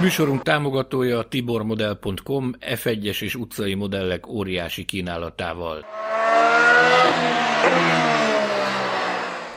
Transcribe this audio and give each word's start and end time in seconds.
Műsorunk 0.00 0.42
támogatója 0.42 1.18
a 1.18 1.28
tibormodel.com 1.28 2.52
F1-es 2.60 3.22
és 3.22 3.34
utcai 3.34 3.74
modellek 3.74 4.28
óriási 4.28 4.84
kínálatával. 4.84 5.84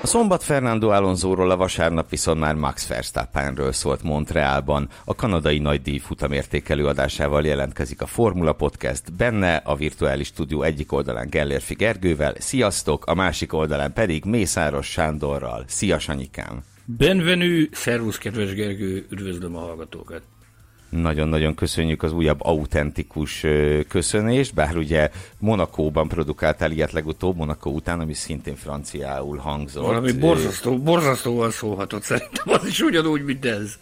A 0.02 0.08
szombat 0.08 0.44
Fernando 0.44 0.90
Alonsoról, 0.90 1.52
a 1.52 1.56
vasárnap 1.56 2.10
viszont 2.10 2.40
már 2.40 2.56
Max 2.56 2.88
Verstappenről 2.88 3.72
szólt 3.72 4.04
Montrealban. 4.04 4.90
A 5.06 5.16
kanadai 5.16 5.60
nagydíj 5.60 5.98
futamértékelő 5.98 6.86
adásával 6.86 7.46
jelentkezik 7.46 8.02
a 8.02 8.06
Formula 8.06 8.54
Podcast, 8.54 9.14
benne 9.14 9.56
a 9.56 9.76
virtuális 9.76 10.28
stúdió 10.28 10.62
egyik 10.62 10.92
oldalán 10.92 11.30
Gellérfi 11.30 11.74
Gergővel, 11.74 12.34
sziasztok, 12.38 13.06
a 13.06 13.14
másik 13.14 13.54
oldalán 13.54 13.94
pedig 13.94 14.26
Mészáros 14.26 14.88
Sándorral. 14.88 15.64
Szia 15.68 16.00
Sanyikám! 16.00 16.64
Benvenű, 16.98 17.70
szervusz 17.72 18.18
kedves 18.18 18.54
Gergő, 18.54 19.06
üdvözlöm 19.10 19.56
a 19.56 19.60
hallgatókat! 19.60 20.22
Nagyon-nagyon 20.90 21.56
köszönjük 21.56 22.04
az 22.04 22.14
újabb 22.14 22.42
autentikus 22.42 23.46
köszönést, 23.88 24.54
bár 24.54 24.78
ugye 24.78 25.10
Monakóban 25.40 26.08
produkáltál 26.08 26.72
ilyet 26.72 26.92
legutóbb, 26.92 27.36
Monakó 27.36 27.72
után, 27.72 28.00
ami 28.00 28.14
szintén 28.14 28.56
franciául 28.56 29.38
hangzott. 29.38 29.84
Valami 29.84 30.12
borzasztó, 30.12 30.78
borzasztóan 30.78 31.52
szólhatott 31.52 32.04
szerintem, 32.04 32.46
az 32.46 32.66
is 32.66 32.82
ugyanúgy, 32.82 33.24
mint 33.24 33.46
ez. 33.46 33.78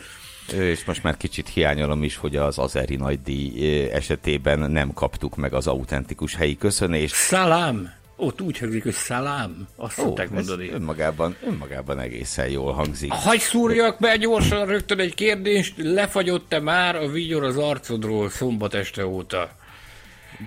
És 0.53 0.85
most 0.85 1.03
már 1.03 1.17
kicsit 1.17 1.49
hiányolom 1.49 2.03
is, 2.03 2.15
hogy 2.15 2.35
az 2.35 2.57
Azeri 2.57 2.95
nagydíj 2.95 3.83
esetében 3.89 4.71
nem 4.71 4.93
kaptuk 4.93 5.35
meg 5.35 5.53
az 5.53 5.67
autentikus 5.67 6.35
helyi 6.35 6.57
köszönést. 6.57 7.13
Szalám! 7.13 7.96
Ott 8.19 8.41
úgy 8.41 8.57
hangzik, 8.57 8.83
hogy 8.83 8.93
szalám, 8.93 9.67
azt 9.75 9.93
szokták 9.95 10.29
mondani. 10.29 10.69
Önmagában, 10.69 11.35
önmagában 11.43 11.99
egészen 11.99 12.49
jól 12.49 12.73
hangzik. 12.73 13.11
Hagy 13.11 13.39
szúrjak 13.39 13.99
be 13.99 14.17
gyorsan 14.17 14.65
rögtön 14.65 14.99
egy 14.99 15.15
kérdést, 15.15 15.73
lefagyott-e 15.77 16.59
már 16.59 16.95
a 16.95 17.07
vigyor 17.07 17.43
az 17.43 17.57
arcodról 17.57 18.29
szombat 18.29 18.73
este 18.73 19.05
óta? 19.05 19.49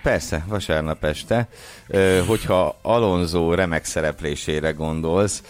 Persze, 0.03 0.45
vasárnap 0.48 1.05
este. 1.05 1.48
Hogyha 2.27 2.79
Alonso 2.83 3.55
remek 3.55 3.85
szereplésére 3.85 4.71
gondolsz, 4.71 5.43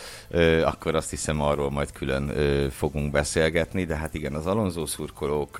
akkor 0.64 0.94
azt 0.94 1.10
hiszem 1.10 1.40
arról 1.40 1.70
majd 1.70 1.92
külön 1.92 2.32
fogunk 2.70 3.10
beszélgetni, 3.10 3.84
de 3.84 3.96
hát 3.96 4.14
igen, 4.14 4.34
az 4.34 4.46
Alonso 4.46 4.86
szurkolók 4.86 5.58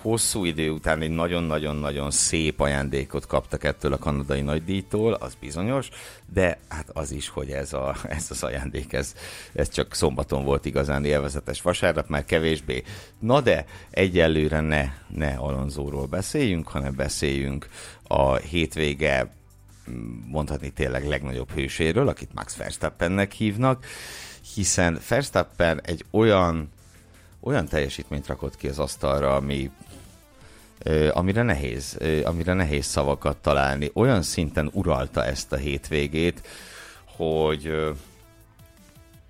hosszú 0.00 0.44
idő 0.44 0.70
után 0.70 1.00
egy 1.00 1.10
nagyon-nagyon-nagyon 1.10 2.10
szép 2.10 2.60
ajándékot 2.60 3.26
kaptak 3.26 3.64
ettől 3.64 3.92
a 3.92 3.98
kanadai 3.98 4.40
nagydíjtól, 4.40 5.12
az 5.12 5.34
bizonyos, 5.40 5.88
de 6.32 6.58
hát 6.68 6.90
az 6.92 7.12
is, 7.12 7.28
hogy 7.28 7.50
ez, 7.50 7.72
a, 7.72 7.96
ez 8.18 8.26
az 8.30 8.42
ajándék, 8.42 8.92
ez, 8.92 9.14
ez 9.52 9.68
csak 9.68 9.94
szombaton 9.94 10.44
volt 10.44 10.64
igazán 10.64 11.04
élvezetes, 11.04 11.62
vasárnap 11.62 12.08
már 12.08 12.24
kevésbé. 12.24 12.82
Na 13.18 13.40
de 13.40 13.64
egyelőre 13.90 14.60
ne, 14.60 14.84
ne 15.08 15.34
Alonzóról 15.34 16.06
beszéljünk, 16.06 16.68
hanem 16.68 16.94
beszéljünk 16.94 17.68
a 18.02 18.34
hétvége 18.36 19.30
mondhatni 20.26 20.70
tényleg 20.70 21.06
legnagyobb 21.06 21.50
hőséről, 21.50 22.08
akit 22.08 22.34
Max 22.34 22.56
Verstappennek 22.56 23.32
hívnak, 23.32 23.86
hiszen 24.54 25.00
Verstappen 25.08 25.80
egy 25.82 26.04
olyan 26.10 26.74
olyan 27.46 27.68
teljesítményt 27.68 28.26
rakott 28.26 28.56
ki 28.56 28.68
az 28.68 28.78
asztalra, 28.78 29.34
ami 29.34 29.70
amire 31.12 31.42
nehéz, 31.42 31.98
amire 32.24 32.52
nehéz 32.52 32.84
szavakat 32.84 33.36
találni. 33.36 33.90
Olyan 33.94 34.22
szinten 34.22 34.70
uralta 34.72 35.24
ezt 35.24 35.52
a 35.52 35.56
hétvégét, 35.56 36.42
hogy 37.04 37.72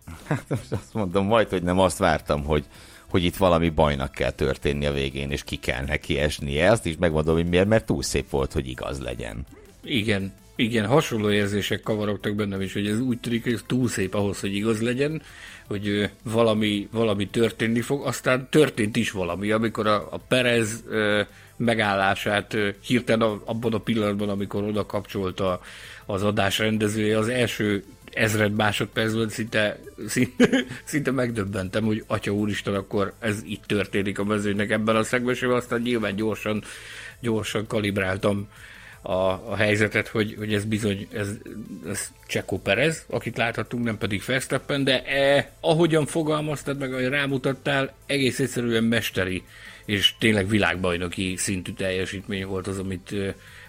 hát 0.29 0.45
most 0.49 0.73
azt 0.73 0.95
mondom, 0.95 1.27
majd, 1.27 1.49
hogy 1.49 1.63
nem 1.63 1.79
azt 1.79 1.99
vártam, 1.99 2.45
hogy, 2.45 2.65
hogy 3.11 3.25
itt 3.25 3.37
valami 3.37 3.69
bajnak 3.69 4.13
kell 4.13 4.31
történni 4.31 4.87
a 4.87 4.93
végén, 4.93 5.31
és 5.31 5.45
ki 5.45 5.57
kell 5.57 5.85
neki 5.85 6.19
esnie. 6.19 6.71
Azt 6.71 6.87
is 6.87 6.97
megmondom, 6.99 7.35
hogy 7.35 7.49
miért, 7.49 7.69
mert 7.69 7.87
túl 7.87 8.03
szép 8.03 8.31
volt, 8.31 8.53
hogy 8.53 8.69
igaz 8.69 9.01
legyen. 9.01 9.47
Igen, 9.83 10.33
igen, 10.57 10.87
hasonló 10.87 11.31
érzések 11.31 11.81
kavarogtak 11.81 12.35
bennem 12.35 12.61
is, 12.61 12.73
hogy 12.73 12.87
ez 12.87 13.01
úgy 13.01 13.21
tűnik, 13.21 13.43
hogy 13.43 13.53
ez 13.53 13.63
túl 13.67 13.89
szép 13.89 14.15
ahhoz, 14.15 14.41
hogy 14.41 14.55
igaz 14.55 14.81
legyen, 14.81 15.23
hogy 15.67 16.11
valami, 16.23 16.89
valami 16.93 17.29
történni 17.29 17.81
fog, 17.81 18.07
aztán 18.07 18.49
történt 18.51 18.97
is 18.97 19.11
valami, 19.11 19.51
amikor 19.51 19.87
a, 19.87 20.09
a 20.11 20.19
Perez 20.29 20.85
megállását 21.57 22.57
hirtelen 22.81 23.41
abban 23.45 23.73
a 23.73 23.79
pillanatban, 23.79 24.29
amikor 24.29 24.63
oda 24.63 24.87
kapcsolta 24.87 25.61
az 26.07 26.23
adás 26.23 26.59
rendezője, 26.59 27.19
az 27.19 27.29
első 27.29 27.85
ezred 28.13 28.55
másodpercben 28.55 29.29
szinte, 29.29 29.79
szinte, 30.07 30.49
szinte 30.85 31.11
megdöbbentem, 31.11 31.85
hogy 31.85 32.05
atya 32.07 32.33
úristen, 32.33 32.75
akkor 32.75 33.13
ez 33.19 33.43
itt 33.45 33.65
történik 33.67 34.19
a 34.19 34.25
mezőnek 34.25 34.71
ebben 34.71 34.97
a 34.97 35.03
szegmensében, 35.03 35.57
aztán 35.57 35.81
nyilván 35.81 36.17
gyorsan, 36.17 36.63
gyorsan 37.21 37.67
kalibráltam 37.67 38.49
a, 39.03 39.13
a 39.13 39.57
helyzetet, 39.57 40.09
hogy, 40.09 40.35
hogy 40.39 40.55
ez 40.55 40.65
bizony, 40.65 41.09
ez, 41.13 41.29
ez 41.89 42.11
Csekó 42.27 42.59
Perez, 42.59 43.05
akit 43.09 43.37
láthatunk, 43.37 43.85
nem 43.85 43.99
pedig 43.99 44.23
Verstappen, 44.27 44.85
de 44.85 45.05
e, 45.05 45.53
ahogyan 45.61 46.07
fogalmaztad 46.07 46.79
meg, 46.79 46.93
ahogy 46.93 47.09
rámutattál, 47.09 47.95
egész 48.07 48.39
egyszerűen 48.39 48.85
mesteri 48.85 49.43
és 49.87 50.15
tényleg 50.19 50.49
világbajnoki 50.49 51.37
szintű 51.37 51.73
teljesítmény 51.73 52.47
volt 52.47 52.67
az, 52.67 52.79
amit, 52.79 53.15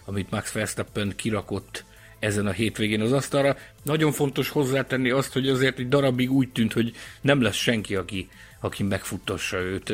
amit 0.06 0.30
Max 0.30 0.52
Verstappen 0.52 1.14
kirakott 1.16 1.84
ezen 2.20 2.48
a 2.48 2.52
hétvégén 2.52 3.02
az 3.02 3.12
asztalra. 3.12 3.58
Nagyon 3.84 4.12
fontos 4.12 4.50
hozzátenni 4.50 5.10
azt, 5.10 5.34
hogy 5.34 5.50
azért 5.50 5.80
egy 5.80 5.88
darabig 5.88 6.32
úgy 6.32 6.50
tűnt, 6.50 6.74
hogy 6.74 6.96
nem 7.22 7.42
lesz 7.42 7.56
senki, 7.56 7.96
aki, 7.96 8.30
aki 8.60 8.84
megfuttassa 8.84 9.58
őt 9.58 9.94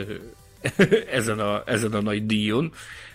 ezen 1.12 1.40
a, 1.40 1.64
ezen 1.66 1.94
a 1.94 2.02
nagy 2.02 2.26
díjon, 2.26 2.74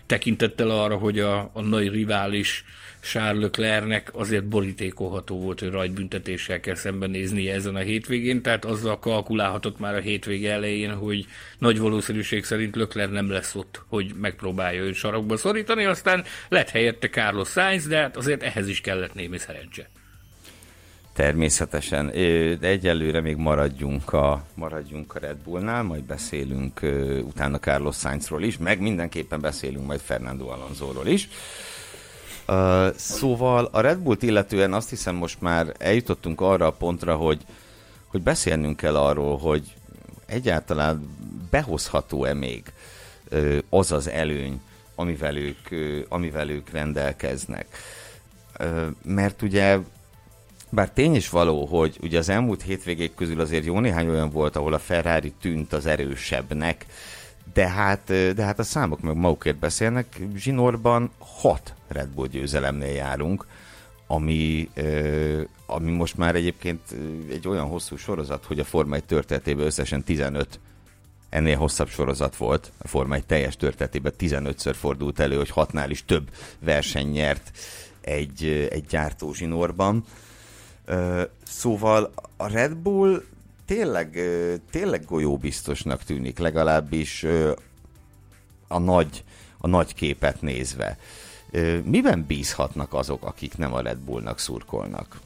tekintettel 0.08 0.70
arra, 0.70 0.96
hogy 0.96 1.18
a, 1.18 1.50
a 1.52 1.60
nagy 1.60 1.90
rivális 1.90 2.64
Charles 3.00 3.42
Leclercnek 3.42 4.10
azért 4.12 4.44
borítékolható 4.44 5.40
volt, 5.40 5.60
hogy 5.60 5.70
rajtbüntetéssel 5.70 6.60
kell 6.60 6.74
szembenéznie 6.74 7.54
ezen 7.54 7.74
a 7.74 7.78
hétvégén, 7.78 8.42
tehát 8.42 8.64
azzal 8.64 8.98
kalkulálhatott 8.98 9.78
már 9.78 9.94
a 9.94 10.00
hétvége 10.00 10.52
elején, 10.52 10.94
hogy 10.94 11.26
nagy 11.58 11.78
valószínűség 11.78 12.44
szerint 12.44 12.76
Leclerc 12.76 13.12
nem 13.12 13.30
lesz 13.30 13.54
ott, 13.54 13.82
hogy 13.86 14.12
megpróbálja 14.20 14.82
őt 14.82 14.94
sarokba 14.94 15.36
szorítani, 15.36 15.84
aztán 15.84 16.24
lett 16.48 16.68
helyette 16.68 17.08
Carlos 17.08 17.48
Sainz, 17.48 17.86
de 17.86 17.96
hát 17.96 18.16
azért 18.16 18.42
ehhez 18.42 18.68
is 18.68 18.80
kellett 18.80 19.14
némi 19.14 19.38
szerencse. 19.38 19.88
Természetesen, 21.18 22.06
de 22.60 22.66
egyelőre 22.68 23.20
még 23.20 23.36
maradjunk 23.36 24.12
a, 24.12 24.44
maradjunk 24.54 25.14
a 25.14 25.18
Red 25.18 25.36
Bullnál, 25.36 25.82
majd 25.82 26.02
beszélünk 26.02 26.80
utána 27.22 27.58
Carlos 27.58 27.96
Sainzról 27.96 28.42
is, 28.42 28.58
meg 28.58 28.80
mindenképpen 28.80 29.40
beszélünk 29.40 29.86
majd 29.86 30.00
Fernando 30.00 30.48
Alonsoról 30.48 31.06
is. 31.06 31.28
Szóval 32.96 33.68
a 33.72 33.80
Red 33.80 33.98
Bullt 33.98 34.22
illetően 34.22 34.72
azt 34.72 34.88
hiszem 34.88 35.14
most 35.14 35.40
már 35.40 35.74
eljutottunk 35.78 36.40
arra 36.40 36.66
a 36.66 36.72
pontra, 36.72 37.16
hogy, 37.16 37.40
hogy 38.06 38.22
beszélnünk 38.22 38.76
kell 38.76 38.96
arról, 38.96 39.38
hogy 39.38 39.74
egyáltalán 40.26 41.16
behozható-e 41.50 42.34
még 42.34 42.72
uh, 43.32 43.58
az 43.68 43.92
az 43.92 44.08
előny, 44.08 44.60
amivel 44.94 45.36
ők, 45.36 45.68
amivel 46.08 46.50
ők 46.50 46.70
rendelkeznek. 46.70 47.66
Mert 49.02 49.42
ugye 49.42 49.78
bár 50.70 50.90
tény 50.90 51.14
is 51.14 51.28
való, 51.28 51.64
hogy 51.64 51.98
ugye 52.02 52.18
az 52.18 52.28
elmúlt 52.28 52.62
hétvégék 52.62 53.14
közül 53.14 53.40
azért 53.40 53.64
jó 53.64 53.80
néhány 53.80 54.08
olyan 54.08 54.30
volt, 54.30 54.56
ahol 54.56 54.72
a 54.72 54.78
Ferrari 54.78 55.32
tűnt 55.40 55.72
az 55.72 55.86
erősebbnek, 55.86 56.86
de 57.52 57.68
hát, 57.68 58.04
de 58.34 58.42
hát 58.42 58.58
a 58.58 58.62
számok 58.62 59.00
meg 59.00 59.16
magukért 59.16 59.56
beszélnek. 59.56 60.20
Zsinorban 60.36 61.10
hat 61.18 61.74
Red 61.88 62.08
Bull 62.08 62.26
győzelemnél 62.26 62.92
járunk, 62.92 63.46
ami, 64.06 64.70
ami 65.66 65.90
most 65.90 66.16
már 66.16 66.34
egyébként 66.34 66.80
egy 67.30 67.48
olyan 67.48 67.66
hosszú 67.66 67.96
sorozat, 67.96 68.44
hogy 68.44 68.60
a 68.60 68.64
Forma 68.64 68.94
1 68.94 69.04
történetében 69.04 69.66
összesen 69.66 70.02
15 70.04 70.58
ennél 71.28 71.56
hosszabb 71.56 71.88
sorozat 71.88 72.36
volt. 72.36 72.72
A 72.78 72.88
Forma 72.88 73.14
1 73.14 73.24
teljes 73.24 73.56
történetében 73.56 74.12
15-ször 74.18 74.74
fordult 74.78 75.20
elő, 75.20 75.36
hogy 75.36 75.50
hatnál 75.50 75.90
is 75.90 76.04
több 76.04 76.30
verseny 76.58 77.10
nyert 77.10 77.50
egy, 78.00 78.68
egy 78.70 78.86
gyártó 78.86 79.32
zsinórban. 79.32 80.04
Szóval 81.46 82.12
a 82.36 82.46
Red 82.46 82.74
Bull 82.74 83.22
tényleg, 83.66 84.20
tényleg 84.70 85.04
golyóbiztosnak 85.04 86.02
tűnik, 86.02 86.38
legalábbis 86.38 87.26
a 88.68 88.78
nagy 88.78 89.24
a 89.58 89.66
nagy 89.66 89.94
képet 89.94 90.42
nézve. 90.42 90.98
Miben 91.84 92.24
bízhatnak 92.26 92.94
azok, 92.94 93.24
akik 93.24 93.56
nem 93.56 93.74
a 93.74 93.80
Red 93.80 93.98
Bullnak 93.98 94.38
szurkolnak? 94.38 95.20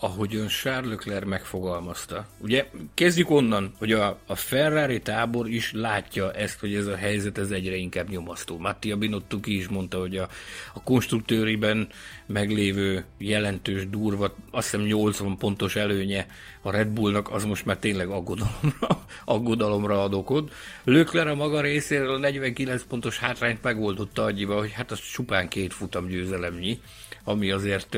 Ahogyan 0.00 0.48
Charles 0.48 0.90
Leclerc 0.90 1.26
megfogalmazta. 1.26 2.26
Ugye 2.38 2.66
kezdjük 2.94 3.30
onnan, 3.30 3.74
hogy 3.78 3.92
a, 3.92 4.18
a 4.26 4.34
Ferrari 4.34 5.00
tábor 5.00 5.48
is 5.48 5.72
látja 5.72 6.32
ezt, 6.32 6.60
hogy 6.60 6.74
ez 6.74 6.86
a 6.86 6.96
helyzet 6.96 7.38
ez 7.38 7.50
egyre 7.50 7.76
inkább 7.76 8.08
nyomasztó. 8.08 8.58
Mattia 8.58 8.96
Binotto 8.96 9.40
ki 9.40 9.56
is 9.56 9.68
mondta, 9.68 9.98
hogy 9.98 10.16
a, 10.16 10.28
a 10.74 10.82
konstruktőriben 10.82 11.88
meglévő 12.26 13.04
jelentős 13.18 13.88
durva, 13.88 14.34
azt 14.50 14.70
hiszem 14.70 14.86
80 14.86 15.36
pontos 15.36 15.76
előnye 15.76 16.26
a 16.62 16.70
Red 16.70 16.88
Bullnak, 16.88 17.30
az 17.30 17.44
most 17.44 17.64
már 17.64 17.76
tényleg 17.76 18.08
aggodalomra, 18.08 19.04
aggodalomra 19.24 20.02
ad 20.02 20.14
okod. 20.14 20.50
Leclerc 20.84 21.30
a 21.30 21.34
maga 21.34 21.60
részéről 21.60 22.14
a 22.14 22.18
49 22.18 22.82
pontos 22.82 23.18
hátrányt 23.18 23.62
megoldotta 23.62 24.22
annyiba, 24.22 24.58
hogy 24.58 24.72
hát 24.72 24.90
az 24.90 25.00
csupán 25.12 25.48
két 25.48 25.72
futam 25.72 26.06
győzelemnyi, 26.06 26.80
ami 27.24 27.50
azért 27.50 27.96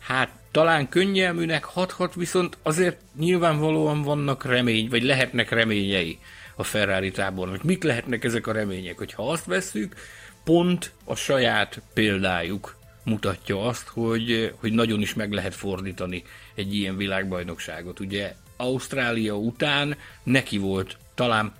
hát 0.00 0.30
talán 0.50 0.88
könnyelműnek 0.88 1.64
hathat, 1.64 2.14
viszont 2.14 2.58
azért 2.62 3.00
nyilvánvalóan 3.18 4.02
vannak 4.02 4.44
remény, 4.44 4.88
vagy 4.88 5.02
lehetnek 5.02 5.50
reményei 5.50 6.18
a 6.56 6.64
Ferrari 6.64 7.10
tábornak. 7.10 7.62
Mik 7.62 7.82
lehetnek 7.82 8.24
ezek 8.24 8.46
a 8.46 8.52
remények? 8.52 8.98
Hogyha 8.98 9.30
azt 9.30 9.44
vesszük, 9.44 9.94
pont 10.44 10.92
a 11.04 11.14
saját 11.14 11.82
példájuk 11.94 12.76
mutatja 13.04 13.64
azt, 13.64 13.88
hogy, 13.88 14.54
hogy 14.60 14.72
nagyon 14.72 15.00
is 15.00 15.14
meg 15.14 15.32
lehet 15.32 15.54
fordítani 15.54 16.22
egy 16.54 16.74
ilyen 16.74 16.96
világbajnokságot. 16.96 18.00
Ugye 18.00 18.34
Ausztrália 18.56 19.36
után 19.36 19.96
neki 20.22 20.58
volt 20.58 20.96
talán 21.14 21.52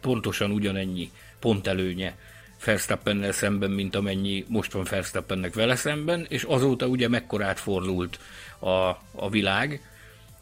pontosan 0.00 0.50
ugyanennyi 0.50 1.10
pontelőnye 1.40 2.16
Verstappennel 2.64 3.32
szemben, 3.32 3.70
mint 3.70 3.96
amennyi 3.96 4.44
most 4.48 4.72
van 4.72 4.86
Verstappennek 4.90 5.54
vele 5.54 5.76
szemben, 5.76 6.26
és 6.28 6.42
azóta 6.42 6.86
ugye 6.86 7.08
mekkorát 7.08 7.60
fordult 7.60 8.18
a, 8.58 8.68
a 9.12 9.28
világ, 9.30 9.80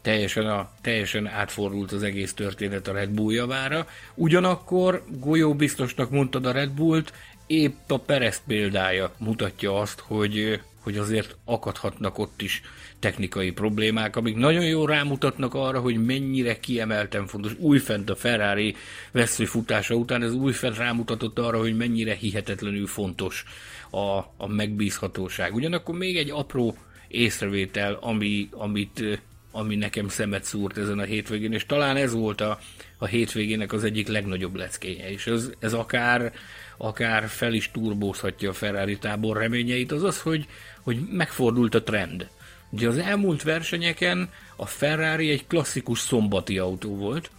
teljesen, 0.01 0.45
a, 0.45 0.71
teljesen 0.81 1.27
átfordult 1.27 1.91
az 1.91 2.03
egész 2.03 2.33
történet 2.33 2.87
a 2.87 2.93
Red 2.93 3.09
Bull 3.09 3.33
javára. 3.33 3.87
Ugyanakkor 4.13 5.03
Golyó 5.07 5.55
biztosnak 5.55 6.09
mondtad 6.09 6.45
a 6.45 6.51
Red 6.51 6.69
Bullt, 6.69 7.13
épp 7.47 7.91
a 7.91 7.97
Perez 7.97 8.41
példája 8.47 9.11
mutatja 9.17 9.79
azt, 9.79 9.99
hogy, 9.99 10.61
hogy 10.83 10.97
azért 10.97 11.35
akadhatnak 11.45 12.17
ott 12.17 12.41
is 12.41 12.61
technikai 12.99 13.51
problémák, 13.51 14.15
amik 14.15 14.35
nagyon 14.35 14.65
jól 14.65 14.87
rámutatnak 14.87 15.53
arra, 15.53 15.79
hogy 15.79 16.05
mennyire 16.05 16.59
kiemelten 16.59 17.27
fontos. 17.27 17.51
Újfent 17.57 18.09
a 18.09 18.15
Ferrari 18.15 18.75
vesző 19.11 19.45
futása 19.45 19.95
után 19.95 20.23
ez 20.23 20.33
újfent 20.33 20.77
rámutatott 20.77 21.39
arra, 21.39 21.59
hogy 21.59 21.77
mennyire 21.77 22.13
hihetetlenül 22.15 22.87
fontos 22.87 23.45
a, 23.89 24.17
a 24.37 24.47
megbízhatóság. 24.47 25.55
Ugyanakkor 25.55 25.95
még 25.95 26.17
egy 26.17 26.29
apró 26.29 26.77
észrevétel, 27.07 27.97
ami, 28.01 28.49
amit, 28.51 29.21
ami 29.51 29.75
nekem 29.75 30.07
szemet 30.07 30.43
szúrt 30.43 30.77
ezen 30.77 30.99
a 30.99 31.03
hétvégén, 31.03 31.53
és 31.53 31.65
talán 31.65 31.95
ez 31.95 32.13
volt 32.13 32.41
a, 32.41 32.59
a 32.97 33.05
hétvégének 33.05 33.73
az 33.73 33.83
egyik 33.83 34.07
legnagyobb 34.07 34.55
leckéje, 34.55 35.11
és 35.11 35.27
ez, 35.27 35.49
ez 35.59 35.73
akár, 35.73 36.33
akár 36.77 37.27
fel 37.27 37.53
is 37.53 37.71
turbózhatja 37.71 38.49
a 38.49 38.53
Ferrari 38.53 38.97
tábor 38.97 39.37
reményeit, 39.37 39.91
az 39.91 40.03
az, 40.03 40.21
hogy, 40.21 40.47
hogy 40.83 40.99
megfordult 41.11 41.75
a 41.75 41.83
trend. 41.83 42.27
Ugye 42.69 42.87
az 42.87 42.97
elmúlt 42.97 43.43
versenyeken 43.43 44.29
a 44.55 44.65
Ferrari 44.65 45.29
egy 45.29 45.47
klasszikus 45.47 45.99
szombati 45.99 46.57
autó 46.57 46.95
volt, 46.95 47.29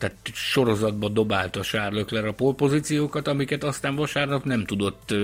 tehát 0.00 0.16
sorozatba 0.32 1.08
dobálta 1.08 1.60
Charles 1.60 2.00
Leclerc 2.00 2.26
a 2.26 2.32
polpozíciókat, 2.32 3.28
amiket 3.28 3.64
aztán 3.64 3.94
vasárnap 3.94 4.44
nem 4.44 4.64
tudott 4.64 5.14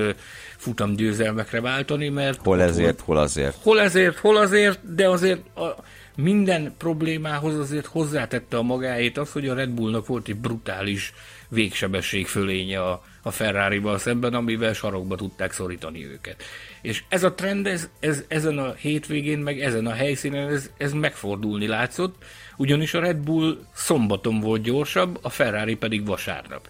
futamgyőzelmekre 0.56 1.60
váltani, 1.60 2.08
mert... 2.08 2.40
Hol 2.42 2.62
ezért, 2.62 2.84
volt, 2.84 3.00
hol 3.00 3.16
azért. 3.16 3.56
Hol 3.62 3.80
ezért, 3.80 4.18
hol 4.18 4.36
azért, 4.36 4.94
de 4.94 5.08
azért 5.08 5.56
a, 5.56 5.74
minden 6.16 6.74
problémához 6.78 7.58
azért 7.58 7.86
hozzátette 7.86 8.56
a 8.56 8.62
magáét 8.62 9.18
az, 9.18 9.32
hogy 9.32 9.48
a 9.48 9.54
Red 9.54 9.70
Bullnak 9.70 10.06
volt 10.06 10.28
egy 10.28 10.36
brutális 10.36 11.12
végsebesség 11.48 12.26
fölénye 12.26 12.82
a, 12.82 13.04
a 13.22 13.30
Ferrari-val 13.30 13.98
szemben, 13.98 14.34
amivel 14.34 14.72
sarokba 14.72 15.16
tudták 15.16 15.52
szorítani 15.52 16.06
őket. 16.06 16.42
És 16.86 17.02
ez 17.08 17.22
a 17.22 17.34
trend, 17.34 17.66
ez, 17.66 17.88
ez, 18.00 18.24
ezen 18.28 18.58
a 18.58 18.72
hétvégén, 18.74 19.38
meg 19.38 19.60
ezen 19.60 19.86
a 19.86 19.92
helyszínen, 19.92 20.48
ez, 20.48 20.70
ez 20.76 20.92
megfordulni 20.92 21.66
látszott, 21.66 22.24
ugyanis 22.56 22.94
a 22.94 23.00
Red 23.00 23.16
Bull 23.16 23.58
szombaton 23.74 24.40
volt 24.40 24.62
gyorsabb, 24.62 25.18
a 25.22 25.28
Ferrari 25.28 25.74
pedig 25.74 26.06
vasárnap. 26.06 26.68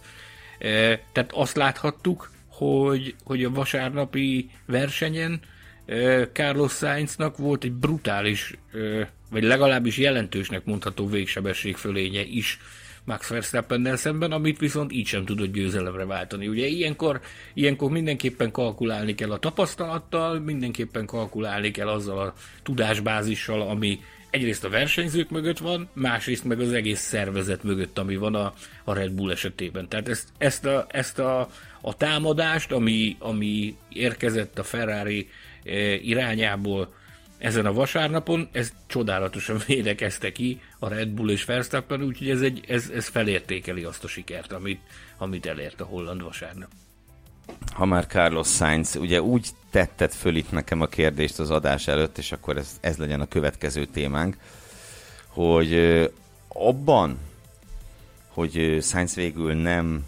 E, 0.59 0.69
tehát 1.13 1.33
azt 1.33 1.57
láthattuk, 1.57 2.31
hogy, 2.49 3.15
hogy 3.25 3.45
a 3.45 3.51
vasárnapi 3.51 4.51
versenyen 4.67 5.41
e, 5.87 6.27
Carlos 6.29 6.73
Sainznak 6.73 7.37
volt 7.37 7.65
egy 7.65 7.73
brutális, 7.73 8.55
e, 8.73 9.11
vagy 9.31 9.43
legalábbis 9.43 9.99
jelentősnek 9.99 10.65
mondható 10.65 11.07
végsebesség 11.07 11.77
fölénye 11.77 12.23
is 12.23 12.59
Max 13.06 13.29
Verstappennel 13.29 13.97
szemben, 13.97 14.32
amit 14.32 14.58
viszont 14.58 14.93
így 14.93 15.06
sem 15.06 15.25
tudott 15.25 15.53
győzelemre 15.53 16.05
váltani. 16.05 16.49
Ugye 16.49 16.67
ilyenkor, 16.67 17.20
ilyenkor 17.55 17.91
mindenképpen 17.91 18.50
kalkulálni 18.50 19.14
kell 19.14 19.31
a 19.31 19.38
tapasztalattal, 19.38 20.38
mindenképpen 20.38 21.06
kalkulálni 21.06 21.70
kell 21.70 21.88
azzal 21.88 22.19
a 22.19 22.35
tudásbázissal, 22.62 23.61
ami 23.61 24.00
egyrészt 24.31 24.64
a 24.64 24.69
versenyzők 24.69 25.31
mögött 25.31 25.58
van, 25.58 25.88
másrészt 25.93 26.44
meg 26.44 26.61
az 26.61 26.73
egész 26.73 27.00
szervezet 27.00 27.62
mögött, 27.62 27.99
ami 27.99 28.17
van 28.17 28.35
a, 28.35 28.55
a 28.85 28.93
Red 28.93 29.12
Bull 29.12 29.31
esetében. 29.31 29.88
Tehát 29.88 30.08
ezt, 30.08 30.29
ezt, 30.38 30.64
a, 30.64 30.87
ezt 30.88 31.19
a, 31.19 31.49
a 31.81 31.97
támadást, 31.97 32.73
ami, 32.73 33.17
ami 33.19 33.76
érkezett 33.88 34.58
a 34.58 34.62
Ferrari 34.62 35.29
eh, 35.64 36.06
irányából, 36.06 36.94
ezen 37.46 37.66
a 37.66 37.72
vasárnapon, 37.72 38.48
ez 38.52 38.72
csodálatosan 38.87 39.62
védekezte 39.66 40.32
ki 40.32 40.60
a 40.78 40.88
Red 40.88 41.08
Bull 41.08 41.31
és 41.31 41.44
Verstappen, 41.44 42.02
úgyhogy 42.02 42.31
ez, 42.31 42.40
egy, 42.40 42.64
ez, 42.69 42.90
ez 42.94 43.06
felértékeli 43.06 43.82
azt 43.82 44.04
a 44.04 44.08
sikert, 44.08 44.52
amit, 44.52 44.81
amit 45.19 45.46
elért 45.46 45.81
a 45.81 45.84
holland 45.84 46.22
vasárnap. 46.22 46.69
Ha 47.72 47.84
már 47.84 48.06
Carlos 48.06 48.48
Sainz, 48.48 48.96
ugye 48.96 49.22
úgy 49.22 49.48
tetted 49.70 50.12
föl 50.12 50.37
itt 50.37 50.50
nekem 50.50 50.81
a 50.81 50.87
kérdést 50.87 51.38
az 51.38 51.50
adás 51.50 51.87
előtt, 51.87 52.19
és 52.19 52.32
akkor 52.32 52.56
ez, 52.56 52.78
ez 52.81 52.96
legyen 52.96 53.20
a 53.20 53.28
következő 53.28 53.84
témánk, 53.84 54.37
hogy 55.26 55.75
abban, 56.48 57.19
hogy 58.28 58.79
Sainz 58.82 59.15
végül 59.15 59.55
nem 59.55 60.05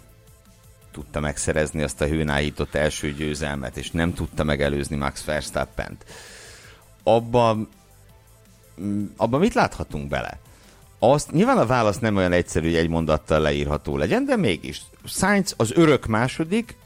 tudta 0.92 1.20
megszerezni 1.20 1.82
azt 1.82 2.00
a 2.00 2.06
hőnállított 2.06 2.74
első 2.74 3.12
győzelmet, 3.12 3.76
és 3.76 3.90
nem 3.90 4.14
tudta 4.14 4.44
megelőzni 4.44 4.96
Max 4.96 5.24
Verstappent, 5.24 6.04
abban, 7.02 7.68
mm, 8.80 9.04
abban 9.16 9.40
mit 9.40 9.54
láthatunk 9.54 10.08
bele? 10.08 10.38
Azt, 10.98 11.32
nyilván 11.32 11.58
a 11.58 11.66
válasz 11.66 11.98
nem 11.98 12.16
olyan 12.16 12.32
egyszerű, 12.32 12.66
hogy 12.66 12.76
egy 12.76 12.88
mondattal 12.88 13.40
leírható 13.40 13.96
legyen, 13.96 14.24
de 14.24 14.36
mégis. 14.36 14.82
Sainz 15.04 15.54
az 15.56 15.72
örök 15.74 16.06
második, 16.06 16.76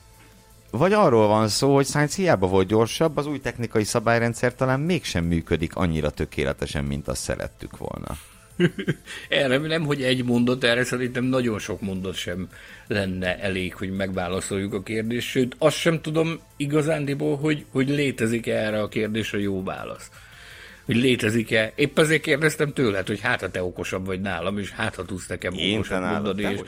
vagy 0.70 0.92
arról 0.92 1.26
van 1.26 1.48
szó, 1.48 1.74
hogy 1.74 1.86
Sainz 1.86 2.14
hiába 2.14 2.46
volt 2.46 2.66
gyorsabb, 2.66 3.16
az 3.16 3.26
új 3.26 3.40
technikai 3.40 3.84
szabályrendszer 3.84 4.54
talán 4.54 4.80
mégsem 4.80 5.24
működik 5.24 5.76
annyira 5.76 6.10
tökéletesen, 6.10 6.84
mint 6.84 7.08
azt 7.08 7.22
szerettük 7.22 7.76
volna. 7.76 8.16
erre 9.28 9.58
nem, 9.58 9.84
hogy 9.84 10.02
egy 10.02 10.24
mondat, 10.24 10.64
erre 10.64 10.84
szerintem 10.84 11.24
nagyon 11.24 11.58
sok 11.58 11.80
mondat 11.80 12.14
sem 12.14 12.48
lenne 12.86 13.38
elég, 13.38 13.74
hogy 13.74 13.90
megválaszoljuk 13.90 14.74
a 14.74 14.82
kérdést, 14.82 15.28
sőt, 15.28 15.54
azt 15.58 15.76
sem 15.76 16.00
tudom 16.00 16.40
igazándiból, 16.56 17.36
hogy, 17.36 17.64
hogy 17.70 17.88
létezik 17.88 18.46
-e 18.46 18.56
erre 18.56 18.80
a 18.80 18.88
kérdésre 18.88 19.38
jó 19.38 19.62
válasz. 19.62 20.10
Hogy 20.84 20.96
létezik-e. 20.96 21.72
Épp 21.74 21.98
azért 21.98 22.22
kérdeztem 22.22 22.72
tőled, 22.72 23.06
hogy 23.06 23.20
hát 23.20 23.40
ha 23.40 23.50
te 23.50 23.62
okosabb 23.62 24.06
vagy 24.06 24.20
nálam, 24.20 24.58
és 24.58 24.70
hát 24.70 24.94
ha 24.94 25.04
tudsz 25.04 25.26
nekem 25.26 25.54
Én 25.54 25.74
okosabb 25.74 26.02
mondani. 26.02 26.42
És... 26.42 26.60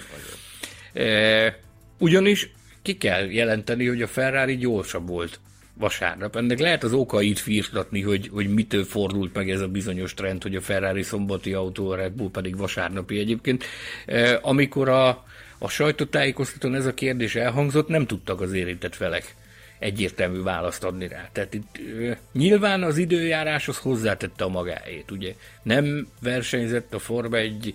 E, 1.02 1.58
ugyanis 1.98 2.50
ki 2.82 2.96
kell 2.96 3.30
jelenteni, 3.30 3.86
hogy 3.86 4.02
a 4.02 4.06
Ferrari 4.06 4.56
gyorsabb 4.56 5.08
volt 5.08 5.40
vasárnap. 5.78 6.36
Ennek 6.36 6.58
lehet 6.58 6.84
az 6.84 6.92
okait 6.92 7.38
firtatni, 7.38 8.02
hogy, 8.02 8.28
hogy 8.32 8.54
mitől 8.54 8.84
fordult 8.84 9.34
meg 9.34 9.50
ez 9.50 9.60
a 9.60 9.68
bizonyos 9.68 10.14
trend, 10.14 10.42
hogy 10.42 10.56
a 10.56 10.60
Ferrari 10.60 11.02
szombati 11.02 11.52
autó, 11.52 11.90
a 11.90 11.96
Red 11.96 12.12
Bull 12.12 12.30
pedig 12.30 12.56
vasárnapi 12.56 13.18
egyébként. 13.18 13.64
E, 14.06 14.38
amikor 14.42 14.88
a, 14.88 15.24
a 15.58 15.68
sajtótájékoztatón 15.68 16.74
ez 16.74 16.86
a 16.86 16.94
kérdés 16.94 17.34
elhangzott, 17.34 17.88
nem 17.88 18.06
tudtak 18.06 18.40
az 18.40 18.52
érintett 18.52 18.94
felek 18.94 19.34
egyértelmű 19.78 20.42
választ 20.42 20.84
adni 20.84 21.08
rá. 21.08 21.28
Tehát 21.32 21.54
itt 21.54 21.78
e, 22.00 22.18
nyilván 22.32 22.82
az 22.82 22.98
időjáráshoz 22.98 23.78
hozzátette 23.78 24.44
a 24.44 24.48
magáét, 24.48 25.10
ugye. 25.10 25.34
Nem 25.62 26.06
versenyzett 26.20 26.94
a 26.94 26.98
Forma 26.98 27.36
egy 27.36 27.74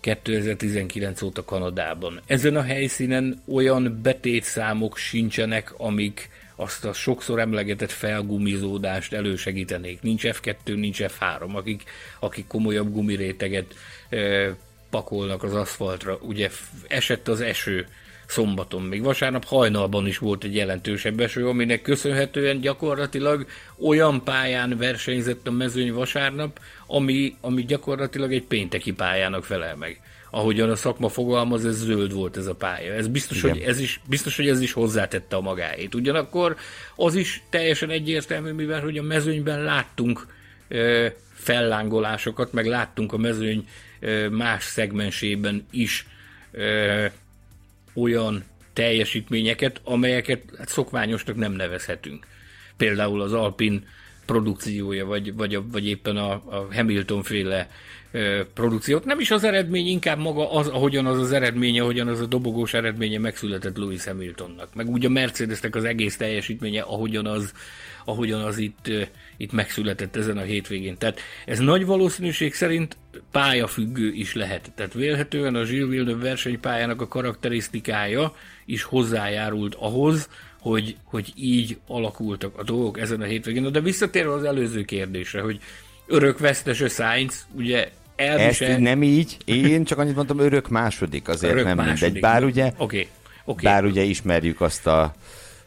2019 0.00 1.22
óta 1.22 1.44
Kanadában. 1.44 2.20
Ezen 2.26 2.56
a 2.56 2.62
helyszínen 2.62 3.42
olyan 3.52 4.00
betétszámok 4.02 4.96
sincsenek, 4.96 5.74
amik 5.76 6.28
azt 6.56 6.84
a 6.84 6.92
sokszor 6.92 7.38
emlegetett 7.40 7.90
felgumizódást 7.90 9.12
elősegítenék. 9.12 10.02
Nincs 10.02 10.22
F2, 10.24 10.56
nincs 10.64 10.98
F3, 11.02 11.54
akik, 11.54 11.82
akik 12.18 12.46
komolyabb 12.46 12.92
gumiréteget 12.92 13.74
e, 14.08 14.54
pakolnak 14.90 15.42
az 15.42 15.54
aszfaltra. 15.54 16.18
Ugye 16.22 16.50
esett 16.88 17.28
az 17.28 17.40
eső 17.40 17.86
szombaton. 18.26 18.82
Még 18.82 19.02
vasárnap 19.02 19.44
hajnalban 19.44 20.06
is 20.06 20.18
volt 20.18 20.44
egy 20.44 20.54
jelentősebb 20.54 21.20
eső, 21.20 21.48
aminek 21.48 21.82
köszönhetően 21.82 22.60
gyakorlatilag 22.60 23.46
olyan 23.78 24.24
pályán 24.24 24.76
versenyzett 24.78 25.46
a 25.46 25.50
mezőny 25.50 25.92
vasárnap, 25.92 26.60
ami, 26.86 27.36
ami 27.40 27.64
gyakorlatilag 27.64 28.32
egy 28.32 28.44
pénteki 28.44 28.92
pályának 28.92 29.44
felel 29.44 29.76
meg 29.76 30.00
ahogyan 30.34 30.70
a 30.70 30.76
szakma 30.76 31.08
fogalmaz, 31.08 31.66
ez 31.66 31.76
zöld 31.76 32.12
volt 32.12 32.36
ez 32.36 32.46
a 32.46 32.54
pálya. 32.54 32.92
Ez 32.92 33.06
biztos, 33.06 33.40
hogy 33.40 33.58
ez 33.58 33.78
is, 33.78 34.00
biztos, 34.08 34.36
hogy 34.36 34.48
ez 34.48 34.60
is 34.60 34.72
hozzátette 34.72 35.36
a 35.36 35.40
magáét. 35.40 35.94
Ugyanakkor 35.94 36.56
az 36.96 37.14
is 37.14 37.42
teljesen 37.50 37.90
egyértelmű, 37.90 38.52
mivel 38.52 38.80
hogy 38.80 38.98
a 38.98 39.02
mezőnyben 39.02 39.62
láttunk 39.62 40.26
ö, 40.68 41.06
fellángolásokat, 41.32 42.52
meg 42.52 42.66
láttunk 42.66 43.12
a 43.12 43.16
mezőny 43.16 43.68
ö, 44.00 44.28
más 44.28 44.64
szegmensében 44.64 45.66
is 45.70 46.06
ö, 46.52 47.04
olyan 47.94 48.44
teljesítményeket, 48.72 49.80
amelyeket 49.84 50.42
hát 50.58 50.68
szokványosnak 50.68 51.36
nem 51.36 51.52
nevezhetünk. 51.52 52.26
Például 52.76 53.20
az 53.20 53.32
Alpin 53.32 53.86
produkciója, 54.26 55.06
vagy, 55.06 55.34
vagy, 55.34 55.70
vagy 55.70 55.86
éppen 55.86 56.16
a, 56.16 56.32
a 56.32 56.66
Hamilton 56.72 57.22
féle 57.22 57.68
produkciót. 58.54 59.04
Nem 59.04 59.20
is 59.20 59.30
az 59.30 59.44
eredmény, 59.44 59.86
inkább 59.86 60.18
maga 60.18 60.52
az, 60.52 60.68
ahogyan 60.68 61.06
az 61.06 61.18
az 61.18 61.32
eredménye, 61.32 61.82
ahogyan 61.82 62.08
az 62.08 62.20
a 62.20 62.26
dobogós 62.26 62.74
eredménye 62.74 63.18
megszületett 63.18 63.76
Lewis 63.76 64.04
Hamiltonnak. 64.04 64.74
Meg 64.74 64.88
úgy 64.88 65.04
a 65.04 65.08
Mercedesnek 65.08 65.74
az 65.74 65.84
egész 65.84 66.16
teljesítménye, 66.16 66.80
ahogyan 66.82 67.26
az, 67.26 67.52
ahogyan 68.04 68.40
az 68.40 68.58
itt, 68.58 68.90
itt 69.36 69.52
megszületett 69.52 70.16
ezen 70.16 70.38
a 70.38 70.42
hétvégén. 70.42 70.98
Tehát 70.98 71.20
ez 71.46 71.58
nagy 71.58 71.86
valószínűség 71.86 72.54
szerint 72.54 72.96
pályafüggő 73.30 74.12
is 74.12 74.34
lehet. 74.34 74.72
Tehát 74.74 74.92
vélhetően 74.92 75.54
a 75.54 75.64
Gilles 75.64 75.88
Villeneuve 75.88 76.22
versenypályának 76.22 77.00
a 77.00 77.08
karakterisztikája 77.08 78.34
is 78.64 78.82
hozzájárult 78.82 79.74
ahhoz, 79.74 80.28
hogy, 80.60 80.96
hogy 81.04 81.32
így 81.36 81.78
alakultak 81.86 82.58
a 82.58 82.62
dolgok 82.62 83.00
ezen 83.00 83.20
a 83.20 83.24
hétvégén. 83.24 83.72
De 83.72 83.80
visszatérve 83.80 84.32
az 84.32 84.44
előző 84.44 84.84
kérdésre, 84.84 85.40
hogy 85.40 85.58
örökvesztes 86.06 86.80
a 86.80 86.88
Sainz, 86.88 87.46
ugye 87.54 87.90
elvisel... 88.16 88.70
Ezt 88.70 88.80
nem 88.80 89.02
így, 89.02 89.36
én 89.44 89.84
csak 89.84 89.98
annyit 89.98 90.14
mondtam, 90.14 90.38
örök 90.38 90.68
második, 90.68 91.28
azért 91.28 91.52
örök 91.52 91.64
nem 91.64 91.76
második. 91.76 92.02
mindegy. 92.02 92.20
Bár 92.20 92.44
ugye, 92.44 92.72
okay. 92.76 93.08
Okay. 93.44 93.64
bár 93.72 93.84
ugye 93.84 94.02
ismerjük 94.02 94.60
azt 94.60 94.86
a 94.86 95.14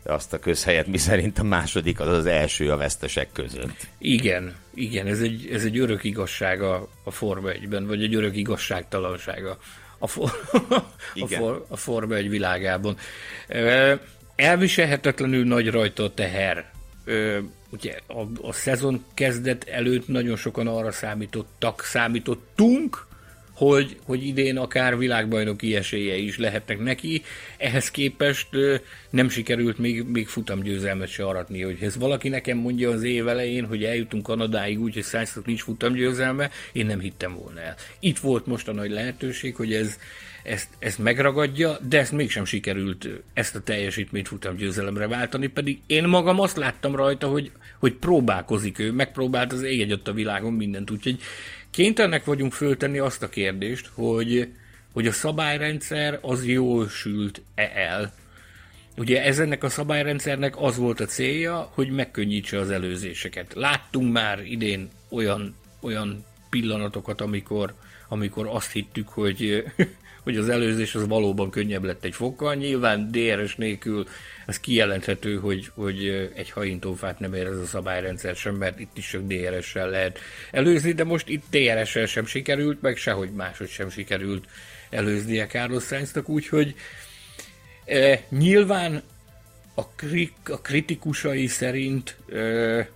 azt 0.04 0.34
a 0.34 0.39
közhelyet, 0.39 0.88
mi 0.88 0.98
szerint 0.98 1.39
a 1.39 1.44
második 1.44 2.00
az 2.00 2.08
az 2.08 2.25
első 2.25 2.72
a 2.72 2.77
vesztesek 2.77 3.30
között. 3.34 3.88
Igen, 3.98 4.56
igen, 4.74 5.08
ez 5.08 5.22
egy, 5.22 5.50
ez 5.51 5.63
egy 5.63 5.80
örök 5.80 6.04
igazság 6.04 6.62
a, 6.62 6.88
a 7.04 7.12
Forma 7.12 7.50
1-ben, 7.51 7.88
vagy 7.88 8.04
egy 8.04 8.16
örök 8.16 8.36
igazságtalansága 8.36 9.58
a, 9.98 10.08
for, 10.08 10.32
a, 11.16 11.27
for, 11.27 11.66
a 11.68 11.77
Forma 11.77 12.16
1 12.16 12.30
világában. 12.30 12.98
Elviselhetetlenül 14.36 15.46
nagy 15.46 15.70
rajta 15.70 16.04
a 16.04 16.13
teher 16.13 16.72
ugye 17.70 18.00
a, 18.08 18.48
a 18.48 18.54
szezon 18.54 19.04
kezdet 19.14 19.68
előtt 19.68 20.08
nagyon 20.08 20.36
sokan 20.36 20.68
arra 20.68 20.92
számítottak, 20.92 21.82
számítottunk, 21.84 23.06
hogy, 23.58 23.98
hogy 24.04 24.26
idén 24.26 24.58
akár 24.58 24.98
világbajnoki 24.98 25.76
esélye 25.76 26.16
is 26.16 26.38
lehetnek 26.38 26.80
neki. 26.80 27.24
Ehhez 27.58 27.92
képest 27.92 28.48
nem 29.10 29.30
sikerült 29.30 29.78
még, 29.78 30.04
még 30.04 30.28
futamgyőzelmet 30.28 31.08
se 31.08 31.26
aratni, 31.26 31.62
hogy 31.62 31.78
ez 31.82 31.98
valaki 31.98 32.30
nekem 32.30 32.58
mondja 32.58 32.90
az 32.90 33.04
év 33.04 33.28
elején, 33.28 33.66
hogy 33.66 33.84
eljutunk 33.84 34.24
Kanadáig 34.24 34.82
úgy, 34.82 34.94
hogy 34.94 35.04
Sainznak 35.04 35.46
nincs 35.46 35.64
futamgyőzelme, 35.64 36.50
én 36.72 36.86
nem 36.86 37.00
hittem 37.00 37.36
volna 37.36 37.60
el. 37.60 37.76
Itt 38.00 38.18
volt 38.18 38.46
most 38.46 38.68
a 38.68 38.74
nagy 38.74 38.92
lehetőség, 38.92 39.56
hogy 39.56 39.74
ez, 39.74 39.98
ezt, 40.48 40.68
ezt 40.80 41.00
megragadja, 41.00 41.77
de 41.89 42.00
ezt 42.00 42.12
mégsem 42.12 42.46
sikerült 42.46 43.08
ezt 43.34 43.56
a 43.56 43.62
teljesítményt 43.62 44.27
futamgyőzelemre 44.27 45.08
váltani, 45.08 45.48
pedig 45.48 45.80
én 45.86 46.04
magam 46.04 46.39
azt 46.39 46.58
láttam 46.58 46.96
rajta, 46.96 47.27
hogy, 47.27 47.51
hogy 47.80 47.94
próbálkozik 47.94 48.80
ő, 48.80 48.92
megpróbált 48.92 49.54
az 49.54 49.63
ég 49.63 49.82
egyet 49.82 50.08
a 50.08 50.13
világon 50.13 50.54
mindent, 50.54 50.92
úgyhogy 50.92 51.20
kénytelenek 51.72 52.25
vagyunk 52.25 52.54
föltenni 52.54 52.98
azt 52.98 53.24
a 53.24 53.30
kérdést, 53.30 53.89
hogy, 53.94 54.54
hogy 54.94 55.08
a 55.08 55.12
szabályrendszer 55.12 56.20
az 56.22 56.46
jól 56.46 56.88
sült-e 56.89 57.72
el. 57.75 58.13
Ugye 58.98 59.24
ez 59.24 59.39
ennek 59.39 59.63
a 59.63 59.70
szabályrendszernek 59.70 60.62
az 60.62 60.77
volt 60.77 61.00
a 61.00 61.06
célja, 61.06 61.72
hogy 61.74 61.89
megkönnyítse 61.89 62.60
az 62.60 62.70
előzéseket. 62.70 63.54
Láttunk 63.54 64.12
már 64.12 64.46
idén 64.46 64.89
olyan, 65.10 65.56
olyan 65.80 66.25
pillanatokat, 66.50 67.22
amikor, 67.22 67.74
amikor 68.08 68.48
azt 68.48 68.72
hittük, 68.72 69.08
hogy 69.08 69.63
hogy 70.27 70.38
az 70.38 70.50
előzés 70.50 70.96
az 70.96 71.07
valóban 71.07 71.50
könnyebb 71.50 71.84
lett 71.84 72.03
egy 72.03 72.15
fokkal. 72.15 72.55
Nyilván 72.55 73.12
DRS 73.12 73.55
nélkül 73.55 74.07
ez 74.46 74.60
kijelenthető, 74.60 75.36
hogy, 75.36 75.69
hogy 75.74 76.29
egy 76.36 76.50
haintófát 76.50 77.19
nem 77.19 77.34
ér 77.34 77.46
ez 77.46 77.57
a 77.57 77.65
szabályrendszer 77.65 78.36
sem, 78.36 78.55
mert 78.55 78.79
itt 78.79 78.98
is 78.98 79.10
csak 79.10 79.22
DRS-sel 79.22 79.89
lehet 79.89 80.19
előzni, 80.51 80.91
de 80.91 81.03
most 81.03 81.29
itt 81.29 81.43
DRS-sel 81.50 82.05
sem 82.05 82.25
sikerült, 82.25 82.81
meg 82.81 82.98
sehogy 82.98 83.31
máshogy 83.31 83.69
sem 83.69 83.89
sikerült 83.89 84.46
előznie 84.89 85.46
Carlos 85.46 85.84
Sainznak, 85.84 86.29
úgyhogy 86.29 86.75
e, 87.86 88.22
nyilván 88.29 89.03
a, 89.74 89.88
kri, 89.88 90.31
a 90.46 90.62
kritikusai 90.62 91.48
szerint, 91.48 92.17
e, 92.34 92.89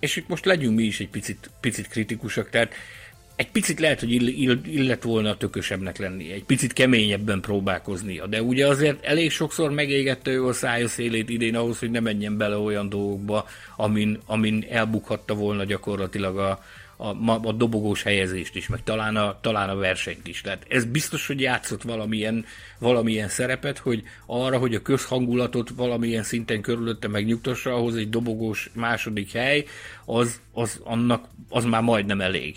és 0.00 0.16
itt 0.16 0.28
most 0.28 0.44
legyünk 0.44 0.76
mi 0.76 0.82
is 0.82 1.00
egy 1.00 1.10
picit, 1.10 1.50
picit 1.60 1.88
kritikusak, 1.88 2.50
tehát 2.50 2.74
egy 3.36 3.50
picit 3.50 3.80
lehet, 3.80 4.00
hogy 4.00 4.12
ill, 4.12 4.26
ill, 4.26 4.58
illet 4.64 5.02
volna 5.02 5.36
tökösebbnek 5.36 5.98
lenni, 5.98 6.32
egy 6.32 6.44
picit 6.44 6.72
keményebben 6.72 7.40
próbálkoznia, 7.40 8.26
de 8.26 8.42
ugye 8.42 8.66
azért 8.66 9.04
elég 9.04 9.30
sokszor 9.30 9.70
megégette 9.70 10.30
ő 10.30 10.46
a 10.46 10.52
szája 10.52 10.88
szélét 10.88 11.28
idén 11.28 11.56
ahhoz, 11.56 11.78
hogy 11.78 11.90
ne 11.90 12.00
menjen 12.00 12.36
bele 12.36 12.56
olyan 12.56 12.88
dolgokba, 12.88 13.46
amin, 13.76 14.18
amin 14.26 14.66
elbukhatta 14.70 15.34
volna 15.34 15.64
gyakorlatilag 15.64 16.38
a, 16.38 16.62
a, 16.96 17.30
a 17.42 17.52
dobogós 17.52 18.02
helyezést 18.02 18.56
is, 18.56 18.68
meg 18.68 18.82
talán 18.82 19.16
a, 19.16 19.38
talán 19.40 19.68
a 19.68 19.76
versenyt 19.76 20.26
is. 20.26 20.40
Tehát 20.40 20.66
ez 20.68 20.84
biztos, 20.84 21.26
hogy 21.26 21.40
játszott 21.40 21.82
valamilyen, 21.82 22.44
valamilyen 22.78 23.28
szerepet, 23.28 23.78
hogy 23.78 24.02
arra, 24.26 24.58
hogy 24.58 24.74
a 24.74 24.82
közhangulatot 24.82 25.70
valamilyen 25.70 26.22
szinten 26.22 26.60
körülötte 26.60 27.08
megnyugtassa, 27.08 27.74
ahhoz 27.74 27.96
egy 27.96 28.10
dobogós 28.10 28.70
második 28.74 29.32
hely, 29.32 29.64
az, 30.04 30.40
az, 30.52 30.80
annak, 30.84 31.24
az 31.48 31.64
már 31.64 31.82
majdnem 31.82 32.20
elég. 32.20 32.56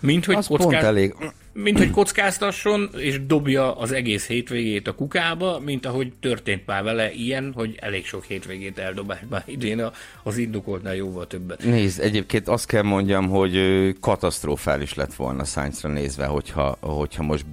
Mint 0.00 0.24
hogy, 0.24 0.46
kockáz... 0.46 0.84
elég. 0.84 1.14
mint 1.52 1.78
hogy 1.78 1.90
kockáztasson, 1.90 2.90
és 2.96 3.26
dobja 3.26 3.76
az 3.76 3.92
egész 3.92 4.26
hétvégét 4.26 4.88
a 4.88 4.94
kukába, 4.94 5.60
mint 5.64 5.86
ahogy 5.86 6.12
történt 6.20 6.66
már 6.66 6.82
vele 6.82 7.12
ilyen, 7.12 7.52
hogy 7.54 7.78
elég 7.80 8.06
sok 8.06 8.24
hétvégét 8.24 8.78
eldobált 8.78 9.30
már 9.30 9.42
idén 9.46 9.90
az 10.22 10.36
indokoltnál 10.36 10.94
jóval 10.94 11.26
többet. 11.26 11.62
Nézd, 11.62 12.00
egyébként 12.00 12.48
azt 12.48 12.66
kell 12.66 12.82
mondjam, 12.82 13.28
hogy 13.28 13.58
katasztrofális 14.00 14.94
lett 14.94 15.14
volna 15.14 15.44
Sainzra 15.44 15.88
nézve, 15.88 16.26
hogyha, 16.26 16.76
hogyha 16.80 17.22
most 17.22 17.44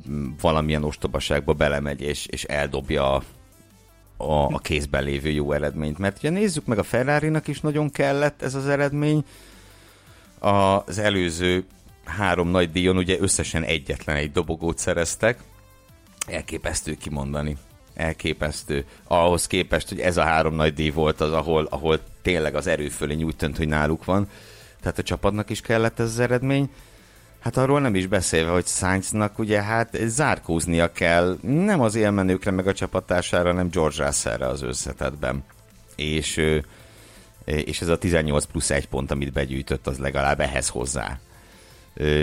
valamilyen 0.41 0.83
ostobaságba 0.83 1.53
belemegy, 1.53 2.01
és, 2.01 2.25
és 2.25 2.43
eldobja 2.43 3.13
a, 3.13 3.23
a, 4.17 4.53
a 4.53 4.59
kézben 4.59 5.03
lévő 5.03 5.29
jó 5.29 5.51
eredményt. 5.51 5.97
Mert 5.97 6.17
ugye 6.17 6.29
nézzük 6.29 6.65
meg, 6.65 6.77
a 6.77 6.83
ferrari 6.83 7.31
is 7.45 7.59
nagyon 7.59 7.89
kellett 7.89 8.41
ez 8.41 8.55
az 8.55 8.67
eredmény, 8.67 9.23
az 10.39 10.99
előző 10.99 11.65
három 12.05 12.47
nagy 12.47 12.71
díjon 12.71 12.97
ugye 12.97 13.17
összesen 13.19 13.63
egyetlen 13.63 14.15
egy 14.15 14.31
dobogót 14.31 14.77
szereztek. 14.77 15.39
Elképesztő 16.27 16.93
kimondani. 16.93 17.57
Elképesztő. 17.93 18.85
Ahhoz 19.03 19.47
képest, 19.47 19.89
hogy 19.89 19.99
ez 19.99 20.17
a 20.17 20.23
három 20.23 20.55
nagy 20.55 20.73
díj 20.73 20.89
volt 20.89 21.21
az, 21.21 21.31
ahol, 21.31 21.67
ahol 21.69 21.99
tényleg 22.21 22.55
az 22.55 22.67
erő 22.67 22.89
fölé 22.89 23.13
nyújtott, 23.13 23.57
hogy 23.57 23.67
náluk 23.67 24.05
van. 24.05 24.27
Tehát 24.81 24.99
a 24.99 25.03
csapatnak 25.03 25.49
is 25.49 25.61
kellett 25.61 25.99
ez 25.99 26.05
az 26.05 26.19
eredmény. 26.19 26.69
Hát 27.39 27.57
arról 27.57 27.81
nem 27.81 27.95
is 27.95 28.07
beszélve, 28.07 28.51
hogy 28.51 28.65
Sainznak 28.65 29.39
ugye 29.39 29.61
hát 29.61 29.97
zárkóznia 30.05 30.91
kell 30.91 31.37
nem 31.41 31.81
az 31.81 31.95
élmenőkre 31.95 32.51
meg 32.51 32.67
a 32.67 32.73
csapatására, 32.73 33.49
hanem 33.49 33.69
George 33.69 34.05
Russellre 34.05 34.47
az 34.47 34.61
összetetben. 34.61 35.43
És, 35.95 36.41
és 37.45 37.81
ez 37.81 37.87
a 37.87 37.97
18 37.97 38.45
plusz 38.45 38.69
egy 38.69 38.87
pont, 38.87 39.11
amit 39.11 39.33
begyűjtött, 39.33 39.87
az 39.87 39.97
legalább 39.97 40.39
ehhez 40.39 40.67
hozzá 40.69 41.19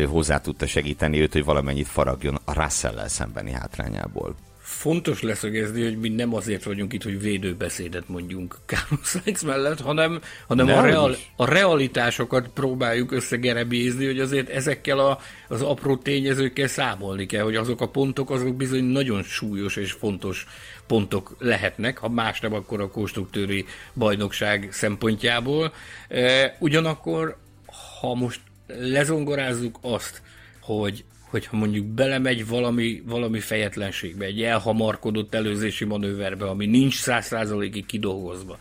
hozzá 0.08 0.40
tudta 0.40 0.66
segíteni 0.66 1.20
őt, 1.20 1.32
hogy 1.32 1.44
valamennyit 1.44 1.88
faragjon 1.88 2.38
a 2.44 2.62
russell 2.62 3.08
szembeni 3.08 3.52
hátrányából. 3.52 4.34
Fontos 4.58 5.22
leszögezni, 5.22 5.82
hogy 5.82 5.98
mi 5.98 6.08
nem 6.08 6.34
azért 6.34 6.64
vagyunk 6.64 6.92
itt, 6.92 7.02
hogy 7.02 7.20
védőbeszédet 7.20 8.08
mondjunk 8.08 8.58
Carlos 8.66 9.08
Sainz 9.08 9.42
mellett, 9.42 9.80
hanem, 9.80 10.20
hanem 10.46 10.68
a, 10.68 10.80
real, 10.80 11.16
a 11.36 11.44
realitásokat 11.44 12.48
próbáljuk 12.48 13.12
összegerebézni, 13.12 14.06
hogy 14.06 14.20
azért 14.20 14.48
ezekkel 14.48 14.98
a, 14.98 15.18
az 15.48 15.62
apró 15.62 15.96
tényezőkkel 15.96 16.66
számolni 16.66 17.26
kell, 17.26 17.42
hogy 17.42 17.56
azok 17.56 17.80
a 17.80 17.88
pontok, 17.88 18.30
azok 18.30 18.56
bizony 18.56 18.84
nagyon 18.84 19.22
súlyos 19.22 19.76
és 19.76 19.92
fontos 19.92 20.46
pontok 20.86 21.36
lehetnek, 21.38 21.98
ha 21.98 22.08
más 22.08 22.40
nem, 22.40 22.54
akkor 22.54 22.80
a 22.80 22.90
konstruktőri 22.90 23.64
bajnokság 23.94 24.68
szempontjából. 24.72 25.72
Ugyanakkor, 26.58 27.36
ha 28.00 28.14
most 28.14 28.40
lezongorázzuk 28.80 29.78
azt, 29.80 30.22
hogy, 30.60 31.04
hogyha 31.30 31.56
mondjuk 31.56 31.86
belemegy 31.86 32.46
valami, 32.46 33.02
valami 33.06 33.40
fejetlenségbe, 33.40 34.24
egy 34.24 34.42
elhamarkodott 34.42 35.34
előzési 35.34 35.84
manőverbe, 35.84 36.44
ami 36.44 36.66
nincs 36.66 36.94
száz 36.94 37.26
százalékig 37.26 37.86
kidolgozva, 37.86 38.58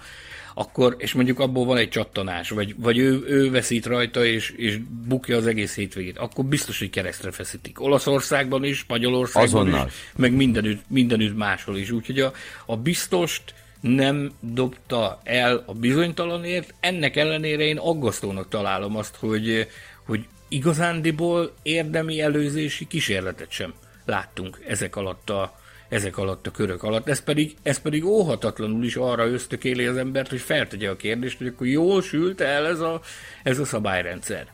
akkor, 0.54 0.96
és 0.98 1.14
mondjuk 1.14 1.40
abból 1.40 1.66
van 1.66 1.78
egy 1.78 1.90
csattanás, 1.90 2.50
vagy, 2.50 2.76
vagy 2.78 2.98
ő, 2.98 3.24
ő 3.28 3.52
veszít 3.52 3.86
rajta, 3.86 4.26
és, 4.26 4.50
és 4.50 4.78
bukja 5.08 5.38
az 5.38 5.48
egész 5.48 5.76
hétvégét, 5.76 6.18
akkor 6.18 6.46
biztos, 6.46 6.80
hogy 6.80 6.90
keresztre 6.90 7.32
feszítik. 7.32 7.82
Olaszországban 7.82 8.64
is, 8.64 8.86
Magyarországban 8.88 9.62
Azonnal. 9.62 9.88
is, 9.88 9.94
meg 10.16 10.34
mindenütt, 10.34 10.84
mindenütt 10.88 11.38
máshol 11.38 11.78
is. 11.78 11.92
Úgyhogy 11.92 12.20
a, 12.20 12.34
a 12.66 12.78
biztost 12.78 13.54
nem 13.82 14.32
dobta 14.40 15.20
el 15.24 15.64
a 15.66 15.74
bizonytalanért, 15.74 16.74
ennek 16.80 17.16
ellenére 17.16 17.64
én 17.64 17.78
aggasztónak 17.78 18.48
találom 18.48 18.98
azt, 18.98 19.16
hogy, 19.16 19.68
hogy 20.06 20.28
igazándiból 20.48 21.54
érdemi 21.62 22.22
előzési 22.22 22.88
kísérletet 22.88 23.52
sem 23.52 23.74
láttunk 24.06 24.60
ezek 24.68 24.96
alatt 24.96 25.30
a, 25.30 25.60
ezek 25.90 26.18
alatt 26.18 26.48
a 26.48 26.52
körök 26.52 26.84
alatt. 26.84 27.08
Ez 27.08 27.24
pedig, 27.24 27.56
ez 27.62 27.80
pedig 27.80 28.06
óhatatlanul 28.06 28.84
is 28.84 28.96
arra 28.96 29.28
ösztökéli 29.28 29.86
az 29.86 29.98
embert, 29.98 30.30
hogy 30.30 30.40
feltegye 30.40 30.90
a 30.90 30.96
kérdést, 30.96 31.38
hogy 31.38 31.48
akkor 31.48 31.68
jól 31.68 32.02
sült 32.02 32.42
el 32.42 32.68
ez 32.68 32.80
a, 32.80 33.02
ez 33.44 33.60
a 33.60 33.66
szabályrendszer. 33.66 34.48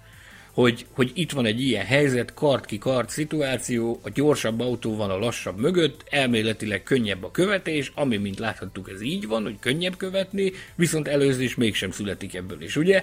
Hogy, 0.51 0.85
hogy 0.91 1.11
itt 1.13 1.31
van 1.31 1.45
egy 1.45 1.61
ilyen 1.61 1.85
helyzet, 1.85 2.33
kart 2.33 2.65
ki 2.65 2.77
kart 2.77 3.09
szituáció, 3.09 3.99
a 4.03 4.09
gyorsabb 4.09 4.59
autó 4.59 4.95
van 4.95 5.09
a 5.09 5.17
lassabb 5.17 5.59
mögött, 5.59 6.03
elméletileg 6.09 6.83
könnyebb 6.83 7.23
a 7.23 7.31
követés, 7.31 7.91
ami, 7.95 8.17
mint 8.17 8.39
láthattuk, 8.39 8.89
ez 8.89 9.01
így 9.01 9.27
van, 9.27 9.43
hogy 9.43 9.59
könnyebb 9.59 9.97
követni, 9.97 10.51
viszont 10.75 11.07
előzés 11.07 11.55
mégsem 11.55 11.91
születik 11.91 12.35
ebből 12.35 12.61
is. 12.61 12.75
Ugye 12.75 13.01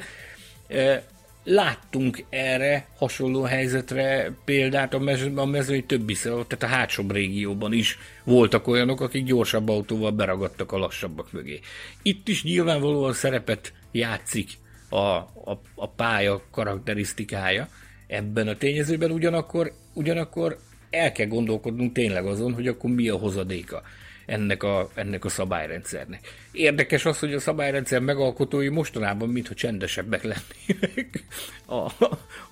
e, 0.69 1.05
Láttunk 1.45 2.25
erre 2.29 2.87
hasonló 2.97 3.43
helyzetre 3.43 4.33
példát 4.45 4.95
a, 4.95 4.99
mező, 4.99 5.37
a 5.37 5.45
mezőny 5.45 5.87
többi 5.87 6.17
tehát 6.23 6.63
a 6.63 6.67
hátsóbb 6.67 7.13
régióban 7.13 7.73
is 7.73 7.99
voltak 8.25 8.67
olyanok, 8.67 9.01
akik 9.01 9.25
gyorsabb 9.25 9.69
autóval 9.69 10.11
beragadtak 10.11 10.73
a 10.73 10.79
lassabbak 10.79 11.33
mögé. 11.33 11.61
Itt 12.03 12.29
is 12.29 12.43
nyilvánvalóan 12.45 13.13
szerepet 13.13 13.73
játszik 13.93 14.51
a, 14.89 14.97
a, 14.97 15.61
a 15.75 15.89
pálya 15.89 16.43
karakterisztikája 16.51 17.69
ebben 18.07 18.49
a 18.49 18.57
tényezőben, 18.57 19.11
ugyanakkor, 19.11 19.73
ugyanakkor 19.95 20.59
el 20.91 21.13
kell 21.13 21.27
gondolkodnunk 21.27 21.93
tényleg 21.93 22.27
azon, 22.27 22.55
hogy 22.55 22.69
akkor 22.69 22.91
mi 22.91 23.09
a 23.09 23.17
hozadéka 23.17 23.83
ennek 24.27 24.63
a, 24.63 24.91
ennek 24.95 25.25
a 25.25 25.29
szabályrendszernek. 25.29 26.21
Érdekes 26.53 27.05
az, 27.05 27.19
hogy 27.19 27.35
a 27.35 27.41
szabályrendszer 27.41 28.01
megalkotói 28.01 28.69
mostanában 28.69 29.29
mintha 29.29 29.55
csendesebbek 29.55 30.23
lennének 30.23 31.25
a, 31.67 31.75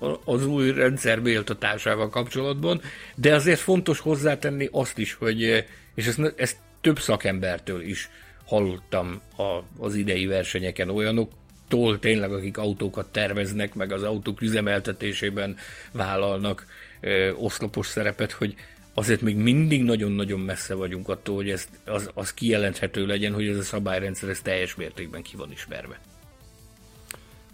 a, 0.05 0.19
az 0.25 0.45
új 0.45 0.71
rendszer 0.71 1.19
méltatásával 1.19 2.09
kapcsolatban, 2.09 2.81
de 3.15 3.35
azért 3.35 3.59
fontos 3.59 3.99
hozzátenni 3.99 4.69
azt 4.71 4.97
is, 4.97 5.13
hogy, 5.13 5.65
és 5.95 6.07
ezt, 6.07 6.33
ezt 6.35 6.57
több 6.81 6.99
szakembertől 6.99 7.81
is 7.81 8.09
hallottam 8.45 9.21
a, 9.37 9.83
az 9.83 9.95
idei 9.95 10.25
versenyeken 10.25 10.89
olyanok, 10.89 11.31
tól 11.67 11.99
tényleg, 11.99 12.31
akik 12.33 12.57
autókat 12.57 13.11
terveznek, 13.11 13.73
meg 13.73 13.91
az 13.91 14.03
autók 14.03 14.41
üzemeltetésében 14.41 15.57
vállalnak 15.91 16.65
ö, 17.01 17.31
oszlopos 17.31 17.87
szerepet, 17.87 18.31
hogy 18.31 18.55
azért 18.93 19.21
még 19.21 19.35
mindig 19.35 19.83
nagyon-nagyon 19.83 20.39
messze 20.39 20.73
vagyunk 20.73 21.09
attól, 21.09 21.35
hogy 21.35 21.49
ez, 21.49 21.67
az, 21.85 22.09
az 22.13 22.33
kijelenthető 22.33 23.05
legyen, 23.05 23.33
hogy 23.33 23.47
ez 23.47 23.57
a 23.57 23.63
szabályrendszer 23.63 24.29
ez 24.29 24.39
teljes 24.41 24.75
mértékben 24.75 25.21
ki 25.21 25.35
van 25.35 25.51
ismerve. 25.51 25.99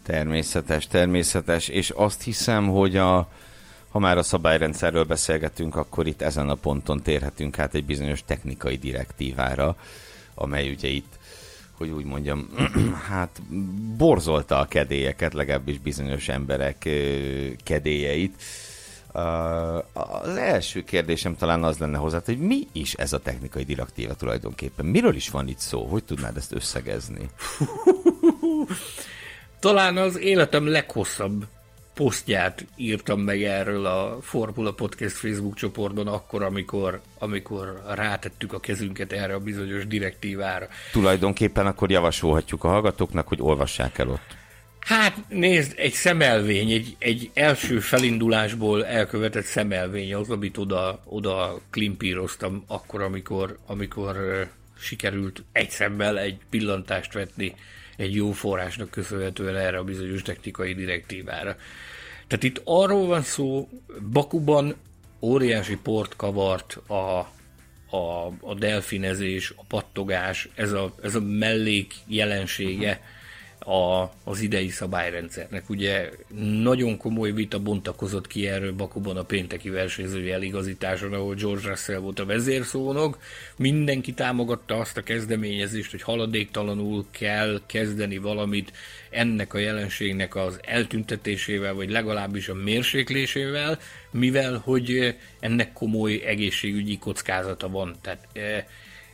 Természetes, 0.04 0.88
természetes, 0.88 1.68
és 1.68 1.90
azt 1.90 2.24
hiszem, 2.24 2.68
hogy 2.68 2.98
a, 2.98 3.30
ha 3.90 4.00
már 4.00 4.18
a 4.18 4.24
szabályrendszerről 4.24 5.04
beszélgetünk, 5.04 5.76
akkor 5.76 6.08
itt 6.08 6.22
ezen 6.22 6.50
a 6.50 6.56
ponton 6.56 7.02
térhetünk 7.02 7.60
át 7.60 7.74
egy 7.74 7.86
bizonyos 7.86 8.24
technikai 8.26 8.76
direktívára, 8.76 9.76
amely 10.34 10.70
ugye 10.70 10.88
itt, 10.88 11.20
hogy 11.72 11.90
úgy 11.90 12.06
mondjam, 12.06 12.50
hát 13.10 13.42
borzolta 13.98 14.60
a 14.60 14.68
kedélyeket, 14.68 15.34
legalábbis 15.34 15.80
bizonyos 15.80 16.28
emberek 16.28 16.90
kedélyeit 17.64 18.44
az 19.94 20.36
első 20.36 20.84
kérdésem 20.84 21.36
talán 21.36 21.64
az 21.64 21.78
lenne 21.78 21.98
hozzá, 21.98 22.22
hogy 22.26 22.40
mi 22.40 22.68
is 22.72 22.94
ez 22.94 23.14
a 23.14 23.20
technikai 23.20 23.64
direktíva 23.64 24.14
tulajdonképpen? 24.14 24.86
Miről 24.86 25.16
is 25.16 25.30
van 25.30 25.48
itt 25.48 25.60
szó? 25.60 25.86
Hogy 25.86 26.04
tudnád 26.04 26.38
ezt 26.38 26.54
összegezni? 26.54 27.30
talán 29.60 29.98
az 29.98 30.20
életem 30.20 30.68
leghosszabb 30.68 31.46
posztját 31.94 32.66
írtam 32.76 33.20
meg 33.20 33.44
erről 33.44 33.86
a 33.86 34.18
Formula 34.22 34.74
Podcast 34.74 35.16
Facebook 35.16 35.56
csoportban 35.56 36.08
akkor, 36.08 36.44
amikor, 36.44 37.02
amikor 37.18 37.82
rátettük 37.96 38.54
a 38.54 38.60
kezünket 38.60 39.12
erre 39.12 39.34
a 39.34 39.40
bizonyos 39.40 39.88
direktívára. 39.88 40.68
Tulajdonképpen 40.92 41.66
akkor 41.68 41.92
javasolhatjuk 41.92 42.64
a 42.64 42.68
hallgatóknak, 42.68 43.28
hogy 43.28 43.42
olvassák 43.42 43.98
el 43.98 44.10
ott. 44.10 44.39
Hát 44.80 45.18
nézd, 45.28 45.74
egy 45.78 45.92
szemelvény, 45.92 46.72
egy, 46.72 46.96
egy 47.00 47.32
első 47.34 47.80
felindulásból 47.80 48.86
elkövetett 48.86 49.46
szemelvény 49.46 50.16
az, 50.16 50.30
amit 50.30 50.58
oda, 50.58 51.04
oda 51.06 51.60
klimpíroztam 51.70 52.64
akkor, 52.68 53.02
amikor, 53.02 53.58
amikor 53.66 54.48
sikerült 54.80 55.44
egy 55.52 55.70
szemmel 55.70 56.20
egy 56.20 56.38
pillantást 56.50 57.14
vetni 57.14 57.56
egy 57.98 58.16
jó 58.16 58.32
forrásnak 58.32 58.90
köszönhetően 58.90 59.56
erre 59.56 59.78
a 59.78 59.84
bizonyos 59.84 60.22
technikai 60.22 60.74
direktívára. 60.74 61.56
Tehát 62.28 62.44
itt 62.44 62.62
arról 62.64 63.06
van 63.06 63.22
szó, 63.22 63.70
Bakuban 64.12 64.76
óriási 65.22 65.78
port 65.78 66.16
kavart 66.16 66.74
a, 66.88 66.94
a, 67.96 68.28
a 68.42 68.54
delfinezés, 68.58 69.54
a 69.56 69.64
pattogás, 69.68 70.50
ez 70.56 70.72
a, 70.72 70.94
ez 71.02 71.16
a 71.16 71.22
mellék 71.22 71.94
jelensége, 72.08 72.90
uh-huh 72.90 73.18
a, 73.60 74.12
az 74.24 74.42
idei 74.42 74.70
szabályrendszernek. 74.70 75.70
Ugye 75.70 76.10
nagyon 76.62 76.98
komoly 76.98 77.32
vita 77.32 77.60
bontakozott 77.60 78.28
ki 78.28 78.48
erről 78.48 78.74
Bakuban 78.74 79.18
a 79.18 79.24
pénteki 79.24 79.70
versenyzői 79.70 80.32
eligazításon, 80.32 81.14
ahol 81.14 81.36
George 81.36 81.68
Russell 81.68 82.00
volt 82.00 82.20
a 82.20 82.26
vezérszónok. 82.26 83.18
Mindenki 83.58 84.14
támogatta 84.14 84.76
azt 84.76 84.98
a 84.98 85.02
kezdeményezést, 85.02 85.92
hogy 85.92 86.02
haladéktalanul 86.02 87.06
kell 87.12 87.62
kezdeni 87.66 88.18
valamit 88.18 88.72
ennek 89.10 89.54
a 89.54 89.58
jelenségnek 89.58 90.36
az 90.36 90.60
eltüntetésével, 90.64 91.74
vagy 91.74 91.90
legalábbis 91.90 92.50
a 92.50 92.54
mérséklésével, 92.54 93.80
mivel 94.12 94.62
hogy 94.64 95.16
ennek 95.40 95.74
komoly 95.74 96.22
egészségügyi 96.26 96.98
kockázata 96.98 97.70
van. 97.70 97.96
Tehát 98.02 98.28
eh, 98.34 98.64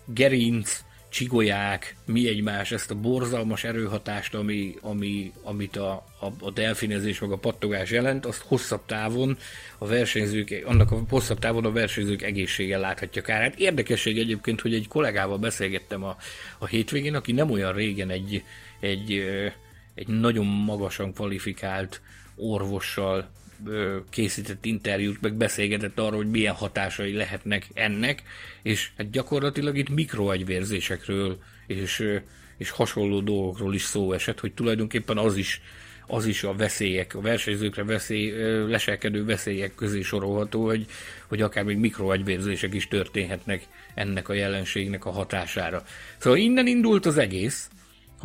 gerinc, 0.06 0.85
csigolyák, 1.16 1.96
mi 2.06 2.28
egymás, 2.28 2.72
ezt 2.72 2.92
a 2.92 2.96
borzalmas 2.96 3.64
erőhatást, 3.64 4.34
ami, 4.34 4.76
ami, 4.82 5.32
amit 5.44 5.76
a, 5.76 5.92
a, 6.20 6.26
a 6.40 6.52
delfinezés 6.52 7.20
meg 7.20 7.32
a 7.32 7.38
pattogás 7.38 7.92
jelent, 7.92 8.26
azt 8.26 8.42
hosszabb 8.42 8.82
távon 8.86 9.38
a 9.78 9.86
versenyzők, 9.86 10.64
annak 10.66 10.92
a 10.92 11.04
hosszabb 11.10 11.40
távon 11.40 11.66
a 11.66 11.72
versenyzők 11.72 12.22
egészséggel 12.22 12.80
láthatja 12.80 13.22
kárát. 13.22 13.60
Érdekesség 13.60 14.18
egyébként, 14.20 14.62
hogy 14.62 14.74
egy 14.74 14.88
kollégával 14.88 15.38
beszélgettem 15.38 16.04
a, 16.04 16.18
a 16.58 16.66
hétvégén, 16.66 17.16
aki 17.16 17.32
nem 17.32 17.52
olyan 17.52 17.74
régen 17.74 18.10
egy, 18.10 18.44
egy, 18.80 19.24
egy 19.94 20.08
nagyon 20.08 20.46
magasan 20.46 21.14
kvalifikált 21.14 22.02
orvossal 22.36 23.30
készített 24.10 24.66
interjút, 24.66 25.22
meg 25.22 25.34
beszélgetett 25.34 26.00
arról, 26.00 26.18
hogy 26.18 26.30
milyen 26.30 26.54
hatásai 26.54 27.14
lehetnek 27.14 27.68
ennek, 27.74 28.24
és 28.62 28.90
hát 28.98 29.10
gyakorlatilag 29.10 29.78
itt 29.78 29.90
mikroagyvérzésekről 29.90 31.40
és, 31.68 32.04
és 32.58 32.70
hasonló 32.70 33.20
dolgokról 33.20 33.74
is 33.74 33.84
szó 33.84 34.14
esett, 34.14 34.40
hogy 34.40 34.54
tulajdonképpen 34.54 35.18
az 35.18 35.38
is 35.38 35.62
az 36.08 36.26
is 36.26 36.44
a 36.44 36.54
veszélyek, 36.54 37.16
a 37.16 37.22
versenyzőkre 37.22 37.84
veszély, 37.84 38.32
leselkedő 38.68 39.26
veszélyek 39.26 39.76
közé 39.76 40.02
sorolható, 40.02 40.66
hogy, 40.66 40.86
hogy 41.28 41.42
akár 41.42 41.64
még 41.64 41.78
mikroagyvérzések 41.78 42.74
is 42.74 42.88
történhetnek 42.88 43.64
ennek 43.94 44.30
a 44.30 44.34
jelenségnek 44.34 45.06
a 45.06 45.12
hatására. 45.12 45.84
Szóval 46.18 46.40
innen 46.40 46.68
indult 46.68 47.06
az 47.06 47.18
egész, 47.18 47.70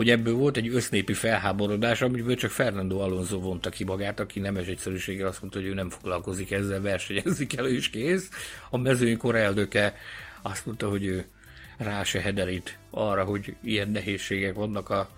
hogy 0.00 0.10
ebből 0.10 0.34
volt 0.34 0.56
egy 0.56 0.68
össznépi 0.68 1.12
felháborodás, 1.12 2.02
amiből 2.02 2.36
csak 2.36 2.50
Fernando 2.50 2.98
Alonso 2.98 3.40
vonta 3.40 3.70
ki 3.70 3.84
magát, 3.84 4.20
aki 4.20 4.40
nemes 4.40 4.66
egyszerűséggel 4.66 5.26
azt 5.26 5.40
mondta, 5.40 5.58
hogy 5.58 5.68
ő 5.68 5.74
nem 5.74 5.90
foglalkozik 5.90 6.50
ezzel, 6.50 6.80
versenyezik 6.80 7.56
elő 7.56 7.74
is 7.74 7.90
kész. 7.90 8.28
A 8.70 8.76
mezőny 8.76 9.16
koreldöke 9.16 9.94
azt 10.42 10.66
mondta, 10.66 10.88
hogy 10.88 11.04
ő 11.04 11.24
rá 11.76 12.02
se 12.02 12.20
hederít 12.20 12.78
arra, 12.90 13.24
hogy 13.24 13.54
ilyen 13.62 13.90
nehézségek 13.90 14.54
vannak 14.54 14.90
a, 14.90 15.10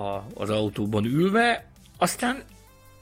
a, 0.00 0.26
az 0.34 0.50
autóban 0.50 1.04
ülve. 1.04 1.66
Aztán 1.96 2.42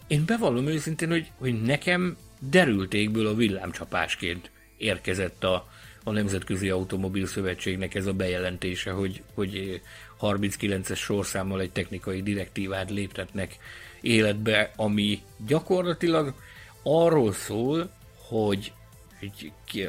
én 0.07 0.25
bevallom 0.27 0.67
őszintén, 0.67 1.09
hogy, 1.09 1.31
hogy 1.39 1.63
nekem 1.63 2.17
derültékből 2.39 3.27
a 3.27 3.35
villámcsapásként 3.35 4.51
érkezett 4.77 5.45
a, 5.45 5.69
a 6.05 6.11
Nemzetközi 6.11 6.69
Automobil 6.69 7.27
Szövetségnek 7.27 7.95
ez 7.95 8.07
a 8.07 8.13
bejelentése, 8.13 8.91
hogy, 8.91 9.23
hogy 9.35 9.81
39-es 10.23 10.97
sorszámmal 10.97 11.61
egy 11.61 11.73
technikai 11.73 12.23
direktívát 12.23 12.91
léptetnek 12.91 13.57
életbe, 14.01 14.73
ami 14.77 15.23
gyakorlatilag 15.47 16.35
arról 16.83 17.33
szól, 17.33 17.91
hogy 18.29 18.73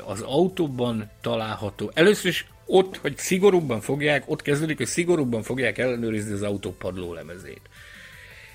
az 0.05 0.21
autóban 0.21 1.09
található, 1.21 1.91
először 1.93 2.29
is 2.29 2.45
ott, 2.65 2.97
hogy 2.97 3.17
szigorúbban 3.17 3.81
fogják, 3.81 4.23
ott 4.25 4.41
kezdődik, 4.41 4.77
hogy 4.77 4.87
szigorúbban 4.87 5.43
fogják 5.43 5.77
ellenőrizni 5.77 6.33
az 6.33 6.41
autó 6.41 6.71
padlólemezét. 6.71 7.61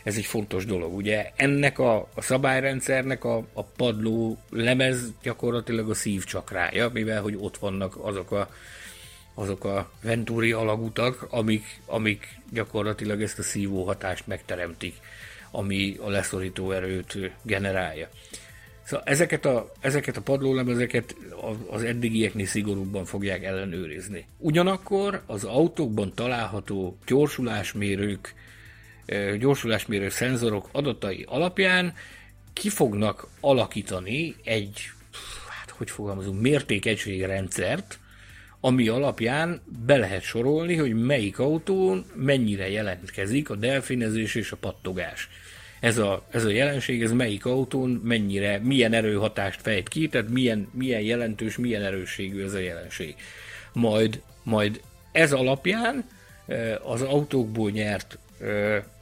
Ez 0.02 0.16
egy 0.16 0.24
fontos 0.24 0.64
dolog. 0.64 0.94
Ugye 0.94 1.30
ennek 1.36 1.78
a, 1.78 2.08
a 2.14 2.22
szabályrendszernek 2.22 3.24
a, 3.24 3.36
a 3.52 3.62
padló 3.62 4.38
lemez 4.50 5.12
gyakorlatilag 5.22 5.90
a 5.90 5.94
szívcsakrája, 5.94 6.90
mivel 6.92 7.22
hogy 7.22 7.36
ott 7.40 7.56
vannak 7.56 7.96
azok 7.96 8.30
a, 8.30 8.50
azok 9.38 9.64
a 9.64 9.90
ventúri 10.02 10.52
alagutak, 10.52 11.26
amik, 11.30 11.80
amik 11.86 12.38
gyakorlatilag 12.52 13.22
ezt 13.22 13.38
a 13.38 13.42
szívó 13.42 13.84
hatást 13.84 14.26
megteremtik, 14.26 14.94
ami 15.50 15.96
a 16.00 16.10
leszorító 16.10 16.72
erőt 16.72 17.18
generálja. 17.42 18.08
Szóval 18.82 19.04
ezeket 19.06 19.44
a, 19.44 19.72
ezeket 19.80 20.16
a 20.16 20.20
padlólemezeket 20.20 21.16
az 21.70 21.82
eddigieknél 21.82 22.46
szigorúbban 22.46 23.04
fogják 23.04 23.44
ellenőrizni. 23.44 24.26
Ugyanakkor 24.38 25.22
az 25.26 25.44
autókban 25.44 26.14
található 26.14 26.98
gyorsulásmérők, 27.06 28.34
gyorsulásmérő 29.38 30.08
szenzorok 30.08 30.68
adatai 30.72 31.24
alapján 31.28 31.94
ki 32.52 32.68
fognak 32.68 33.28
alakítani 33.40 34.34
egy, 34.44 34.90
hát 35.60 35.70
hogy 35.70 35.90
fogalmazunk, 35.90 36.40
mértékegységrendszert, 36.40 37.98
ami 38.60 38.88
alapján 38.88 39.60
be 39.86 39.96
lehet 39.96 40.22
sorolni, 40.22 40.76
hogy 40.76 40.94
melyik 40.94 41.38
autón 41.38 42.04
mennyire 42.14 42.70
jelentkezik 42.70 43.50
a 43.50 43.54
delfinezés 43.54 44.34
és 44.34 44.52
a 44.52 44.56
pattogás 44.56 45.28
ez 45.80 45.98
a, 45.98 46.24
ez 46.30 46.44
a 46.44 46.50
jelenség, 46.50 47.02
ez 47.02 47.12
melyik 47.12 47.44
autón 47.44 48.00
mennyire, 48.04 48.58
milyen 48.58 48.92
erőhatást 48.92 49.60
fejt 49.60 49.88
ki, 49.88 50.08
tehát 50.08 50.28
milyen, 50.28 50.68
milyen 50.72 51.00
jelentős, 51.00 51.56
milyen 51.56 51.82
erősségű 51.82 52.44
ez 52.44 52.54
a 52.54 52.58
jelenség. 52.58 53.14
Majd, 53.72 54.22
majd 54.42 54.80
ez 55.12 55.32
alapján 55.32 56.04
az 56.82 57.02
autókból 57.02 57.70
nyert 57.70 58.18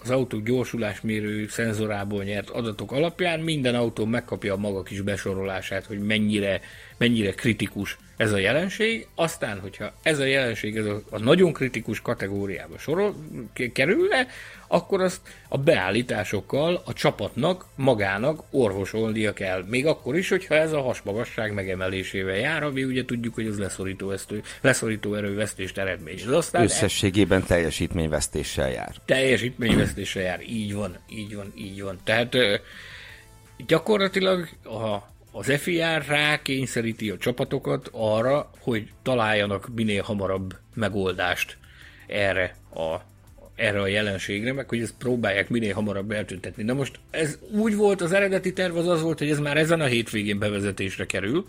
az 0.02 0.10
autók 0.10 0.44
gyorsulásmérő 0.44 1.48
szenzorából 1.48 2.24
nyert 2.24 2.50
adatok 2.50 2.92
alapján 2.92 3.40
minden 3.40 3.74
autó 3.74 4.04
megkapja 4.04 4.54
a 4.54 4.56
maga 4.56 4.82
kis 4.82 5.00
besorolását, 5.00 5.84
hogy 5.84 5.98
mennyire, 5.98 6.60
mennyire 6.96 7.30
kritikus 7.30 7.98
ez 8.16 8.32
a 8.32 8.38
jelenség, 8.38 9.06
aztán, 9.14 9.60
hogyha 9.60 9.92
ez 10.02 10.18
a 10.18 10.24
jelenség 10.24 10.76
ez 10.76 10.86
a, 10.86 11.02
a 11.10 11.18
nagyon 11.18 11.52
kritikus 11.52 12.00
kategóriába 12.00 12.78
sorol, 12.78 13.14
kerülne, 13.72 14.26
akkor 14.68 15.00
azt 15.00 15.20
a 15.48 15.58
beállításokkal 15.58 16.82
a 16.84 16.92
csapatnak 16.92 17.64
magának 17.74 18.42
orvosolnia 18.50 19.32
kell. 19.32 19.64
Még 19.68 19.86
akkor 19.86 20.16
is, 20.16 20.28
hogyha 20.28 20.54
ez 20.54 20.72
a 20.72 20.82
hasmagasság 20.82 21.52
megemelésével 21.52 22.36
jár, 22.36 22.62
ami 22.62 22.84
ugye 22.84 23.04
tudjuk, 23.04 23.34
hogy 23.34 23.46
ez 23.46 23.58
leszorító, 23.58 24.10
esztő, 24.10 24.42
leszorító 24.60 25.14
erővesztést 25.14 25.78
eredményez. 25.78 26.26
Aztán 26.26 26.62
Összességében 26.62 27.40
e... 27.40 27.44
teljesítményvesztéssel 27.44 28.70
jár. 28.70 28.94
Teljesítményvesztéssel 29.04 30.22
jár, 30.22 30.40
így 30.48 30.74
van, 30.74 30.98
így 31.10 31.34
van, 31.34 31.52
így 31.56 31.82
van. 31.82 31.98
Tehát 32.04 32.36
gyakorlatilag 33.66 34.48
a 34.64 35.12
az 35.36 35.52
FIR 35.60 36.06
rákényszeríti 36.06 37.10
a 37.10 37.18
csapatokat 37.18 37.88
arra, 37.92 38.50
hogy 38.58 38.88
találjanak 39.02 39.68
minél 39.74 40.02
hamarabb 40.02 40.54
megoldást 40.74 41.56
erre 42.06 42.56
a, 42.74 42.96
erre 43.54 43.80
a 43.80 43.86
jelenségre, 43.86 44.52
meg 44.52 44.68
hogy 44.68 44.80
ezt 44.80 44.94
próbálják 44.98 45.48
minél 45.48 45.74
hamarabb 45.74 46.10
eltüntetni. 46.10 46.62
Na 46.62 46.74
most 46.74 46.98
ez 47.10 47.38
úgy 47.50 47.76
volt, 47.76 48.00
az 48.00 48.12
eredeti 48.12 48.52
terv 48.52 48.76
az 48.76 48.88
az 48.88 49.02
volt, 49.02 49.18
hogy 49.18 49.30
ez 49.30 49.38
már 49.38 49.56
ezen 49.56 49.80
a 49.80 49.84
hétvégén 49.84 50.38
bevezetésre 50.38 51.06
kerül, 51.06 51.46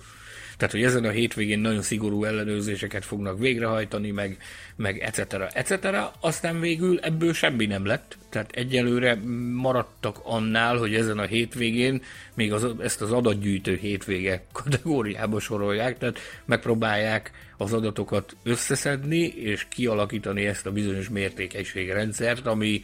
tehát, 0.58 0.74
hogy 0.74 0.84
ezen 0.84 1.06
a 1.06 1.10
hétvégén 1.10 1.60
nagyon 1.60 1.82
szigorú 1.82 2.24
ellenőrzéseket 2.24 3.06
fognak 3.06 3.40
végrehajtani, 3.40 4.12
meg, 4.12 4.38
meg 4.76 5.00
etc. 5.00 5.36
etc. 5.54 5.88
Aztán 6.20 6.60
végül 6.60 7.00
ebből 7.00 7.34
semmi 7.34 7.66
nem 7.66 7.86
lett. 7.86 8.18
Tehát 8.30 8.52
egyelőre 8.52 9.16
maradtak 9.54 10.20
annál, 10.24 10.78
hogy 10.78 10.96
ezen 10.96 11.18
a 11.18 11.26
hétvégén 11.26 12.02
még 12.34 12.54
az, 12.54 12.68
ezt 12.80 13.02
az 13.02 13.12
adatgyűjtő 13.12 13.76
hétvége 13.76 14.44
kategóriába 14.52 15.40
sorolják, 15.40 15.98
tehát 15.98 16.20
megpróbálják 16.46 17.32
az 17.58 17.74
adatokat 17.74 18.36
összeszedni, 18.44 19.28
és 19.28 19.66
kialakítani 19.70 20.46
ezt 20.46 20.66
a 20.66 20.72
bizonyos 20.72 21.10
mértékegységrendszert, 21.10 22.46
ami, 22.46 22.84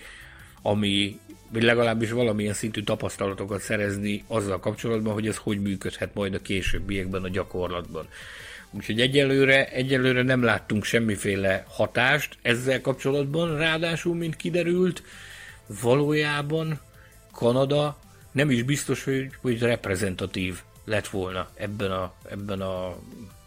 ami 0.61 1.19
vagy 1.51 1.63
legalábbis 1.63 2.11
valamilyen 2.11 2.53
szintű 2.53 2.81
tapasztalatokat 2.81 3.61
szerezni 3.61 4.23
azzal 4.27 4.59
kapcsolatban, 4.59 5.13
hogy 5.13 5.27
ez 5.27 5.37
hogy 5.37 5.61
működhet 5.61 6.13
majd 6.13 6.33
a 6.33 6.41
későbbiekben 6.41 7.23
a 7.23 7.29
gyakorlatban. 7.29 8.07
Úgyhogy 8.71 9.01
egyelőre, 9.01 9.69
egyelőre 9.69 10.21
nem 10.21 10.43
láttunk 10.43 10.83
semmiféle 10.83 11.65
hatást 11.67 12.37
ezzel 12.41 12.81
kapcsolatban, 12.81 13.57
ráadásul, 13.57 14.15
mint 14.15 14.35
kiderült, 14.35 15.03
valójában 15.81 16.79
Kanada 17.31 17.97
nem 18.31 18.49
is 18.49 18.63
biztos, 18.63 19.03
hogy, 19.03 19.29
hogy 19.41 19.59
reprezentatív 19.59 20.61
lett 20.85 21.07
volna 21.07 21.49
ebben 21.55 21.91
a, 21.91 22.13
ebben 22.29 22.61
a 22.61 22.97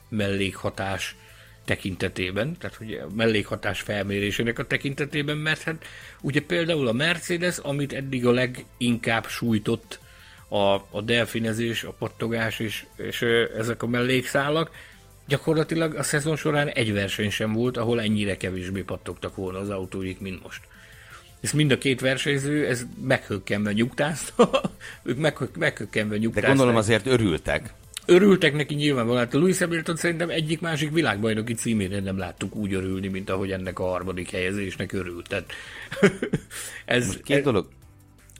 mellékhatás 0.08 1.16
tekintetében, 1.64 2.56
tehát 2.58 2.76
hogy 2.76 2.92
a 2.92 3.14
mellékhatás 3.14 3.80
felmérésének 3.80 4.58
a 4.58 4.66
tekintetében, 4.66 5.36
mert 5.36 5.62
hát 5.62 5.84
ugye 6.20 6.40
például 6.40 6.86
a 6.86 6.92
Mercedes, 6.92 7.58
amit 7.58 7.92
eddig 7.92 8.26
a 8.26 8.30
leginkább 8.30 9.26
sújtott 9.26 9.98
a, 10.48 10.74
a 10.90 11.00
delfinezés, 11.04 11.84
a 11.84 11.92
pattogás 11.92 12.58
és, 12.58 12.84
és 12.96 13.22
ezek 13.56 13.82
a 13.82 13.86
mellékszálak, 13.86 14.70
gyakorlatilag 15.26 15.94
a 15.94 16.02
szezon 16.02 16.36
során 16.36 16.68
egy 16.68 16.92
verseny 16.92 17.30
sem 17.30 17.52
volt, 17.52 17.76
ahol 17.76 18.00
ennyire 18.00 18.36
kevésbé 18.36 18.80
pattogtak 18.80 19.36
volna 19.36 19.58
az 19.58 19.70
autóik, 19.70 20.20
mint 20.20 20.42
most. 20.42 20.60
Ez 21.40 21.52
mind 21.52 21.70
a 21.70 21.78
két 21.78 22.00
versenyző, 22.00 22.66
ez 22.66 22.86
meghökkenve 23.02 23.72
nyugtázta, 23.72 24.60
ők 25.02 25.18
meghökkenve 25.56 26.16
nyugtázták. 26.16 26.50
De 26.50 26.56
gondolom 26.56 26.76
azért 26.76 27.06
örültek. 27.06 27.72
Örültek 28.06 28.54
neki 28.54 28.74
nyilvánvalóan. 28.74 29.24
Hát 29.24 29.34
a 29.34 29.38
Louis 29.38 29.58
Hamilton 29.58 29.96
szerintem 29.96 30.30
egyik 30.30 30.60
másik 30.60 30.92
világbajnoki 30.92 31.54
címére 31.54 32.00
nem 32.00 32.18
láttuk 32.18 32.54
úgy 32.54 32.72
örülni, 32.74 33.08
mint 33.08 33.30
ahogy 33.30 33.50
ennek 33.50 33.78
a 33.78 33.84
harmadik 33.84 34.30
helyezésnek 34.30 34.92
örült. 34.92 35.28
Tehát, 35.28 35.52
ez, 36.84 37.06
Most 37.06 37.22
két 37.22 37.42
dolog, 37.42 37.68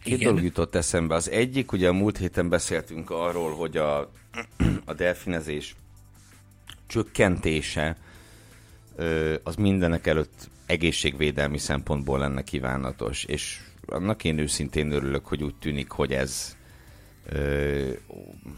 Két 0.02 0.14
Igen. 0.14 0.28
dolog 0.28 0.44
jutott 0.44 0.74
eszembe. 0.74 1.14
Az 1.14 1.30
egyik, 1.30 1.72
ugye 1.72 1.88
a 1.88 1.92
múlt 1.92 2.18
héten 2.18 2.48
beszéltünk 2.48 3.10
arról, 3.10 3.54
hogy 3.54 3.76
a, 3.76 3.98
a 4.84 4.92
delfinezés 4.94 5.74
csökkentése 6.86 7.96
az 9.42 9.54
mindenek 9.54 10.06
előtt 10.06 10.48
egészségvédelmi 10.66 11.58
szempontból 11.58 12.18
lenne 12.18 12.42
kívánatos, 12.42 13.24
és 13.24 13.60
annak 13.86 14.24
én 14.24 14.38
őszintén 14.38 14.92
örülök, 14.92 15.26
hogy 15.26 15.42
úgy 15.42 15.54
tűnik, 15.54 15.90
hogy 15.90 16.12
ez 16.12 16.56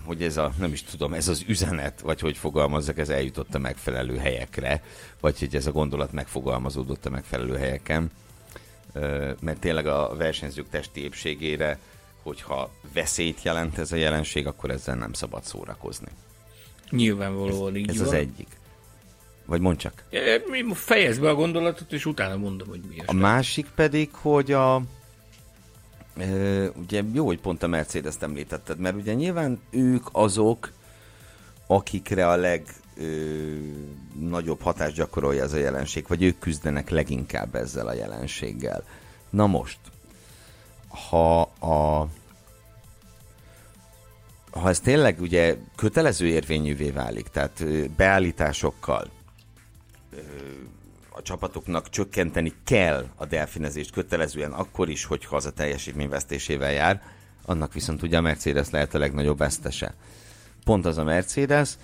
hogy 0.04 0.22
ez 0.22 0.36
a, 0.36 0.52
nem 0.58 0.72
is 0.72 0.82
tudom, 0.82 1.14
ez 1.14 1.28
az 1.28 1.44
üzenet, 1.46 2.00
vagy 2.00 2.20
hogy 2.20 2.36
fogalmazzak, 2.36 2.98
ez 2.98 3.08
eljutott 3.08 3.54
a 3.54 3.58
megfelelő 3.58 4.16
helyekre, 4.16 4.82
vagy 5.20 5.38
hogy 5.38 5.54
ez 5.56 5.66
a 5.66 5.72
gondolat 5.72 6.12
megfogalmazódott 6.12 7.06
a 7.06 7.10
megfelelő 7.10 7.56
helyeken. 7.56 8.10
Mert 9.40 9.58
tényleg 9.60 9.86
a 9.86 10.14
versenyzők 10.16 10.68
testi 10.68 11.02
épségére, 11.02 11.78
hogyha 12.22 12.70
veszélyt 12.94 13.42
jelent 13.42 13.78
ez 13.78 13.92
a 13.92 13.96
jelenség, 13.96 14.46
akkor 14.46 14.70
ezzel 14.70 14.96
nem 14.96 15.12
szabad 15.12 15.44
szórakozni. 15.44 16.08
Nyilvánvalóan 16.90 17.74
ez, 17.74 17.78
így 17.78 17.88
Ez 17.88 17.96
van. 17.98 18.06
az 18.06 18.12
egyik. 18.12 18.48
Vagy 19.44 19.60
mondd 19.60 19.76
csak. 19.76 20.04
Fejezd 20.72 21.20
be 21.20 21.28
a 21.28 21.34
gondolatot, 21.34 21.92
és 21.92 22.06
utána 22.06 22.36
mondom, 22.36 22.68
hogy 22.68 22.80
mi 22.88 23.02
A 23.06 23.12
másik 23.12 23.66
pedig, 23.74 24.10
hogy 24.12 24.52
a, 24.52 24.82
ugye 26.76 27.02
jó, 27.12 27.26
hogy 27.26 27.40
pont 27.40 27.62
a 27.62 27.66
Mercedes-t 27.66 28.22
említetted, 28.22 28.78
mert 28.78 28.96
ugye 28.96 29.14
nyilván 29.14 29.60
ők 29.70 30.06
azok, 30.12 30.72
akikre 31.66 32.28
a 32.28 32.36
legnagyobb 34.16 34.60
hatást 34.60 34.96
gyakorolja 34.96 35.42
ez 35.42 35.52
a 35.52 35.56
jelenség, 35.56 36.04
vagy 36.08 36.22
ők 36.22 36.38
küzdenek 36.38 36.90
leginkább 36.90 37.54
ezzel 37.54 37.86
a 37.86 37.94
jelenséggel. 37.94 38.84
Na 39.30 39.46
most, 39.46 39.78
ha 40.88 41.40
a 41.40 42.08
ha 44.50 44.68
ez 44.68 44.80
tényleg 44.80 45.20
ugye 45.20 45.56
kötelező 45.76 46.26
érvényűvé 46.26 46.90
válik, 46.90 47.28
tehát 47.28 47.64
beállításokkal 47.96 49.10
a 51.16 51.22
csapatoknak 51.22 51.88
csökkenteni 51.88 52.52
kell 52.64 53.06
a 53.16 53.26
delfinezést 53.26 53.92
kötelezően 53.92 54.52
akkor 54.52 54.88
is, 54.88 55.04
hogyha 55.04 55.36
az 55.36 55.46
a 55.46 55.50
teljesítményvesztésével 55.50 56.72
jár, 56.72 57.02
annak 57.44 57.72
viszont 57.72 58.02
ugye 58.02 58.16
a 58.16 58.20
Mercedes 58.20 58.70
lehet 58.70 58.94
a 58.94 58.98
legnagyobb 58.98 59.38
vesztese. 59.38 59.94
Pont 60.64 60.86
az 60.86 60.98
a 60.98 61.04
Mercedes, 61.04 61.76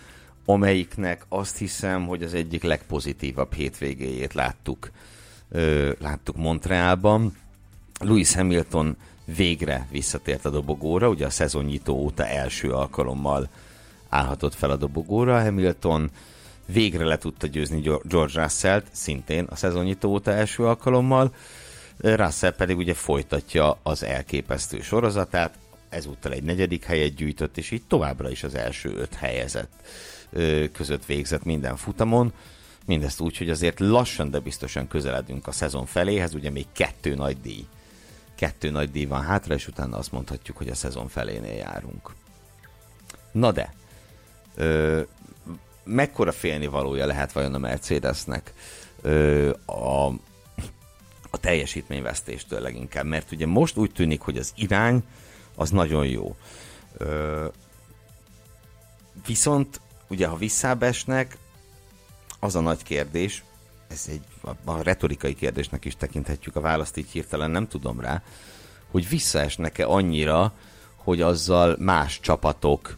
amelyiknek 0.45 1.25
azt 1.29 1.57
hiszem, 1.57 2.07
hogy 2.07 2.23
az 2.23 2.35
egyik 2.35 2.63
legpozitívabb 2.63 3.53
hétvégéjét 3.53 4.35
láttuk, 4.35 4.91
ö, 5.49 5.93
láttuk 6.01 6.37
Montrealban. 6.37 7.37
Louis 8.01 8.35
Hamilton 8.35 8.97
végre 9.25 9.87
visszatért 9.91 10.45
a 10.45 10.51
dobogóra, 10.51 11.09
ugye 11.09 11.27
a 11.27 11.31
szezonnyitó 11.31 11.95
óta 11.95 12.27
első 12.27 12.71
alkalommal 12.71 13.49
állhatott 14.09 14.55
fel 14.55 14.71
a 14.71 14.77
dobogóra. 14.77 15.43
Hamilton 15.43 16.11
végre 16.67 17.05
le 17.05 17.19
tudta 17.19 17.47
győzni 17.47 17.81
George 17.81 18.43
Russell-t, 18.43 18.87
szintén 18.93 19.45
a 19.45 19.57
szezonnyitó 19.57 20.11
óta 20.11 20.31
első 20.31 20.65
alkalommal. 20.65 21.35
Russell 21.97 22.55
pedig 22.55 22.77
ugye 22.77 22.95
folytatja 22.95 23.79
az 23.83 24.03
elképesztő 24.03 24.81
sorozatát, 24.81 25.59
ezúttal 25.89 26.33
egy 26.33 26.43
negyedik 26.43 26.85
helyet 26.85 27.15
gyűjtött, 27.15 27.57
és 27.57 27.71
így 27.71 27.83
továbbra 27.87 28.31
is 28.31 28.43
az 28.43 28.55
első 28.55 28.95
öt 28.97 29.15
helyezett 29.15 29.73
között 30.73 31.07
végzett 31.07 31.45
minden 31.45 31.77
futamon. 31.77 32.33
Mindezt 32.87 33.21
úgy, 33.21 33.37
hogy 33.37 33.51
azért 33.51 33.81
lassan, 33.81 34.31
de 34.31 34.39
biztosan 34.39 34.89
közeledünk 34.89 35.47
a 35.47 35.53
szezon 35.53 35.87
feléhez, 35.87 36.35
ugye 36.35 36.51
még 36.51 36.67
kettő 36.73 37.15
nagy 37.15 37.41
díj. 37.41 37.67
Kettő 38.35 38.71
nagy 38.71 38.91
díj 38.91 39.05
van 39.05 39.23
hátra, 39.23 39.55
és 39.55 39.69
utána 39.69 39.97
azt 39.97 40.13
mondhatjuk, 40.13 40.57
hogy 40.57 40.69
a 40.69 40.75
szezon 40.75 41.09
felénél 41.09 41.57
járunk. 41.57 42.15
Na 43.33 43.53
de, 43.53 43.75
ö, 44.55 45.01
mekkora 45.85 46.33
félnivalója 46.33 47.07
lehet 47.07 47.33
vajon 47.33 47.55
a 47.55 47.59
Mercedesnek 47.59 48.53
ö, 49.01 49.51
a, 49.67 50.07
a 51.31 51.39
teljesítményvesztéstől 51.41 52.61
leginkább? 52.61 53.05
Mert 53.05 53.33
ugye 53.33 53.47
most 53.47 53.77
úgy 53.77 53.93
tűnik, 53.93 54.21
hogy 54.21 54.37
az 54.37 54.53
irány 54.57 55.03
az 55.55 55.71
nagyon 55.71 56.07
jó. 56.07 56.37
Ö, 56.97 57.47
viszont 59.27 59.81
ugye 60.09 60.27
ha 60.27 60.37
visszábesnek, 60.37 61.37
az 62.41 62.57
a 62.57 62.61
nagy 62.61 62.83
kérdés, 62.83 63.43
ez 63.89 64.05
egy 64.09 64.23
a 64.65 64.83
retorikai 64.83 65.35
kérdésnek 65.35 65.85
is 65.85 65.97
tekinthetjük 65.97 66.57
a 66.57 66.61
választ, 66.61 66.97
így 66.97 67.11
hirtelen 67.11 67.51
nem 67.51 67.69
tudom 67.69 68.01
rá, 68.01 68.23
hogy 68.91 69.09
visszaesnek-e 69.09 69.87
annyira, 69.87 70.53
hogy 70.97 71.21
azzal 71.21 71.77
más 71.79 72.21
csapatok, 72.21 72.97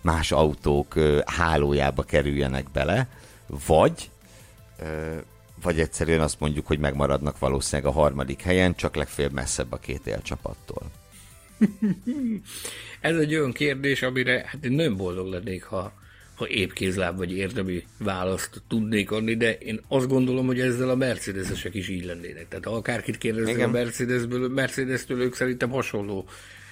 más 0.00 0.32
autók 0.32 0.94
hálójába 1.26 2.02
kerüljenek 2.02 2.70
bele, 2.72 3.08
vagy 3.66 4.10
vagy 5.62 5.80
egyszerűen 5.80 6.20
azt 6.20 6.40
mondjuk, 6.40 6.66
hogy 6.66 6.78
megmaradnak 6.78 7.38
valószínűleg 7.38 7.90
a 7.90 7.94
harmadik 7.94 8.42
helyen, 8.42 8.74
csak 8.74 8.96
legfeljebb 8.96 9.32
messzebb 9.32 9.72
a 9.72 9.76
két 9.76 10.06
élcsapattól. 10.06 10.90
Ez 13.00 13.16
egy 13.16 13.34
olyan 13.34 13.52
kérdés, 13.52 14.02
amire 14.02 14.44
hát 14.46 14.64
én 14.64 14.72
nagyon 14.72 14.96
boldog 14.96 15.26
lennék, 15.26 15.64
ha, 15.64 15.92
ha 16.34 16.48
épp 16.48 16.72
kézláb 16.72 17.16
vagy 17.16 17.32
érdemi 17.32 17.84
választ 17.98 18.62
tudnék 18.68 19.10
adni, 19.10 19.36
de 19.36 19.54
én 19.54 19.80
azt 19.88 20.08
gondolom, 20.08 20.46
hogy 20.46 20.60
ezzel 20.60 20.90
a 20.90 20.94
Mercedesesek 20.94 21.74
is 21.74 21.88
így 21.88 22.04
lennének. 22.04 22.48
Tehát 22.48 22.64
ha 22.64 22.74
akárkit 22.74 23.18
kérdeznek 23.18 23.66
a 23.66 23.70
Mercedesből, 23.70 24.48
Mercedes-től, 24.48 25.20
ők 25.20 25.34
szerintem 25.34 25.70
hasonló 25.70 26.28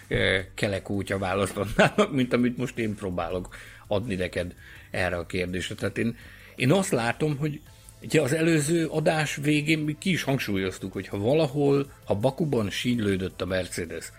eh, 0.08 0.44
kelekútja 0.54 1.18
választ 1.18 1.56
adnának, 1.56 2.12
mint 2.12 2.32
amit 2.32 2.56
most 2.56 2.78
én 2.78 2.94
próbálok 2.94 3.56
adni 3.86 4.14
neked 4.14 4.54
erre 4.90 5.16
a 5.16 5.26
kérdésre. 5.26 5.74
Tehát 5.74 5.98
én, 5.98 6.16
én 6.56 6.72
azt 6.72 6.90
látom, 6.90 7.36
hogy 7.36 7.60
Ugye 8.02 8.20
az 8.20 8.32
előző 8.32 8.86
adás 8.86 9.36
végén 9.36 9.78
mi 9.78 9.96
ki 9.98 10.10
is 10.10 10.22
hangsúlyoztuk, 10.22 10.92
hogy 10.92 11.08
ha 11.08 11.18
valahol, 11.18 11.92
ha 12.04 12.14
Bakuban 12.14 12.70
sínylődött 12.70 13.40
a 13.40 13.46
Mercedes, 13.46 14.12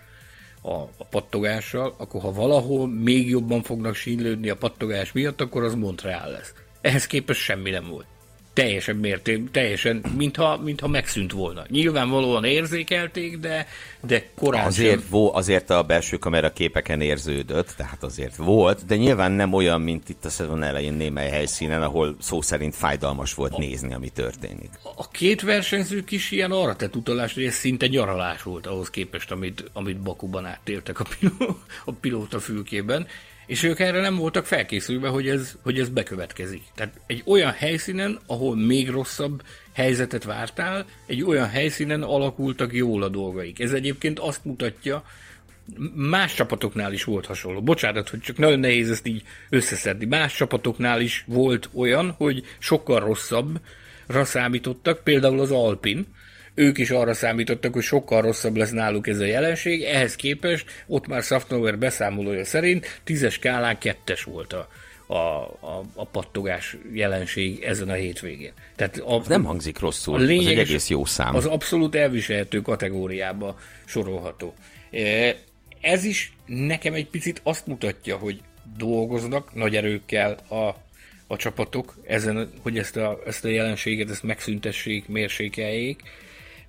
a, 0.62 0.72
a 0.72 1.04
pattogással, 1.10 1.94
akkor 1.98 2.20
ha 2.20 2.32
valahol 2.32 2.88
még 2.88 3.28
jobban 3.28 3.62
fognak 3.62 3.94
sínlődni 3.94 4.48
a 4.48 4.56
pattogás 4.56 5.12
miatt, 5.12 5.40
akkor 5.40 5.62
az 5.62 5.74
Montreal 5.74 6.30
lesz. 6.30 6.54
Ehhez 6.80 7.06
képest 7.06 7.40
semmi 7.40 7.70
nem 7.70 7.88
volt 7.88 8.06
teljesen 8.52 8.96
mérték, 8.96 9.50
teljesen, 9.50 10.04
mintha, 10.16 10.56
mintha 10.56 10.88
megszűnt 10.88 11.32
volna. 11.32 11.64
Nyilvánvalóan 11.68 12.44
érzékelték, 12.44 13.38
de, 13.38 13.66
de 14.06 14.28
korán 14.34 14.66
azért, 14.66 15.08
vo, 15.08 15.36
azért 15.36 15.70
a 15.70 15.82
belső 15.82 16.16
kamera 16.16 16.52
képeken 16.52 17.00
érződött, 17.00 17.74
tehát 17.76 18.02
azért 18.02 18.36
volt, 18.36 18.86
de 18.86 18.96
nyilván 18.96 19.32
nem 19.32 19.52
olyan, 19.52 19.80
mint 19.80 20.08
itt 20.08 20.24
a 20.24 20.30
szezon 20.30 20.62
elején 20.62 20.92
némely 20.92 21.30
helyszínen, 21.30 21.82
ahol 21.82 22.16
szó 22.20 22.40
szerint 22.40 22.74
fájdalmas 22.74 23.34
volt 23.34 23.52
a, 23.52 23.58
nézni, 23.58 23.94
ami 23.94 24.08
történik. 24.08 24.70
A 24.96 25.08
két 25.08 25.42
versenyzők 25.42 26.10
is 26.10 26.30
ilyen 26.30 26.50
arra 26.50 26.76
tett 26.76 26.96
utalást, 26.96 27.34
hogy 27.34 27.44
ez 27.44 27.54
szinte 27.54 27.86
nyaralás 27.86 28.42
volt 28.42 28.66
ahhoz 28.66 28.90
képest, 28.90 29.30
amit, 29.30 29.70
amit 29.72 30.00
Bakuban 30.00 30.46
áttéltek 30.46 31.00
a, 31.00 31.04
piló, 31.18 31.58
a 31.84 31.92
pilóta 31.92 32.40
fülkében, 32.40 33.06
és 33.50 33.62
ők 33.62 33.80
erre 33.80 34.00
nem 34.00 34.16
voltak 34.16 34.46
felkészülve, 34.46 35.08
hogy 35.08 35.28
ez, 35.28 35.56
hogy 35.62 35.78
ez 35.78 35.88
bekövetkezik. 35.88 36.62
Tehát 36.74 37.00
egy 37.06 37.22
olyan 37.26 37.50
helyszínen, 37.52 38.18
ahol 38.26 38.56
még 38.56 38.90
rosszabb 38.90 39.42
helyzetet 39.72 40.24
vártál, 40.24 40.86
egy 41.06 41.22
olyan 41.22 41.48
helyszínen 41.48 42.02
alakultak 42.02 42.72
jól 42.72 43.02
a 43.02 43.08
dolgaik. 43.08 43.60
Ez 43.60 43.72
egyébként 43.72 44.18
azt 44.18 44.44
mutatja, 44.44 45.04
más 45.94 46.34
csapatoknál 46.34 46.92
is 46.92 47.04
volt 47.04 47.26
hasonló. 47.26 47.62
Bocsánat, 47.62 48.08
hogy 48.08 48.20
csak 48.20 48.38
nagyon 48.38 48.58
nehéz 48.58 48.90
ezt 48.90 49.06
így 49.06 49.22
összeszedni. 49.48 50.04
Más 50.04 50.36
csapatoknál 50.36 51.00
is 51.00 51.24
volt 51.26 51.68
olyan, 51.74 52.10
hogy 52.10 52.44
sokkal 52.58 53.00
rosszabbra 53.00 54.24
számítottak, 54.24 55.04
például 55.04 55.40
az 55.40 55.50
Alpin, 55.50 56.06
ők 56.54 56.78
is 56.78 56.90
arra 56.90 57.14
számítottak, 57.14 57.72
hogy 57.72 57.82
sokkal 57.82 58.22
rosszabb 58.22 58.56
lesz 58.56 58.70
náluk 58.70 59.06
ez 59.06 59.18
a 59.18 59.24
jelenség, 59.24 59.82
ehhez 59.82 60.16
képest 60.16 60.64
ott 60.86 61.06
már 61.06 61.22
Safnower 61.22 61.78
beszámolója 61.78 62.44
szerint 62.44 63.00
tízes 63.04 63.32
skálán 63.32 63.78
kettes 63.78 64.22
volt 64.22 64.52
a, 64.52 64.68
a, 65.06 65.14
a, 65.14 65.84
a 65.94 66.04
pattogás 66.04 66.76
jelenség 66.92 67.62
ezen 67.62 67.88
a 67.88 67.92
hétvégén. 67.92 68.52
Tehát 68.76 68.98
a, 68.98 69.22
nem 69.28 69.44
hangzik 69.44 69.78
rosszul, 69.78 70.14
a 70.14 70.18
lényeges, 70.18 70.46
az 70.46 70.52
egy 70.52 70.58
egész 70.58 70.88
jó 70.88 71.04
szám. 71.04 71.34
Az 71.34 71.46
abszolút 71.46 71.94
elviselhető 71.94 72.60
kategóriába 72.60 73.58
sorolható. 73.84 74.54
E, 74.90 75.36
ez 75.80 76.04
is 76.04 76.32
nekem 76.46 76.94
egy 76.94 77.06
picit 77.06 77.40
azt 77.44 77.66
mutatja, 77.66 78.16
hogy 78.16 78.40
dolgoznak 78.76 79.54
nagy 79.54 79.76
erőkkel 79.76 80.36
a, 80.48 80.74
a 81.26 81.36
csapatok 81.36 81.96
ezen, 82.06 82.50
hogy 82.62 82.78
ezt 82.78 82.96
a, 82.96 83.18
ezt 83.26 83.44
a 83.44 83.48
jelenséget, 83.48 84.10
ezt 84.10 84.22
megszüntessék, 84.22 85.08
mérsékeljék, 85.08 86.02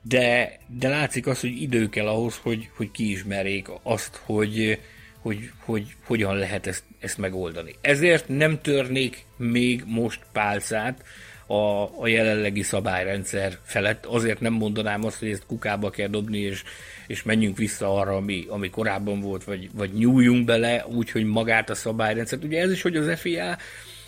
de, 0.01 0.59
de 0.79 0.89
látszik 0.89 1.27
az, 1.27 1.39
hogy 1.39 1.61
idő 1.61 1.89
kell 1.89 2.07
ahhoz, 2.07 2.37
hogy, 2.37 2.69
hogy 2.75 2.91
kiismerjék 2.91 3.67
azt, 3.83 4.21
hogy, 4.25 4.79
hogy, 5.21 5.51
hogy 5.65 5.95
hogyan 6.05 6.35
lehet 6.35 6.67
ezt, 6.67 6.83
ezt 6.99 7.17
megoldani. 7.17 7.75
Ezért 7.81 8.27
nem 8.27 8.61
törnék 8.61 9.25
még 9.37 9.83
most 9.85 10.19
pálcát 10.31 11.03
a, 11.45 11.89
a 12.01 12.07
jelenlegi 12.07 12.61
szabályrendszer 12.61 13.57
felett. 13.63 14.05
Azért 14.05 14.39
nem 14.39 14.53
mondanám 14.53 15.05
azt, 15.05 15.19
hogy 15.19 15.29
ezt 15.29 15.45
kukába 15.45 15.89
kell 15.89 16.07
dobni, 16.07 16.37
és, 16.37 16.63
és 17.07 17.23
menjünk 17.23 17.57
vissza 17.57 17.93
arra, 17.93 18.15
ami, 18.15 18.45
ami 18.49 18.69
korábban 18.69 19.19
volt, 19.19 19.43
vagy, 19.43 19.69
vagy 19.73 19.93
nyúljunk 19.93 20.45
bele, 20.45 20.85
úgyhogy 20.87 21.25
magát 21.25 21.69
a 21.69 21.75
szabályrendszert. 21.75 22.43
Ugye 22.43 22.61
ez 22.61 22.71
is, 22.71 22.81
hogy 22.81 22.95
az 22.95 23.19
FIA 23.19 23.57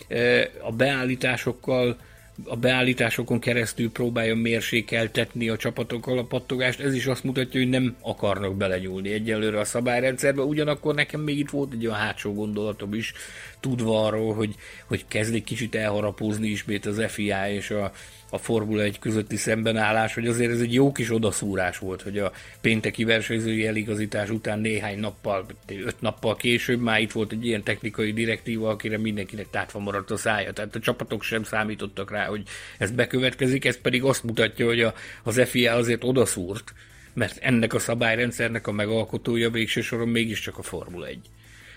eh, 0.08 0.44
a 0.62 0.72
beállításokkal 0.72 1.98
a 2.44 2.56
beállításokon 2.56 3.38
keresztül 3.38 3.90
próbálja 3.90 4.34
mérsékeltetni 4.34 5.48
a 5.48 5.56
csapatokkal 5.56 6.18
a 6.18 6.24
pattogást, 6.24 6.80
ez 6.80 6.94
is 6.94 7.06
azt 7.06 7.24
mutatja, 7.24 7.60
hogy 7.60 7.68
nem 7.68 7.96
akarnak 8.00 8.56
belenyúlni 8.56 9.12
egyelőre 9.12 9.60
a 9.60 9.64
szabályrendszerbe, 9.64 10.42
ugyanakkor 10.42 10.94
nekem 10.94 11.20
még 11.20 11.38
itt 11.38 11.50
volt 11.50 11.72
egy 11.72 11.86
olyan 11.86 11.98
hátsó 11.98 12.34
gondolatom 12.34 12.94
is, 12.94 13.12
tudva 13.64 14.06
arról, 14.06 14.34
hogy, 14.34 14.54
hogy 14.86 15.04
kezd 15.08 15.34
egy 15.34 15.44
kicsit 15.44 15.74
elharapózni 15.74 16.48
ismét 16.48 16.86
az 16.86 17.02
FIA 17.08 17.48
és 17.48 17.70
a, 17.70 17.92
a 18.30 18.38
Formula 18.38 18.82
1 18.82 18.98
közötti 18.98 19.36
szembenállás, 19.36 20.14
hogy 20.14 20.26
azért 20.26 20.50
ez 20.50 20.60
egy 20.60 20.72
jó 20.72 20.92
kis 20.92 21.10
odaszúrás 21.10 21.78
volt, 21.78 22.02
hogy 22.02 22.18
a 22.18 22.32
pénteki 22.60 23.04
versenyzői 23.04 23.66
eligazítás 23.66 24.30
után 24.30 24.58
néhány 24.58 24.98
nappal, 24.98 25.46
öt 25.68 26.00
nappal 26.00 26.36
később 26.36 26.80
már 26.80 27.00
itt 27.00 27.12
volt 27.12 27.32
egy 27.32 27.46
ilyen 27.46 27.62
technikai 27.62 28.12
direktíva, 28.12 28.68
akire 28.68 28.98
mindenkinek 28.98 29.50
tátva 29.50 29.78
maradt 29.78 30.10
a 30.10 30.16
szája. 30.16 30.52
Tehát 30.52 30.74
a 30.74 30.80
csapatok 30.80 31.22
sem 31.22 31.42
számítottak 31.42 32.10
rá, 32.10 32.26
hogy 32.26 32.42
ez 32.78 32.90
bekövetkezik, 32.90 33.64
ez 33.64 33.80
pedig 33.80 34.02
azt 34.02 34.22
mutatja, 34.22 34.66
hogy 34.66 34.80
a, 34.80 34.94
az 35.22 35.42
FIA 35.44 35.74
azért 35.74 36.04
odaszúrt, 36.04 36.72
mert 37.14 37.38
ennek 37.40 37.74
a 37.74 37.78
szabályrendszernek 37.78 38.66
a 38.66 38.72
megalkotója 38.72 39.50
végső 39.50 39.80
soron 39.80 40.08
mégiscsak 40.08 40.58
a 40.58 40.62
Formula 40.62 41.06
1 41.06 41.18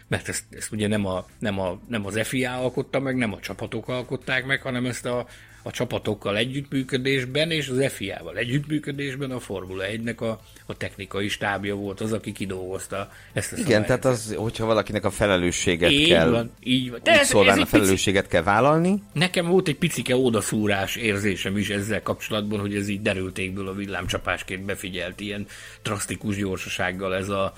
mert 0.07 0.29
ezt, 0.29 0.43
ezt 0.49 0.71
ugye 0.71 0.87
nem, 0.87 1.05
a, 1.05 1.25
nem, 1.39 1.59
a, 1.59 1.79
nem 1.87 2.05
az 2.05 2.19
FIA 2.23 2.57
alkotta 2.57 2.99
meg, 2.99 3.15
nem 3.15 3.33
a 3.33 3.39
csapatok 3.39 3.87
alkották 3.87 4.45
meg, 4.45 4.61
hanem 4.61 4.85
ezt 4.85 5.05
a, 5.05 5.27
a 5.67 5.71
csapatokkal 5.71 6.37
együttműködésben 6.37 7.51
és 7.51 7.67
az 7.67 7.91
FIA-val 7.91 8.37
együttműködésben 8.37 9.31
a 9.31 9.39
Formula 9.39 9.83
1-nek 9.87 10.17
a, 10.17 10.41
a 10.65 10.77
technikai 10.77 11.27
stábja 11.27 11.75
volt 11.75 12.01
az, 12.01 12.13
aki 12.13 12.31
kidolgozta 12.31 13.11
ezt 13.33 13.53
a 13.53 13.57
Igen, 13.57 13.85
tehát 13.85 14.05
az, 14.05 14.33
hogyha 14.37 14.65
valakinek 14.65 15.05
a 15.05 15.09
felelősséget 15.09 15.91
így 15.91 16.07
kell, 16.07 16.29
van, 16.29 16.51
így 16.63 16.91
van. 16.91 16.99
De 17.03 17.11
ez, 17.11 17.33
ez 17.33 17.57
a 17.57 17.65
felelősséget 17.65 18.21
pici... 18.21 18.33
kell 18.33 18.43
vállalni. 18.43 19.03
Nekem 19.13 19.45
volt 19.45 19.67
egy 19.67 19.77
picike 19.77 20.15
odaszúrás 20.15 20.95
érzésem 20.95 21.57
is 21.57 21.69
ezzel 21.69 22.01
kapcsolatban, 22.01 22.59
hogy 22.59 22.75
ez 22.75 22.87
így 22.87 23.01
derültékből 23.01 23.67
a 23.67 23.73
villámcsapásként 23.73 24.65
befigyelt 24.65 25.19
ilyen 25.19 25.47
drasztikus 25.83 26.35
gyorsasággal 26.35 27.15
ez 27.15 27.29
a, 27.29 27.53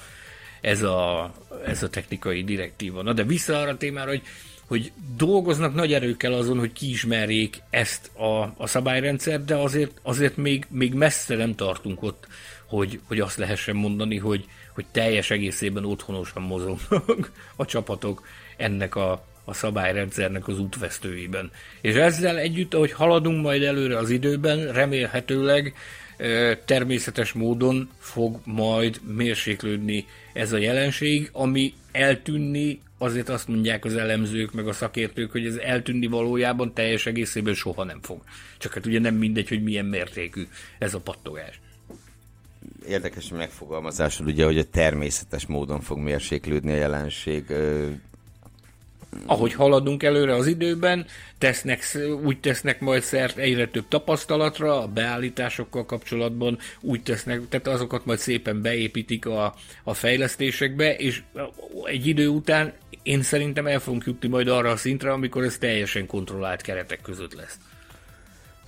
ez 0.62 0.82
a, 0.82 1.32
ez 1.66 1.84
a 1.84 1.90
technikai 1.90 2.44
direktíva. 2.44 3.02
Na 3.02 3.14
de 3.14 3.24
vissza 3.24 3.60
arra 3.60 3.72
a 3.72 3.78
témára, 3.78 4.10
hogy 4.10 4.22
hogy 4.70 4.92
dolgoznak 5.18 5.74
nagy 5.74 5.94
erőkkel 5.94 6.34
azon, 6.34 6.60
hogy 6.60 6.74
kiismerjék 6.74 7.62
ezt 7.70 8.18
a, 8.18 8.54
a 8.58 8.68
szabályrendszert, 8.68 9.46
de 9.46 9.56
azért, 9.56 9.92
azért 10.02 10.38
még, 10.38 10.66
még 10.70 10.94
messze 10.94 11.36
nem 11.36 11.56
tartunk 11.56 12.04
ott, 12.04 12.28
hogy, 12.66 13.00
hogy 13.08 13.20
azt 13.20 13.38
lehessen 13.38 13.76
mondani, 13.76 14.18
hogy, 14.18 14.46
hogy 14.74 14.86
teljes 14.92 15.32
egészében 15.32 15.86
otthonosan 15.86 16.42
mozognak 16.42 17.32
a 17.56 17.66
csapatok 17.66 18.28
ennek 18.58 18.96
a, 18.96 19.26
a 19.46 19.54
szabályrendszernek 19.54 20.48
az 20.48 20.60
útvesztőiben. 20.60 21.52
És 21.82 21.96
ezzel 21.96 22.38
együtt, 22.38 22.74
ahogy 22.74 22.92
haladunk 22.92 23.42
majd 23.42 23.64
előre 23.64 23.98
az 23.98 24.10
időben, 24.10 24.72
remélhetőleg 24.72 25.74
természetes 26.66 27.34
módon 27.34 27.90
fog 28.00 28.40
majd 28.44 29.02
mérséklődni 29.16 30.06
ez 30.34 30.52
a 30.52 30.58
jelenség, 30.58 31.30
ami 31.32 31.74
eltűnni, 31.92 32.82
azért 32.98 33.30
azt 33.30 33.48
mondják 33.48 33.86
az 33.86 33.96
elemzők, 33.96 34.54
meg 34.54 34.68
a 34.68 34.74
szakértők, 34.74 35.32
hogy 35.32 35.46
ez 35.46 35.56
eltűnni 35.56 36.08
valójában 36.08 36.74
teljes 36.74 37.06
egészében 37.06 37.54
soha 37.54 37.84
nem 37.84 38.00
fog. 38.02 38.22
Csak 38.58 38.74
hát 38.74 38.86
ugye 38.86 39.00
nem 39.00 39.16
mindegy, 39.16 39.48
hogy 39.48 39.64
milyen 39.64 39.86
mértékű 39.86 40.48
ez 40.80 40.94
a 40.94 41.00
pattogás. 41.00 41.60
Érdekes 42.88 43.30
megfogalmazásod, 43.30 44.28
ugye, 44.28 44.46
hogy 44.46 44.58
a 44.58 44.70
természetes 44.70 45.46
módon 45.46 45.82
fog 45.82 45.98
mérséklődni 45.98 46.72
a 46.72 46.76
jelenség 46.76 47.46
ahogy 49.26 49.54
haladunk 49.54 50.04
előre 50.04 50.36
az 50.36 50.48
időben, 50.48 51.06
tesznek, 51.38 51.98
úgy 52.24 52.40
tesznek 52.40 52.80
majd 52.80 53.02
szert 53.02 53.38
egyre 53.38 53.68
több 53.68 53.88
tapasztalatra 53.88 54.82
a 54.82 54.88
beállításokkal 54.88 55.86
kapcsolatban, 55.86 56.58
úgy 56.82 57.04
tesznek, 57.04 57.42
tehát 57.50 57.68
azokat 57.68 58.06
majd 58.06 58.20
szépen 58.20 58.62
beépítik 58.62 59.26
a, 59.26 59.56
a 59.84 59.94
fejlesztésekbe, 59.94 60.96
és 60.96 61.22
egy 61.84 62.08
idő 62.08 62.28
után 62.28 62.74
én 63.04 63.22
szerintem 63.22 63.68
el 63.68 63.80
fogunk 63.80 64.06
jutni 64.06 64.28
majd 64.28 64.48
arra 64.48 64.70
a 64.70 64.78
szintre, 64.78 65.12
amikor 65.12 65.44
ez 65.44 65.58
teljesen 65.58 66.06
kontrollált 66.06 66.62
keretek 66.62 67.02
között 67.02 67.34
lesz. 67.34 67.60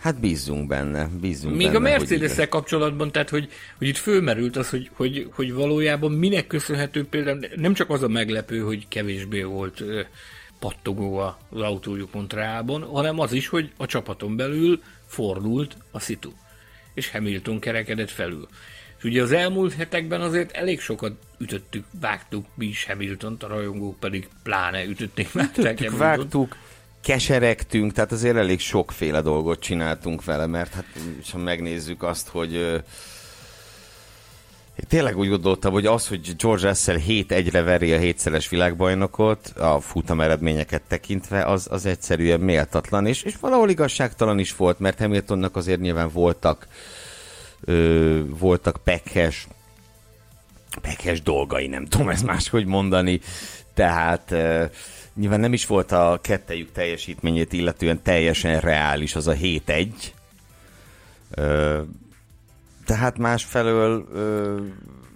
Hát 0.01 0.19
bízzunk 0.19 0.67
benne, 0.67 1.09
bízzunk 1.19 1.55
Még 1.55 1.65
benne, 1.65 1.77
a 1.77 1.79
mercedes 1.79 2.47
kapcsolatban, 2.49 3.11
tehát 3.11 3.29
hogy, 3.29 3.49
hogy 3.77 3.87
itt 3.87 3.97
fölmerült 3.97 4.57
az, 4.57 4.69
hogy, 4.69 4.89
hogy, 4.93 5.29
hogy 5.31 5.53
valójában 5.53 6.11
minek 6.11 6.47
köszönhető 6.47 7.05
például, 7.05 7.39
nem 7.55 7.73
csak 7.73 7.89
az 7.89 8.03
a 8.03 8.07
meglepő, 8.07 8.59
hogy 8.59 8.87
kevésbé 8.87 9.43
volt 9.43 9.83
pattogó 10.59 11.17
az 11.17 11.61
autójuk 11.61 12.13
Montrealban, 12.13 12.83
hanem 12.83 13.19
az 13.19 13.31
is, 13.31 13.47
hogy 13.47 13.71
a 13.77 13.85
csapaton 13.85 14.35
belül 14.35 14.81
fordult 15.07 15.77
a 15.91 15.99
szitu, 15.99 16.31
és 16.93 17.11
Hamilton 17.11 17.59
kerekedett 17.59 18.09
felül. 18.09 18.47
És 18.97 19.03
ugye 19.03 19.21
az 19.21 19.31
elmúlt 19.31 19.73
hetekben 19.73 20.21
azért 20.21 20.51
elég 20.51 20.79
sokat 20.79 21.13
ütöttük, 21.37 21.85
vágtuk 21.99 22.45
mi 22.55 22.65
is 22.65 22.85
hamilton 22.85 23.37
a 23.39 23.47
rajongók 23.47 23.99
pedig 23.99 24.27
pláne 24.43 24.85
ütötték, 24.85 25.31
vágták 25.31 25.79
Ütöttük, 25.79 25.97
vágtuk, 25.97 26.55
keseregtünk, 27.01 27.91
tehát 27.91 28.11
azért 28.11 28.35
elég 28.35 28.59
sokféle 28.59 29.21
dolgot 29.21 29.59
csináltunk 29.59 30.23
vele, 30.23 30.45
mert 30.45 30.73
hát 30.73 30.85
ha 31.31 31.37
megnézzük 31.37 32.03
azt, 32.03 32.27
hogy 32.27 32.53
én 34.81 34.87
tényleg 34.87 35.17
úgy 35.17 35.29
gondoltam, 35.29 35.73
hogy 35.73 35.85
az, 35.85 36.07
hogy 36.07 36.35
George 36.35 36.67
Russell 36.67 36.97
7-1-re 37.07 37.61
veri 37.61 37.93
a 37.93 37.97
hétszeres 37.97 38.49
világbajnokot, 38.49 39.47
a 39.47 39.79
futam 39.79 40.21
eredményeket 40.21 40.81
tekintve, 40.87 41.43
az, 41.43 41.67
az 41.69 41.85
egyszerűen 41.85 42.39
méltatlan, 42.39 43.05
és, 43.05 43.23
és 43.23 43.35
valahol 43.39 43.69
igazságtalan 43.69 44.39
is 44.39 44.55
volt, 44.55 44.79
mert 44.79 44.99
Hamiltonnak 44.99 45.55
azért 45.55 45.79
nyilván 45.79 46.09
voltak 46.09 46.67
ö, 47.61 48.19
voltak 48.27 48.77
pekhes 48.83 49.47
pekhes 50.81 51.21
dolgai, 51.21 51.67
nem 51.67 51.85
tudom 51.85 52.09
ezt 52.09 52.25
máshogy 52.25 52.65
mondani, 52.65 53.19
tehát 53.73 54.31
ö, 54.31 54.65
nyilván 55.15 55.39
nem 55.39 55.54
is 55.54 55.65
volt 55.65 55.91
a 55.91 56.19
kettejük 56.21 56.71
teljesítményét 56.71 57.54
illetően 57.54 58.02
teljesen 58.02 58.60
reális 58.60 59.15
az 59.15 59.28
a 59.28 59.34
7-1, 59.34 59.88
tehát 62.86 63.17
másfelől, 63.17 64.08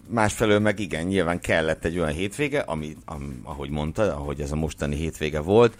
másfelől 0.08 0.60
meg 0.60 0.80
igen, 0.80 1.06
nyilván 1.06 1.40
kellett 1.40 1.86
egy 1.86 2.00
olyan 2.00 2.14
hétvége, 2.14 2.60
ami, 2.60 2.96
am, 3.06 3.40
ahogy 3.44 3.70
mondta, 3.70 4.16
ahogy 4.16 4.42
ez 4.42 4.52
a 4.52 4.56
mostani 4.56 4.96
hétvége 4.96 5.40
volt, 5.40 5.78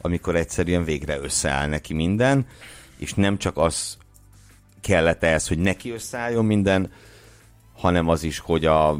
amikor 0.00 0.36
egyszerűen 0.36 0.84
végre 0.84 1.18
összeáll 1.18 1.68
neki 1.68 1.94
minden, 1.94 2.46
és 2.96 3.14
nem 3.14 3.38
csak 3.38 3.56
az 3.56 3.96
kellett 4.80 5.22
ehhez, 5.22 5.48
hogy 5.48 5.58
neki 5.58 5.90
összeálljon 5.90 6.44
minden, 6.44 6.92
hanem 7.74 8.08
az 8.08 8.22
is, 8.22 8.38
hogy 8.38 8.64
a 8.64 8.98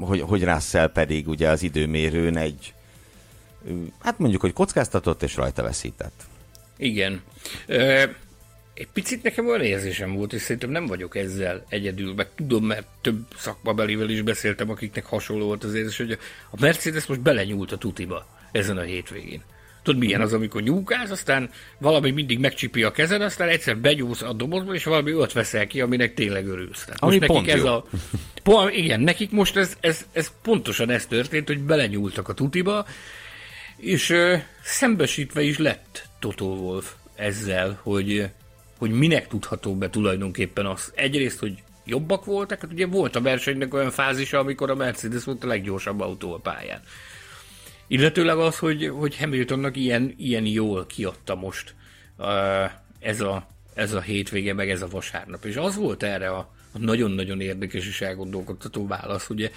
hogy, 0.00 0.20
hogy 0.20 0.44
Russell 0.44 0.92
pedig 0.92 1.28
ugye 1.28 1.48
az 1.48 1.62
időmérőn 1.62 2.36
egy 2.36 2.74
hát 4.00 4.18
mondjuk, 4.18 4.40
hogy 4.40 4.52
kockáztatott 4.52 5.22
és 5.22 5.36
rajta 5.36 5.62
veszített. 5.62 6.22
Igen. 6.76 7.22
Egy 8.74 8.88
picit 8.92 9.22
nekem 9.22 9.46
olyan 9.46 9.62
érzésem 9.62 10.14
volt, 10.14 10.32
és 10.32 10.42
szerintem 10.42 10.70
nem 10.70 10.86
vagyok 10.86 11.16
ezzel 11.16 11.64
egyedül, 11.68 12.14
meg 12.14 12.28
tudom, 12.34 12.64
mert 12.64 12.86
több 13.00 13.26
szakmabelivel 13.36 14.08
is 14.08 14.22
beszéltem, 14.22 14.70
akiknek 14.70 15.04
hasonló 15.04 15.46
volt 15.46 15.64
az 15.64 15.74
érzés, 15.74 15.96
hogy 15.96 16.18
a 16.50 16.56
Mercedes 16.60 17.06
most 17.06 17.20
belenyúlt 17.20 17.72
a 17.72 17.78
tutiba 17.78 18.26
ezen 18.52 18.76
a 18.76 18.82
hétvégén. 18.82 19.42
Tudod, 19.82 20.00
milyen 20.00 20.20
az, 20.20 20.32
amikor 20.32 20.62
nyúkálsz, 20.62 21.10
aztán 21.10 21.50
valami 21.78 22.10
mindig 22.10 22.38
megcsipi 22.38 22.82
a 22.82 22.90
kezed, 22.90 23.22
aztán 23.22 23.48
egyszer 23.48 23.76
begyúsz 23.78 24.22
a 24.22 24.32
dobozba, 24.32 24.74
és 24.74 24.84
valami 24.84 25.14
olyat 25.14 25.32
veszel 25.32 25.66
ki, 25.66 25.80
aminek 25.80 26.14
tényleg 26.14 26.46
örülsz. 26.46 26.84
Tehát 26.84 27.00
most 27.00 27.22
Ami 27.22 27.26
nekik 27.26 27.52
ez 27.52 27.62
jó. 27.62 27.66
a... 27.66 27.84
Po, 28.42 28.68
igen, 28.68 29.00
nekik 29.00 29.30
most 29.30 29.56
ez, 29.56 29.76
ez, 29.80 30.06
ez, 30.12 30.32
pontosan 30.42 30.90
ez 30.90 31.06
történt, 31.06 31.46
hogy 31.46 31.60
belenyúltak 31.60 32.28
a 32.28 32.32
tutiba, 32.32 32.86
és 33.78 34.10
ö, 34.10 34.36
szembesítve 34.62 35.42
is 35.42 35.58
lett 35.58 36.08
Toto 36.18 36.44
Wolf 36.44 36.94
ezzel, 37.14 37.78
hogy 37.82 38.30
hogy 38.78 38.90
minek 38.90 39.28
tudható 39.28 39.76
be 39.76 39.90
tulajdonképpen 39.90 40.66
az. 40.66 40.92
Egyrészt, 40.94 41.38
hogy 41.38 41.62
jobbak 41.84 42.24
voltak, 42.24 42.60
hát 42.60 42.72
ugye 42.72 42.86
volt 42.86 43.16
a 43.16 43.20
versenynek 43.20 43.74
olyan 43.74 43.90
fázisa, 43.90 44.38
amikor 44.38 44.70
a 44.70 44.74
Mercedes 44.74 45.24
volt 45.24 45.44
a 45.44 45.46
leggyorsabb 45.46 46.00
autó 46.00 46.34
a 46.34 46.38
pályán. 46.38 46.80
Illetőleg 47.86 48.38
az, 48.38 48.58
hogy, 48.58 48.88
hogy 48.88 49.16
Hamiltonnak 49.16 49.76
ilyen, 49.76 50.14
ilyen 50.16 50.44
jól 50.44 50.86
kiadta 50.86 51.34
most 51.34 51.74
ez, 52.98 53.20
a, 53.20 53.46
ez 53.74 53.92
a 53.92 54.00
hétvége, 54.00 54.54
meg 54.54 54.70
ez 54.70 54.82
a 54.82 54.88
vasárnap. 54.88 55.44
És 55.44 55.56
az 55.56 55.76
volt 55.76 56.02
erre 56.02 56.28
a, 56.28 56.54
a 56.72 56.78
nagyon-nagyon 56.78 57.40
érdekes 57.40 57.86
és 57.86 58.00
elgondolkodtató 58.00 58.86
válasz. 58.86 59.28
Ugye 59.28 59.50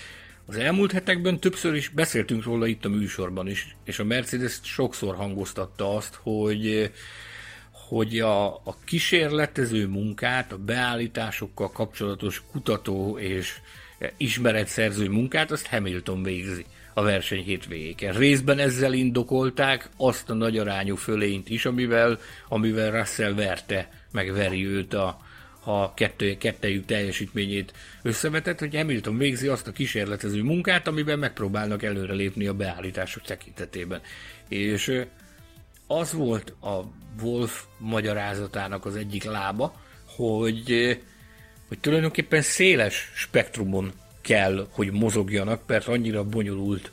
az 0.46 0.56
elmúlt 0.56 0.92
hetekben 0.92 1.40
többször 1.40 1.76
is 1.76 1.90
beszéltünk 1.90 2.44
róla 2.44 2.66
itt 2.66 2.86
a 2.86 2.90
műsorban 2.90 3.48
is, 3.48 3.76
és 3.84 4.00
a 4.00 4.04
Mercedes 4.04 4.60
sokszor 4.64 5.16
hangoztatta 5.16 5.96
azt, 5.96 6.16
hogy 6.16 6.92
hogy 7.92 8.20
a, 8.20 8.56
a 8.56 8.78
kísérletező 8.86 9.88
munkát, 9.88 10.52
a 10.52 10.58
beállításokkal 10.58 11.72
kapcsolatos 11.72 12.44
kutató 12.52 13.18
és 13.18 13.60
ismeretszerző 14.18 15.10
munkát, 15.10 15.52
azt 15.52 15.68
Hamilton 15.68 16.24
végzi 16.24 16.66
a 16.94 17.02
verseny 17.02 17.44
hétvégéken. 17.44 18.14
Részben 18.14 18.60
ezzel 18.60 18.94
indokolták 18.94 19.90
azt 19.98 20.30
a 20.30 20.34
nagy 20.34 20.58
arányú 20.58 20.96
fölényt 20.96 21.50
is, 21.50 21.66
amivel, 21.66 22.20
amivel 22.48 22.92
Russell 22.92 23.34
verte, 23.34 23.90
meg 24.12 24.34
veri 24.34 24.66
őt 24.66 24.94
a, 24.94 25.22
a 25.64 25.94
kettő, 25.94 26.38
kettejük 26.38 26.86
teljesítményét 26.86 27.74
összevetett, 28.02 28.60
hogy 28.60 28.76
Hamilton 28.76 29.18
végzi 29.18 29.48
azt 29.48 29.68
a 29.68 29.72
kísérletező 29.72 30.44
munkát, 30.44 30.88
amiben 30.88 31.20
megpróbálnak 31.20 31.84
előrelépni 31.84 32.48
a 32.48 32.54
beállítások 32.54 33.24
tekintetében. 33.24 34.02
És 34.48 35.02
az 35.88 36.14
volt 36.14 36.54
a 36.62 36.82
Wolf 37.22 37.64
magyarázatának 37.78 38.86
az 38.86 38.96
egyik 38.96 39.24
lába, 39.24 39.76
hogy, 40.16 41.00
hogy 41.68 41.80
tulajdonképpen 41.80 42.42
széles 42.42 43.12
spektrumon 43.16 43.92
kell, 44.22 44.68
hogy 44.72 44.92
mozogjanak, 44.92 45.62
mert 45.68 45.88
annyira 45.88 46.24
bonyolult 46.24 46.92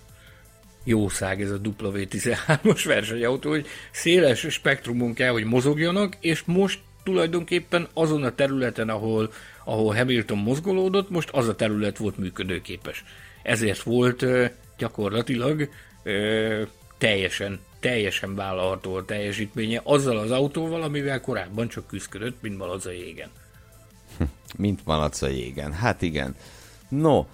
jószág 0.85 1.43
ez 1.43 1.51
a 1.51 1.61
W13-as 1.61 2.83
versenyautó, 2.85 3.51
hogy 3.51 3.67
széles 3.91 4.47
spektrumon 4.49 5.15
kell, 5.15 5.33
hogy 5.33 5.45
mozogjanak, 5.45 6.17
és 6.21 6.43
most 6.45 6.81
tulajdonképpen 7.09 7.89
azon 7.93 8.23
a 8.23 8.35
területen, 8.35 8.89
ahol, 8.89 9.33
ahol 9.65 9.95
Hamilton 9.95 10.39
mozgolódott, 10.39 11.11
most 11.11 11.31
az 11.31 11.49
a 11.49 11.55
terület 11.55 11.99
volt 11.99 12.19
működőképes. 12.19 13.05
Ezért 13.43 13.83
volt 13.83 14.25
gyakorlatilag 14.79 15.69
teljesen 16.99 17.61
teljesen 17.81 18.35
vállalható 18.35 18.95
a 18.95 19.05
teljesítménye 19.05 19.81
azzal 19.85 20.19
az 20.19 20.31
autóval, 20.31 20.83
amivel 20.83 21.21
korábban 21.21 21.69
csak 21.69 21.87
küzdött, 21.87 22.43
mint 22.43 22.59
malac 22.59 22.85
a 22.85 22.91
jégen. 22.91 23.29
mint 24.57 24.81
malac 24.85 25.23
a 25.23 25.29
jégen. 25.29 25.73
Hát 25.73 26.03
igen. 26.03 26.35
No, 26.89 27.25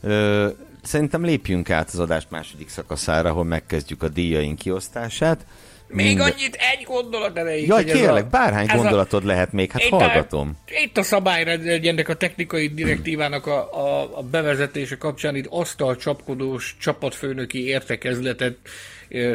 ö, 0.00 0.48
szerintem 0.82 1.24
lépjünk 1.24 1.70
át 1.70 1.88
az 1.88 1.98
adást 1.98 2.30
második 2.30 2.68
szakaszára, 2.68 3.30
ahol 3.30 3.44
megkezdjük 3.44 4.02
a 4.02 4.08
díjaink 4.08 4.58
kiosztását. 4.58 5.46
Még 5.92 6.20
annyit, 6.20 6.58
egy 6.74 6.84
gondolat 6.84 7.38
erejéig. 7.38 7.66
Jaj, 7.66 7.84
kérlek, 7.84 8.24
a, 8.24 8.28
bárhány 8.28 8.66
gondolatod 8.66 9.24
a, 9.24 9.26
lehet 9.26 9.52
még, 9.52 9.70
hát 9.70 9.82
itt 9.82 9.88
hallgatom. 9.88 10.56
A, 10.66 10.70
itt 10.82 10.98
a 10.98 11.02
szabályrendjének, 11.02 12.08
a 12.08 12.14
technikai 12.14 12.68
direktívának 12.68 13.46
a, 13.46 13.72
a, 13.72 14.18
a 14.18 14.22
bevezetése 14.22 14.96
kapcsán 14.96 15.36
itt 15.36 15.46
asztal 15.48 15.96
csapkodós 15.96 16.76
csapatfőnöki 16.80 17.66
értekezletet 17.66 18.56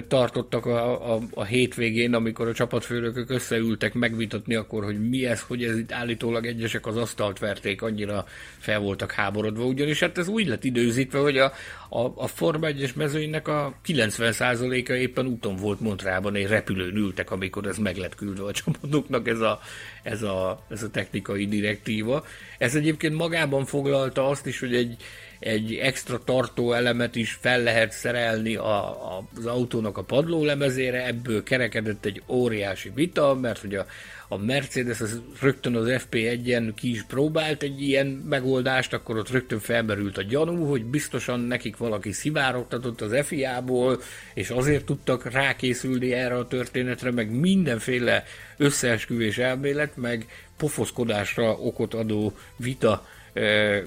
tartottak 0.08 0.66
a, 0.66 1.14
a, 1.14 1.20
a 1.34 1.44
hétvégén, 1.44 2.14
amikor 2.14 2.48
a 2.48 2.54
csapatfőnökök 2.54 3.30
összeültek 3.30 3.94
megvitatni 3.94 4.56
akkor, 4.56 4.84
hogy 4.84 5.10
mi 5.10 5.26
ez, 5.26 5.42
hogy 5.42 5.64
ez 5.64 5.78
itt 5.78 5.92
állítólag 5.92 6.46
egyesek 6.46 6.86
az 6.86 6.98
asztalt 6.98 7.40
verték, 7.40 7.82
annyira 7.82 8.26
fel 8.58 8.80
voltak 8.80 9.12
háborodva, 9.12 9.64
ugyanis 9.64 10.00
hát 10.00 10.18
ez 10.18 10.28
úgy 10.28 10.48
lett 10.48 10.64
időzítve, 10.64 11.20
hogy 11.20 11.38
a, 11.38 11.52
a, 11.90 12.00
a 12.16 12.28
Forma 12.28 12.68
1-es 12.70 12.94
mezőinek 12.96 13.48
a 13.48 13.74
90%-a 13.86 14.92
éppen 14.92 15.26
úton 15.26 15.56
volt 15.56 15.80
Montrában, 15.80 16.36
egy 16.36 16.48
repülőn 16.48 16.96
ültek, 16.96 17.32
amikor 17.32 17.68
ez 17.68 17.78
meg 17.78 17.98
lett 17.98 18.16
küldve 18.16 18.44
a 18.44 18.52
csapatoknak 18.52 19.28
ez 19.28 19.40
a, 19.40 19.60
ez 20.04 20.22
a, 20.22 20.66
ez 20.70 20.84
a 20.84 20.90
technikai 20.90 21.48
direktíva. 21.48 22.26
Ez 22.58 22.76
egyébként 22.76 23.16
magában 23.16 23.66
foglalta 23.66 24.28
azt 24.28 24.46
is, 24.46 24.60
hogy 24.60 24.76
egy, 24.76 24.96
egy 25.40 25.74
extra 25.76 26.24
tartó 26.24 26.74
elemet 26.74 27.16
is 27.16 27.38
fel 27.42 27.64
lehet 27.64 27.92
szerelni 27.92 28.56
a, 28.56 28.90
a, 29.18 29.28
az 29.38 29.46
autónak 29.46 29.98
a 29.98 30.04
padlólemezére, 30.04 31.06
ebből 31.06 31.44
kerekedett 31.44 32.06
egy 32.06 32.22
óriási 32.28 32.92
vita, 32.96 33.36
mert 33.36 33.60
hogy 33.60 33.76
a, 33.76 33.86
a 34.28 34.38
Mercedes 34.38 35.02
az 35.02 35.22
rögtön 35.42 35.76
az 35.76 35.88
FP1-en 35.88 36.72
ki 36.76 36.90
is 36.90 37.04
próbált 37.04 37.64
egy 37.64 37.82
ilyen 37.82 38.08
megoldást, 38.08 38.94
akkor 38.94 39.18
ott 39.18 39.30
rögtön 39.30 39.60
felmerült 39.60 40.18
a 40.18 40.24
gyanú, 40.24 40.66
hogy 40.66 40.86
biztosan 40.86 41.40
nekik 41.40 41.78
valaki 41.78 42.12
szivárogtatott 42.12 43.02
az 43.02 43.26
FIA-ból, 43.26 44.02
és 44.34 44.50
azért 44.50 44.86
tudtak 44.86 45.32
rákészülni 45.32 46.14
erre 46.14 46.36
a 46.38 46.48
történetre, 46.48 47.12
meg 47.12 47.32
mindenféle 47.32 48.24
összeesküvés 48.58 49.38
elmélet, 49.38 49.98
meg 49.98 50.26
pofoszkodásra 50.58 51.52
okot 51.52 51.94
adó 51.94 52.34
vita 52.56 53.06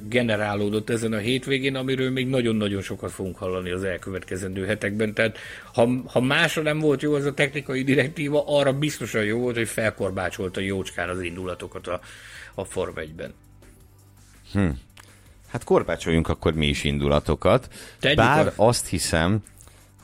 generálódott 0.08 0.90
ezen 0.90 1.12
a 1.12 1.18
hétvégén, 1.18 1.74
amiről 1.76 2.10
még 2.10 2.26
nagyon-nagyon 2.26 2.82
sokat 2.82 3.10
fogunk 3.10 3.36
hallani 3.36 3.70
az 3.70 3.84
elkövetkezendő 3.84 4.66
hetekben. 4.66 5.14
Tehát 5.14 5.38
ha, 5.72 5.88
ha 6.06 6.20
másra 6.20 6.62
nem 6.62 6.78
volt 6.78 7.02
jó 7.02 7.14
az 7.14 7.24
a 7.24 7.34
technikai 7.34 7.82
direktíva, 7.82 8.44
arra 8.46 8.72
biztosan 8.72 9.24
jó 9.24 9.38
volt, 9.38 9.56
hogy 9.56 9.68
felkorbácsolta 9.68 10.60
jócskán 10.60 11.08
az 11.08 11.22
indulatokat 11.22 11.86
a, 11.86 12.00
a 12.54 12.64
Form 12.64 12.92
1-ben. 12.96 13.34
Hm. 14.52 14.68
Hát 15.48 15.64
korbácsoljunk 15.64 16.28
akkor 16.28 16.54
mi 16.54 16.66
is 16.66 16.84
indulatokat. 16.84 17.68
Tegyük 17.98 18.16
Bár 18.16 18.46
a... 18.46 18.52
azt 18.56 18.86
hiszem, 18.86 19.42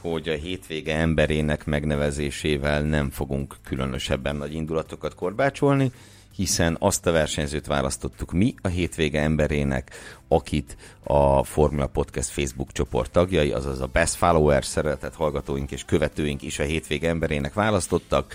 hogy 0.01 0.29
a 0.29 0.35
hétvége 0.35 0.97
emberének 0.97 1.65
megnevezésével 1.65 2.83
nem 2.83 3.11
fogunk 3.11 3.57
különösebben 3.65 4.37
nagy 4.37 4.55
indulatokat 4.55 5.15
korbácsolni, 5.15 5.93
hiszen 6.37 6.76
azt 6.80 7.07
a 7.07 7.12
versenyzőt 7.12 7.66
választottuk 7.66 8.32
mi 8.32 8.55
a 8.62 8.68
hétvége 8.68 9.20
emberének, 9.20 9.91
akit 10.28 10.76
a 11.03 11.45
Formula 11.45 11.87
Podcast 11.87 12.28
Facebook 12.28 12.72
csoport 12.72 13.11
tagjai, 13.11 13.53
azaz 13.53 13.80
a 13.80 13.87
Best 13.87 14.14
Followers, 14.14 14.66
szeretett 14.66 15.14
hallgatóink 15.14 15.70
és 15.70 15.84
követőink 15.84 16.43
is 16.43 16.59
a 16.59 16.62
hétvége 16.62 17.09
emberének 17.09 17.55
választottak. 17.55 18.34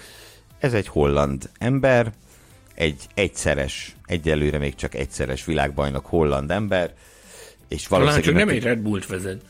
Ez 0.59 0.73
egy 0.73 0.87
holland 0.87 1.49
ember, 1.57 2.13
egy 2.75 3.07
egyszeres, 3.13 3.95
egyelőre 4.05 4.57
még 4.57 4.75
csak 4.75 4.95
egyszeres 4.95 5.45
világbajnok 5.45 6.05
holland 6.05 6.51
ember, 6.51 6.93
és 7.67 7.87
valószínűleg... 7.87 8.23
Talán 8.23 8.39
csak 8.39 8.47
nem 8.47 8.55
egy 8.55 8.63
Red 8.63 8.79
Bullt 8.79 9.07
vezet. 9.07 9.41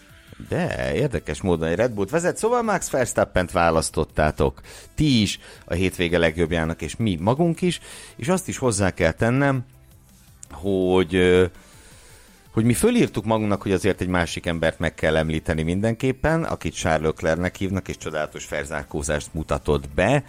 De 0.49 0.93
érdekes 0.95 1.41
módon 1.41 1.67
egy 1.67 1.75
Red 1.75 1.91
Bullt 1.91 2.09
vezet, 2.09 2.37
szóval 2.37 2.61
Max 2.61 2.89
Verstappen-t 2.89 3.51
választottátok. 3.51 4.61
Ti 4.95 5.21
is 5.21 5.39
a 5.65 5.73
hétvége 5.73 6.17
legjobbjának, 6.17 6.81
és 6.81 6.95
mi 6.95 7.17
magunk 7.19 7.61
is, 7.61 7.79
és 8.15 8.27
azt 8.27 8.47
is 8.47 8.57
hozzá 8.57 8.91
kell 8.91 9.11
tennem, 9.11 9.65
hogy 10.51 11.19
hogy 12.51 12.63
mi 12.63 12.73
fölírtuk 12.73 13.25
magunknak, 13.25 13.61
hogy 13.61 13.71
azért 13.71 14.01
egy 14.01 14.07
másik 14.07 14.45
embert 14.45 14.79
meg 14.79 14.93
kell 14.93 15.17
említeni 15.17 15.61
mindenképpen, 15.61 16.43
akit 16.43 16.73
Charles 16.73 17.05
Leclernek 17.05 17.55
hívnak, 17.55 17.87
és 17.87 17.97
csodálatos 17.97 18.45
felzárkózást 18.45 19.33
mutatott 19.33 19.89
be, 19.89 20.23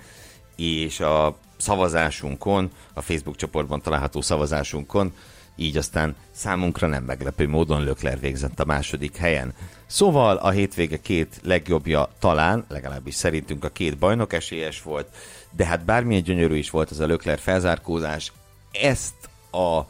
és 0.56 1.00
a 1.00 1.36
szavazásunkon, 1.56 2.70
a 2.94 3.00
Facebook 3.00 3.36
csoportban 3.36 3.82
található 3.82 4.20
szavazásunkon 4.20 5.12
így 5.56 5.76
aztán 5.76 6.14
számunkra 6.30 6.86
nem 6.86 7.04
meglepő 7.04 7.48
módon 7.48 7.84
Lökler 7.84 8.20
végzett 8.20 8.60
a 8.60 8.64
második 8.64 9.16
helyen. 9.16 9.54
Szóval 9.92 10.36
a 10.36 10.50
hétvége 10.50 11.00
két 11.00 11.40
legjobbja 11.42 12.08
talán, 12.18 12.64
legalábbis 12.68 13.14
szerintünk 13.14 13.64
a 13.64 13.68
két 13.68 13.98
bajnok 13.98 14.32
esélyes 14.32 14.82
volt, 14.82 15.08
de 15.50 15.64
hát 15.66 15.84
bármilyen 15.84 16.22
gyönyörű 16.22 16.56
is 16.56 16.70
volt 16.70 16.90
az 16.90 17.00
a 17.00 17.06
Lökler 17.06 17.38
felzárkózás, 17.38 18.32
ezt 18.70 19.14
a, 19.50 19.80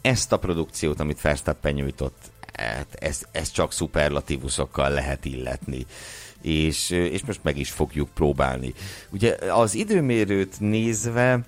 ezt 0.00 0.32
a 0.32 0.38
produkciót, 0.38 1.00
amit 1.00 1.20
Verstappen 1.20 1.74
nyújtott, 1.74 2.16
hát 2.52 2.86
ezt, 2.94 3.28
ezt 3.32 3.52
csak 3.52 3.72
szuperlatívuszokkal 3.72 4.90
lehet 4.90 5.24
illetni. 5.24 5.86
És, 6.42 6.90
és 6.90 7.24
most 7.24 7.40
meg 7.42 7.58
is 7.58 7.70
fogjuk 7.70 8.08
próbálni. 8.14 8.74
Ugye 9.10 9.36
az 9.50 9.74
időmérőt 9.74 10.60
nézve, 10.60 11.40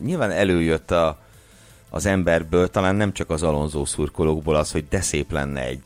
nyilván 0.00 0.30
előjött 0.30 0.90
a, 0.90 1.18
az 1.90 2.06
emberből, 2.06 2.70
talán 2.70 2.96
nem 2.96 3.12
csak 3.12 3.30
az 3.30 3.42
Alonso 3.42 3.84
szurkolókból 3.84 4.56
az, 4.56 4.72
hogy 4.72 4.88
de 4.88 5.00
szép 5.00 5.32
lenne 5.32 5.60
egy, 5.60 5.82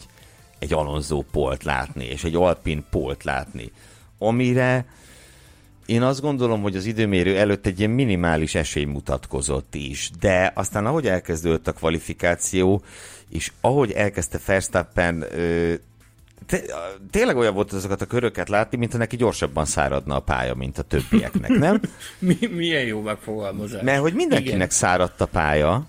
egy 0.59 0.73
Alonso 0.73 1.21
polt 1.21 1.65
látni, 1.65 2.05
és 2.05 2.25
egy 2.25 2.35
Alpin 2.35 2.85
polt 2.91 3.25
látni. 3.25 3.73
Amire 4.19 4.85
én 5.87 6.03
azt 6.03 6.21
gondolom, 6.21 6.63
hogy 6.63 6.77
az 6.77 6.85
időmérő 6.85 7.39
előtt 7.39 7.67
egy 7.67 7.79
ilyen 7.79 7.91
minimális 7.91 8.55
esély 8.55 8.85
mutatkozott 8.85 9.75
is, 9.75 10.11
de 10.21 10.53
aztán 10.55 10.87
ahogy 10.87 11.07
elkezdődött 11.07 11.69
a 11.69 11.73
kvalifikáció, 11.73 12.83
és 13.29 13.53
ahogy 13.61 13.93
elkezdte 13.93 14.41
Verstappen 14.47 15.25
tényleg 17.11 17.37
olyan 17.37 17.55
volt 17.55 17.73
azokat 17.73 18.03
a 18.03 18.07
köröket 18.07 18.49
látni, 18.49 18.77
mintha 18.77 18.99
neki 18.99 19.17
gyorsabban 19.17 19.65
száradna 19.65 20.17
a 20.17 20.21
pálya, 20.21 20.55
mint 20.55 20.79
a 20.79 20.83
többieknek, 20.83 21.51
nem? 21.51 21.81
Mi, 22.19 22.39
milyen 22.51 22.85
jó 22.85 23.01
megfogalmazás. 23.01 23.83
Mert 23.83 24.01
hogy 24.01 24.15
mindenkinek 24.15 24.55
Igen. 24.55 24.69
száradt 24.69 25.21
a 25.21 25.27
pálya, 25.27 25.87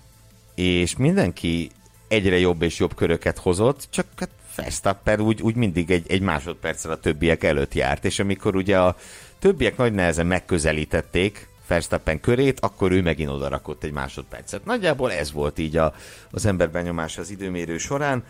és 0.54 0.96
mindenki 0.96 1.70
egyre 2.08 2.38
jobb 2.38 2.62
és 2.62 2.78
jobb 2.78 2.94
köröket 2.94 3.38
hozott, 3.38 3.86
csak 3.90 4.06
hát 4.16 4.30
Verstappen 4.56 5.20
úgy, 5.20 5.42
úgy 5.42 5.54
mindig 5.54 5.90
egy, 5.90 6.10
egy 6.10 6.20
másodperccel 6.20 6.90
a 6.90 7.00
többiek 7.00 7.44
előtt 7.44 7.74
járt, 7.74 8.04
és 8.04 8.18
amikor 8.18 8.56
ugye 8.56 8.78
a 8.78 8.96
többiek 9.38 9.76
nagy 9.76 9.92
nehezen 9.92 10.26
megközelítették 10.26 11.48
Verstappen 11.66 12.20
körét, 12.20 12.60
akkor 12.60 12.92
ő 12.92 13.02
megint 13.02 13.30
oda 13.30 13.48
rakott 13.48 13.84
egy 13.84 13.92
másodpercet. 13.92 14.64
Nagyjából 14.64 15.12
ez 15.12 15.32
volt 15.32 15.58
így 15.58 15.76
a, 15.76 15.94
az 16.30 16.46
ember 16.46 16.70
benyomása 16.70 17.20
az 17.20 17.30
időmérő 17.30 17.78
során. 17.78 18.24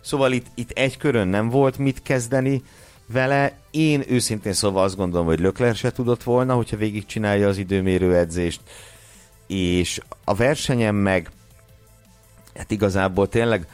Szóval 0.00 0.32
itt, 0.32 0.46
itt 0.54 0.70
egy 0.70 0.96
körön 0.96 1.28
nem 1.28 1.48
volt 1.48 1.78
mit 1.78 2.02
kezdeni 2.02 2.62
vele. 3.06 3.58
Én 3.70 4.04
őszintén 4.08 4.52
szóval 4.52 4.84
azt 4.84 4.96
gondolom, 4.96 5.26
hogy 5.26 5.40
Lökler 5.40 5.74
se 5.74 5.92
tudott 5.92 6.22
volna, 6.22 6.54
hogyha 6.54 6.76
végigcsinálja 6.76 7.48
az 7.48 7.58
időmérő 7.58 8.16
edzést. 8.16 8.60
És 9.46 10.00
a 10.24 10.34
versenyen 10.34 10.94
meg 10.94 11.30
hát 12.54 12.70
igazából 12.70 13.28
tényleg 13.28 13.66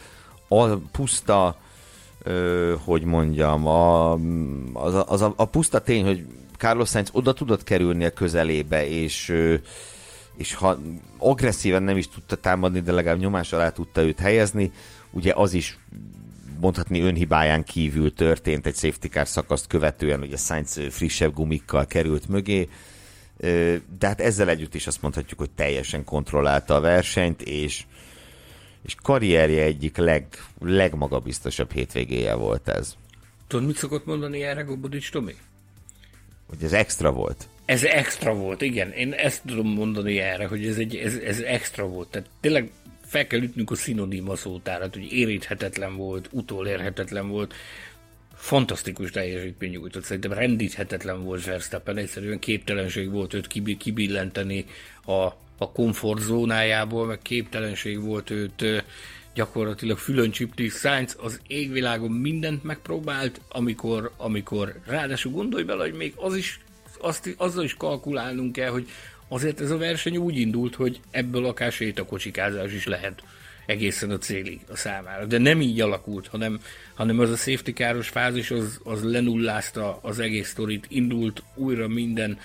a 0.49 0.66
puszta, 0.76 1.57
hogy 2.85 3.03
mondjam, 3.03 3.66
a, 3.66 4.12
az, 4.72 4.95
a, 4.95 5.05
az 5.09 5.22
a, 5.22 5.33
a 5.37 5.45
puszta 5.45 5.81
tény, 5.81 6.05
hogy 6.05 6.27
Carlos 6.59 6.89
Sainz 6.89 7.09
oda 7.12 7.33
tudott 7.33 7.64
kerülni 7.64 8.05
a 8.05 8.11
közelébe, 8.11 8.89
és 8.89 9.35
és 10.37 10.55
ha 10.55 10.79
agresszíven 11.18 11.83
nem 11.83 11.97
is 11.97 12.09
tudta 12.09 12.37
támadni, 12.37 12.81
de 12.81 12.93
legalább 12.93 13.18
nyomás 13.18 13.53
alá 13.53 13.70
tudta 13.70 14.03
őt 14.03 14.18
helyezni, 14.18 14.72
ugye 15.11 15.33
az 15.35 15.53
is 15.53 15.79
mondhatni 16.61 17.01
önhibáján 17.01 17.64
kívül 17.64 18.14
történt 18.14 18.66
egy 18.66 18.74
safety 18.74 19.07
car 19.07 19.29
szakaszt 19.29 19.66
követően, 19.66 20.20
ugye 20.20 20.37
Sainz 20.37 20.81
frissebb 20.91 21.35
gumikkal 21.35 21.87
került 21.87 22.29
mögé, 22.29 22.68
de 23.99 24.07
hát 24.07 24.20
ezzel 24.20 24.49
együtt 24.49 24.74
is 24.74 24.87
azt 24.87 25.03
mondhatjuk, 25.03 25.39
hogy 25.39 25.51
teljesen 25.51 26.05
kontrollálta 26.05 26.74
a 26.74 26.81
versenyt, 26.81 27.43
és 27.43 27.85
és 28.87 28.95
karrierje 29.03 29.62
egyik 29.62 29.97
leg, 29.97 30.26
legmagabiztosabb 30.61 31.72
hétvégéje 31.72 32.34
volt 32.34 32.68
ez. 32.68 32.97
Tudod, 33.47 33.66
mit 33.66 33.76
szokott 33.76 34.07
mondani 34.07 34.43
erre 34.43 34.62
Gobodics 34.62 35.11
Tomi? 35.11 35.34
Hogy 36.49 36.59
ez 36.62 36.72
extra 36.72 37.12
volt. 37.12 37.49
Ez 37.64 37.84
extra 37.84 38.34
volt, 38.34 38.62
igen. 38.62 38.93
Én 38.93 39.12
ezt 39.12 39.43
tudom 39.47 39.68
mondani 39.68 40.18
erre, 40.18 40.47
hogy 40.47 40.66
ez, 40.66 40.78
egy, 40.78 40.97
ez, 40.97 41.14
ez 41.14 41.41
extra 41.41 41.87
volt. 41.87 42.09
Tehát 42.09 42.28
tényleg 42.41 42.70
fel 43.05 43.26
kell 43.26 43.43
ütnünk 43.43 43.70
a 43.70 43.74
szinoníma 43.74 44.37
szótárat, 44.37 44.95
hogy 44.95 45.12
éríthetetlen 45.12 45.97
volt, 45.97 46.28
utolérhetetlen 46.32 47.28
volt, 47.28 47.55
fantasztikus 48.34 49.11
teljesítmény 49.11 49.70
nyújtott. 49.70 50.05
Szerintem 50.05 50.32
rendíthetetlen 50.32 51.24
volt 51.24 51.45
Verstappen, 51.45 51.97
egyszerűen 51.97 52.39
képtelenség 52.39 53.11
volt 53.11 53.34
őt 53.34 53.47
kibillenteni 53.78 54.64
a 55.07 55.32
a 55.59 55.72
komfortzónájából, 55.72 57.07
meg 57.07 57.18
képtelenség 57.22 58.00
volt 58.02 58.30
őt 58.30 58.84
gyakorlatilag 59.34 59.98
fülön 59.98 60.30
csipni. 60.30 60.68
Sainz 60.68 61.16
az 61.20 61.40
égvilágon 61.46 62.11
mindent 62.11 62.64
megpróbált, 62.64 63.40
amikor, 63.48 64.12
amikor 64.16 64.80
ráadásul 64.86 65.32
gondolj 65.32 65.62
bele, 65.62 65.82
hogy 65.82 65.94
még 65.94 66.12
az 66.16 66.36
is, 66.36 66.61
azt, 67.00 67.34
azzal 67.36 67.64
is 67.64 67.74
kalkulálnunk 67.74 68.52
kell, 68.52 68.70
hogy 68.70 68.88
azért 69.28 69.61
ez 69.61 69.70
a 69.70 69.78
verseny 69.78 70.16
úgy 70.16 70.36
indult, 70.36 70.74
hogy 70.74 71.00
ebből 71.11 71.46
akár 71.46 71.72
sétakocsikázás 71.72 72.72
is 72.72 72.86
lehet 72.86 73.22
egészen 73.66 74.11
a 74.11 74.18
célig 74.18 74.61
a 74.68 74.76
számára. 74.76 75.24
De 75.24 75.38
nem 75.38 75.61
így 75.61 75.80
alakult, 75.80 76.26
hanem, 76.26 76.61
hanem 76.94 77.18
az 77.18 77.30
a 77.30 77.36
safety 77.36 77.72
káros 77.72 78.09
fázis 78.09 78.50
az, 78.50 78.80
az 78.84 79.02
lenullázta 79.02 79.98
az 80.02 80.18
egész 80.18 80.48
sztorit, 80.48 80.86
indult 80.88 81.42
újra 81.54 81.88
minden, 81.88 82.38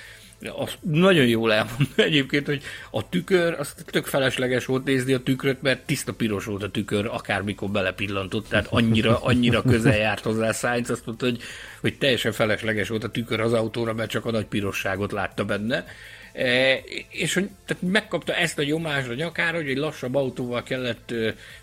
azt 0.49 0.77
nagyon 0.81 1.27
jól 1.27 1.53
elmondom 1.53 1.87
egyébként, 1.95 2.45
hogy 2.45 2.63
a 2.91 3.09
tükör, 3.09 3.55
az 3.59 3.73
tök 3.85 4.05
felesleges 4.05 4.65
volt 4.65 4.83
nézni 4.83 5.13
a 5.13 5.19
tükröt, 5.19 5.61
mert 5.61 5.85
tiszta 5.85 6.13
piros 6.13 6.45
volt 6.45 6.63
a 6.63 6.71
tükör, 6.71 7.05
akármikor 7.05 7.69
belepillantott, 7.69 8.49
tehát 8.49 8.67
annyira, 8.69 9.23
annyira 9.23 9.61
közel 9.61 9.97
járt 9.97 10.23
hozzá 10.23 10.51
Sainz, 10.51 10.89
azt 10.89 11.05
mondta, 11.05 11.25
hogy, 11.25 11.41
hogy 11.81 11.97
teljesen 11.97 12.31
felesleges 12.31 12.87
volt 12.89 13.03
a 13.03 13.09
tükör 13.09 13.39
az 13.39 13.53
autóra, 13.53 13.93
mert 13.93 14.09
csak 14.09 14.25
a 14.25 14.31
nagy 14.31 14.45
pirosságot 14.45 15.11
látta 15.11 15.45
benne. 15.45 15.85
E, 16.33 16.73
és 17.09 17.33
hogy 17.33 17.49
tehát 17.65 17.83
megkapta 17.83 18.33
ezt 18.33 18.59
a 18.59 18.63
nyomást 18.63 19.09
a 19.09 19.13
nyakára, 19.13 19.57
hogy 19.57 19.69
egy 19.69 19.77
lassabb 19.77 20.15
autóval 20.15 20.63
kellett 20.63 21.13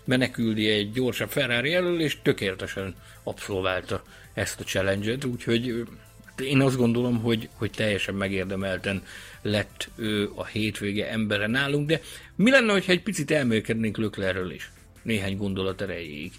menekülni 0.03 0.69
egy 0.69 0.91
gyorsabb 0.91 1.29
Ferrari 1.29 1.73
elől, 1.73 2.01
és 2.01 2.17
tökéletesen 2.21 2.95
abszolválta 3.23 4.03
ezt 4.33 4.59
a 4.59 4.63
challenge-et, 4.63 5.25
úgyhogy 5.25 5.87
én 6.39 6.61
azt 6.61 6.77
gondolom, 6.77 7.21
hogy, 7.21 7.49
hogy 7.53 7.71
teljesen 7.71 8.15
megérdemelten 8.15 9.03
lett 9.41 9.89
ő 9.95 10.29
a 10.35 10.45
hétvége 10.45 11.09
embere 11.09 11.47
nálunk, 11.47 11.87
de 11.87 12.01
mi 12.35 12.51
lenne, 12.51 12.71
hogyha 12.71 12.91
egy 12.91 13.03
picit 13.03 13.31
elmélkednénk 13.31 13.97
Löklerről 13.97 14.51
is? 14.51 14.71
Néhány 15.01 15.37
gondolat 15.37 15.81
erejéig. 15.81 16.31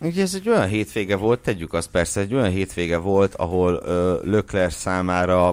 Ugye 0.00 0.22
ez 0.22 0.34
egy 0.34 0.48
olyan 0.48 0.68
hétvége 0.68 1.16
volt, 1.16 1.40
tegyük 1.40 1.72
azt 1.72 1.90
persze, 1.90 2.20
egy 2.20 2.34
olyan 2.34 2.50
hétvége 2.50 2.96
volt, 2.96 3.34
ahol 3.34 3.82
ö, 3.84 4.20
Lökler 4.24 4.72
számára 4.72 5.48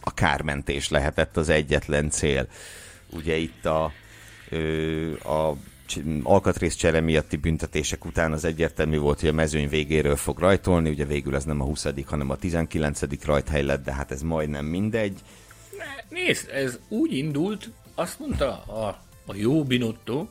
a 0.00 0.14
kármentés 0.14 0.88
lehetett 0.88 1.36
az 1.36 1.48
egyetlen 1.48 2.10
cél. 2.10 2.48
Ugye 3.10 3.36
itt 3.36 3.64
a, 3.64 3.92
ö, 4.50 5.12
a 5.12 5.56
alkatrész 6.22 6.74
csere 6.74 7.00
miatti 7.00 7.36
büntetések 7.36 8.04
után 8.04 8.32
az 8.32 8.44
egyértelmű 8.44 8.98
volt, 8.98 9.20
hogy 9.20 9.28
a 9.28 9.32
mezőny 9.32 9.68
végéről 9.68 10.16
fog 10.16 10.38
rajtolni, 10.38 10.90
ugye 10.90 11.04
végül 11.04 11.34
ez 11.34 11.44
nem 11.44 11.60
a 11.60 11.64
20 11.64 11.86
hanem 12.06 12.30
a 12.30 12.36
19 12.36 13.24
rajthely 13.24 13.62
lett, 13.62 13.84
de 13.84 13.92
hát 13.92 14.10
ez 14.10 14.22
majdnem 14.22 14.64
mindegy. 14.64 15.18
Nézd, 16.08 16.50
ez 16.50 16.78
úgy 16.88 17.12
indult, 17.16 17.70
azt 17.94 18.18
mondta 18.18 18.62
a, 18.62 19.02
a 19.26 19.34
jó 19.34 19.64
Binotto, 19.64 20.26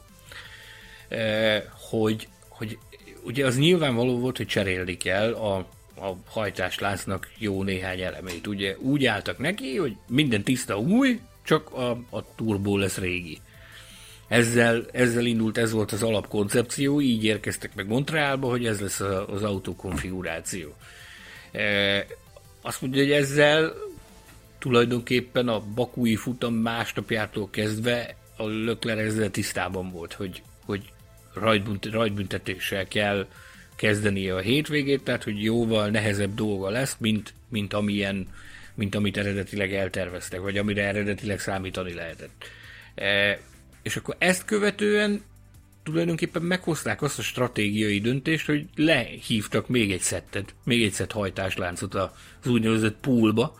eh, 1.07 1.63
hogy, 1.89 2.27
hogy 2.49 2.77
ugye 3.23 3.45
az 3.45 3.57
nyilvánvaló 3.57 4.19
volt, 4.19 4.37
hogy 4.37 4.47
cserélni 4.47 4.97
kell 4.97 5.33
a, 5.33 5.55
a 5.95 6.15
hajtásláncnak 6.25 7.31
jó 7.37 7.63
néhány 7.63 8.01
elemét. 8.01 8.47
Ugye 8.47 8.77
úgy 8.77 9.05
álltak 9.05 9.37
neki, 9.37 9.77
hogy 9.77 9.95
minden 10.07 10.43
tiszta 10.43 10.79
új, 10.79 11.19
csak 11.43 11.73
a, 11.73 11.89
a 12.09 12.35
turbó 12.35 12.77
lesz 12.77 12.97
régi. 12.97 13.39
Ezzel, 14.34 14.86
ezzel 14.91 15.25
indult, 15.25 15.57
ez 15.57 15.71
volt 15.71 15.91
az 15.91 16.03
alapkoncepció, 16.03 17.01
így 17.01 17.23
érkeztek 17.23 17.75
meg 17.75 17.88
Montrealba, 17.88 18.49
hogy 18.49 18.65
ez 18.65 18.81
lesz 18.81 18.99
az 19.27 19.43
autó 19.43 19.75
konfiguráció. 19.75 20.75
E, 21.51 22.05
azt 22.61 22.81
mondja, 22.81 23.01
hogy 23.01 23.11
ezzel 23.11 23.73
tulajdonképpen 24.59 25.47
a 25.47 25.59
bakúi 25.75 26.15
futam 26.15 26.53
másnapjától 26.53 27.49
kezdve 27.49 28.15
a 28.38 28.45
Lökler 28.45 28.97
ezzel 28.97 29.29
tisztában 29.29 29.91
volt, 29.91 30.13
hogy, 30.13 30.41
hogy 30.65 30.91
rajtbüntetéssel 31.91 32.88
kell 32.88 33.27
kezdenie 33.75 34.36
a 34.36 34.39
hétvégét, 34.39 35.03
tehát 35.03 35.23
hogy 35.23 35.43
jóval 35.43 35.89
nehezebb 35.89 36.34
dolga 36.34 36.69
lesz, 36.69 36.95
mint, 36.99 37.34
mint, 37.49 37.73
amilyen, 37.73 38.27
mint 38.73 38.95
amit 38.95 39.17
eredetileg 39.17 39.73
elterveztek, 39.73 40.39
vagy 40.39 40.57
amire 40.57 40.88
eredetileg 40.88 41.39
számítani 41.39 41.93
lehetett. 41.93 42.45
És 43.84 43.95
akkor 43.95 44.15
ezt 44.17 44.45
követően 44.45 45.23
tulajdonképpen 45.84 46.41
meghozták 46.41 47.01
azt 47.01 47.19
a 47.19 47.21
stratégiai 47.21 47.99
döntést, 47.99 48.45
hogy 48.45 48.67
lehívtak 48.75 49.67
még 49.67 49.91
egy 49.91 50.01
szettet, 50.01 50.55
még 50.63 50.84
egy 50.84 50.91
szett 50.91 51.11
hajtásláncot 51.11 51.93
az 51.93 52.47
úgynevezett 52.47 52.97
poolba, 53.01 53.57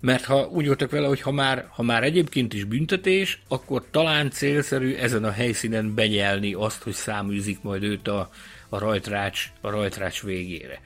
mert 0.00 0.24
ha 0.24 0.46
úgy 0.46 0.66
voltak 0.66 0.90
vele, 0.90 1.06
hogy 1.06 1.20
ha 1.20 1.30
már, 1.30 1.66
ha 1.70 1.82
már 1.82 2.02
egyébként 2.02 2.54
is 2.54 2.64
büntetés, 2.64 3.42
akkor 3.48 3.84
talán 3.90 4.30
célszerű 4.30 4.94
ezen 4.94 5.24
a 5.24 5.30
helyszínen 5.30 5.94
benyelni 5.94 6.54
azt, 6.54 6.82
hogy 6.82 6.92
száműzik 6.92 7.62
majd 7.62 7.82
őt 7.82 8.08
a, 8.08 8.30
a 8.68 8.78
rajtrács, 8.78 9.50
a 9.60 9.70
rajtrács 9.70 10.22
végére. 10.22 10.80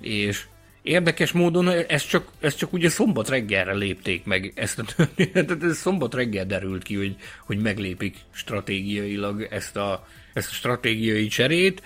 És 0.00 0.44
Érdekes 0.82 1.32
módon 1.32 1.68
ez 1.68 2.06
csak, 2.06 2.28
ez 2.40 2.54
csak 2.54 2.72
ugye 2.72 2.88
szombat 2.88 3.28
reggelre 3.28 3.72
lépték 3.72 4.24
meg 4.24 4.52
ezt 4.54 4.78
a 4.78 4.84
történetet, 4.96 5.62
ez 5.62 5.76
szombat 5.76 6.14
reggel 6.14 6.46
derült 6.46 6.82
ki, 6.82 6.94
hogy, 6.94 7.16
hogy 7.46 7.58
meglépik 7.58 8.16
stratégiailag 8.30 9.46
ezt 9.50 9.76
a, 9.76 10.06
ezt 10.32 10.50
a 10.50 10.54
stratégiai 10.54 11.26
cserét, 11.26 11.82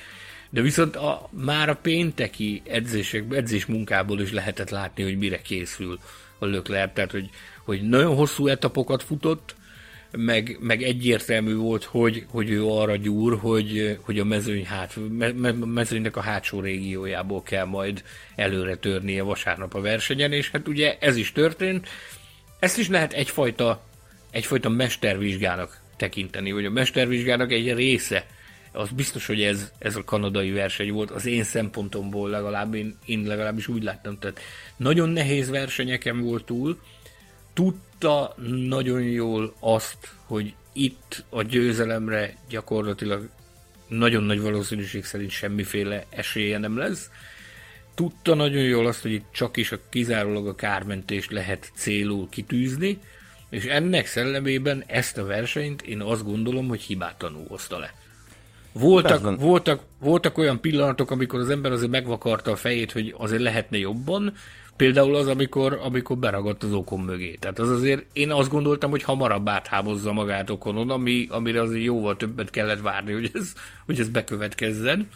de 0.51 0.61
viszont 0.61 0.97
a, 0.97 1.29
már 1.31 1.69
a 1.69 1.77
pénteki 1.77 2.63
edzések, 2.67 3.25
edzés 3.31 3.67
munkából 3.67 4.21
is 4.21 4.33
lehetett 4.33 4.71
látni, 4.71 5.03
hogy 5.03 5.19
mire 5.19 5.43
készül 5.43 5.99
a 6.39 6.47
Lökler, 6.47 6.93
tehát 6.93 7.11
hogy, 7.11 7.31
hogy 7.65 7.83
nagyon 7.83 8.15
hosszú 8.15 8.47
etapokat 8.47 9.03
futott, 9.03 9.55
meg, 10.17 10.57
meg 10.61 10.83
egyértelmű 10.83 11.55
volt, 11.55 11.85
hogy, 11.85 12.27
hogy 12.31 12.51
ő 12.51 12.65
arra 12.65 12.97
gyúr, 12.97 13.39
hogy, 13.39 13.99
hogy 14.01 14.19
a 14.19 14.25
mezőny 14.25 14.67
hát, 14.67 14.99
me, 15.35 15.53
mezőnynek 15.53 16.17
a 16.17 16.21
hátsó 16.21 16.61
régiójából 16.61 17.43
kell 17.43 17.65
majd 17.65 18.03
előre 18.37 18.77
törnie 18.77 19.23
vasárnap 19.23 19.75
a 19.75 19.81
versenyen, 19.81 20.33
és 20.33 20.51
hát 20.51 20.69
ugye 20.69 20.97
ez 21.01 21.17
is 21.17 21.33
történt. 21.33 21.89
Ezt 22.59 22.79
is 22.79 22.89
lehet 22.89 23.13
egyfajta, 23.13 23.83
egyfajta 24.31 24.69
mestervizsgának 24.69 25.81
tekinteni, 25.97 26.51
hogy 26.51 26.65
a 26.65 26.71
mestervizsgának 26.71 27.53
egy 27.53 27.75
része, 27.75 28.27
az 28.73 28.91
biztos, 28.91 29.27
hogy 29.27 29.43
ez, 29.43 29.73
ez 29.79 29.97
a 29.97 30.05
kanadai 30.05 30.51
verseny 30.51 30.93
volt, 30.93 31.11
az 31.11 31.27
én 31.27 31.45
szempontomból 31.45 32.31
legalább, 32.31 32.75
én, 32.75 32.99
én 33.07 33.23
legalábbis 33.27 33.69
úgy 33.69 33.83
láttam, 33.83 34.19
tehát 34.19 34.41
nagyon 34.77 35.09
nehéz 35.09 35.51
versenyeken 35.51 36.21
volt 36.21 36.45
túl, 36.45 36.79
tudta 37.55 38.35
nagyon 38.69 39.03
jól 39.03 39.55
azt, 39.61 40.15
hogy 40.27 40.55
itt 40.73 41.25
a 41.29 41.43
győzelemre 41.43 42.37
gyakorlatilag 42.49 43.29
nagyon 43.89 44.23
nagy 44.23 44.41
valószínűség 44.41 45.05
szerint 45.05 45.31
semmiféle 45.31 46.05
esélye 46.11 46.59
nem 46.59 46.77
lesz. 46.77 47.11
Tudta 47.95 48.35
nagyon 48.35 48.63
jól 48.63 48.87
azt, 48.87 49.03
hogy 49.03 49.13
itt 49.13 49.27
csak 49.33 49.57
is 49.57 49.73
a 49.73 49.79
kizárólag 49.89 50.47
a 50.47 50.55
kármentést 50.55 51.31
lehet 51.31 51.71
célul 51.75 52.29
kitűzni, 52.29 52.99
és 53.51 53.65
ennek 53.65 54.07
szellemében 54.07 54.85
ezt 54.87 55.19
a 55.19 55.25
versenyt 55.25 55.83
én 55.83 56.01
azt 56.01 56.25
gondolom, 56.25 56.69
hogy 56.69 56.81
hibátlanul 56.81 57.45
hozta 57.49 57.79
le. 57.79 57.95
Voltak, 58.73 59.41
voltak, 59.41 59.83
voltak 60.01 60.39
olyan 60.39 60.61
pillanatok, 60.61 61.11
amikor 61.11 61.41
az 61.41 61.51
ember 61.51 61.73
azért 61.73 61.91
megvakarta 61.91 62.51
a 62.51 62.57
fejét, 62.57 62.93
hogy 62.93 63.15
azért 63.19 63.43
lehetne 63.43 63.79
jobban, 63.79 64.35
Például 64.77 65.15
az, 65.15 65.27
amikor, 65.27 65.81
amikor 65.83 66.17
beragadt 66.19 66.63
az 66.63 66.73
okon 66.73 67.01
mögé. 67.01 67.35
Tehát 67.35 67.59
az 67.59 67.71
azért, 67.71 68.07
én 68.13 68.31
azt 68.31 68.51
gondoltam, 68.51 68.91
hogy 68.91 69.03
hamarabb 69.03 69.49
áthábozza 69.49 70.13
magát 70.13 70.51
okonon, 70.51 70.91
ami, 70.91 71.27
amire 71.31 71.61
azért 71.61 71.85
jóval 71.85 72.17
többet 72.17 72.51
kellett 72.51 72.81
várni, 72.81 73.13
hogy 73.13 73.31
ez, 73.35 73.53
hogy 73.87 74.01
ez 74.01 74.09
bekövetkezzen. 74.09 75.09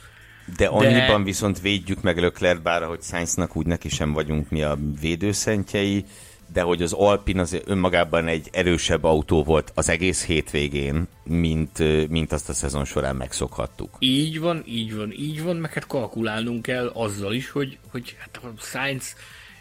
De 0.57 0.67
annyiban 0.67 1.19
De... 1.19 1.25
viszont 1.25 1.61
védjük 1.61 2.03
meg 2.03 2.19
Lökler, 2.19 2.61
bár 2.61 2.83
hogy 2.83 3.03
Sainznak 3.03 3.57
úgy 3.57 3.67
neki 3.67 3.89
sem 3.89 4.13
vagyunk 4.13 4.51
mi 4.51 4.63
a 4.63 4.79
védőszentjei, 5.01 6.05
de 6.53 6.61
hogy 6.63 6.83
az 6.83 6.93
Alpin 6.93 7.39
az 7.39 7.61
önmagában 7.65 8.27
egy 8.27 8.49
erősebb 8.53 9.05
autó 9.05 9.45
volt 9.45 9.73
az 9.75 9.89
egész 9.89 10.25
hétvégén, 10.25 11.09
mint, 11.25 12.09
mint 12.09 12.33
azt 12.33 12.49
a 12.49 12.53
szezon 12.53 12.85
során 12.85 13.17
megszokhattuk. 13.17 13.97
Így 13.99 14.41
van, 14.41 14.63
így 14.67 14.97
van, 14.97 15.13
így 15.13 15.43
van, 15.43 15.57
meg 15.57 15.73
hát 15.73 15.87
kalkulálnunk 15.87 16.63
kell 16.63 16.87
azzal 16.87 17.33
is, 17.33 17.51
hogy, 17.51 17.79
hogy 17.91 18.17
hát 18.19 18.41
a 18.43 18.61
Sainz 18.61 19.15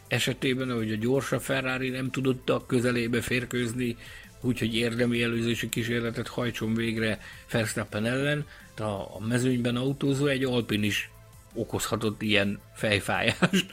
esetében, 0.08 0.72
hogy 0.76 0.91
a 0.91 0.95
gyorsabb 0.95 1.41
Ferrari 1.41 1.89
nem 1.89 2.12
tudott 2.12 2.49
a 2.49 2.66
közelébe 2.66 3.22
férkőzni, 3.22 3.97
úgyhogy 4.41 4.76
érdemi 4.76 5.24
előzési 5.24 5.70
kísérletet 5.70 6.28
hajtson 6.28 6.74
végre 6.74 7.20
Verstappen 7.51 8.05
ellen, 8.05 8.45
de 8.76 8.84
a 8.84 9.20
mezőnyben 9.28 9.76
autózó 9.76 10.26
egy 10.26 10.43
Alpin 10.43 10.84
is 10.84 11.10
okozhatott 11.53 12.22
ilyen 12.22 12.60
fejfájást 12.76 13.66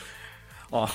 a, 0.71 0.89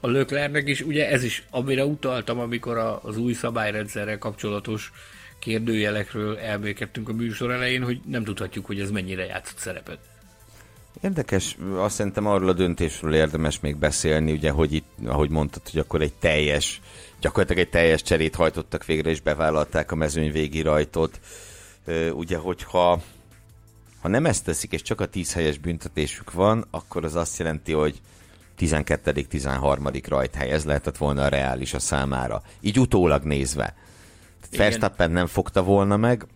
a 0.00 0.08
Löklernek 0.08 0.68
is. 0.68 0.80
Ugye 0.80 1.10
ez 1.10 1.22
is, 1.22 1.46
amire 1.50 1.84
utaltam, 1.84 2.38
amikor 2.38 2.76
a, 2.76 3.02
az 3.02 3.16
új 3.16 3.32
szabályrendszerrel 3.32 4.18
kapcsolatos 4.18 4.92
kérdőjelekről 5.38 6.38
elbékedtünk 6.38 7.08
a 7.08 7.12
műsor 7.12 7.50
elején, 7.50 7.82
hogy 7.82 8.00
nem 8.06 8.24
tudhatjuk, 8.24 8.66
hogy 8.66 8.80
ez 8.80 8.90
mennyire 8.90 9.24
játszott 9.24 9.58
szerepet. 9.58 9.98
Érdekes, 11.00 11.56
azt 11.76 11.94
szerintem 11.94 12.26
arról 12.26 12.48
a 12.48 12.52
döntésről 12.52 13.14
érdemes 13.14 13.60
még 13.60 13.76
beszélni, 13.76 14.32
ugye, 14.32 14.50
hogy 14.50 14.72
itt, 14.72 14.88
ahogy 15.06 15.30
mondtad, 15.30 15.68
hogy 15.70 15.80
akkor 15.80 16.02
egy 16.02 16.14
teljes, 16.14 16.80
gyakorlatilag 17.20 17.62
egy 17.64 17.70
teljes 17.70 18.02
cserét 18.02 18.34
hajtottak 18.34 18.84
végre, 18.84 19.10
és 19.10 19.20
bevállalták 19.20 19.92
a 19.92 19.94
mezőny 19.94 20.32
végi 20.32 20.60
rajtot. 20.60 21.20
Ugye, 22.12 22.36
hogyha 22.36 23.02
ha 24.00 24.08
nem 24.08 24.26
ezt 24.26 24.44
teszik, 24.44 24.72
és 24.72 24.82
csak 24.82 25.00
a 25.00 25.06
10 25.06 25.32
helyes 25.32 25.58
büntetésük 25.58 26.32
van, 26.32 26.66
akkor 26.70 27.04
az 27.04 27.14
azt 27.14 27.38
jelenti, 27.38 27.72
hogy 27.72 28.00
12.-13. 28.58 30.02
rajthely, 30.08 30.50
ez 30.50 30.64
lehetett 30.64 30.96
volna 30.96 31.22
a 31.22 31.28
reális 31.28 31.74
a 31.74 31.78
számára. 31.78 32.42
Így 32.60 32.78
utólag 32.78 33.22
nézve. 33.22 33.74
Verstappen 34.56 35.10
nem 35.10 35.26
fogta 35.26 35.62
volna 35.62 35.96
meg, 35.96 36.26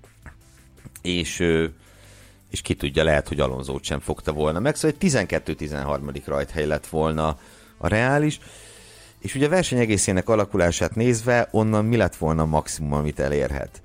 és, 1.03 1.43
és 2.51 2.61
ki 2.61 2.75
tudja, 2.75 3.05
lehet, 3.05 3.29
hogy 3.29 3.41
Alonzót 3.41 3.85
sem 3.85 4.01
fogta 4.01 4.33
volna 4.33 4.59
meg, 4.61 4.77
szóval 4.77 4.97
egy 4.99 5.11
12-13. 5.11 6.23
rajthely 6.25 6.67
lett 6.67 6.87
volna 6.87 7.39
a 7.77 7.89
reális, 7.89 8.41
és 9.21 9.35
ugye 9.35 9.47
a 9.47 9.51
verseny 9.51 9.79
egészének 9.79 10.29
alakulását 10.29 10.95
nézve, 10.95 11.49
onnan 11.51 11.85
mi 11.85 11.97
lett 11.97 12.17
volna 12.17 12.43
a 12.43 12.47
maximum, 12.47 12.93
amit 12.93 13.21
elérhet? 13.21 13.81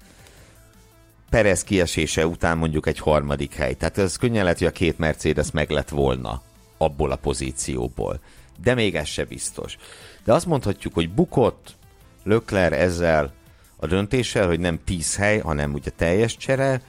Perez 1.29 1.63
kiesése 1.63 2.27
után 2.27 2.57
mondjuk 2.57 2.87
egy 2.87 2.99
harmadik 2.99 3.53
hely. 3.53 3.73
Tehát 3.73 3.97
ez 3.97 4.15
könnyen 4.15 4.43
lehet, 4.43 4.57
hogy 4.57 4.67
a 4.67 4.71
két 4.71 4.97
Mercedes 4.97 5.51
meg 5.51 5.69
lett 5.69 5.89
volna 5.89 6.41
abból 6.77 7.11
a 7.11 7.15
pozícióból. 7.15 8.19
De 8.63 8.73
még 8.73 8.95
ez 8.95 9.07
se 9.07 9.25
biztos. 9.25 9.77
De 10.23 10.33
azt 10.33 10.45
mondhatjuk, 10.45 10.93
hogy 10.93 11.09
bukott 11.09 11.75
Lökler 12.23 12.73
ezzel 12.73 13.33
a 13.77 13.87
döntéssel, 13.87 14.47
hogy 14.47 14.59
nem 14.59 14.79
10 14.83 15.15
hely, 15.15 15.39
hanem 15.39 15.73
ugye 15.73 15.89
teljes 15.89 16.37
csere, 16.37 16.81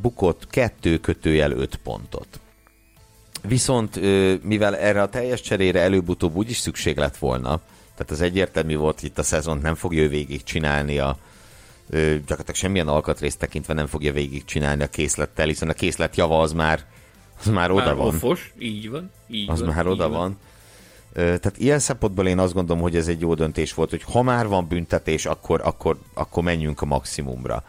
bukott 0.00 0.46
kettő 0.46 0.98
kötőjel 0.98 1.50
5 1.52 1.76
pontot. 1.76 2.40
Viszont 3.42 4.00
mivel 4.42 4.76
erre 4.76 5.02
a 5.02 5.08
teljes 5.08 5.40
cserére 5.40 5.80
előbb-utóbb 5.80 6.34
úgyis 6.34 6.56
szükség 6.56 6.96
lett 6.96 7.16
volna, 7.16 7.60
tehát 7.94 8.10
az 8.10 8.20
egyértelmű 8.20 8.76
volt, 8.76 9.00
hogy 9.00 9.08
itt 9.08 9.18
a 9.18 9.22
szezont 9.22 9.62
nem 9.62 9.74
fogja 9.74 10.02
ő 10.02 10.08
végig 10.08 10.42
csinálni 10.42 10.98
a 10.98 11.18
gyakorlatilag 11.90 12.54
semmilyen 12.54 12.88
alkatrészt 12.88 13.38
tekintve 13.38 13.74
nem 13.74 13.86
fogja 13.86 14.12
végig 14.12 14.44
csinálni 14.44 14.82
a 14.82 14.86
készlettel, 14.86 15.46
hiszen 15.46 15.68
a 15.68 15.72
készlet 15.72 16.16
java 16.16 16.40
az 16.40 16.52
már, 16.52 16.84
az 17.38 17.46
már, 17.46 17.54
már 17.54 17.70
oda 17.70 17.94
van. 17.94 18.06
Offos, 18.06 18.52
így 18.58 18.90
van. 18.90 19.10
Így 19.28 19.50
az 19.50 19.60
van, 19.60 19.74
már 19.74 19.86
oda 19.86 20.08
van. 20.08 20.18
van. 20.18 20.38
Tehát 21.14 21.58
ilyen 21.58 21.78
szempontból 21.78 22.26
én 22.26 22.38
azt 22.38 22.52
gondolom, 22.52 22.82
hogy 22.82 22.96
ez 22.96 23.08
egy 23.08 23.20
jó 23.20 23.34
döntés 23.34 23.74
volt, 23.74 23.90
hogy 23.90 24.02
ha 24.02 24.22
már 24.22 24.46
van 24.46 24.68
büntetés, 24.68 25.26
akkor, 25.26 25.60
akkor, 25.64 25.98
akkor 26.14 26.42
menjünk 26.42 26.80
a 26.80 26.86
maximumra. 26.86 27.64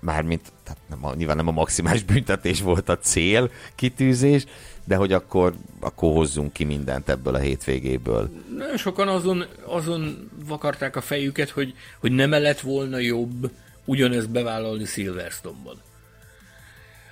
Mármint, 0.00 0.52
tehát 0.70 0.88
nem 0.88 1.04
a, 1.04 1.14
nyilván 1.14 1.36
nem 1.36 1.48
a 1.48 1.52
maximális 1.52 2.02
büntetés 2.02 2.60
volt 2.60 2.88
a 2.88 2.98
cél, 2.98 3.50
kitűzés, 3.74 4.44
de 4.84 4.96
hogy 4.96 5.12
akkor, 5.12 5.54
akkor 5.80 6.12
hozzunk 6.12 6.52
ki 6.52 6.64
mindent 6.64 7.08
ebből 7.08 7.34
a 7.34 7.38
hétvégéből. 7.38 8.30
Sokan 8.76 9.08
azon, 9.08 9.44
azon 9.64 10.30
vakarták 10.46 10.96
a 10.96 11.00
fejüket, 11.00 11.50
hogy, 11.50 11.74
hogy 11.98 12.12
nem 12.12 12.30
lett 12.30 12.60
volna 12.60 12.98
jobb 12.98 13.50
ugyanezt 13.84 14.30
bevállalni 14.30 14.84
Silverstone-ban 14.84 15.76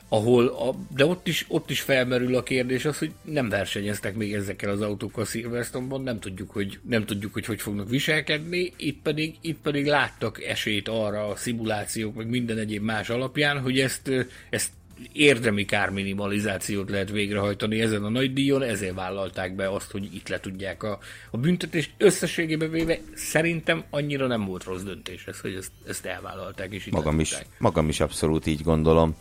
ahol, 0.09 0.47
a, 0.47 0.75
de 0.95 1.07
ott 1.07 1.29
is, 1.29 1.45
ott 1.49 1.71
is 1.71 1.81
felmerül 1.81 2.35
a 2.35 2.43
kérdés 2.43 2.85
az, 2.85 2.99
hogy 2.99 3.13
nem 3.23 3.49
versenyeztek 3.49 4.15
még 4.15 4.35
ezekkel 4.35 4.71
az 4.71 4.81
autókkal 4.81 5.25
Silverstone-ban, 5.25 6.03
nem 6.03 6.21
tudjuk, 6.21 6.51
hogy, 6.51 6.79
nem 6.89 7.05
tudjuk, 7.05 7.33
hogy 7.33 7.47
hogy 7.47 7.61
fognak 7.61 7.89
viselkedni, 7.89 8.73
itt 8.77 9.03
pedig, 9.03 9.37
itt 9.41 9.59
pedig 9.63 9.87
láttak 9.87 10.45
esélyt 10.45 10.89
arra 10.89 11.29
a 11.29 11.37
szimulációk, 11.37 12.15
meg 12.15 12.29
minden 12.29 12.59
egyéb 12.59 12.83
más 12.83 13.11
alapján, 13.11 13.61
hogy 13.61 13.81
ezt, 13.81 14.11
ezt 14.51 14.71
érdemi 15.13 15.65
kárminimalizációt 15.65 16.91
lehet 16.91 17.11
végrehajtani 17.11 17.81
ezen 17.81 18.05
a 18.05 18.09
nagy 18.09 18.33
díjon, 18.33 18.63
ezért 18.63 18.95
vállalták 18.95 19.55
be 19.55 19.71
azt, 19.71 19.91
hogy 19.91 20.15
itt 20.15 20.29
le 20.29 20.41
tudják 20.41 20.83
a, 20.83 20.99
a 21.31 21.37
büntetést. 21.37 21.91
Összességében 21.97 22.71
véve 22.71 22.99
szerintem 23.15 23.85
annyira 23.91 24.27
nem 24.27 24.45
volt 24.45 24.65
rossz 24.65 24.83
döntés 24.83 25.27
ez, 25.27 25.41
hogy 25.41 25.55
ezt, 25.55 25.71
ezt 25.87 26.07
elvállalták, 26.07 26.73
és 26.73 26.89
magam 26.91 27.21
is, 27.21 27.37
magam 27.59 27.89
is 27.89 28.01
abszolút 28.01 28.47
így 28.47 28.63
gondolom. 28.63 29.17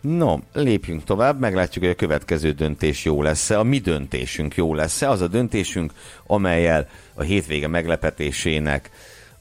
No, 0.00 0.38
lépjünk 0.52 1.04
tovább, 1.04 1.40
meglátjuk, 1.40 1.84
hogy 1.84 1.92
a 1.92 1.96
következő 1.96 2.52
döntés 2.52 3.04
jó 3.04 3.22
lesz-e. 3.22 3.58
A 3.58 3.62
mi 3.62 3.78
döntésünk 3.78 4.54
jó 4.54 4.74
lesz-e. 4.74 5.08
Az 5.08 5.20
a 5.20 5.28
döntésünk, 5.28 5.92
amelyel 6.26 6.88
a 7.14 7.22
hétvége 7.22 7.68
meglepetésének 7.68 8.90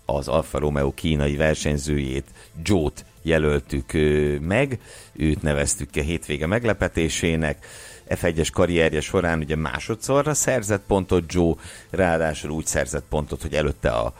az 0.05 0.27
Alfa 0.27 0.59
Romeo 0.59 0.93
kínai 0.93 1.35
versenyzőjét, 1.35 2.25
Jót 2.65 3.05
jelöltük 3.21 3.91
meg, 4.41 4.79
őt 5.13 5.41
neveztük 5.41 5.89
ki 5.89 5.99
a 5.99 6.03
hétvége 6.03 6.45
meglepetésének. 6.45 7.65
F1-es 8.09 8.49
karrierje 8.53 9.01
során 9.01 9.39
ugye 9.39 9.55
másodszorra 9.55 10.33
szerzett 10.33 10.83
pontot 10.87 11.33
Joe, 11.33 11.53
ráadásul 11.89 12.51
úgy 12.51 12.65
szerzett 12.65 13.05
pontot, 13.09 13.41
hogy 13.41 13.53
előtte 13.53 13.89
a, 13.89 14.13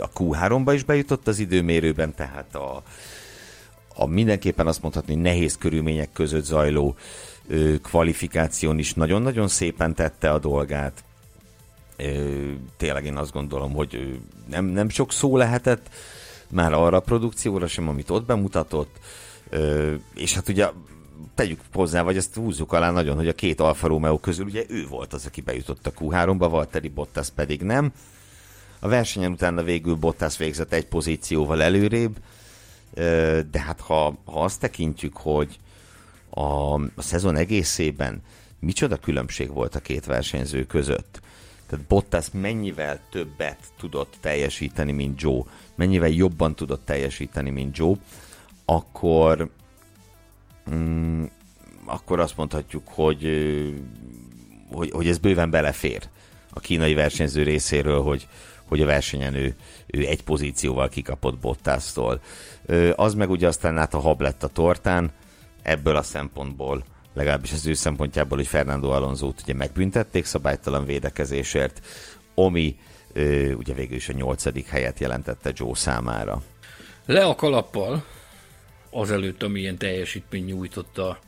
a 0.00 0.10
Q3-ba 0.14 0.70
is 0.74 0.82
bejutott 0.82 1.28
az 1.28 1.38
időmérőben, 1.38 2.14
tehát 2.14 2.54
a, 2.54 2.82
a 3.94 4.06
mindenképpen 4.06 4.66
azt 4.66 4.82
mondhatni 4.82 5.14
nehéz 5.14 5.56
körülmények 5.56 6.12
között 6.12 6.44
zajló 6.44 6.96
ö, 7.48 7.74
kvalifikáción 7.82 8.78
is 8.78 8.94
nagyon-nagyon 8.94 9.48
szépen 9.48 9.94
tette 9.94 10.30
a 10.30 10.38
dolgát. 10.38 11.04
Ö, 11.96 12.50
tényleg 12.76 13.04
én 13.04 13.16
azt 13.16 13.32
gondolom, 13.32 13.72
hogy 13.72 14.20
nem, 14.50 14.64
nem 14.64 14.88
sok 14.88 15.12
szó 15.12 15.36
lehetett 15.36 15.88
már 16.48 16.72
arra 16.72 16.96
a 16.96 17.00
produkcióra 17.00 17.66
sem, 17.66 17.88
amit 17.88 18.10
ott 18.10 18.26
bemutatott, 18.26 18.98
ö, 19.48 19.94
és 20.14 20.34
hát 20.34 20.48
ugye 20.48 20.68
tegyük 21.34 21.60
hozzá, 21.72 22.02
vagy 22.02 22.16
ezt 22.16 22.34
húzzuk 22.34 22.72
alá 22.72 22.90
nagyon, 22.90 23.16
hogy 23.16 23.28
a 23.28 23.34
két 23.34 23.60
Alfa 23.60 23.86
Romeo 23.86 24.18
közül 24.18 24.44
ugye 24.44 24.64
ő 24.68 24.86
volt 24.86 25.12
az, 25.12 25.26
aki 25.26 25.40
bejutott 25.40 25.86
a 25.86 25.92
Q3-ba, 25.92 26.46
Valtteri 26.50 26.88
Bottas 26.88 27.30
pedig 27.30 27.62
nem. 27.62 27.92
A 28.78 28.88
versenyen 28.88 29.32
utána 29.32 29.62
végül 29.62 29.94
Bottas 29.94 30.36
végzett 30.36 30.72
egy 30.72 30.86
pozícióval 30.86 31.62
előrébb, 31.62 32.16
de 33.50 33.60
hát 33.66 33.80
ha, 33.80 34.16
ha 34.24 34.42
azt 34.42 34.60
tekintjük, 34.60 35.16
hogy 35.16 35.58
a, 36.30 36.74
a 36.74 37.02
szezon 37.02 37.36
egészében 37.36 38.22
micsoda 38.58 38.96
különbség 38.96 39.52
volt 39.52 39.74
a 39.74 39.80
két 39.80 40.04
versenyző 40.04 40.64
között, 40.66 41.20
tehát 41.66 41.86
Bottas 41.86 42.26
mennyivel 42.32 43.00
többet 43.10 43.58
tudott 43.78 44.16
teljesíteni, 44.20 44.92
mint 44.92 45.20
Joe, 45.20 45.42
mennyivel 45.74 46.08
jobban 46.08 46.54
tudott 46.54 46.84
teljesíteni, 46.84 47.50
mint 47.50 47.76
Joe, 47.76 47.94
akkor 48.64 49.50
mm, 50.70 51.24
akkor 51.84 52.20
azt 52.20 52.36
mondhatjuk, 52.36 52.88
hogy, 52.88 53.28
hogy, 54.72 54.90
hogy 54.90 55.08
ez 55.08 55.18
bőven 55.18 55.50
belefér 55.50 56.08
a 56.50 56.60
kínai 56.60 56.94
versenyző 56.94 57.42
részéről, 57.42 58.02
hogy, 58.02 58.28
hogy 58.74 58.82
a 58.82 58.86
versenyen 58.86 59.34
ő, 59.34 59.54
ő 59.86 60.06
egy 60.06 60.22
pozícióval 60.22 60.88
kikapott 60.88 61.38
Bottasztól. 61.38 62.20
Az 62.94 63.14
meg 63.14 63.30
ugye 63.30 63.46
aztán 63.46 63.78
át 63.78 63.94
a 63.94 63.98
hab 63.98 64.20
lett 64.20 64.42
a 64.42 64.48
tortán, 64.48 65.12
ebből 65.62 65.96
a 65.96 66.02
szempontból 66.02 66.84
legalábbis 67.14 67.52
az 67.52 67.66
ő 67.66 67.74
szempontjából, 67.74 68.38
hogy 68.38 68.46
Fernando 68.46 68.90
Alonso-t 68.90 69.40
ugye 69.42 69.54
megbüntették 69.54 70.24
szabálytalan 70.24 70.84
védekezésért, 70.84 71.80
ami 72.34 72.76
ugye 73.56 73.74
végül 73.74 73.96
is 73.96 74.08
a 74.08 74.12
nyolcadik 74.12 74.66
helyet 74.66 75.00
jelentette 75.00 75.52
Joe 75.54 75.74
számára. 75.74 76.42
Le 77.06 77.24
a 77.24 77.34
kalappal, 77.34 78.04
azelőtt, 78.90 79.42
amilyen 79.42 79.76
teljesítmény 79.76 80.44
nyújtotta 80.44 81.18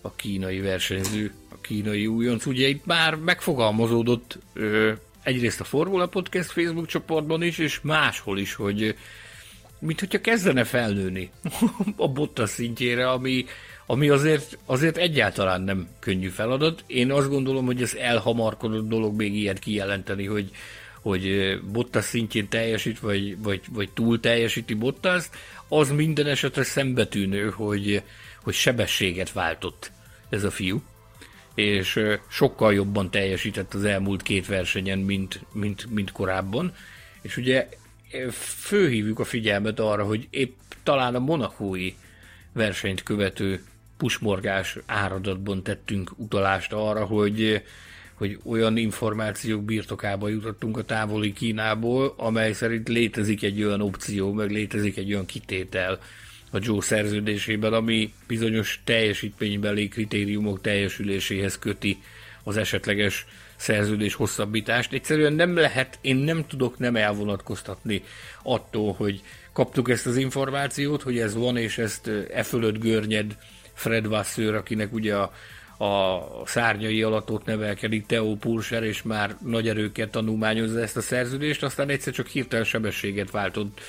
a 0.00 0.14
kínai 0.14 0.60
versenyző, 0.60 1.32
a 1.48 1.60
kínai 1.60 2.06
újonc. 2.06 2.46
Ugye 2.46 2.66
itt 2.66 2.86
már 2.86 3.14
megfogalmazódott 3.14 4.38
ö, 4.52 4.92
egyrészt 5.24 5.60
a 5.60 5.64
Formula 5.64 6.06
Podcast 6.06 6.50
Facebook 6.50 6.86
csoportban 6.86 7.42
is, 7.42 7.58
és 7.58 7.80
máshol 7.80 8.38
is, 8.38 8.54
hogy 8.54 8.96
mint 9.78 10.00
hogyha 10.00 10.20
kezdene 10.20 10.64
felnőni 10.64 11.30
a 11.96 12.08
Bottas 12.08 12.50
szintjére, 12.50 13.10
ami, 13.10 13.44
ami 13.86 14.08
azért, 14.08 14.58
azért 14.66 14.96
egyáltalán 14.96 15.62
nem 15.62 15.88
könnyű 15.98 16.28
feladat. 16.28 16.84
Én 16.86 17.12
azt 17.12 17.28
gondolom, 17.28 17.64
hogy 17.64 17.82
ez 17.82 17.94
elhamarkodott 17.94 18.88
dolog 18.88 19.16
még 19.16 19.34
ilyet 19.34 19.58
kijelenteni, 19.58 20.26
hogy, 20.26 20.50
hogy 21.00 21.54
Bottas 21.72 22.04
szintjén 22.04 22.48
teljesít, 22.48 23.00
vagy, 23.00 23.42
vagy, 23.42 23.60
vagy 23.70 23.90
túl 23.94 24.20
teljesíti 24.20 24.74
Bottas, 24.74 25.24
az 25.68 25.90
minden 25.90 26.26
esetre 26.26 26.62
szembetűnő, 26.62 27.50
hogy, 27.50 28.02
hogy 28.42 28.54
sebességet 28.54 29.32
váltott 29.32 29.90
ez 30.28 30.44
a 30.44 30.50
fiú, 30.50 30.82
és 31.54 32.00
sokkal 32.28 32.74
jobban 32.74 33.10
teljesített 33.10 33.74
az 33.74 33.84
elmúlt 33.84 34.22
két 34.22 34.46
versenyen, 34.46 34.98
mint, 34.98 35.40
mint, 35.52 35.90
mint 35.90 36.12
korábban. 36.12 36.74
És 37.20 37.36
ugye 37.36 37.68
főhívjuk 38.32 39.18
a 39.18 39.24
figyelmet 39.24 39.80
arra, 39.80 40.04
hogy 40.04 40.26
épp 40.30 40.56
talán 40.82 41.14
a 41.14 41.18
monakói 41.18 41.94
versenyt 42.52 43.02
követő 43.02 43.64
pusmorgás 43.96 44.78
áradatban 44.86 45.62
tettünk 45.62 46.10
utalást 46.16 46.72
arra, 46.72 47.04
hogy, 47.04 47.62
hogy 48.14 48.38
olyan 48.44 48.76
információk 48.76 49.62
birtokába 49.62 50.28
jutottunk 50.28 50.76
a 50.76 50.84
távoli 50.84 51.32
Kínából, 51.32 52.14
amely 52.16 52.52
szerint 52.52 52.88
létezik 52.88 53.42
egy 53.42 53.62
olyan 53.62 53.80
opció, 53.80 54.32
meg 54.32 54.50
létezik 54.50 54.96
egy 54.96 55.12
olyan 55.12 55.26
kitétel 55.26 55.98
a 56.54 56.58
Joe 56.60 56.80
szerződésében, 56.80 57.72
ami 57.72 58.12
bizonyos 58.26 58.80
teljesítménybeli 58.84 59.88
kritériumok 59.88 60.60
teljesüléséhez 60.60 61.58
köti 61.58 61.98
az 62.42 62.56
esetleges 62.56 63.26
szerződés 63.56 64.14
hosszabbítást. 64.14 64.92
Egyszerűen 64.92 65.32
nem 65.32 65.56
lehet, 65.56 65.98
én 66.00 66.16
nem 66.16 66.46
tudok 66.46 66.78
nem 66.78 66.96
elvonatkoztatni 66.96 68.02
attól, 68.42 68.92
hogy 68.92 69.22
kaptuk 69.52 69.90
ezt 69.90 70.06
az 70.06 70.16
információt, 70.16 71.02
hogy 71.02 71.18
ez 71.18 71.34
van, 71.34 71.56
és 71.56 71.78
ezt 71.78 72.10
e 72.34 72.42
fölött 72.42 72.78
görnyed 72.78 73.36
Fred 73.72 74.06
Vasseur, 74.06 74.54
akinek 74.54 74.92
ugye 74.92 75.16
a, 75.16 75.32
a 75.84 76.22
szárnyai 76.44 77.02
alatt 77.02 77.30
ott 77.30 77.44
nevelkedik 77.44 78.06
Theo 78.06 78.34
Purser, 78.34 78.82
és 78.82 79.02
már 79.02 79.36
nagy 79.44 79.68
erőkkel 79.68 80.10
tanulmányozza 80.10 80.80
ezt 80.80 80.96
a 80.96 81.00
szerződést, 81.00 81.62
aztán 81.62 81.88
egyszer 81.88 82.12
csak 82.12 82.26
hirtelen 82.26 82.64
sebességet 82.64 83.30
váltott 83.30 83.80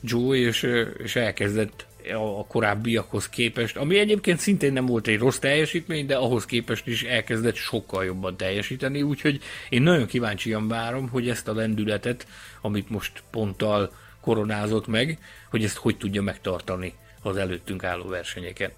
Joe, 0.00 0.36
és, 0.36 0.66
és 1.02 1.16
elkezdett 1.16 1.86
a 2.12 2.46
korábbiakhoz 2.46 3.28
képest, 3.28 3.76
ami 3.76 3.98
egyébként 3.98 4.38
szintén 4.38 4.72
nem 4.72 4.86
volt 4.86 5.06
egy 5.06 5.18
rossz 5.18 5.38
teljesítmény, 5.38 6.06
de 6.06 6.16
ahhoz 6.16 6.46
képest 6.46 6.86
is 6.86 7.02
elkezdett 7.02 7.54
sokkal 7.54 8.04
jobban 8.04 8.36
teljesíteni, 8.36 9.02
úgyhogy 9.02 9.40
én 9.68 9.82
nagyon 9.82 10.06
kíváncsian 10.06 10.68
várom, 10.68 11.08
hogy 11.08 11.28
ezt 11.28 11.48
a 11.48 11.54
lendületet, 11.54 12.26
amit 12.60 12.90
most 12.90 13.22
ponttal 13.30 13.92
koronázott 14.20 14.86
meg, 14.86 15.18
hogy 15.50 15.64
ezt 15.64 15.76
hogy 15.76 15.96
tudja 15.96 16.22
megtartani 16.22 16.94
az 17.22 17.36
előttünk 17.36 17.84
álló 17.84 18.08
versenyeken. 18.08 18.70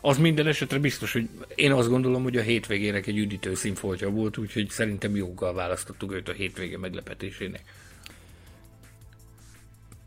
Az 0.00 0.18
minden 0.18 0.46
esetre 0.46 0.78
biztos, 0.78 1.12
hogy 1.12 1.28
én 1.54 1.72
azt 1.72 1.88
gondolom, 1.88 2.22
hogy 2.22 2.36
a 2.36 2.42
hétvégének 2.42 3.06
egy 3.06 3.18
üdítő 3.18 3.54
színfoltja 3.54 4.10
volt, 4.10 4.38
úgyhogy 4.38 4.68
szerintem 4.68 5.16
joggal 5.16 5.54
választottuk 5.54 6.12
őt 6.12 6.28
a 6.28 6.32
hétvége 6.32 6.78
meglepetésének. 6.78 7.62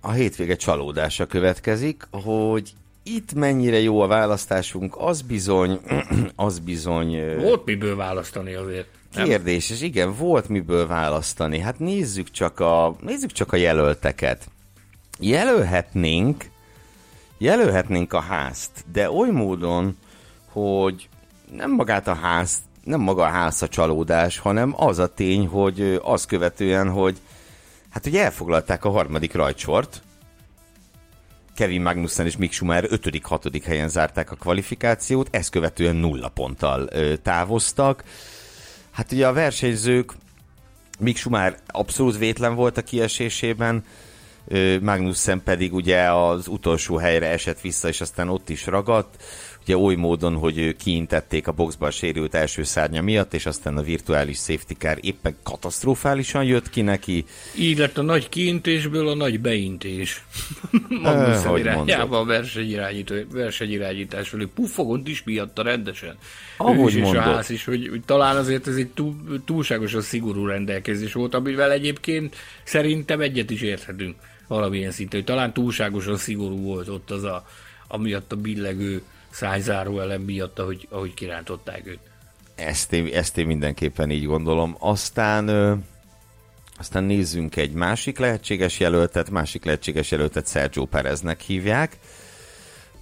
A 0.06 0.12
hétvége 0.12 0.56
csalódása 0.56 1.26
következik, 1.26 2.08
hogy 2.12 2.74
itt 3.04 3.34
mennyire 3.34 3.80
jó 3.80 4.01
a 4.01 4.08
választásunk, 4.08 4.95
az 4.97 5.22
bizony, 5.22 5.80
az 6.36 6.60
bizony... 6.60 7.38
Volt 7.38 7.66
miből 7.66 7.95
választani 7.95 8.54
azért. 8.54 8.88
Kérdés, 9.16 9.70
és 9.70 9.82
igen, 9.82 10.16
volt 10.16 10.49
miből 10.49 10.88
választani. 10.88 11.60
Hát 11.60 11.80
nézzük 11.80 12.32
csak 12.32 12.60
a, 12.60 12.95
nézzük 13.01 13.32
csak 13.32 13.54
a 13.54 13.56
jelölteket. 13.56 14.47
Jelölhetnénk 15.20 16.51
jelölhetnénk 17.43 18.14
a 18.14 18.20
házt, 18.20 18.72
de 18.91 19.12
oly 19.12 19.30
módon, 19.30 19.97
hogy 20.51 21.10
nem 21.51 21.72
magát 21.72 22.08
a 22.08 22.14
ház, 22.14 22.58
nem 22.84 22.99
maga 22.99 23.24
a 23.24 23.30
ház 23.30 23.62
a 23.62 23.68
csalódás, 23.68 24.38
hanem 24.38 24.74
az 24.78 24.99
a 24.99 25.14
tény, 25.14 25.47
hogy 25.47 25.99
az 26.04 26.26
követően, 26.26 26.89
hogy 26.89 27.18
hát 27.93 28.05
ugye 28.05 28.23
elfoglalták 28.23 28.85
a 28.85 28.89
harmadik 28.89 29.33
rajtsort, 29.33 30.01
Kevin 31.55 31.81
Magnussen 31.81 32.25
és 32.25 32.37
Mick 32.37 32.53
Schumacher 32.53 32.89
5.-6. 32.89 33.61
helyen 33.65 33.89
zárták 33.89 34.31
a 34.31 34.35
kvalifikációt, 34.35 35.27
ezt 35.31 35.49
követően 35.49 35.95
nulla 35.95 36.29
ponttal 36.29 36.87
ö, 36.91 37.15
távoztak. 37.15 38.03
Hát 38.91 39.11
ugye 39.11 39.27
a 39.27 39.33
versenyzők, 39.33 40.13
Mick 40.99 41.17
Schumacher 41.17 41.57
abszolút 41.67 42.17
vétlen 42.17 42.55
volt 42.55 42.77
a 42.77 42.81
kiesésében, 42.81 43.83
Magnussen 44.81 45.43
pedig 45.43 45.73
ugye 45.73 46.11
az 46.11 46.47
utolsó 46.47 46.97
helyre 46.97 47.27
esett 47.27 47.61
vissza, 47.61 47.87
és 47.87 48.01
aztán 48.01 48.29
ott 48.29 48.49
is 48.49 48.65
ragadt, 48.65 49.23
ugye 49.64 49.78
oly 49.78 49.95
módon, 49.95 50.36
hogy 50.36 50.76
kiintették 50.76 51.47
a 51.47 51.51
boxban 51.51 51.91
sérült 51.91 52.34
első 52.34 52.64
szárnya 52.64 53.01
miatt, 53.01 53.34
és 53.34 53.45
aztán 53.45 53.78
a 53.78 53.82
virtuális 53.82 54.38
safety 54.38 54.74
car 54.78 54.97
éppen 55.01 55.36
katasztrofálisan 55.43 56.43
jött 56.43 56.70
ki 56.70 56.82
neki. 56.82 57.26
Így 57.57 57.78
lett 57.78 57.97
a 57.97 58.01
nagy 58.01 58.30
kiintésből 58.30 59.07
a 59.07 59.16
nagy 59.16 59.39
beintés. 59.39 60.24
Magnussen 61.03 61.57
irányába 61.57 62.20
a 62.20 62.43
versenyirányítás 63.32 64.30
felé. 64.30 64.47
Puffogont 64.55 65.07
is 65.07 65.24
miatta 65.24 65.64
rendesen. 65.64 66.18
Ahogy 66.57 66.95
és 66.95 67.03
a 67.03 67.22
ház 67.22 67.49
is, 67.49 67.66
hogy, 67.66 67.88
hogy 67.88 68.01
talán 68.05 68.36
azért 68.36 68.68
ez 68.68 68.76
egy 68.76 68.88
túl, 68.88 69.16
túlságosan 69.45 70.01
szigorú 70.01 70.45
rendelkezés 70.45 71.14
volt, 71.14 71.34
amivel 71.34 71.72
egyébként 71.72 72.36
szerintem 72.64 73.22
egyet 73.22 73.49
is 73.49 73.61
érthetünk 73.61 74.16
valamilyen 74.47 74.91
szinten, 74.91 75.20
hogy 75.20 75.28
talán 75.28 75.53
túlságosan 75.53 76.18
szigorú 76.18 76.61
volt 76.61 76.88
ott 76.88 77.11
az 77.11 77.24
a, 77.24 77.45
amiatt 77.88 78.32
a 78.32 78.36
billegő 78.36 79.01
szájzáró 79.34 79.99
elem 79.99 80.21
miatt, 80.21 80.59
ahogy, 80.59 80.88
ahogy 80.89 81.13
kirántották 81.13 81.88
őt. 81.88 81.99
Ezt 82.55 82.93
én, 82.93 83.09
ezt 83.13 83.38
én 83.38 83.45
mindenképpen 83.45 84.11
így 84.11 84.25
gondolom. 84.25 84.75
Aztán 84.79 85.47
ö, 85.47 85.73
aztán 86.77 87.03
nézzünk 87.03 87.55
egy 87.55 87.73
másik 87.73 88.19
lehetséges 88.19 88.79
jelöltet, 88.79 89.29
másik 89.29 89.65
lehetséges 89.65 90.11
jelöltet 90.11 90.47
Sergio 90.47 90.86
Pereznek 90.86 91.41
hívják, 91.41 91.97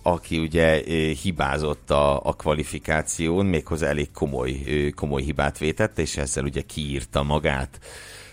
aki 0.01 0.37
ugye 0.37 0.83
hibázott 1.21 1.91
a, 1.91 2.25
a 2.25 2.33
kvalifikáción, 2.33 3.45
méghozzá 3.45 3.87
elég 3.87 4.11
komoly, 4.11 4.51
komoly 4.95 5.21
hibát 5.21 5.57
vétett, 5.57 5.99
és 5.99 6.17
ezzel 6.17 6.43
ugye 6.43 6.61
kiírta 6.61 7.23
magát 7.23 7.79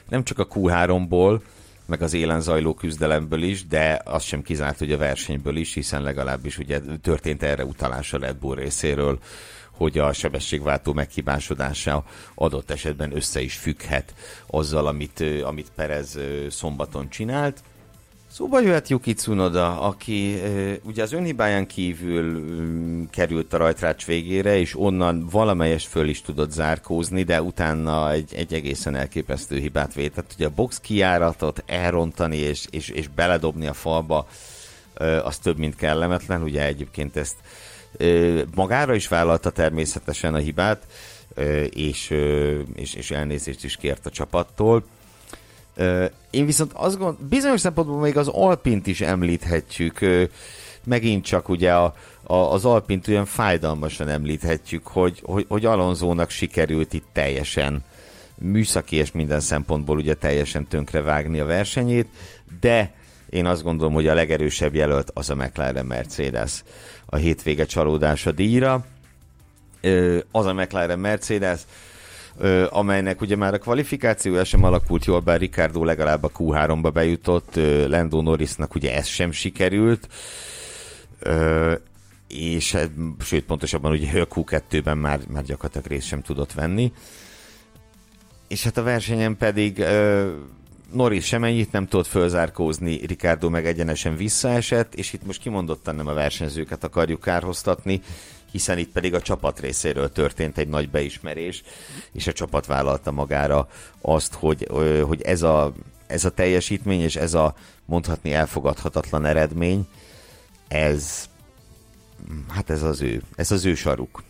nem 0.09 0.25
csak 0.25 0.39
a 0.39 0.47
Q3-ból, 0.47 1.41
meg 1.89 2.03
az 2.03 2.13
élen 2.13 2.41
zajló 2.41 2.75
küzdelemből 2.75 3.43
is, 3.43 3.67
de 3.67 4.01
az 4.05 4.23
sem 4.23 4.43
kizárt, 4.43 4.79
hogy 4.79 4.93
a 4.93 4.99
versenyből 4.99 5.57
is, 5.57 5.75
hiszen 5.75 6.03
legalábbis 6.03 6.59
ugye 6.59 6.81
történt 7.03 7.43
erre 7.43 7.65
utalás 7.65 8.13
a 8.13 8.19
Red 8.19 8.37
Bull 8.37 8.55
részéről, 8.55 9.19
hogy 9.71 9.99
a 9.99 10.13
sebességváltó 10.13 10.93
meghibásodása 10.93 12.05
adott 12.35 12.71
esetben 12.71 13.17
össze 13.17 13.41
is 13.41 13.55
függhet 13.55 14.15
azzal, 14.47 14.87
amit, 14.87 15.25
amit 15.43 15.73
Perez 15.75 16.19
szombaton 16.51 17.09
csinált. 17.09 17.63
Szóba 18.39 18.61
jöhet 18.61 18.89
Yuki 18.89 19.15
Tsunoda, 19.15 19.81
aki 19.81 20.41
ugye 20.83 21.03
az 21.03 21.13
önhibáján 21.13 21.67
kívül 21.67 22.35
e, 22.35 23.11
került 23.11 23.53
a 23.53 23.57
rajtrács 23.57 24.07
végére, 24.07 24.59
és 24.59 24.79
onnan 24.79 25.29
valamelyes 25.31 25.87
föl 25.87 26.09
is 26.09 26.23
tudott 26.23 26.51
zárkózni, 26.51 27.23
de 27.23 27.43
utána 27.43 28.13
egy, 28.13 28.35
egy 28.35 28.55
egészen 28.55 28.95
elképesztő 28.95 29.59
hibát 29.59 29.95
vétett. 29.95 30.33
Ugye 30.35 30.47
a 30.47 30.53
box 30.55 30.81
kiáratot 30.81 31.63
elrontani 31.67 32.37
és, 32.37 32.67
és, 32.71 32.89
és 32.89 33.09
beledobni 33.09 33.67
a 33.67 33.73
falba, 33.73 34.29
az 35.23 35.39
több, 35.39 35.59
mint 35.59 35.77
kellemetlen. 35.77 36.43
Ugye 36.43 36.67
egyébként 36.67 37.17
ezt 37.17 37.37
magára 38.55 38.95
is 38.95 39.09
vállalta 39.09 39.51
természetesen 39.51 40.35
a 40.35 40.39
hibát, 40.39 40.87
és, 41.71 42.15
és, 42.75 42.95
és 42.95 43.11
elnézést 43.11 43.65
is 43.65 43.77
kért 43.77 44.07
a 44.07 44.11
csapattól 44.11 44.85
én 46.31 46.47
viszont 46.47 46.73
azt 46.73 46.99
gondolom, 46.99 47.29
bizonyos 47.29 47.61
szempontból 47.61 48.01
még 48.01 48.17
az 48.17 48.29
Alpint 48.29 48.87
is 48.87 49.01
említhetjük, 49.01 49.99
megint 50.85 51.25
csak 51.25 51.49
ugye 51.49 51.75
a, 51.75 51.95
a, 52.23 52.35
az 52.35 52.65
Alpint 52.65 53.09
olyan 53.09 53.25
fájdalmasan 53.25 54.09
említhetjük, 54.09 54.87
hogy, 54.87 55.23
hogy, 55.25 55.45
hogy 55.49 55.65
Alonzónak 55.65 56.31
sikerült 56.31 56.93
itt 56.93 57.07
teljesen 57.13 57.85
műszaki 58.39 58.97
és 58.97 59.13
minden 59.13 59.41
szempontból 59.41 59.97
ugye 59.97 60.15
teljesen 60.15 60.67
tönkrevágni 60.69 61.41
a 61.41 61.45
versenyét, 61.45 62.09
de 62.61 62.93
én 63.31 63.47
azt 63.47 63.63
gondolom, 63.63 63.93
hogy 63.93 64.07
a 64.07 64.15
legerősebb 64.15 64.75
jelölt 64.75 65.11
az 65.15 65.31
a 65.31 65.35
McLaren 65.35 65.87
Mercedes 65.87 66.63
a 67.07 67.17
hétvége 67.17 67.65
csalódása 67.65 68.33
díjra. 68.33 68.85
Az 70.31 70.47
a 70.47 70.53
McLaren 70.53 70.99
Mercedes, 70.99 71.61
amelynek 72.69 73.21
ugye 73.21 73.37
már 73.37 73.55
a 73.55 73.59
kvalifikációja 73.59 74.45
sem 74.45 74.65
alakult 74.65 75.05
jól, 75.05 75.21
bár 75.21 75.39
Ricardo 75.39 75.85
legalább 75.85 76.25
a 76.25 76.31
Q3-ba 76.31 76.91
bejutott, 76.93 77.55
Lando 77.89 78.23
Norrisnak 78.23 78.75
ugye 78.75 78.95
ez 78.97 79.07
sem 79.07 79.33
sikerült, 79.33 80.09
és 82.29 82.73
hát, 82.73 82.91
sőt, 83.21 83.45
pontosabban 83.45 83.93
ugye 83.93 84.21
a 84.21 84.27
Q2-ben 84.27 84.99
már, 84.99 85.21
már 85.29 85.43
gyakorlatilag 85.43 85.87
részt 85.87 86.07
sem 86.07 86.23
tudott 86.23 86.53
venni. 86.53 86.93
És 88.49 88.65
hát 88.65 88.77
a 88.77 88.83
versenyen 88.83 89.37
pedig 89.37 89.85
Norris 90.93 91.27
sem 91.27 91.45
ennyit 91.45 91.73
nem 91.73 91.87
tudott 91.87 92.07
fölzárkózni, 92.07 93.07
Ricardo 93.07 93.49
meg 93.49 93.67
egyenesen 93.67 94.17
visszaesett, 94.17 94.95
és 94.95 95.13
itt 95.13 95.27
most 95.27 95.41
kimondottan 95.41 95.95
nem 95.95 96.07
a 96.07 96.13
versenyzőket 96.13 96.85
akarjuk 96.85 97.21
kárhoztatni, 97.21 98.01
hiszen 98.51 98.79
itt 98.79 98.93
pedig 98.93 99.15
a 99.15 99.23
csapat 99.23 99.61
részéről 99.61 100.13
történt 100.13 100.59
egy 100.59 100.69
nagy 100.69 100.91
beismerés, 100.91 101.63
és 102.13 102.27
a 102.27 102.33
csapat 102.33 102.67
vállalta 102.67 103.11
magára 103.11 103.69
azt, 104.01 104.35
hogy, 104.35 104.67
hogy 105.03 105.23
ez, 105.23 105.43
a, 105.43 105.73
ez 106.07 106.25
a 106.25 106.31
teljesítmény, 106.31 107.01
és 107.01 107.17
ez 107.17 107.35
a 107.35 107.55
mondhatni 107.85 108.33
elfogadhatatlan 108.33 109.25
eredmény, 109.25 109.89
ez 110.69 111.29
hát 112.49 112.71
ez 112.71 112.83
az 112.83 113.01
ő, 113.01 113.23
ez 113.37 113.51
az 113.51 113.65
ő 113.65 113.75
saruk. 113.75 114.23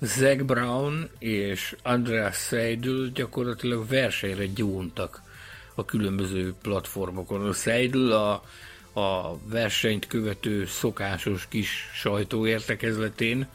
Zach 0.00 0.44
Brown 0.44 1.10
és 1.18 1.76
Andreas 1.82 2.36
Seidel 2.36 3.10
gyakorlatilag 3.14 3.88
versenyre 3.88 4.46
gyóntak 4.46 5.22
a 5.74 5.84
különböző 5.84 6.54
platformokon. 6.62 7.48
A 7.48 7.52
Seidel 7.52 8.12
a 8.12 8.42
a 8.92 9.38
versenyt 9.48 10.06
követő 10.06 10.66
szokásos 10.66 11.46
kis 11.48 11.90
sajtóértekezletén 11.94 13.46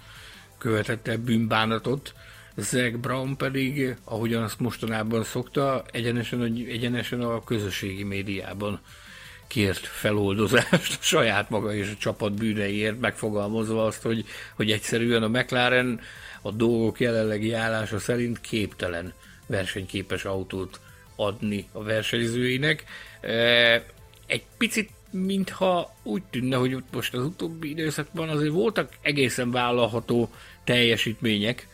követett 0.57 1.07
el 1.07 1.17
bűnbánatot, 1.17 2.13
Zach 2.57 2.97
Brown 2.97 3.37
pedig, 3.37 3.95
ahogyan 4.03 4.43
azt 4.43 4.59
mostanában 4.59 5.23
szokta, 5.23 5.85
egyenesen, 5.91 6.43
egyenesen 6.67 7.21
a 7.21 7.43
közösségi 7.43 8.03
médiában 8.03 8.79
kért 9.47 9.85
feloldozást 9.85 10.97
a 10.99 11.03
saját 11.03 11.49
maga 11.49 11.73
és 11.73 11.91
a 11.91 11.97
csapat 11.97 12.33
bűneiért, 12.33 12.99
megfogalmazva 12.99 13.85
azt, 13.85 14.01
hogy, 14.01 14.25
hogy 14.55 14.71
egyszerűen 14.71 15.23
a 15.23 15.27
McLaren 15.27 15.99
a 16.41 16.51
dolgok 16.51 16.99
jelenlegi 16.99 17.53
állása 17.53 17.99
szerint 17.99 18.41
képtelen 18.41 19.13
versenyképes 19.47 20.25
autót 20.25 20.79
adni 21.15 21.67
a 21.71 21.83
versenyzőinek. 21.83 22.83
Egy 24.25 24.43
picit 24.57 24.89
mintha 25.15 25.95
úgy 26.03 26.23
tűnne, 26.29 26.55
hogy 26.55 26.83
most 26.91 27.13
az 27.13 27.25
utóbbi 27.25 27.69
időszakban 27.69 28.29
azért 28.29 28.53
voltak 28.53 28.93
egészen 29.01 29.51
vállalható 29.51 30.29
teljesítmények 30.63 31.67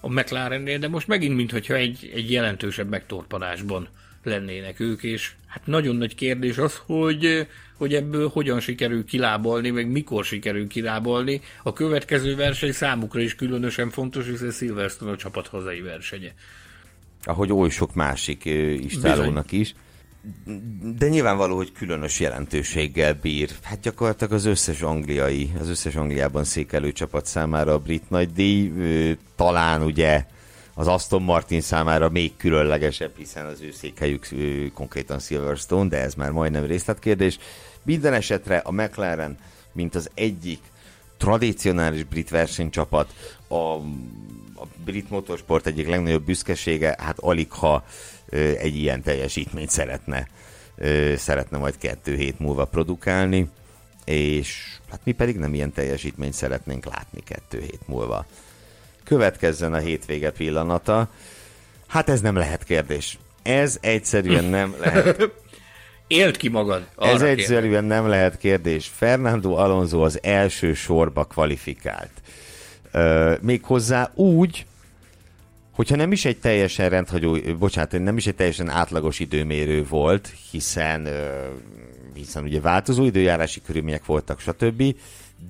a 0.00 0.08
McLarennél, 0.08 0.78
de 0.78 0.88
most 0.88 1.06
megint 1.06 1.36
mintha 1.36 1.74
egy, 1.74 2.10
egy 2.14 2.30
jelentősebb 2.30 2.88
megtorpanásban 2.88 3.88
lennének 4.22 4.80
ők, 4.80 5.02
és 5.02 5.32
Hát 5.54 5.66
nagyon 5.66 5.96
nagy 5.96 6.14
kérdés 6.14 6.58
az, 6.58 6.80
hogy, 6.86 7.46
hogy 7.76 7.94
ebből 7.94 8.28
hogyan 8.28 8.60
sikerül 8.60 9.04
kilábalni, 9.04 9.70
meg 9.70 9.90
mikor 9.90 10.24
sikerül 10.24 10.68
kilábalni. 10.68 11.40
A 11.62 11.72
következő 11.72 12.36
verseny 12.36 12.72
számukra 12.72 13.20
is 13.20 13.34
különösen 13.34 13.90
fontos, 13.90 14.26
hiszen 14.26 14.50
Silverstone 14.50 15.10
a 15.10 15.16
csapat 15.16 15.46
hazai 15.46 15.80
versenye. 15.80 16.32
Ahogy 17.24 17.52
oly 17.52 17.68
sok 17.68 17.94
másik 17.94 18.44
istálónak 18.78 19.52
is. 19.52 19.74
De 20.96 21.08
nyilvánvaló, 21.08 21.56
hogy 21.56 21.72
különös 21.72 22.20
jelentőséggel 22.20 23.14
bír. 23.14 23.50
Hát 23.62 23.80
gyakorlatilag 23.80 24.32
az 24.32 24.44
összes 24.44 24.82
angliai, 24.82 25.52
az 25.60 25.68
összes 25.68 25.94
Angliában 25.94 26.44
székelő 26.44 26.92
csapat 26.92 27.26
számára 27.26 27.72
a 27.72 27.78
brit 27.78 28.10
nagydíj, 28.10 28.72
talán 29.36 29.82
ugye 29.82 30.24
az 30.74 30.86
Aston 30.86 31.22
Martin 31.22 31.60
számára 31.60 32.08
még 32.08 32.36
különlegesebb, 32.36 33.16
hiszen 33.16 33.46
az 33.46 33.60
ő 33.60 33.70
székhelyük 33.70 34.28
konkrétan 34.74 35.18
Silverstone, 35.18 35.88
de 35.88 36.00
ez 36.00 36.14
már 36.14 36.30
majdnem 36.30 36.64
részletkérdés. 36.64 37.38
Minden 37.82 38.12
esetre 38.12 38.56
a 38.56 38.72
McLaren, 38.72 39.38
mint 39.72 39.94
az 39.94 40.10
egyik 40.14 40.60
tradicionális 41.16 42.04
brit 42.04 42.30
versenycsapat, 42.30 43.12
a, 43.48 43.76
a 44.64 44.68
brit 44.84 45.10
motorsport 45.10 45.66
egyik 45.66 45.88
legnagyobb 45.88 46.24
büszkesége, 46.24 46.96
hát 46.98 47.18
alig 47.18 47.52
ha 47.52 47.84
egy 48.58 48.76
ilyen 48.76 49.02
teljesítményt 49.02 49.70
szeretne, 49.70 50.28
szeretne 51.16 51.58
majd 51.58 51.78
kettő 51.78 52.16
hét 52.16 52.38
múlva 52.38 52.64
produkálni, 52.64 53.48
és 54.04 54.78
hát 54.90 55.00
mi 55.04 55.12
pedig 55.12 55.36
nem 55.36 55.54
ilyen 55.54 55.72
teljesítményt 55.72 56.32
szeretnénk 56.32 56.84
látni 56.84 57.20
kettő 57.20 57.60
hét 57.60 57.86
múlva 57.86 58.26
következzen 59.04 59.74
a 59.74 59.78
hétvége 59.78 60.30
pillanata. 60.30 61.08
Hát 61.86 62.08
ez 62.08 62.20
nem 62.20 62.36
lehet 62.36 62.64
kérdés. 62.64 63.18
Ez 63.42 63.78
egyszerűen 63.80 64.44
nem 64.44 64.74
lehet. 64.84 65.30
Élt 66.06 66.36
ki 66.36 66.48
magad. 66.48 66.86
Ez 66.98 67.22
egyszerűen 67.22 67.70
kérdez. 67.70 67.88
nem 67.88 68.08
lehet 68.08 68.38
kérdés. 68.38 68.90
Fernando 68.96 69.54
Alonso 69.54 70.04
az 70.04 70.18
első 70.22 70.74
sorba 70.74 71.24
kvalifikált. 71.24 72.10
Uh, 72.94 73.40
méghozzá 73.40 74.10
úgy, 74.14 74.66
hogyha 75.72 75.96
nem 75.96 76.12
is 76.12 76.24
egy 76.24 76.38
teljesen 76.38 76.88
rendhagyó, 76.88 77.36
bocsánat, 77.58 77.92
nem 77.92 78.16
is 78.16 78.26
egy 78.26 78.34
teljesen 78.34 78.68
átlagos 78.68 79.18
időmérő 79.18 79.84
volt, 79.88 80.32
hiszen, 80.50 81.06
uh, 81.06 81.12
hiszen 82.14 82.42
ugye 82.42 82.60
változó 82.60 83.04
időjárási 83.04 83.62
körülmények 83.62 84.04
voltak, 84.04 84.40
stb., 84.40 84.96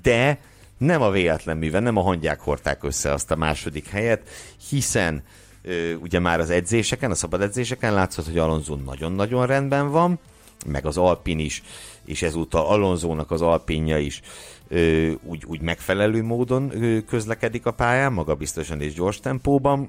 de 0.02 0.38
nem 0.78 1.02
a 1.02 1.10
véletlen 1.10 1.56
műve, 1.56 1.80
nem 1.80 1.96
a 1.96 2.02
hangyák 2.02 2.40
hordták 2.40 2.84
össze 2.84 3.12
azt 3.12 3.30
a 3.30 3.36
második 3.36 3.88
helyet, 3.88 4.28
hiszen 4.68 5.22
ö, 5.62 5.94
ugye 5.94 6.18
már 6.18 6.40
az 6.40 6.50
edzéseken, 6.50 7.10
a 7.10 7.14
szabad 7.14 7.42
edzéseken 7.42 7.94
látszott, 7.94 8.24
hogy 8.24 8.38
Alonso 8.38 8.74
nagyon-nagyon 8.74 9.46
rendben 9.46 9.90
van, 9.90 10.18
meg 10.66 10.86
az 10.86 10.96
Alpin 10.96 11.38
is, 11.38 11.62
és 12.04 12.22
ezúttal 12.22 12.66
Alonzónak 12.66 13.30
az 13.30 13.42
Alpinja 13.42 13.98
is 13.98 14.20
ö, 14.68 15.12
úgy, 15.22 15.44
úgy 15.46 15.60
megfelelő 15.60 16.22
módon 16.22 16.82
ö, 16.82 17.00
közlekedik 17.00 17.66
a 17.66 17.70
pályán, 17.70 18.12
maga 18.12 18.34
biztosan 18.34 18.80
és 18.80 18.94
gyors 18.94 19.20
tempóban, 19.20 19.88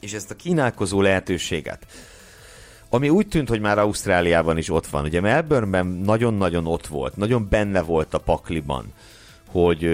és 0.00 0.12
ezt 0.12 0.30
a 0.30 0.36
kínálkozó 0.36 1.00
lehetőséget, 1.00 1.86
ami 2.90 3.08
úgy 3.08 3.28
tűnt, 3.28 3.48
hogy 3.48 3.60
már 3.60 3.78
Ausztráliában 3.78 4.58
is 4.58 4.70
ott 4.70 4.86
van. 4.86 5.04
Ugye 5.04 5.20
Melbourneben 5.20 5.86
nagyon-nagyon 5.86 6.66
ott 6.66 6.86
volt, 6.86 7.16
nagyon 7.16 7.46
benne 7.50 7.82
volt 7.82 8.14
a 8.14 8.18
pakliban, 8.18 8.92
hogy 9.46 9.88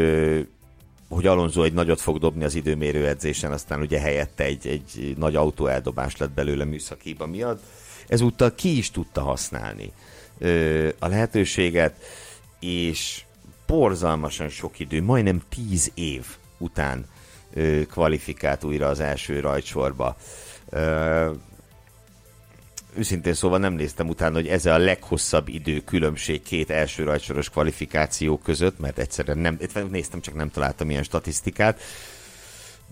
hogy 1.09 1.27
Alonso 1.27 1.63
egy 1.63 1.73
nagyot 1.73 2.01
fog 2.01 2.19
dobni 2.19 2.45
az 2.45 2.55
időmérő 2.55 3.07
edzésen, 3.07 3.53
aztán 3.53 3.81
ugye 3.81 4.01
helyette 4.01 4.45
egy, 4.45 4.67
egy 4.67 5.15
nagy 5.19 5.37
autó 5.37 5.67
eldobás 5.67 6.17
lett 6.17 6.31
belőle 6.31 6.65
műszakiba 6.65 7.27
miatt. 7.27 7.63
Ezúttal 8.09 8.55
ki 8.55 8.77
is 8.77 8.91
tudta 8.91 9.21
használni 9.21 9.93
a 10.99 11.07
lehetőséget, 11.07 11.95
és 12.61 13.23
borzalmasan 13.67 14.49
sok 14.49 14.79
idő, 14.79 15.03
majdnem 15.03 15.43
tíz 15.49 15.91
év 15.95 16.27
után 16.59 17.07
kvalifikált 17.91 18.65
újra 18.65 18.89
az 18.89 19.01
első 19.01 19.41
rajtsorba. 19.41 20.17
Őszintén 22.97 23.35
szóval 23.35 23.59
nem 23.59 23.73
néztem 23.73 24.09
utána, 24.09 24.35
hogy 24.35 24.49
ez 24.49 24.67
a 24.67 24.79
leghosszabb 24.79 25.49
idő 25.49 25.81
különbség 25.81 26.43
két 26.43 26.71
első 26.71 27.05
rajtsoros 27.05 27.51
kvalifikáció 27.51 28.39
között, 28.39 28.79
mert 28.79 28.99
egyszerűen 28.99 29.39
nem, 29.39 29.59
néztem, 29.91 30.21
csak 30.21 30.35
nem 30.35 30.51
találtam 30.51 30.91
ilyen 30.91 31.03
statisztikát, 31.03 31.81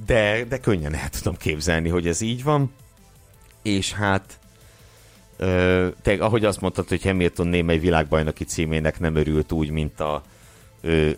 de, 0.07 0.45
de 0.45 0.59
könnyen 0.59 0.95
el 0.95 1.09
tudom 1.09 1.37
képzelni, 1.37 1.89
hogy 1.89 2.07
ez 2.07 2.21
így 2.21 2.43
van, 2.43 2.73
és 3.63 3.93
hát 3.93 4.40
te, 6.03 6.17
ahogy 6.19 6.45
azt 6.45 6.61
mondtad, 6.61 6.89
hogy 6.89 7.03
Hamilton 7.03 7.47
némely 7.47 7.79
világbajnoki 7.79 8.45
címének 8.45 9.01
nem 9.01 9.15
örült 9.15 9.53
úgy, 9.53 9.71
mint 9.71 10.01
a, 10.01 10.23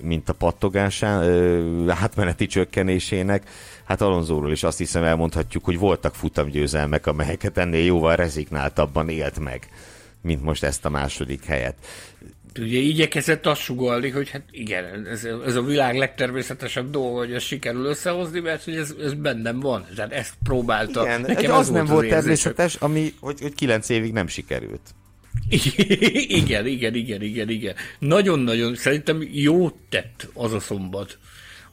mint 0.02 0.28
a 0.28 0.32
pattogásán, 0.32 1.90
átmeneti 1.90 2.46
csökkenésének. 2.46 3.50
Hát 3.84 4.00
Alonzóról 4.00 4.52
is 4.52 4.62
azt 4.62 4.78
hiszem 4.78 5.04
elmondhatjuk, 5.04 5.64
hogy 5.64 5.78
voltak 5.78 6.14
futamgyőzelmek, 6.14 7.06
amelyeket 7.06 7.58
ennél 7.58 7.84
jóval 7.84 8.16
rezignáltabban 8.16 9.08
élt 9.08 9.38
meg, 9.38 9.68
mint 10.20 10.42
most 10.42 10.64
ezt 10.64 10.84
a 10.84 10.90
második 10.90 11.44
helyet. 11.44 11.74
Ugye 12.58 12.78
igyekezett 12.78 13.46
azt 13.46 13.60
sugalni, 13.60 14.10
hogy 14.10 14.30
hát 14.30 14.42
igen, 14.50 15.06
ez, 15.06 15.24
ez 15.46 15.56
a 15.56 15.62
világ 15.62 15.96
legtermészetesebb 15.96 16.90
dolga, 16.90 17.18
hogy 17.18 17.32
ezt 17.32 17.46
sikerül 17.46 17.84
összehozni, 17.84 18.40
mert 18.40 18.64
hogy 18.64 18.76
ez, 18.76 18.94
ez 19.02 19.14
bennem 19.14 19.60
van. 19.60 19.86
Tehát 19.96 20.12
ezt 20.12 20.34
próbálta. 20.42 21.02
Igen, 21.02 21.20
Nekem 21.20 21.52
az, 21.52 21.58
az 21.58 21.68
nem 21.68 21.86
volt 21.86 22.08
természetes, 22.08 22.74
ami, 22.74 23.14
hogy, 23.20 23.40
hogy 23.40 23.54
kilenc 23.54 23.88
évig 23.88 24.12
nem 24.12 24.26
sikerült. 24.26 24.94
igen, 26.28 26.66
igen, 26.66 26.94
igen, 26.94 27.22
igen, 27.22 27.48
igen. 27.48 27.74
Nagyon-nagyon, 27.98 28.74
szerintem 28.74 29.28
jót 29.32 29.74
tett 29.88 30.28
az 30.34 30.52
a 30.52 30.60
szombat 30.60 31.18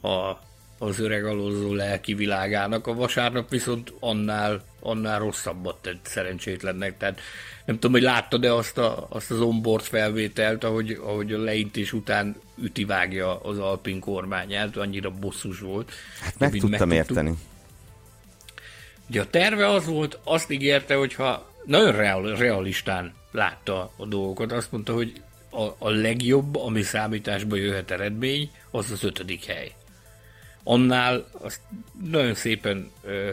a, 0.00 0.38
az 0.78 0.98
öreg 0.98 1.24
alózó 1.24 1.74
lelki 1.74 2.14
világának. 2.14 2.86
A 2.86 2.94
vasárnap 2.94 3.50
viszont 3.50 3.92
annál, 4.00 4.62
annál 4.80 5.18
rosszabbat 5.18 5.76
tett 5.82 6.00
szerencsétlennek. 6.02 6.96
Tehát 6.96 7.20
nem 7.64 7.74
tudom, 7.74 7.92
hogy 7.92 8.02
láttad-e 8.02 8.54
azt, 8.54 8.78
a, 8.78 9.06
azt 9.08 9.30
az 9.30 9.40
onboard 9.40 9.84
felvételt, 9.84 10.64
ahogy, 10.64 10.98
ahogy 11.02 11.32
a 11.32 11.38
leintés 11.38 11.92
után 11.92 12.36
ütivágja 12.62 13.40
az 13.40 13.58
Alpin 13.58 14.00
kormányát, 14.00 14.76
annyira 14.76 15.10
bosszus 15.10 15.58
volt. 15.58 15.92
Hát 16.20 16.38
meg 16.38 16.52
tudtam 16.52 16.90
érteni. 16.90 17.32
Ugye 19.08 19.20
a 19.20 19.26
terve 19.26 19.68
az 19.68 19.86
volt, 19.86 20.18
azt 20.24 20.50
ígérte, 20.50 20.94
hogyha 20.94 21.52
nagyon 21.64 21.92
real, 21.92 22.36
realistán 22.36 23.14
látta 23.30 23.92
a 23.96 24.06
dolgokat. 24.06 24.52
Azt 24.52 24.72
mondta, 24.72 24.92
hogy 24.92 25.22
a, 25.50 25.62
a 25.78 25.90
legjobb, 25.90 26.56
ami 26.56 26.82
számításba 26.82 27.56
jöhet 27.56 27.90
eredmény, 27.90 28.50
az 28.70 28.90
az 28.90 29.04
ötödik 29.04 29.44
hely. 29.44 29.72
Annál 30.62 31.26
azt 31.32 31.60
nagyon 32.10 32.34
szépen 32.34 32.90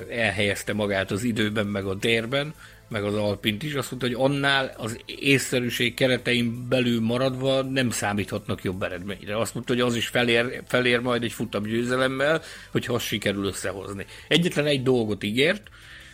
elhelyezte 0.09 0.73
magát 0.73 1.11
az 1.11 1.23
időben, 1.23 1.67
meg 1.67 1.85
a 1.85 1.97
térben, 1.97 2.53
meg 2.87 3.03
az 3.03 3.13
Alpint 3.13 3.63
is, 3.63 3.73
azt 3.73 3.91
mondta, 3.91 4.07
hogy 4.07 4.31
annál 4.31 4.73
az 4.77 4.99
észszerűség 5.05 5.93
keretein 5.93 6.67
belül 6.67 7.01
maradva 7.01 7.61
nem 7.61 7.89
számíthatnak 7.89 8.63
jobb 8.63 8.83
eredményre. 8.83 9.37
Azt 9.39 9.53
mondta, 9.53 9.73
hogy 9.73 9.81
az 9.81 9.95
is 9.95 10.07
felér, 10.07 10.63
felér 10.67 10.99
majd 10.99 11.23
egy 11.23 11.31
futam 11.31 11.63
győzelemmel, 11.63 12.41
hogyha 12.71 12.93
azt 12.93 13.05
sikerül 13.05 13.45
összehozni. 13.45 14.05
Egyetlen 14.27 14.65
egy 14.65 14.83
dolgot 14.83 15.23
ígért, 15.23 15.69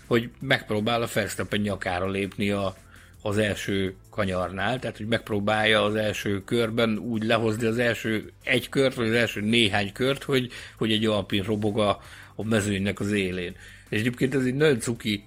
hogy 0.07 0.29
megpróbál 0.39 1.01
a 1.01 1.09
Verstappen 1.13 1.61
nyakára 1.61 2.09
lépni 2.09 2.49
a, 2.49 2.75
az 3.21 3.37
első 3.37 3.95
kanyarnál, 4.13 4.79
tehát 4.79 4.97
hogy 4.97 5.07
megpróbálja 5.07 5.83
az 5.83 5.95
első 5.95 6.43
körben 6.43 6.97
úgy 6.97 7.23
lehozni 7.23 7.67
az 7.67 7.77
első 7.77 8.31
egy 8.43 8.69
kört, 8.69 8.95
vagy 8.95 9.07
az 9.07 9.13
első 9.13 9.41
néhány 9.41 9.91
kört, 9.91 10.23
hogy, 10.23 10.51
hogy 10.77 10.91
egy 10.91 11.05
alpin 11.05 11.43
robog 11.43 11.79
a, 11.79 12.01
a 12.35 12.43
mezőnynek 12.43 12.99
az 12.99 13.11
élén. 13.11 13.55
És 13.89 13.99
egyébként 13.99 14.35
ez 14.35 14.45
egy 14.45 14.55
nagyon 14.55 14.79
cuki 14.79 15.23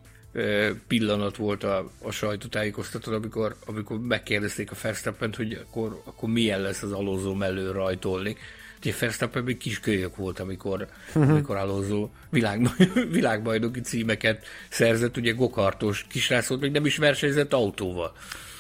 pillanat 0.87 1.37
volt 1.37 1.65
a, 1.65 1.91
a 2.03 2.11
sajtótájékoztatón, 2.11 3.15
amikor, 3.15 3.57
amikor 3.67 4.01
megkérdezték 4.01 4.71
a 4.71 4.75
Verstappen, 4.83 5.35
hogy 5.37 5.61
akkor, 5.63 6.03
akkor 6.05 6.29
milyen 6.29 6.61
lesz 6.61 6.83
az 6.83 6.93
alózó 6.93 7.35
mellől 7.35 7.73
rajtolni. 7.73 8.37
Ugye 8.79 8.95
Verstappen 9.01 9.45
még 9.45 9.57
kis 9.57 9.81
kölyök 9.81 10.17
volt, 10.17 10.39
amikor, 10.39 10.87
uh-huh. 11.09 11.31
amikor 11.31 11.57
Alonso 11.57 12.09
világ, 12.31 12.69
világbajnoki 13.11 13.81
címeket 13.81 14.45
szerzett, 14.69 15.17
ugye 15.17 15.33
gokartos 15.33 16.07
kisrác 16.09 16.47
volt, 16.47 16.61
még 16.61 16.71
nem 16.71 16.87
is 16.87 16.97
versenyzett 16.97 17.53
autóval. 17.53 18.17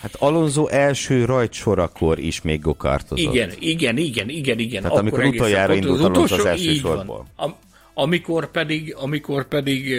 Hát 0.07 0.15
Alonso 0.23 0.67
első 0.67 1.25
rajtsorakor 1.25 2.19
is 2.19 2.43
még 2.43 2.61
gokartozott. 2.61 3.19
Igen, 3.35 3.53
igen, 3.59 3.97
igen, 3.97 4.29
igen, 4.29 4.59
igen. 4.59 4.83
Tehát 4.83 4.99
amikor 4.99 5.25
utoljára 5.25 5.75
indult 5.75 5.99
az, 5.99 6.05
Alonso 6.05 6.35
az 6.35 6.45
első 6.45 6.75
sorból. 6.75 7.27
Am, 7.37 7.55
amikor 7.95 8.51
pedig, 8.51 8.95
amikor 8.95 9.49
pedig 9.49 9.95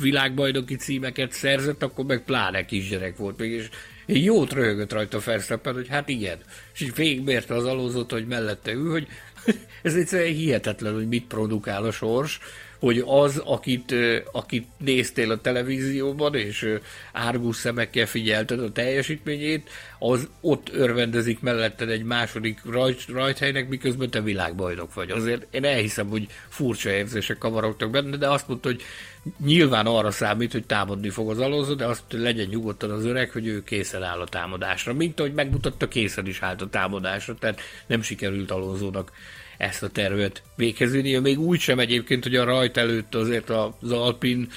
világbajnoki 0.00 0.76
címeket 0.76 1.32
szerzett, 1.32 1.82
akkor 1.82 2.04
meg 2.04 2.24
pláne 2.24 2.64
kisgyerek 2.64 3.16
volt 3.16 3.38
még, 3.38 3.50
és 3.50 3.68
jót 4.06 4.52
röhögött 4.52 4.92
rajta 4.92 5.18
Verstappen, 5.24 5.74
hogy 5.74 5.88
hát 5.88 6.08
igen. 6.08 6.38
És 6.74 6.80
így 6.80 6.94
végigbérte 6.94 7.54
az 7.54 7.64
alózót, 7.64 8.10
hogy 8.10 8.26
mellette 8.26 8.72
ő, 8.72 8.90
hogy 8.90 9.06
ez 9.82 9.94
egyszerűen 9.94 10.34
hihetetlen, 10.34 10.94
hogy 10.94 11.08
mit 11.08 11.24
produkál 11.24 11.84
a 11.84 11.92
sors, 11.92 12.38
hogy 12.80 13.02
az, 13.06 13.42
akit, 13.44 13.94
akit 14.32 14.66
néztél 14.78 15.30
a 15.30 15.40
televízióban, 15.40 16.34
és 16.34 16.68
árgus 17.12 17.56
szemekkel 17.56 18.06
figyelted 18.06 18.60
a 18.60 18.72
teljesítményét, 18.72 19.68
az 19.98 20.28
ott 20.40 20.70
örvendezik 20.72 21.40
melletted 21.40 21.90
egy 21.90 22.02
második 22.02 22.60
rajt, 22.64 23.06
rajthelynek, 23.08 23.68
miközben 23.68 24.10
te 24.10 24.20
világbajnok 24.20 24.94
vagy. 24.94 25.10
Azért 25.10 25.54
én 25.54 25.64
elhiszem, 25.64 26.08
hogy 26.08 26.26
furcsa 26.48 26.90
érzések 26.90 27.38
kavarogtak 27.38 27.90
benne, 27.90 28.16
de 28.16 28.28
azt 28.28 28.48
mondta, 28.48 28.68
hogy 28.68 28.82
nyilván 29.44 29.86
arra 29.86 30.10
számít, 30.10 30.52
hogy 30.52 30.66
támadni 30.66 31.08
fog 31.08 31.30
az 31.30 31.38
alózó, 31.38 31.74
de 31.74 31.86
azt, 31.86 32.02
hogy 32.10 32.20
legyen 32.20 32.46
nyugodtan 32.46 32.90
az 32.90 33.04
öreg, 33.04 33.30
hogy 33.30 33.46
ő 33.46 33.62
készen 33.62 34.02
áll 34.02 34.20
a 34.20 34.26
támadásra. 34.26 34.94
Mint 34.94 35.20
ahogy 35.20 35.32
megmutatta, 35.32 35.88
készen 35.88 36.26
is 36.26 36.42
állt 36.42 36.62
a 36.62 36.68
támadásra, 36.68 37.34
tehát 37.34 37.60
nem 37.86 38.02
sikerült 38.02 38.50
alózónak 38.50 39.12
ezt 39.60 39.82
a 39.82 39.88
tervet 39.88 40.42
véghez 40.56 40.92
Még 41.02 41.38
úgy 41.38 41.60
sem 41.60 41.78
egyébként, 41.78 42.22
hogy 42.22 42.36
a 42.36 42.44
rajt 42.44 42.76
előtt 42.76 43.14
azért 43.14 43.50
az 43.50 43.92
Alpin 43.92 44.48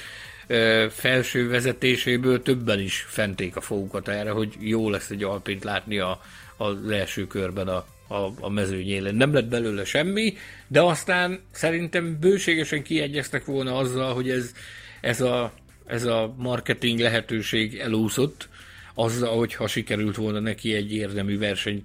felső 0.89 1.49
vezetéséből 1.49 2.41
többen 2.41 2.79
is 2.79 3.05
fenték 3.07 3.55
a 3.55 3.61
fogukat 3.61 4.07
erre, 4.07 4.29
hogy 4.29 4.53
jó 4.59 4.89
lesz 4.89 5.09
egy 5.09 5.23
Alpint 5.23 5.63
látni 5.63 5.99
a, 5.99 6.21
az 6.57 6.89
első 6.89 7.27
körben 7.27 7.67
a, 7.67 7.85
a, 8.07 8.31
a 8.39 8.49
mezőnyélen. 8.49 9.15
Nem 9.15 9.33
lett 9.33 9.47
belőle 9.47 9.85
semmi, 9.85 10.33
de 10.67 10.81
aztán 10.81 11.39
szerintem 11.51 12.19
bőségesen 12.19 12.83
kiegyeztek 12.83 13.45
volna 13.45 13.75
azzal, 13.75 14.13
hogy 14.13 14.29
ez, 14.29 14.51
ez, 15.01 15.21
a, 15.21 15.53
ez 15.85 16.03
a 16.03 16.33
marketing 16.37 16.99
lehetőség 16.99 17.75
elúszott, 17.75 18.49
azzal, 18.93 19.37
hogyha 19.37 19.67
sikerült 19.67 20.15
volna 20.15 20.39
neki 20.39 20.73
egy 20.73 20.93
érdemű 20.93 21.37
verseny 21.37 21.83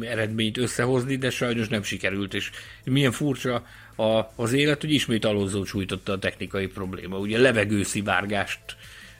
eredményt 0.00 0.58
összehozni, 0.58 1.16
de 1.16 1.30
sajnos 1.30 1.68
nem 1.68 1.82
sikerült, 1.82 2.34
és 2.34 2.50
milyen 2.84 3.12
furcsa 3.12 3.66
a, 3.96 4.32
az 4.34 4.52
élet, 4.52 4.80
hogy 4.80 4.92
ismét 4.92 5.24
alózó 5.24 5.64
sújtotta 5.64 6.12
a 6.12 6.18
technikai 6.18 6.66
probléma. 6.66 7.18
Ugye 7.18 7.38
levegőszivárgást 7.38 8.60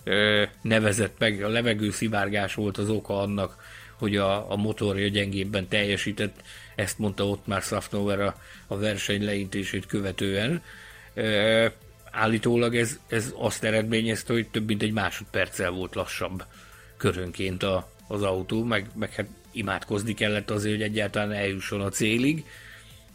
ö, 0.04 0.44
nevezett 0.62 1.18
meg, 1.18 1.42
a 1.42 1.48
levegőszivárgás 1.48 2.54
volt 2.54 2.78
az 2.78 2.90
oka 2.90 3.18
annak, 3.18 3.56
hogy 3.98 4.16
a, 4.16 4.52
a 4.52 4.56
motorja 4.56 5.08
gyengébben 5.08 5.68
teljesített, 5.68 6.42
ezt 6.74 6.98
mondta 6.98 7.28
ott 7.28 7.46
már 7.46 7.62
Safnover 7.62 8.20
a, 8.20 8.36
a 8.66 8.78
verseny 8.78 9.24
leintését 9.24 9.86
követően. 9.86 10.62
Ö, 11.14 11.66
állítólag 12.10 12.76
ez, 12.76 12.98
ez 13.08 13.32
azt 13.36 13.64
eredményezte, 13.64 14.32
hogy 14.32 14.48
több 14.48 14.66
mint 14.66 14.82
egy 14.82 14.92
másodperccel 14.92 15.70
volt 15.70 15.94
lassabb 15.94 16.44
körönként 16.96 17.62
a, 17.62 17.90
az 18.08 18.22
autó, 18.22 18.64
meg, 18.64 18.90
meg 18.94 19.12
hát 19.12 19.26
imádkozni 19.52 20.14
kellett 20.14 20.50
azért, 20.50 20.74
hogy 20.74 20.84
egyáltalán 20.84 21.32
eljusson 21.32 21.80
a 21.80 21.88
célig. 21.88 22.44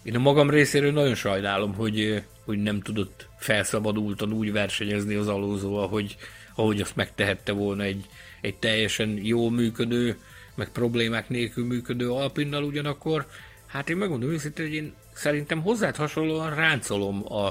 Én 0.03 0.15
a 0.15 0.19
magam 0.19 0.49
részéről 0.49 0.91
nagyon 0.91 1.15
sajnálom, 1.15 1.73
hogy, 1.73 2.23
hogy 2.45 2.57
nem 2.57 2.81
tudott 2.81 3.27
felszabadultan 3.37 4.33
úgy 4.33 4.51
versenyezni 4.51 5.15
az 5.15 5.27
alózó, 5.27 5.77
ahogy, 5.77 6.15
ahogy 6.55 6.81
azt 6.81 6.95
megtehette 6.95 7.51
volna 7.51 7.83
egy, 7.83 8.05
egy 8.41 8.55
teljesen 8.55 9.19
jó 9.21 9.49
működő, 9.49 10.17
meg 10.55 10.69
problémák 10.69 11.29
nélkül 11.29 11.65
működő 11.65 12.11
Alpinnal 12.11 12.63
ugyanakkor. 12.63 13.27
Hát 13.65 13.89
én 13.89 13.97
megmondom 13.97 14.29
őszintén, 14.29 14.65
hogy 14.65 14.75
én 14.75 14.93
szerintem 15.13 15.61
hozzád 15.61 15.95
hasonlóan 15.95 16.55
ráncolom 16.55 17.33
a, 17.33 17.45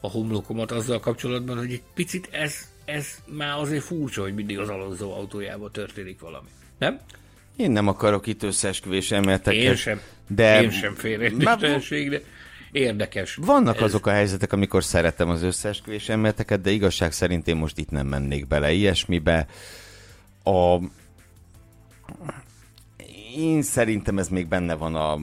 a 0.00 0.10
homlokomat 0.10 0.70
azzal 0.70 1.00
kapcsolatban, 1.00 1.58
hogy 1.58 1.72
egy 1.72 1.82
picit 1.94 2.28
ez 2.30 2.68
ez 2.88 3.06
már 3.24 3.58
azért 3.58 3.82
furcsa, 3.82 4.22
hogy 4.22 4.34
mindig 4.34 4.58
az 4.58 4.68
alonzó 4.68 5.14
autójában 5.14 5.72
történik 5.72 6.20
valami. 6.20 6.48
Nem? 6.78 6.98
Én 7.56 7.70
nem 7.70 7.88
akarok 7.88 8.26
itt 8.26 8.42
összeesküvés 8.42 9.10
emelteket. 9.10 9.62
Én 9.62 9.76
sem. 9.76 10.00
De... 10.26 10.62
Én 10.62 10.70
sem 10.70 10.94
félreértéstelenség, 10.94 12.10
de 12.10 12.20
érdekes. 12.72 13.34
Vannak 13.34 13.76
ez... 13.76 13.82
azok 13.82 14.06
a 14.06 14.10
helyzetek, 14.10 14.52
amikor 14.52 14.84
szeretem 14.84 15.28
az 15.28 15.42
összeesküvés 15.42 16.08
emelteket, 16.08 16.60
de 16.60 16.70
igazság 16.70 17.12
szerint 17.12 17.48
én 17.48 17.56
most 17.56 17.78
itt 17.78 17.90
nem 17.90 18.06
mennék 18.06 18.46
bele 18.46 18.72
ilyesmibe. 18.72 19.46
A... 20.44 20.76
Én 23.36 23.62
szerintem 23.62 24.18
ez 24.18 24.28
még 24.28 24.48
benne 24.48 24.74
van 24.74 24.94
a 24.94 25.18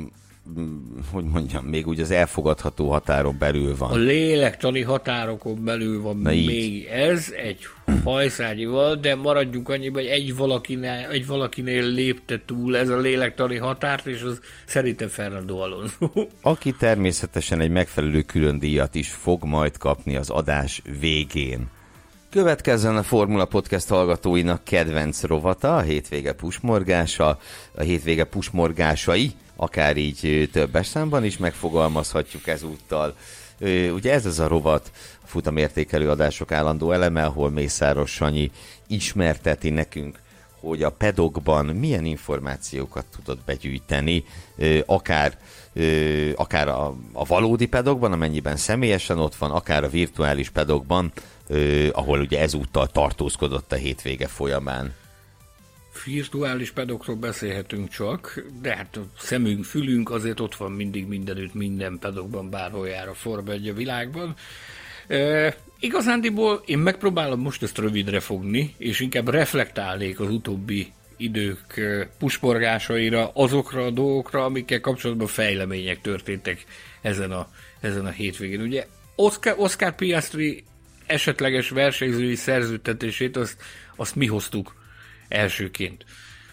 hogy 1.12 1.24
mondjam, 1.24 1.66
még 1.66 1.88
úgy 1.88 2.00
az 2.00 2.12
elfogadható 2.12 2.92
határon 2.92 3.36
belül 3.40 3.78
van. 3.78 3.92
A 3.92 3.96
lélektani 3.96 4.82
határokon 4.82 5.64
belül 5.64 6.02
van 6.02 6.18
Na 6.18 6.30
még 6.30 6.50
így. 6.50 6.84
ez, 6.84 7.34
egy 7.44 7.58
hajszányival, 8.04 8.96
de 8.96 9.16
maradjunk 9.16 9.70
annyiban, 9.70 10.02
hogy 10.02 10.12
egy 10.12 10.36
valakinél, 10.36 11.08
egy 11.12 11.28
valakinél 11.28 11.84
lépte 11.84 12.42
túl 12.46 12.78
ez 12.78 12.90
a 12.90 12.98
lélektani 12.98 13.58
határt, 13.58 14.06
és 14.06 14.22
az 14.22 14.40
szerintem 14.66 15.08
Fernando 15.08 15.58
Alonso. 15.58 16.10
Aki 16.42 16.72
természetesen 16.72 17.60
egy 17.60 17.72
megfelelő 17.72 18.22
külön 18.22 18.60
díjat 18.60 18.96
is 18.96 19.10
fog 19.10 19.44
majd 19.44 19.78
kapni 19.78 20.16
az 20.16 20.30
adás 20.30 20.82
végén. 21.00 21.68
Következzen 22.30 22.98
a 22.98 23.04
Formula 23.04 23.46
Podcast 23.46 23.88
hallgatóinak 23.88 24.64
kedvenc 24.64 25.24
rovata, 25.24 25.76
a 25.76 25.82
hétvége 25.82 26.34
pusmorgása, 26.34 27.40
a 27.76 27.82
hétvége 27.82 28.24
pusmorgásai, 28.24 29.32
akár 29.56 29.98
így 29.98 30.50
többes 30.52 30.88
számban 30.88 31.24
is 31.24 31.38
megfogalmazhatjuk 31.38 32.48
ezúttal. 32.48 33.16
Ugye 33.94 34.12
ez 34.12 34.26
az 34.26 34.40
a 34.40 34.48
rovat, 34.48 34.92
a 35.24 35.28
futamértékelő 35.28 36.10
adások 36.10 36.52
állandó 36.52 36.92
eleme, 36.92 37.24
ahol 37.24 37.50
Mészáros 37.50 38.12
Sanyi 38.12 38.52
ismerteti 38.88 39.70
nekünk, 39.70 40.20
hogy 40.60 40.84
a 40.84 40.90
pedokban 40.90 41.66
milyen 41.66 42.06
információkat 42.06 43.06
tudod 43.16 43.40
begyűjteni, 43.46 44.24
akár 44.86 45.38
akár 46.36 46.68
a, 46.68 46.96
a 47.14 47.26
valódi 47.26 47.66
pedokban, 47.66 48.12
amennyiben 48.12 48.58
személyesen 48.58 49.20
ott 49.20 49.36
van, 49.36 49.52
akár 49.52 49.84
a 49.84 49.90
virtuális 49.90 50.50
pedokban, 50.50 51.12
ahol 51.92 52.20
ugye 52.20 52.40
ezúttal 52.40 52.88
tartózkodott 52.88 53.72
a 53.72 53.76
hétvége 53.76 54.28
folyamán 54.28 54.94
virtuális 56.06 56.72
pedokról 56.72 57.16
beszélhetünk 57.16 57.90
csak, 57.90 58.44
de 58.62 58.76
hát 58.76 58.98
a 58.98 59.06
szemünk, 59.18 59.64
fülünk 59.66 60.12
azért 60.12 60.40
ott 60.40 60.56
van 60.56 60.72
mindig 60.72 61.08
mindenütt, 61.08 61.54
minden 61.54 61.98
pedokban, 62.00 62.50
bárhol 62.50 62.88
jár 62.88 63.08
a 63.08 63.14
Forma 63.14 63.52
egy 63.52 63.68
a 63.68 63.74
világban. 63.74 64.36
E, 65.08 65.56
igazándiból 65.80 66.62
én 66.66 66.78
megpróbálom 66.78 67.40
most 67.40 67.64
ezt 67.64 67.78
rövidre 67.78 68.20
fogni, 68.20 68.76
és 68.78 69.00
inkább 69.00 69.30
reflektálnék 69.30 70.20
az 70.20 70.30
utóbbi 70.30 70.92
idők 71.18 71.82
pusporgásaira, 72.20 73.32
azokra 73.34 73.86
a 73.86 73.92
dolgokra, 73.92 74.44
amikkel 74.44 74.82
kapcsolatban 74.82 75.28
fejlemények 75.28 76.02
történtek 76.02 76.66
ezen 77.02 77.32
a, 77.32 77.48
ezen 77.82 78.06
a 78.06 78.10
hétvégén. 78.10 78.62
Ugye 78.62 78.88
Oscar, 79.16 79.56
Oscar 79.58 79.96
Piastri 79.96 80.64
esetleges 81.06 81.70
versenyzői 81.70 82.36
szerződtetését 82.36 83.38
azt, 83.38 83.62
azt 83.96 84.16
mi 84.16 84.26
hoztuk 84.26 84.85
elsőként. 85.28 86.06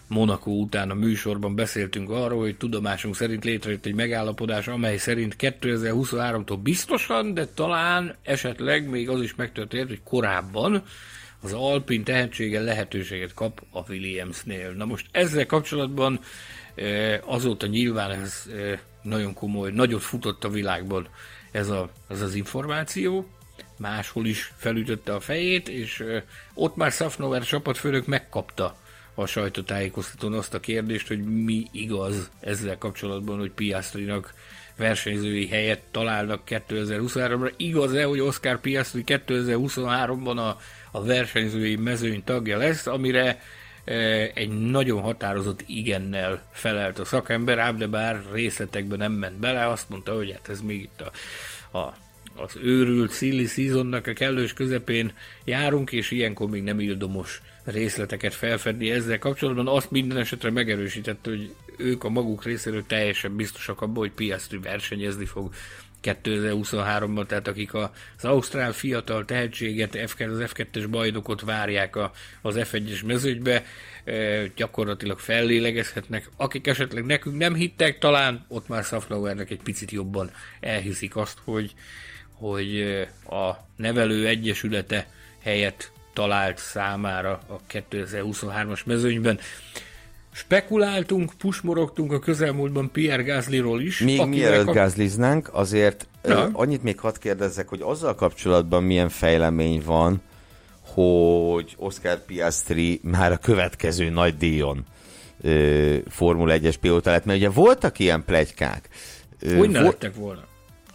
Monaco 0.07 0.51
után 0.51 0.89
a 0.89 0.93
műsorban 0.93 1.55
beszéltünk 1.55 2.09
arról, 2.09 2.39
hogy 2.39 2.57
tudomásunk 2.57 3.15
szerint 3.15 3.43
létrejött 3.43 3.85
egy 3.85 3.95
megállapodás, 3.95 4.67
amely 4.67 4.97
szerint 4.97 5.35
2023-tól 5.39 6.59
biztosan, 6.63 7.33
de 7.33 7.45
talán 7.45 8.15
esetleg 8.23 8.89
még 8.89 9.09
az 9.09 9.21
is 9.21 9.35
megtörtént, 9.35 9.87
hogy 9.87 10.03
korábban 10.03 10.83
az 11.41 11.53
Alpin 11.53 12.03
tehetsége 12.03 12.61
lehetőséget 12.61 13.33
kap 13.33 13.63
a 13.71 13.89
Williamsnél. 13.89 14.71
Na 14.71 14.85
most 14.85 15.07
ezzel 15.11 15.45
kapcsolatban 15.45 16.19
eh, 16.75 17.19
azóta 17.25 17.67
nyilván 17.67 18.11
ez 18.11 18.43
eh, 18.53 18.79
nagyon 19.01 19.33
komoly, 19.33 19.71
nagyot 19.71 20.01
futott 20.01 20.43
a 20.43 20.49
világban 20.49 21.07
ez, 21.51 21.69
a, 21.69 21.89
ez 22.07 22.21
az 22.21 22.35
információ, 22.35 23.27
máshol 23.83 24.25
is 24.25 24.53
felütötte 24.57 25.13
a 25.13 25.19
fejét, 25.19 25.69
és 25.69 26.03
ott 26.53 26.75
már 26.75 26.91
Szafnover 26.91 27.43
csapatfőnök 27.43 28.05
megkapta 28.05 28.75
a 29.15 29.25
sajtótájékoztatón 29.25 30.33
azt 30.33 30.53
a 30.53 30.59
kérdést, 30.59 31.07
hogy 31.07 31.23
mi 31.23 31.67
igaz 31.71 32.29
ezzel 32.39 32.77
kapcsolatban, 32.77 33.39
hogy 33.39 33.51
Piastrinak 33.51 34.33
versenyzői 34.75 35.47
helyet 35.47 35.81
találnak 35.91 36.41
2023-ra. 36.47 37.51
Igaz-e, 37.57 38.03
hogy 38.03 38.19
Oscar 38.19 38.59
Piastri 38.59 39.03
2023-ban 39.05 40.37
a, 40.37 40.57
a 40.91 41.03
versenyzői 41.03 41.75
mezőny 41.75 42.23
tagja 42.23 42.57
lesz, 42.57 42.87
amire 42.87 43.41
egy 44.33 44.49
nagyon 44.49 45.01
határozott 45.01 45.63
igennel 45.65 46.43
felelt 46.51 46.99
a 46.99 47.05
szakember, 47.05 47.59
ám 47.59 47.77
de 47.77 47.87
bár 47.87 48.23
részletekben 48.31 48.97
nem 48.97 49.11
ment 49.11 49.39
bele, 49.39 49.67
azt 49.67 49.89
mondta, 49.89 50.15
hogy 50.15 50.31
hát 50.31 50.49
ez 50.49 50.61
még 50.61 50.81
itt 50.81 51.01
a, 51.01 51.77
a 51.77 51.93
az 52.35 52.55
őrült 52.61 53.13
silly 53.13 53.45
seasonnak 53.45 54.07
a 54.07 54.13
kellős 54.13 54.53
közepén 54.53 55.13
járunk, 55.43 55.91
és 55.91 56.11
ilyenkor 56.11 56.49
még 56.49 56.63
nem 56.63 56.79
ildomos 56.79 57.41
részleteket 57.63 58.33
felfedni 58.33 58.91
ezzel 58.91 59.19
kapcsolatban. 59.19 59.67
Azt 59.67 59.91
minden 59.91 60.17
esetre 60.17 60.51
megerősítette, 60.51 61.29
hogy 61.29 61.53
ők 61.77 62.03
a 62.03 62.09
maguk 62.09 62.43
részéről 62.43 62.85
teljesen 62.87 63.35
biztosak 63.35 63.81
abban, 63.81 63.95
hogy 63.95 64.11
Piastri 64.11 64.57
versenyezni 64.57 65.25
fog 65.25 65.53
2023-ban, 66.03 67.25
tehát 67.25 67.47
akik 67.47 67.73
az 67.73 67.89
Ausztrál 68.21 68.71
fiatal 68.71 69.25
tehetséget, 69.25 69.95
az 69.95 70.13
F2-es 70.19 70.87
bajnokot 70.89 71.41
várják 71.41 71.95
az 72.41 72.55
F1-es 72.57 73.05
mezőgybe, 73.05 73.65
gyakorlatilag 74.55 75.19
fellélegezhetnek. 75.19 76.29
Akik 76.37 76.67
esetleg 76.67 77.05
nekünk 77.05 77.37
nem 77.37 77.53
hittek, 77.53 77.99
talán 77.99 78.45
ott 78.47 78.67
már 78.67 78.83
Safnauernek 78.83 79.49
egy 79.49 79.61
picit 79.63 79.91
jobban 79.91 80.31
elhiszik 80.59 81.15
azt, 81.15 81.37
hogy 81.43 81.73
hogy 82.49 82.81
a 83.29 83.51
nevelő 83.75 84.27
egyesülete 84.27 85.07
helyett 85.43 85.91
talált 86.13 86.57
számára 86.57 87.39
a 87.47 87.59
2023-as 87.71 88.85
mezőnyben. 88.85 89.39
Spekuláltunk, 90.31 91.33
pusmorogtunk 91.37 92.11
a 92.11 92.19
közelmúltban 92.19 92.91
Pierre 92.91 93.23
Gaslyról 93.23 93.81
is. 93.81 93.99
Még 93.99 94.25
mielőtt 94.25 94.65
kap... 94.65 94.73
gázliznánk, 94.73 95.49
azért 95.51 96.07
Na? 96.21 96.49
annyit 96.53 96.83
még 96.83 96.99
hadd 96.99 97.19
kérdezzek, 97.19 97.67
hogy 97.67 97.81
azzal 97.81 98.15
kapcsolatban 98.15 98.83
milyen 98.83 99.09
fejlemény 99.09 99.81
van, 99.85 100.21
hogy 100.81 101.73
Oscar 101.77 102.25
Piastri 102.25 102.99
már 103.03 103.31
a 103.31 103.37
következő 103.37 104.09
nagy 104.09 104.37
díjon 104.37 104.85
Formula 106.07 106.55
1-es 106.57 106.75
pilóta 106.81 107.11
lett, 107.11 107.25
mert 107.25 107.37
ugye 107.37 107.49
voltak 107.49 107.99
ilyen 107.99 108.23
plegykák. 108.25 108.89
Hogy 109.57 109.69
ne 109.69 109.81
lettek 109.81 110.15
volna? 110.15 110.51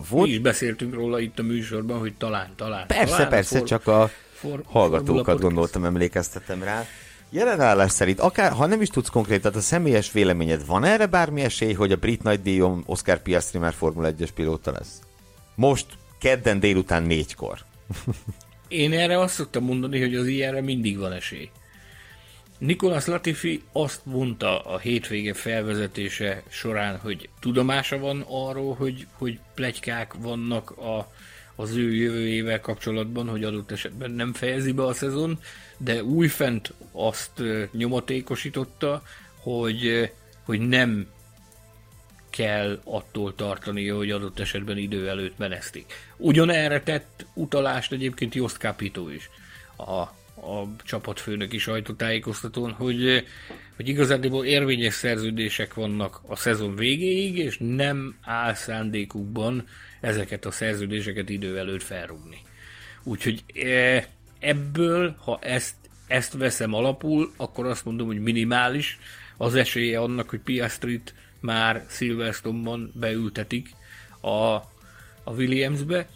Volt... 0.08 0.26
Mi 0.26 0.32
is 0.32 0.38
beszéltünk 0.38 0.94
róla 0.94 1.20
itt 1.20 1.38
a 1.38 1.42
műsorban, 1.42 1.98
hogy 1.98 2.14
talán, 2.14 2.48
talán. 2.56 2.86
Persze, 2.86 3.14
talán 3.14 3.28
persze, 3.28 3.58
for... 3.58 3.68
csak 3.68 3.86
a 3.86 4.10
for... 4.32 4.62
hallgatókat 4.66 5.40
gondoltam, 5.40 5.84
emlékeztetem 5.84 6.62
rá. 6.62 6.84
Jelenállás 7.30 7.92
szerint, 7.92 8.20
akár, 8.20 8.52
ha 8.52 8.66
nem 8.66 8.80
is 8.80 8.88
tudsz 8.88 9.08
konkrétan, 9.08 9.52
a 9.54 9.60
személyes 9.60 10.12
véleményed, 10.12 10.66
van 10.66 10.84
erre 10.84 11.06
bármi 11.06 11.40
esély, 11.40 11.72
hogy 11.72 11.92
a 11.92 11.96
brit 11.96 12.22
nagy 12.22 12.42
díjon 12.42 12.82
Oscar 12.86 13.22
Piastri 13.22 13.58
már 13.58 13.72
Formula 13.72 14.12
1-es 14.18 14.28
pilóta 14.34 14.72
lesz? 14.72 15.00
Most, 15.54 15.86
kedden 16.20 16.60
délután 16.60 17.02
négykor. 17.02 17.58
Én 18.68 18.92
erre 18.92 19.18
azt 19.18 19.34
szoktam 19.34 19.64
mondani, 19.64 20.00
hogy 20.00 20.14
az 20.14 20.26
ilyenre 20.26 20.60
mindig 20.60 20.98
van 20.98 21.12
esély. 21.12 21.50
Nikolas 22.58 23.06
Latifi 23.06 23.62
azt 23.72 24.00
mondta 24.04 24.60
a 24.60 24.78
hétvége 24.78 25.34
felvezetése 25.34 26.42
során, 26.48 26.98
hogy 26.98 27.28
tudomása 27.40 27.98
van 27.98 28.24
arról, 28.28 28.74
hogy, 28.74 29.06
hogy 29.12 29.38
plegykák 29.54 30.14
vannak 30.14 30.70
a, 30.70 31.12
az 31.56 31.76
ő 31.76 31.94
jövőjével 31.94 32.60
kapcsolatban, 32.60 33.28
hogy 33.28 33.44
adott 33.44 33.70
esetben 33.70 34.10
nem 34.10 34.32
fejezi 34.32 34.72
be 34.72 34.84
a 34.84 34.92
szezon, 34.92 35.38
de 35.76 36.04
újfent 36.04 36.74
azt 36.92 37.42
nyomatékosította, 37.72 39.02
hogy, 39.40 40.10
hogy 40.44 40.60
nem 40.60 41.06
kell 42.30 42.80
attól 42.84 43.34
tartani, 43.34 43.88
hogy 43.88 44.10
adott 44.10 44.38
esetben 44.38 44.78
idő 44.78 45.08
előtt 45.08 45.38
menesztik. 45.38 45.92
Ugyanerre 46.16 46.82
tett 46.82 47.26
utalást 47.34 47.92
egyébként 47.92 48.34
Jost 48.34 48.56
Capito 48.56 49.08
is 49.08 49.30
a 49.76 50.17
a 50.42 50.68
csapatfőnöki 50.84 51.58
sajtótájékoztatón, 51.58 52.72
hogy, 52.72 53.24
hogy 53.76 53.88
igazándiból 53.88 54.44
érvényes 54.44 54.94
szerződések 54.94 55.74
vannak 55.74 56.20
a 56.26 56.36
szezon 56.36 56.76
végéig, 56.76 57.38
és 57.38 57.58
nem 57.60 58.16
áll 58.22 58.54
szándékukban 58.54 59.66
ezeket 60.00 60.44
a 60.44 60.50
szerződéseket 60.50 61.28
idő 61.28 61.58
előtt 61.58 61.82
felrúgni. 61.82 62.38
Úgyhogy 63.02 63.44
e, 63.54 64.06
ebből, 64.38 65.16
ha 65.24 65.38
ezt, 65.42 65.74
ezt 66.06 66.32
veszem 66.32 66.74
alapul, 66.74 67.32
akkor 67.36 67.66
azt 67.66 67.84
mondom, 67.84 68.06
hogy 68.06 68.20
minimális 68.20 68.98
az 69.36 69.54
esélye 69.54 70.00
annak, 70.00 70.30
hogy 70.30 70.40
Piastrit 70.40 71.14
már 71.40 71.84
Silverstone-ban 71.88 72.92
beültetik 72.94 73.68
a, 74.20 74.54
a 75.24 75.32
Williamsbe, 75.36 76.08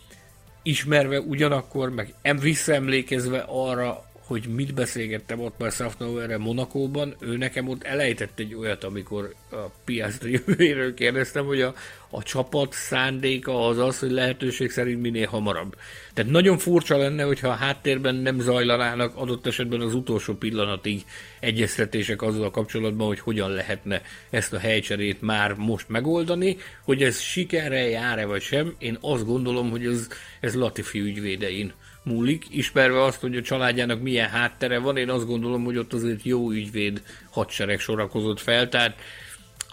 ismerve 0.62 1.20
ugyanakkor, 1.20 1.90
meg 1.90 2.14
visszaemlékezve 2.40 3.44
arra 3.48 4.11
hogy 4.32 4.48
mit 4.48 4.74
beszélgettem 4.74 5.40
ott 5.40 5.58
már 5.58 5.72
Safnauerre 5.72 6.38
Monakóban, 6.38 7.14
ő 7.18 7.36
nekem 7.36 7.68
ott 7.68 7.82
elejtett 7.82 8.38
egy 8.38 8.54
olyat, 8.54 8.84
amikor 8.84 9.34
a 9.50 9.56
Piastri 9.84 10.30
jövőjéről 10.46 10.94
kérdeztem, 10.94 11.44
hogy 11.44 11.60
a, 11.60 11.74
a 12.10 12.22
csapat 12.22 12.72
szándéka 12.72 13.66
az 13.66 13.78
az, 13.78 13.98
hogy 13.98 14.10
lehetőség 14.10 14.70
szerint 14.70 15.00
minél 15.00 15.26
hamarabb. 15.26 15.76
Tehát 16.14 16.30
nagyon 16.30 16.58
furcsa 16.58 16.96
lenne, 16.96 17.22
hogyha 17.22 17.48
a 17.48 17.54
háttérben 17.54 18.14
nem 18.14 18.40
zajlanának 18.40 19.16
adott 19.16 19.46
esetben 19.46 19.80
az 19.80 19.94
utolsó 19.94 20.34
pillanatig 20.34 21.04
egyeztetések 21.40 22.22
azzal 22.22 22.44
a 22.44 22.50
kapcsolatban, 22.50 23.06
hogy 23.06 23.20
hogyan 23.20 23.50
lehetne 23.50 24.02
ezt 24.30 24.52
a 24.52 24.58
helycserét 24.58 25.20
már 25.20 25.54
most 25.54 25.88
megoldani, 25.88 26.56
hogy 26.84 27.02
ez 27.02 27.20
sikerre 27.20 27.88
jár-e 27.88 28.26
vagy 28.26 28.42
sem. 28.42 28.74
Én 28.78 28.98
azt 29.00 29.26
gondolom, 29.26 29.70
hogy 29.70 29.86
ez, 29.86 30.08
ez 30.40 30.54
Latifi 30.54 31.00
ügyvédein 31.00 31.72
múlik, 32.04 32.46
ismerve 32.50 33.02
azt, 33.02 33.20
hogy 33.20 33.36
a 33.36 33.42
családjának 33.42 34.02
milyen 34.02 34.28
háttere 34.28 34.78
van, 34.78 34.96
én 34.96 35.10
azt 35.10 35.26
gondolom, 35.26 35.64
hogy 35.64 35.76
ott 35.76 35.92
azért 35.92 36.22
jó 36.22 36.50
ügyvéd 36.50 37.02
hadsereg 37.30 37.78
sorakozott 37.78 38.40
fel, 38.40 38.68
tehát 38.68 38.96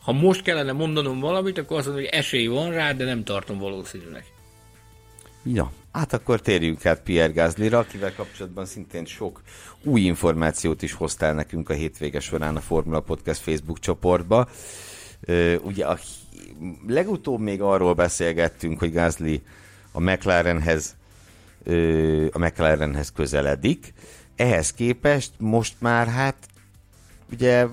ha 0.01 0.11
most 0.11 0.41
kellene 0.41 0.71
mondanom 0.71 1.19
valamit, 1.19 1.57
akkor 1.57 1.77
azt 1.77 1.85
mondom, 1.85 2.05
hogy 2.05 2.13
esély 2.13 2.47
van 2.47 2.71
rá, 2.71 2.93
de 2.93 3.05
nem 3.05 3.23
tartom 3.23 3.57
valószínűleg. 3.57 4.25
Ja, 5.43 5.71
hát 5.91 6.13
akkor 6.13 6.41
térjünk 6.41 6.85
át 6.85 7.01
Pierre 7.01 7.33
Gaslyra, 7.33 7.77
akivel 7.77 8.13
kapcsolatban 8.13 8.65
szintén 8.65 9.05
sok 9.05 9.41
új 9.83 10.01
információt 10.01 10.81
is 10.81 10.93
hoztál 10.93 11.33
nekünk 11.33 11.69
a 11.69 11.73
hétvége 11.73 12.19
során 12.19 12.55
a 12.55 12.61
Formula 12.61 12.99
Podcast 12.99 13.41
Facebook 13.41 13.79
csoportba. 13.79 14.49
Ugye 15.61 15.85
a 15.85 15.99
legutóbb 16.87 17.39
még 17.39 17.61
arról 17.61 17.93
beszélgettünk, 17.93 18.79
hogy 18.79 18.93
Gasly 18.93 19.41
a 19.91 19.99
McLarenhez 19.99 20.95
a 22.31 22.37
McLarenhez 22.37 23.11
közeledik. 23.11 23.93
Ehhez 24.35 24.73
képest 24.73 25.31
most 25.37 25.73
már 25.79 26.07
hát 26.07 26.35
ugye 27.31 27.65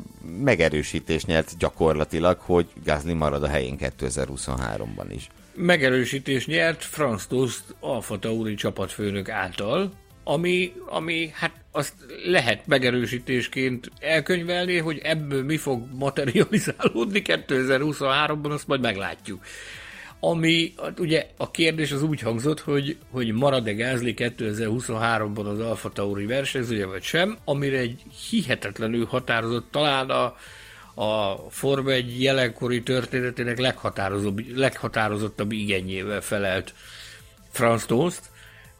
megerősítés 0.43 1.25
nyert 1.25 1.57
gyakorlatilag, 1.59 2.39
hogy 2.39 2.67
Gasly 2.85 3.13
marad 3.13 3.43
a 3.43 3.49
helyén 3.49 3.77
2023-ban 3.81 5.07
is. 5.09 5.29
Megerősítés 5.55 6.47
nyert 6.47 6.85
Franz 6.85 7.27
Tost 7.27 7.63
Alfa 7.81 8.19
Tauri 8.19 8.55
csapatfőnök 8.55 9.29
által, 9.29 9.93
ami, 10.25 10.73
ami 10.87 11.31
hát 11.35 11.53
azt 11.73 11.95
lehet 12.25 12.67
megerősítésként 12.67 13.91
elkönyvelni, 14.01 14.79
hogy 14.79 15.01
ebből 15.03 15.45
mi 15.45 15.57
fog 15.57 15.89
materializálódni 15.95 17.23
2023-ban, 17.25 18.51
azt 18.51 18.67
majd 18.67 18.81
meglátjuk 18.81 19.45
ami 20.21 20.75
hát 20.83 21.01
ugye 21.01 21.27
a 21.37 21.51
kérdés 21.51 21.93
az 21.93 22.03
úgy 22.03 22.21
hangzott, 22.21 22.61
hogy, 22.61 22.97
hogy 23.11 23.33
marad-e 23.33 23.73
Gázli 23.73 24.15
2023-ban 24.17 25.45
az 25.45 25.61
Alfa 25.61 25.91
Tauri 25.91 26.27
versenyzője, 26.27 26.87
vagy 26.87 27.03
sem, 27.03 27.39
amire 27.45 27.79
egy 27.79 28.03
hihetetlenül 28.31 29.07
határozott, 29.07 29.71
talán 29.71 30.11
a, 30.11 30.37
a 31.03 31.37
Forma 31.51 31.91
egy 31.91 32.23
jelenkori 32.23 32.83
történetének 32.83 33.59
leghatározottabb, 33.59 34.57
leghatározottabb 34.57 35.53
igényével 35.53 36.21
felelt 36.21 36.75
Franz 37.51 37.87
Tost, 37.87 38.23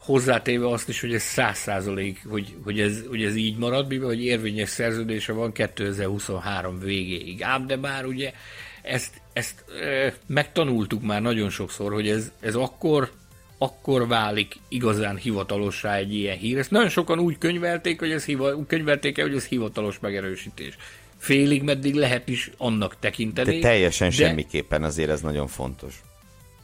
hozzátéve 0.07 0.67
azt 0.67 0.89
is, 0.89 1.01
hogy 1.01 1.13
ez 1.13 1.21
száz 1.21 1.57
százalék, 1.57 2.25
hogy, 2.29 2.55
hogy, 2.63 2.79
ez, 2.79 3.03
hogy 3.07 3.23
ez 3.23 3.35
így 3.35 3.57
marad, 3.57 3.87
mivel 3.87 4.07
hogy 4.07 4.23
érvényes 4.23 4.69
szerződése 4.69 5.33
van 5.33 5.51
2023 5.51 6.79
végéig. 6.79 7.43
Ám 7.43 7.67
de 7.67 7.75
már 7.75 8.05
ugye 8.05 8.33
ezt, 8.81 9.21
ezt 9.37 9.63
e, 9.81 10.13
megtanultuk 10.25 11.01
már 11.01 11.21
nagyon 11.21 11.49
sokszor, 11.49 11.93
hogy 11.93 12.09
ez, 12.09 12.31
ez 12.39 12.55
akkor, 12.55 13.11
akkor 13.57 14.07
válik 14.07 14.55
igazán 14.67 15.15
hivatalossá 15.15 15.95
egy 15.95 16.13
ilyen 16.13 16.37
hír. 16.37 16.57
Ezt 16.57 16.71
nagyon 16.71 16.89
sokan 16.89 17.19
úgy 17.19 17.37
könyvelték, 17.37 17.99
hogy 17.99 18.11
ez, 18.11 18.25
hiva, 18.25 18.65
könyvelték 18.65 19.17
el, 19.17 19.27
hogy 19.27 19.35
ez 19.35 19.45
hivatalos 19.45 19.99
megerősítés. 19.99 20.77
Félig 21.17 21.63
meddig 21.63 21.93
lehet 21.93 22.27
is 22.27 22.51
annak 22.57 22.95
tekinteni. 22.99 23.59
De 23.59 23.67
teljesen 23.67 24.09
de 24.09 24.15
semmiképpen 24.15 24.83
azért 24.83 25.09
ez 25.09 25.21
nagyon 25.21 25.47
fontos. 25.47 26.01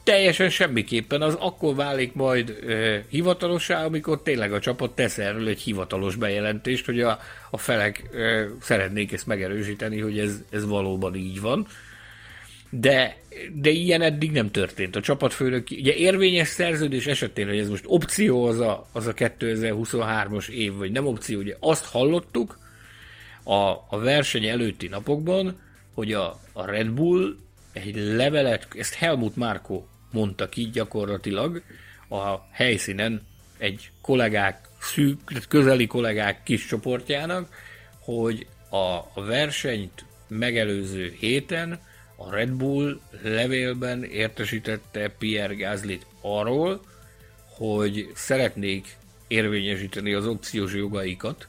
Teljesen 0.04 0.50
semmiképpen. 0.50 1.22
Az 1.22 1.34
akkor 1.34 1.76
válik 1.76 2.14
majd 2.14 2.50
e, 2.50 3.06
hivatalossá, 3.10 3.86
amikor 3.86 4.22
tényleg 4.22 4.54
a 4.54 4.60
csapat 4.60 4.95
tesz 4.95 5.18
erről 5.18 5.48
egy 5.48 5.62
hivatalos 5.62 6.16
bejelentést, 6.16 6.86
hogy 6.86 7.02
a, 7.02 7.20
a 7.50 7.58
felek 7.58 8.10
e, 8.14 8.48
szeretnék 8.62 9.12
ezt 9.12 9.28
megerősíteni, 9.28 10.00
hogy 10.00 10.20
ez, 10.20 10.41
ez 10.50 10.66
valóban 10.66 11.16
így 11.16 11.41
van 11.41 11.68
de, 12.80 13.18
de 13.54 13.70
ilyen 13.70 14.02
eddig 14.02 14.32
nem 14.32 14.52
történt. 14.52 14.95
A 14.95 15.02
csapatfőnök, 15.02 15.68
ugye 15.72 15.94
érvényes 15.94 16.48
szerződés 16.48 17.08
esetén, 17.08 17.48
hogy 17.48 17.58
ez 17.58 17.70
most 17.70 17.84
opció 17.88 18.45
az 18.45 18.60
a, 18.60 18.88
az 18.91 19.08
a 19.08 19.14
2023-as 19.14 20.50
év, 20.50 20.74
vagy 20.74 20.91
nem 20.91 21.06
opció, 21.08 21.40
ugye 21.40 21.56
azt 21.60 21.86
hallottuk 21.86 22.58
a, 23.44 23.70
a 23.90 24.00
verseny 24.00 24.45
előtti 24.45 24.88
napokban, 24.88 25.60
hogy 25.94 26.14
a, 26.14 26.40
a 26.54 26.66
Red 26.66 26.90
Bull 26.90 27.36
egy 27.74 27.95
levelet, 27.95 28.68
ezt 28.78 28.94
Helmut 28.94 29.36
Márko 29.36 29.84
mondta 30.12 30.50
ki 30.50 30.70
gyakorlatilag 30.70 31.62
a 32.10 32.36
helyszínen 32.52 33.22
egy 33.58 33.90
kollégák, 34.02 34.68
szűk, 34.80 35.20
közeli 35.48 35.88
kollégák 35.88 36.44
kis 36.44 36.66
csoportjának, 36.66 37.50
hogy 38.00 38.48
a, 38.70 38.98
a 39.14 39.24
versenyt 39.26 40.06
megelőző 40.28 41.16
héten 41.20 41.80
a 42.26 42.36
Red 42.36 42.50
Bull 42.50 43.00
levélben 43.22 44.04
értesítette 44.04 45.10
Pierre 45.18 45.54
Gaslyt 45.54 46.06
arról, 46.22 46.82
hogy 47.50 48.12
szeretnék 48.16 48.95
érvényesíteni 49.28 50.14
az 50.14 50.28
opciós 50.28 50.74
jogaikat 50.74 51.48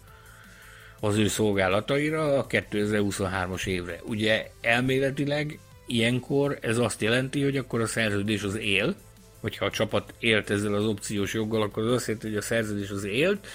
az 1.00 1.16
ő 1.16 1.28
szolgálataira 1.28 2.38
a 2.38 2.46
2023-as 2.46 3.66
évre. 3.66 4.00
Ugye 4.04 4.50
elméletileg 4.60 5.58
ilyenkor 5.86 6.58
ez 6.60 6.78
azt 6.78 7.00
jelenti, 7.00 7.42
hogy 7.42 7.56
akkor 7.56 7.80
a 7.80 7.86
szerződés 7.86 8.42
az 8.42 8.56
él, 8.56 8.94
vagy 9.40 9.56
ha 9.56 9.64
a 9.64 9.70
csapat 9.70 10.14
élt 10.18 10.50
ezzel 10.50 10.74
az 10.74 10.84
opciós 10.84 11.34
joggal, 11.34 11.62
akkor 11.62 11.82
az 11.82 11.92
azt 11.92 12.06
jelenti, 12.06 12.28
hogy 12.28 12.36
a 12.36 12.42
szerződés 12.42 12.90
az 12.90 13.04
élt, 13.04 13.46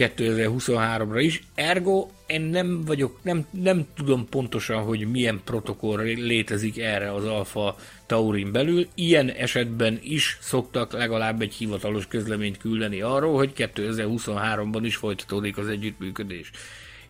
2023-ra 0.00 1.18
is. 1.18 1.42
Ergo 1.54 2.08
én 2.26 2.40
nem 2.40 2.84
vagyok, 2.84 3.18
nem, 3.22 3.46
nem 3.50 3.86
tudom 3.96 4.28
pontosan, 4.28 4.82
hogy 4.82 5.10
milyen 5.10 5.40
protokoll 5.44 6.02
létezik 6.02 6.78
erre 6.78 7.12
az 7.12 7.24
Alfa 7.24 7.76
Taurin 8.06 8.52
belül. 8.52 8.86
Ilyen 8.94 9.30
esetben 9.30 9.98
is 10.02 10.38
szoktak 10.40 10.92
legalább 10.92 11.40
egy 11.40 11.54
hivatalos 11.54 12.06
közleményt 12.06 12.58
küldeni 12.58 13.00
arról, 13.00 13.36
hogy 13.36 13.52
2023-ban 13.56 14.80
is 14.82 14.96
folytatódik 14.96 15.58
az 15.58 15.68
együttműködés. 15.68 16.50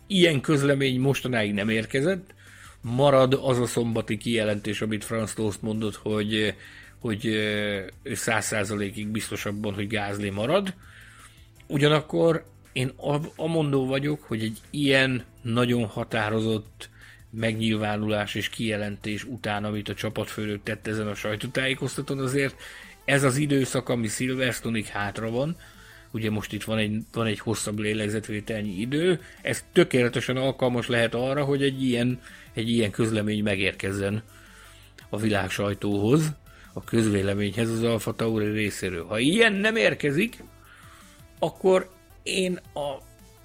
Ilyen 0.07 0.41
közlemény 0.41 0.99
mostanáig 0.99 1.53
nem 1.53 1.69
érkezett, 1.69 2.33
marad 2.81 3.39
az 3.43 3.59
a 3.59 3.65
szombati 3.65 4.17
kijelentés, 4.17 4.81
amit 4.81 5.03
Franz 5.03 5.33
Toast 5.33 5.61
mondott, 5.61 5.95
hogy 5.95 6.55
hogy 7.01 7.25
ő 8.03 8.13
száz 8.13 8.45
százalékig 8.45 9.07
biztos 9.07 9.45
abban, 9.45 9.73
hogy 9.73 9.87
Gázli 9.87 10.29
marad. 10.29 10.73
Ugyanakkor 11.67 12.45
én 12.73 12.91
amondó 13.35 13.85
vagyok, 13.85 14.23
hogy 14.23 14.43
egy 14.43 14.57
ilyen 14.69 15.23
nagyon 15.41 15.85
határozott 15.85 16.89
megnyilvánulás 17.29 18.35
és 18.35 18.49
kijelentés 18.49 19.23
után, 19.23 19.63
amit 19.63 19.89
a 19.89 19.93
csapatfőnök 19.93 20.63
tett 20.63 20.87
ezen 20.87 21.07
a 21.07 21.15
sajtótájékoztatón, 21.15 22.19
azért 22.19 22.55
ez 23.05 23.23
az 23.23 23.37
időszak, 23.37 23.89
ami 23.89 24.07
Silverstone-ig 24.07 24.85
hátra 24.85 25.29
van, 25.29 25.55
ugye 26.11 26.29
most 26.29 26.53
itt 26.53 26.63
van 26.63 26.77
egy, 26.77 26.97
van 27.13 27.25
egy 27.25 27.39
hosszabb 27.39 27.79
lélegzetvételnyi 27.79 28.79
idő, 28.79 29.21
ez 29.41 29.65
tökéletesen 29.73 30.37
alkalmas 30.37 30.87
lehet 30.87 31.13
arra, 31.13 31.43
hogy 31.43 31.63
egy 31.63 31.83
ilyen, 31.83 32.21
egy 32.53 32.69
ilyen 32.69 32.91
közlemény 32.91 33.43
megérkezzen 33.43 34.23
a 35.09 35.17
világ 35.17 35.49
sajtóhoz, 35.49 36.31
a 36.73 36.83
közvéleményhez 36.83 37.69
az 37.69 37.83
Alfa 37.83 38.13
Tauri 38.13 38.51
részéről. 38.51 39.05
Ha 39.05 39.19
ilyen 39.19 39.53
nem 39.53 39.75
érkezik, 39.75 40.43
akkor 41.39 41.89
én 42.23 42.59
a, 42.73 43.01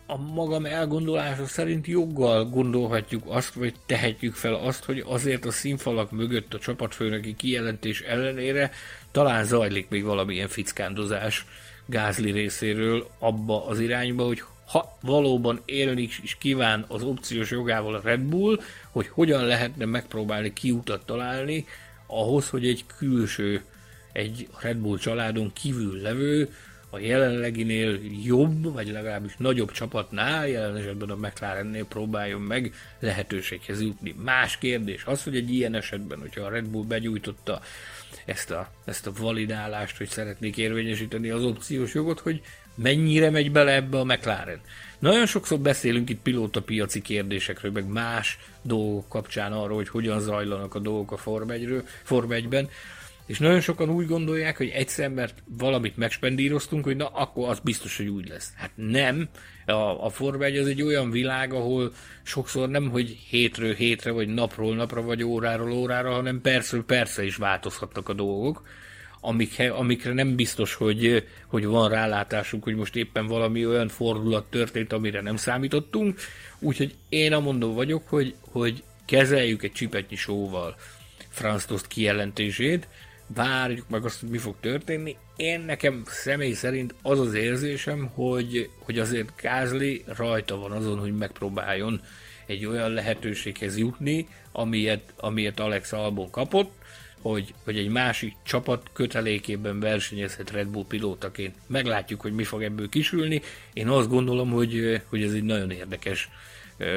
a 0.06 0.16
magam 0.16 0.66
elgondolása 0.66 1.46
szerint 1.46 1.86
joggal 1.86 2.44
gondolhatjuk 2.44 3.22
azt, 3.26 3.54
vagy 3.54 3.74
tehetjük 3.86 4.34
fel 4.34 4.54
azt, 4.54 4.84
hogy 4.84 5.04
azért 5.06 5.44
a 5.44 5.50
színfalak 5.50 6.10
mögött 6.10 6.54
a 6.54 6.58
csapatfőnöki 6.58 7.34
kijelentés 7.34 8.00
ellenére 8.00 8.70
talán 9.10 9.44
zajlik 9.44 9.88
még 9.88 10.04
valamilyen 10.04 10.48
fickándozás 10.48 11.46
Gázli 11.86 12.30
részéről 12.30 13.10
abba 13.18 13.66
az 13.66 13.80
irányba, 13.80 14.24
hogy 14.24 14.42
ha 14.66 14.98
valóban 15.00 15.60
élni 15.64 16.02
is 16.22 16.36
kíván 16.40 16.84
az 16.88 17.02
opciós 17.02 17.50
jogával 17.50 17.94
a 17.94 18.00
Red 18.04 18.20
Bull, 18.20 18.60
hogy 18.90 19.08
hogyan 19.08 19.44
lehetne 19.44 19.84
megpróbálni 19.84 20.52
kiutat 20.52 21.06
találni 21.06 21.66
ahhoz, 22.06 22.48
hogy 22.48 22.66
egy 22.66 22.84
külső, 22.98 23.64
egy 24.12 24.48
Red 24.60 24.76
Bull 24.76 24.98
családon 24.98 25.52
kívül 25.52 26.00
levő 26.00 26.54
a 26.90 26.98
jelenleginél 26.98 28.00
jobb, 28.24 28.72
vagy 28.72 28.88
legalábbis 28.88 29.34
nagyobb 29.38 29.70
csapatnál, 29.70 30.48
jelen 30.48 30.76
esetben 30.76 31.10
a 31.10 31.16
McLarennél 31.16 31.84
próbáljon 31.84 32.40
meg 32.40 32.74
lehetőséghez 32.98 33.80
jutni. 33.80 34.14
Más 34.24 34.58
kérdés 34.58 35.04
az, 35.04 35.22
hogy 35.22 35.36
egy 35.36 35.54
ilyen 35.54 35.74
esetben, 35.74 36.18
hogyha 36.18 36.44
a 36.44 36.48
Red 36.48 36.66
Bull 36.66 36.84
begyújtotta 36.84 37.60
ezt 38.24 38.50
a, 38.50 38.70
ezt 38.84 39.06
a 39.06 39.12
validálást, 39.18 39.96
hogy 39.96 40.08
szeretnék 40.08 40.56
érvényesíteni 40.56 41.30
az 41.30 41.44
opciós 41.44 41.94
jogot, 41.94 42.20
hogy 42.20 42.42
mennyire 42.74 43.30
megy 43.30 43.52
bele 43.52 43.74
ebbe 43.74 43.98
a 43.98 44.04
McLaren. 44.04 44.60
Nagyon 44.98 45.26
sokszor 45.26 45.58
beszélünk 45.58 46.10
itt 46.10 46.22
pilóta 46.22 46.62
piaci 46.62 47.02
kérdésekről, 47.02 47.72
meg 47.72 47.86
más 47.86 48.38
dolgok 48.62 49.08
kapcsán 49.08 49.52
arról, 49.52 49.76
hogy 49.76 49.88
hogyan 49.88 50.20
zajlanak 50.20 50.74
a 50.74 50.78
dolgok 50.78 51.12
a 51.12 51.16
Form 51.16 52.28
1-ben, 52.30 52.68
és 53.26 53.38
nagyon 53.38 53.60
sokan 53.60 53.90
úgy 53.90 54.06
gondolják, 54.06 54.56
hogy 54.56 54.68
egyszer, 54.68 55.08
mert 55.10 55.42
valamit 55.58 55.96
megspendíroztunk, 55.96 56.84
hogy 56.84 56.96
na, 56.96 57.06
akkor 57.06 57.48
az 57.48 57.60
biztos, 57.60 57.96
hogy 57.96 58.08
úgy 58.08 58.28
lesz. 58.28 58.52
Hát 58.56 58.70
nem. 58.74 59.28
A, 59.66 60.04
a 60.04 60.08
Forma 60.08 60.44
1 60.44 60.56
az 60.56 60.66
egy 60.66 60.82
olyan 60.82 61.10
világ, 61.10 61.52
ahol 61.52 61.92
sokszor 62.22 62.68
nem, 62.68 62.90
hogy 62.90 63.18
hétről 63.28 63.74
hétre, 63.74 64.10
vagy 64.10 64.28
napról 64.28 64.74
napra, 64.74 65.02
vagy 65.02 65.22
óráról 65.22 65.72
órára, 65.72 66.12
hanem 66.12 66.40
percről 66.40 66.84
persze 66.84 67.24
is 67.24 67.36
változhatnak 67.36 68.08
a 68.08 68.12
dolgok, 68.12 68.66
amikre, 69.20 69.70
amikre 69.70 70.12
nem 70.12 70.36
biztos, 70.36 70.74
hogy, 70.74 71.26
hogy 71.46 71.64
van 71.64 71.88
rálátásunk, 71.88 72.64
hogy 72.64 72.74
most 72.74 72.96
éppen 72.96 73.26
valami 73.26 73.66
olyan 73.66 73.88
fordulat 73.88 74.44
történt, 74.50 74.92
amire 74.92 75.20
nem 75.20 75.36
számítottunk. 75.36 76.20
Úgyhogy 76.58 76.94
én 77.08 77.32
amondó 77.32 77.74
vagyok, 77.74 78.08
hogy, 78.08 78.34
hogy 78.40 78.82
kezeljük 79.04 79.62
egy 79.62 79.72
csipetnyi 79.72 80.16
sóval 80.16 80.76
Franz 81.28 81.64
Tost 81.64 81.86
kijelentését, 81.86 82.88
várjuk 83.26 83.88
meg 83.88 84.04
azt, 84.04 84.20
hogy 84.20 84.28
mi 84.28 84.38
fog 84.38 84.54
történni. 84.60 85.16
Én 85.36 85.60
nekem 85.60 86.02
személy 86.06 86.52
szerint 86.52 86.94
az 87.02 87.20
az 87.20 87.34
érzésem, 87.34 88.10
hogy, 88.14 88.70
hogy 88.78 88.98
azért 88.98 89.34
Kázli 89.34 90.04
rajta 90.16 90.56
van 90.56 90.72
azon, 90.72 90.98
hogy 90.98 91.16
megpróbáljon 91.16 92.00
egy 92.46 92.66
olyan 92.66 92.90
lehetőséghez 92.90 93.78
jutni, 93.78 94.28
amilyet, 94.52 95.14
amilyet 95.16 95.60
Alex 95.60 95.92
Albon 95.92 96.30
kapott, 96.30 96.72
hogy, 97.20 97.54
hogy 97.64 97.78
egy 97.78 97.88
másik 97.88 98.34
csapat 98.42 98.90
kötelékében 98.92 99.80
versenyezhet 99.80 100.50
Red 100.50 100.68
Bull 100.68 100.84
pilótaként. 100.88 101.56
Meglátjuk, 101.66 102.20
hogy 102.20 102.32
mi 102.32 102.44
fog 102.44 102.62
ebből 102.62 102.88
kisülni. 102.88 103.42
Én 103.72 103.88
azt 103.88 104.08
gondolom, 104.08 104.50
hogy, 104.50 105.02
hogy 105.08 105.22
ez 105.22 105.32
egy 105.32 105.42
nagyon 105.42 105.70
érdekes 105.70 106.28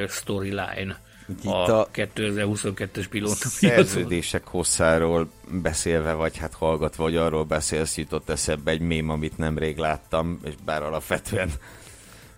storyline 0.08 1.00
itt 1.38 1.50
a, 1.50 1.80
a 1.80 1.88
2022-es 1.94 3.06
pilóta 3.10 3.48
Szerződések 3.48 4.46
hosszáról 4.46 5.30
beszélve, 5.62 6.12
vagy 6.12 6.36
hát 6.36 6.54
hallgatva, 6.54 7.02
vagy 7.02 7.16
arról 7.16 7.44
beszélsz, 7.44 7.96
jutott 7.96 8.28
eszembe 8.28 8.70
egy 8.70 8.80
mém, 8.80 9.08
amit 9.08 9.38
nemrég 9.38 9.76
láttam, 9.76 10.40
és 10.44 10.54
bár 10.64 10.82
alapvetően 10.82 11.50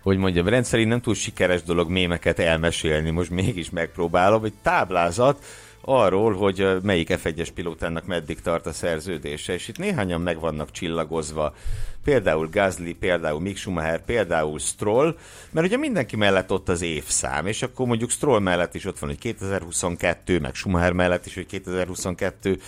hogy 0.03 0.17
mondjam, 0.17 0.47
rendszerint 0.47 0.89
nem 0.89 1.01
túl 1.01 1.13
sikeres 1.13 1.63
dolog 1.63 1.89
mémeket 1.89 2.39
elmesélni, 2.39 3.09
most 3.09 3.29
mégis 3.29 3.69
megpróbálom, 3.69 4.43
egy 4.43 4.53
táblázat, 4.61 5.45
arról, 5.81 6.33
hogy 6.33 6.67
melyik 6.81 7.09
F1-es 7.11 7.49
pilótának 7.53 8.05
meddig 8.05 8.41
tart 8.41 8.65
a 8.65 8.73
szerződése, 8.73 9.53
és 9.53 9.67
itt 9.67 9.77
néhányan 9.77 10.21
meg 10.21 10.39
vannak 10.39 10.71
csillagozva. 10.71 11.55
Például 12.03 12.49
Gasly, 12.51 12.91
például 12.91 13.39
Mick 13.39 13.57
Schumacher, 13.57 14.05
például 14.05 14.59
Stroll, 14.59 15.17
mert 15.51 15.67
ugye 15.67 15.77
mindenki 15.77 16.15
mellett 16.15 16.51
ott 16.51 16.69
az 16.69 16.81
évszám, 16.81 17.47
és 17.47 17.61
akkor 17.61 17.87
mondjuk 17.87 18.09
Stroll 18.09 18.39
mellett 18.39 18.75
is 18.75 18.85
ott 18.85 18.99
van, 18.99 19.09
hogy 19.09 19.19
2022, 19.19 20.39
meg 20.39 20.55
Schumacher 20.55 20.91
mellett 20.91 21.25
is, 21.25 21.35
hogy 21.35 21.45
2022, 21.45 22.59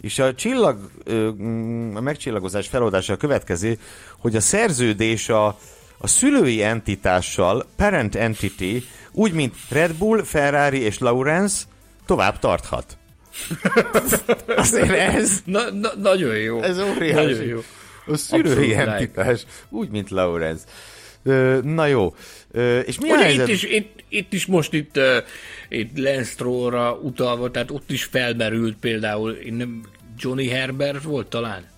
és 0.00 0.18
a 0.18 0.34
csillag, 0.34 0.90
a 1.94 2.00
megcsillagozás 2.00 2.68
feloldása 2.68 3.12
a 3.12 3.16
következő, 3.16 3.78
hogy 4.18 4.36
a 4.36 4.40
szerződés 4.40 5.28
a, 5.28 5.46
a 5.98 6.06
szülői 6.06 6.62
entitással, 6.62 7.66
parent 7.76 8.14
entity, 8.14 8.84
úgy, 9.12 9.32
mint 9.32 9.54
Red 9.68 9.94
Bull, 9.94 10.22
Ferrari 10.22 10.80
és 10.80 10.98
Lawrence, 10.98 11.64
tovább 12.06 12.38
tarthat. 12.38 12.96
Azért 14.56 14.90
ez... 14.90 15.42
Na, 15.44 15.70
na, 15.70 15.90
nagyon 15.96 16.36
jó. 16.36 16.62
Ez 16.62 16.78
óriási. 16.78 17.14
Nagyon 17.14 17.42
jó. 17.42 17.60
A 18.06 18.16
szülői 18.16 18.74
entitás. 18.74 19.46
Úgy, 19.68 19.88
mint 19.88 20.10
Laurence. 20.10 20.64
Na 21.62 21.86
jó. 21.86 22.14
És 22.84 23.00
mi 23.00 23.10
Ugye 23.10 23.30
itt 23.30 23.48
is, 23.48 23.62
itt, 23.62 24.04
itt 24.08 24.32
is 24.32 24.46
most 24.46 24.72
itt, 24.72 24.98
itt 25.68 25.98
Lance 25.98 26.44
utalva, 27.02 27.50
tehát 27.50 27.70
ott 27.70 27.90
is 27.90 28.04
felmerült 28.04 28.76
például, 28.76 29.32
én 29.32 29.54
nem, 29.54 29.80
Johnny 30.18 30.48
Herbert 30.48 31.02
volt 31.02 31.26
talán? 31.26 31.70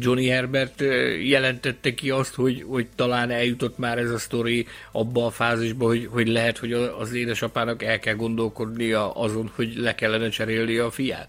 Johnny 0.00 0.28
Herbert 0.28 0.80
jelentette 1.22 1.94
ki 1.94 2.10
azt, 2.10 2.34
hogy, 2.34 2.64
hogy 2.66 2.86
talán 2.96 3.30
eljutott 3.30 3.78
már 3.78 3.98
ez 3.98 4.10
a 4.10 4.18
sztori 4.18 4.66
abba 4.92 5.26
a 5.26 5.30
fázisba, 5.30 5.86
hogy, 5.86 6.08
hogy 6.10 6.28
lehet, 6.28 6.58
hogy 6.58 6.72
az 6.72 7.12
édesapának 7.12 7.82
el 7.82 7.98
kell 7.98 8.14
gondolkodnia 8.14 9.10
azon, 9.10 9.50
hogy 9.54 9.76
le 9.76 9.94
kellene 9.94 10.28
cserélni 10.28 10.76
a 10.76 10.90
fiát. 10.90 11.28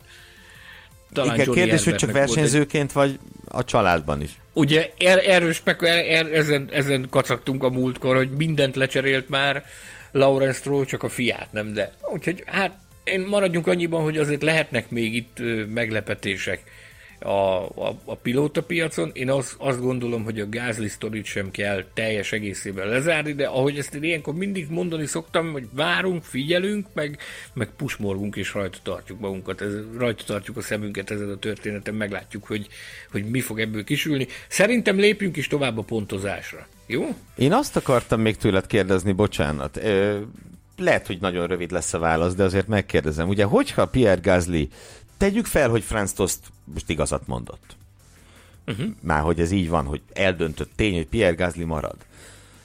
Talán 1.13 1.33
Igen, 1.33 1.45
Johnny 1.45 1.61
kérdés, 1.61 1.83
hogy 1.83 1.95
csak 1.95 2.11
versenyzőként, 2.11 2.89
egy... 2.89 2.95
vagy 2.95 3.19
a 3.47 3.63
családban 3.63 4.21
is? 4.21 4.31
Ugye 4.53 4.89
er, 4.97 5.29
erről 5.29 5.53
spekul, 5.53 5.87
er, 5.87 6.05
er, 6.05 6.33
ezen, 6.33 6.69
ezen 6.71 7.07
kacagtunk 7.09 7.63
a 7.63 7.69
múltkor, 7.69 8.15
hogy 8.15 8.29
mindent 8.29 8.75
lecserélt 8.75 9.29
már 9.29 9.63
Lawrence 10.11 10.59
Stroll, 10.59 10.85
csak 10.85 11.03
a 11.03 11.09
fiát 11.09 11.47
nem, 11.51 11.73
de 11.73 11.93
úgyhogy 12.13 12.43
hát 12.45 12.71
én 13.03 13.19
maradjunk 13.19 13.67
annyiban, 13.67 14.03
hogy 14.03 14.17
azért 14.17 14.41
lehetnek 14.41 14.89
még 14.89 15.15
itt 15.15 15.37
meglepetések 15.73 16.63
a, 17.19 17.65
a, 17.65 17.95
a 18.05 18.15
pilóta 18.15 18.63
piacon. 18.63 19.11
Én 19.13 19.29
az, 19.29 19.55
azt 19.57 19.81
gondolom, 19.81 20.23
hogy 20.23 20.39
a 20.39 20.49
gázli 20.49 20.87
sztorit 20.87 21.25
sem 21.25 21.51
kell 21.51 21.85
teljes 21.93 22.31
egészében 22.31 22.87
lezárni, 22.87 23.33
de 23.33 23.47
ahogy 23.47 23.77
ezt 23.77 23.93
én 23.93 24.03
ilyenkor 24.03 24.33
mindig 24.33 24.69
mondani 24.69 25.05
szoktam, 25.05 25.51
hogy 25.51 25.67
várunk, 25.71 26.23
figyelünk, 26.23 26.87
meg, 26.93 27.17
meg 27.53 27.69
pusmorgunk 27.77 28.35
és 28.35 28.53
rajta 28.53 28.77
tartjuk 28.83 29.19
magunkat, 29.19 29.61
ez, 29.61 29.73
rajta 29.97 30.23
tartjuk 30.23 30.57
a 30.57 30.61
szemünket 30.61 31.11
ezen 31.11 31.29
a 31.29 31.37
történeten, 31.37 31.93
meglátjuk, 31.93 32.45
hogy, 32.45 32.67
hogy 33.11 33.25
mi 33.25 33.39
fog 33.39 33.59
ebből 33.59 33.83
kisülni. 33.83 34.27
Szerintem 34.47 34.97
lépjünk 34.97 35.37
is 35.37 35.47
tovább 35.47 35.77
a 35.77 35.81
pontozásra. 35.81 36.67
Jó? 36.87 37.15
Én 37.35 37.53
azt 37.53 37.75
akartam 37.75 38.21
még 38.21 38.37
tőled 38.37 38.67
kérdezni, 38.67 39.11
bocsánat. 39.11 39.77
Ö, 39.77 40.19
lehet, 40.77 41.07
hogy 41.07 41.17
nagyon 41.21 41.47
rövid 41.47 41.71
lesz 41.71 41.93
a 41.93 41.99
válasz, 41.99 42.35
de 42.35 42.43
azért 42.43 42.67
megkérdezem. 42.67 43.27
Ugye, 43.27 43.43
hogyha 43.43 43.85
Pierre 43.85 44.21
Gasly 44.21 44.67
Tegyük 45.19 45.45
fel, 45.45 45.69
hogy 45.69 45.83
Franz 45.83 46.13
Tost 46.13 46.39
most 46.63 46.89
igazat 46.89 47.27
mondott. 47.27 47.75
uh-huh. 48.67 48.85
már 49.01 49.21
hogy 49.21 49.39
ez 49.39 49.51
így 49.51 49.69
van, 49.69 49.85
hogy 49.85 50.01
eldöntött 50.13 50.71
tény, 50.75 50.95
hogy 50.95 51.07
Pierre 51.07 51.35
Gasly 51.35 51.63
marad. 51.63 51.95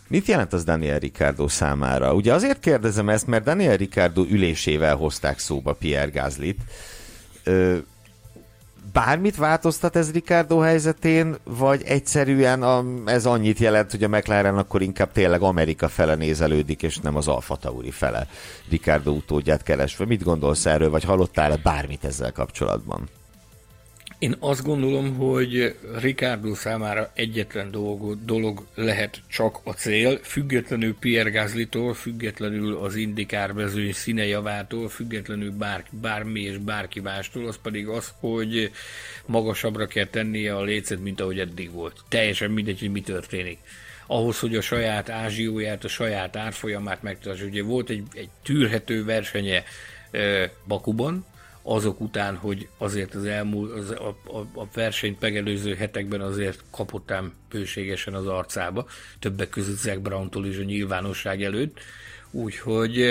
Mit 0.08 0.26
jelent 0.26 0.52
az 0.52 0.64
Daniel 0.64 0.98
Ricardo 0.98 1.48
számára? 1.48 2.14
Ugye 2.14 2.32
azért 2.32 2.60
kérdezem 2.60 3.08
ezt, 3.08 3.26
mert 3.26 3.44
Daniel 3.44 3.76
Ricardo 3.76 4.24
ülésével 4.24 4.96
hozták 4.96 5.38
szóba 5.38 5.72
Pierre 5.72 6.20
Gaslyt. 6.20 6.60
Ö, 7.44 7.78
bármit 8.92 9.36
változtat 9.36 9.96
ez 9.96 10.12
Ricardo 10.12 10.58
helyzetén, 10.58 11.36
vagy 11.44 11.82
egyszerűen 11.82 12.62
a, 12.62 12.84
ez 13.04 13.26
annyit 13.26 13.58
jelent, 13.58 13.90
hogy 13.90 14.04
a 14.04 14.08
McLaren 14.08 14.58
akkor 14.58 14.82
inkább 14.82 15.12
tényleg 15.12 15.42
Amerika 15.42 15.88
fele 15.88 16.14
nézelődik, 16.14 16.82
és 16.82 16.98
nem 16.98 17.16
az 17.16 17.28
Alfa 17.28 17.56
Tauri 17.56 17.90
fele 17.90 18.26
Ricardo 18.70 19.10
utódját 19.10 19.62
keresve. 19.62 20.04
Mit 20.04 20.22
gondolsz 20.22 20.66
erről, 20.66 20.90
vagy 20.90 21.04
hallottál-e 21.04 21.56
bármit 21.56 22.04
ezzel 22.04 22.32
kapcsolatban? 22.32 23.08
Én 24.24 24.36
azt 24.38 24.64
gondolom, 24.64 25.14
hogy 25.14 25.76
Ricardo 26.00 26.54
számára 26.54 27.10
egyetlen 27.14 27.70
dolog, 27.70 28.24
dolog 28.24 28.66
lehet 28.74 29.20
csak 29.28 29.60
a 29.64 29.72
cél, 29.72 30.18
függetlenül 30.22 30.96
Pierre 30.98 31.30
Gasly-tól, 31.30 31.94
függetlenül 31.94 32.76
az 32.76 32.94
indikár 32.94 33.52
mezőny 33.52 33.92
színe 33.92 34.26
javától, 34.26 34.88
függetlenül 34.88 35.50
bár, 35.50 35.84
bármi 35.90 36.40
és 36.40 36.58
bárki 36.58 37.00
mástól, 37.00 37.46
az 37.46 37.58
pedig 37.62 37.88
az, 37.88 38.12
hogy 38.20 38.70
magasabbra 39.26 39.86
kell 39.86 40.06
tennie 40.06 40.56
a 40.56 40.62
lécet, 40.62 41.02
mint 41.02 41.20
ahogy 41.20 41.38
eddig 41.38 41.70
volt. 41.70 42.00
Teljesen 42.08 42.50
mindegy, 42.50 42.78
hogy 42.80 42.90
mi 42.90 43.00
történik 43.00 43.58
ahhoz, 44.06 44.38
hogy 44.38 44.56
a 44.56 44.60
saját 44.60 45.08
ázsióját, 45.08 45.84
a 45.84 45.88
saját 45.88 46.36
árfolyamát 46.36 47.02
megtartsa. 47.02 47.44
Ugye 47.44 47.62
volt 47.62 47.90
egy, 47.90 48.02
egy 48.14 48.28
tűrhető 48.42 49.04
versenye 49.04 49.64
Bakuban, 50.66 51.26
azok 51.66 52.00
után, 52.00 52.36
hogy 52.36 52.68
azért 52.78 53.14
az 53.14 53.24
elmúlt, 53.24 53.72
az, 53.72 53.90
a, 53.90 54.16
a, 54.24 54.60
a 54.60 54.68
versenyt 54.74 55.20
megelőző 55.20 55.74
hetekben 55.74 56.20
azért 56.20 56.62
kapott 56.70 57.10
ám 57.10 57.32
bőségesen 57.50 58.14
az 58.14 58.26
arcába, 58.26 58.86
többek 59.18 59.48
között 59.48 59.78
Zach 59.78 59.98
Brown-tól 59.98 60.46
is 60.46 60.58
a 60.58 60.62
nyilvánosság 60.62 61.42
előtt, 61.42 61.78
úgyhogy 62.30 63.06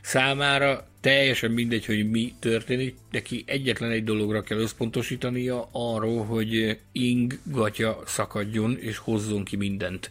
számára 0.00 0.86
teljesen 1.00 1.50
mindegy, 1.50 1.86
hogy 1.86 2.10
mi 2.10 2.34
történik, 2.38 2.96
neki 3.10 3.44
egyetlen 3.46 3.90
egy 3.90 4.04
dologra 4.04 4.42
kell 4.42 4.58
összpontosítania 4.58 5.68
arról, 5.72 6.24
hogy 6.24 6.78
ing 6.92 7.38
gatya 7.44 8.02
szakadjon 8.06 8.78
és 8.78 8.96
hozzon 8.96 9.44
ki 9.44 9.56
mindent 9.56 10.10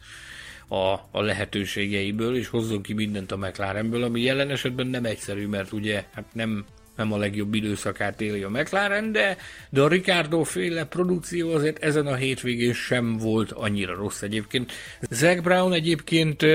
a, 0.67 0.93
a 1.11 1.21
lehetőségeiből, 1.21 2.35
és 2.35 2.47
hozzon 2.47 2.81
ki 2.81 2.93
mindent 2.93 3.31
a 3.31 3.37
McLarenből, 3.37 4.03
ami 4.03 4.21
jelen 4.21 4.49
esetben 4.49 4.87
nem 4.87 5.05
egyszerű, 5.05 5.47
mert 5.47 5.71
ugye 5.71 6.03
hát 6.11 6.25
nem 6.33 6.65
nem 6.99 7.13
a 7.13 7.17
legjobb 7.17 7.53
időszakát 7.53 8.21
éli 8.21 8.43
a 8.43 8.49
McLaren, 8.49 9.11
de, 9.11 9.37
de 9.69 9.81
a 9.81 9.87
Ricardo 9.87 10.43
féle 10.43 10.85
produkció 10.85 11.51
azért 11.53 11.83
ezen 11.83 12.07
a 12.07 12.15
hétvégén 12.15 12.73
sem 12.73 13.17
volt 13.17 13.51
annyira 13.51 13.95
rossz 13.95 14.21
egyébként. 14.21 14.71
Zach 15.09 15.41
Brown 15.41 15.73
egyébként 15.73 16.45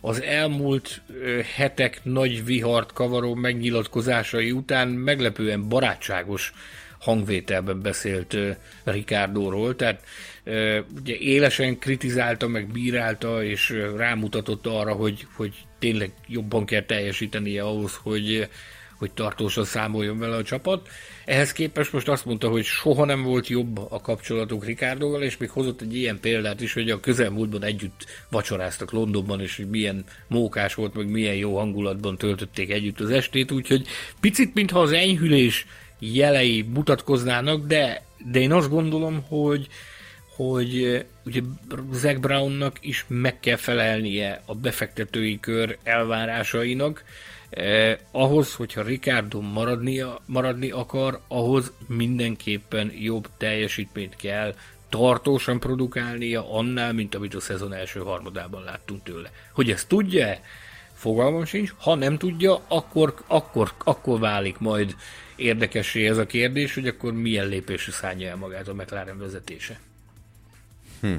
az 0.00 0.22
elmúlt 0.22 1.02
hetek 1.56 2.00
nagy 2.02 2.44
vihart 2.44 2.92
kavaró 2.92 3.34
megnyilatkozásai 3.34 4.50
után 4.50 4.88
meglepően 4.88 5.68
barátságos 5.68 6.52
hangvételben 6.98 7.82
beszélt 7.82 8.36
Ricardo-ról, 8.84 9.76
tehát 9.76 10.02
ugye 11.00 11.16
élesen 11.18 11.78
kritizálta, 11.78 12.48
meg 12.48 12.66
bírálta, 12.66 13.44
és 13.44 13.74
rámutatott 13.96 14.66
arra, 14.66 14.92
hogy, 14.92 15.26
hogy 15.34 15.54
tényleg 15.78 16.12
jobban 16.26 16.64
kell 16.64 16.82
teljesítenie 16.82 17.62
ahhoz, 17.62 17.98
hogy, 18.02 18.48
hogy 18.98 19.12
tartósan 19.12 19.64
számoljon 19.64 20.18
vele 20.18 20.36
a 20.36 20.42
csapat. 20.42 20.88
Ehhez 21.24 21.52
képest 21.52 21.92
most 21.92 22.08
azt 22.08 22.24
mondta, 22.24 22.48
hogy 22.48 22.64
soha 22.64 23.04
nem 23.04 23.22
volt 23.22 23.48
jobb 23.48 23.92
a 23.92 24.00
kapcsolatuk 24.00 24.64
Ricardoval, 24.64 25.22
és 25.22 25.36
még 25.36 25.50
hozott 25.50 25.80
egy 25.80 25.96
ilyen 25.96 26.20
példát 26.20 26.60
is, 26.60 26.72
hogy 26.72 26.90
a 26.90 27.00
közelmúltban 27.00 27.62
együtt 27.62 28.06
vacsoráztak 28.30 28.92
Londonban, 28.92 29.40
és 29.40 29.56
hogy 29.56 29.70
milyen 29.70 30.04
mókás 30.28 30.74
volt, 30.74 30.94
meg 30.94 31.10
milyen 31.10 31.34
jó 31.34 31.56
hangulatban 31.56 32.16
töltötték 32.16 32.70
együtt 32.70 33.00
az 33.00 33.10
estét, 33.10 33.50
úgyhogy 33.50 33.86
picit, 34.20 34.54
mintha 34.54 34.80
az 34.80 34.92
enyhülés 34.92 35.66
jelei 35.98 36.62
mutatkoznának, 36.62 37.66
de, 37.66 38.02
de 38.30 38.40
én 38.40 38.52
azt 38.52 38.70
gondolom, 38.70 39.22
hogy 39.28 39.68
hogy 40.36 41.04
ugye 41.24 41.40
Zack 41.92 42.20
Brownnak 42.20 42.76
is 42.80 43.04
meg 43.08 43.40
kell 43.40 43.56
felelnie 43.56 44.42
a 44.46 44.54
befektetői 44.54 45.40
kör 45.40 45.78
elvárásainak, 45.82 47.04
Eh, 47.50 47.98
ahhoz, 48.10 48.54
hogyha 48.54 48.82
Ricardo 48.82 49.40
maradni, 49.40 50.04
maradni 50.26 50.70
akar, 50.70 51.20
ahhoz 51.28 51.72
mindenképpen 51.86 52.92
jobb 52.98 53.28
teljesítményt 53.36 54.16
kell 54.16 54.54
tartósan 54.88 55.60
produkálnia 55.60 56.52
annál, 56.52 56.92
mint 56.92 57.14
amit 57.14 57.34
a 57.34 57.40
szezon 57.40 57.72
első 57.72 58.00
harmadában 58.00 58.62
láttunk 58.62 59.02
tőle. 59.02 59.30
Hogy 59.52 59.70
ezt 59.70 59.88
tudja 59.88 60.38
Fogalmam 60.96 61.44
sincs. 61.44 61.72
Ha 61.78 61.94
nem 61.94 62.18
tudja, 62.18 62.64
akkor, 62.68 63.14
akkor, 63.26 63.72
akkor 63.78 64.20
válik 64.20 64.58
majd 64.58 64.96
érdekessé 65.36 66.08
ez 66.08 66.18
a 66.18 66.26
kérdés, 66.26 66.74
hogy 66.74 66.88
akkor 66.88 67.12
milyen 67.12 67.46
lépésre 67.46 67.92
szállja 67.92 68.28
el 68.28 68.36
magát 68.36 68.68
a 68.68 68.74
McLaren 68.74 69.18
vezetése. 69.18 69.80
Hm. 71.00 71.14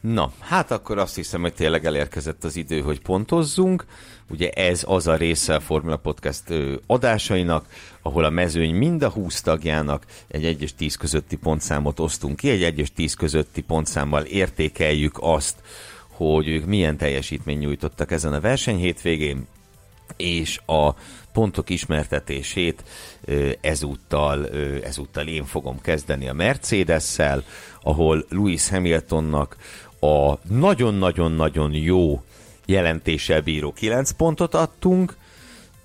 Na, 0.00 0.32
hát 0.38 0.70
akkor 0.70 0.98
azt 0.98 1.14
hiszem, 1.14 1.40
hogy 1.40 1.54
tényleg 1.54 1.84
elérkezett 1.84 2.44
az 2.44 2.56
idő, 2.56 2.80
hogy 2.80 3.00
pontozzunk. 3.00 3.84
Ugye 4.30 4.50
ez 4.50 4.82
az 4.86 5.06
a 5.06 5.16
része 5.16 5.54
a 5.54 5.60
Formula 5.60 5.96
Podcast 5.96 6.44
adásainak, 6.86 7.66
ahol 8.02 8.24
a 8.24 8.30
mezőny 8.30 8.74
mind 8.74 9.02
a 9.02 9.10
20 9.10 9.40
tagjának 9.40 10.04
egy 10.28 10.44
1 10.44 10.62
és 10.62 10.74
10 10.74 10.94
közötti 10.94 11.36
pontszámot 11.36 12.00
osztunk 12.00 12.36
ki, 12.36 12.50
egy 12.50 12.62
1 12.62 12.78
és 12.78 12.92
10 12.92 13.14
közötti 13.14 13.62
pontszámmal 13.62 14.22
értékeljük 14.22 15.18
azt, 15.20 15.56
hogy 16.08 16.48
ők 16.48 16.64
milyen 16.66 16.96
teljesítmény 16.96 17.58
nyújtottak 17.58 18.10
ezen 18.10 18.32
a 18.32 18.40
verseny 18.40 18.76
hétvégén, 18.76 19.46
és 20.16 20.60
a 20.66 20.94
pontok 21.32 21.70
ismertetését 21.70 22.84
ezúttal, 23.60 24.48
ezúttal 24.82 25.26
én 25.26 25.44
fogom 25.44 25.80
kezdeni 25.80 26.28
a 26.28 26.32
Mercedes-szel, 26.32 27.44
ahol 27.82 28.24
Lewis 28.28 28.68
Hamiltonnak 28.68 29.56
a 30.00 30.38
nagyon-nagyon-nagyon 30.48 31.72
jó 31.74 32.22
jelentéssel 32.66 33.40
bíró 33.40 33.72
9 33.72 34.10
pontot 34.10 34.54
adtunk, 34.54 35.16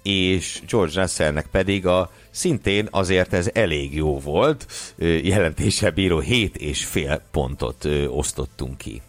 és 0.03 0.61
George 0.67 1.01
Russellnek 1.01 1.47
pedig 1.51 1.85
a 1.85 2.11
szintén 2.29 2.87
azért 2.91 3.33
ez 3.33 3.49
elég 3.53 3.95
jó 3.95 4.19
volt, 4.19 4.67
jelentéssel 4.97 5.91
bíró 5.91 6.19
7 6.19 6.57
és 6.57 6.85
fél 6.85 7.21
pontot 7.31 7.85
osztottunk 8.07 8.77
ki. 8.77 9.01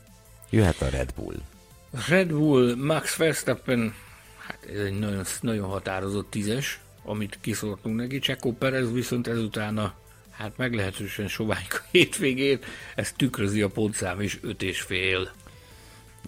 Jöhet 0.51 0.83
a 0.83 0.89
Red 0.89 1.13
Bull. 1.17 1.37
Red 2.09 2.29
Bull, 2.29 2.75
Max 2.75 3.17
Verstappen, 3.17 3.95
hát 4.47 4.59
ez 4.75 4.81
egy 4.81 4.99
nagyon, 4.99 5.25
nagyon 5.41 5.69
határozott 5.69 6.31
tízes, 6.31 6.81
amit 7.05 7.39
kiszortunk 7.41 7.97
neki. 7.97 8.19
Csekó 8.19 8.53
Perez 8.53 8.93
viszont 8.93 9.27
ezután 9.27 9.79
a 9.79 9.95
hát 10.37 10.57
meglehetősen 10.57 11.29
sovány 11.29 11.67
hétvégén, 11.91 12.59
ez 12.95 13.13
tükrözi 13.17 13.63
a 13.63 13.69
pontszám 13.69 14.21
is 14.21 14.39
öt 14.43 14.63
és 14.63 14.81
fél. 14.81 15.31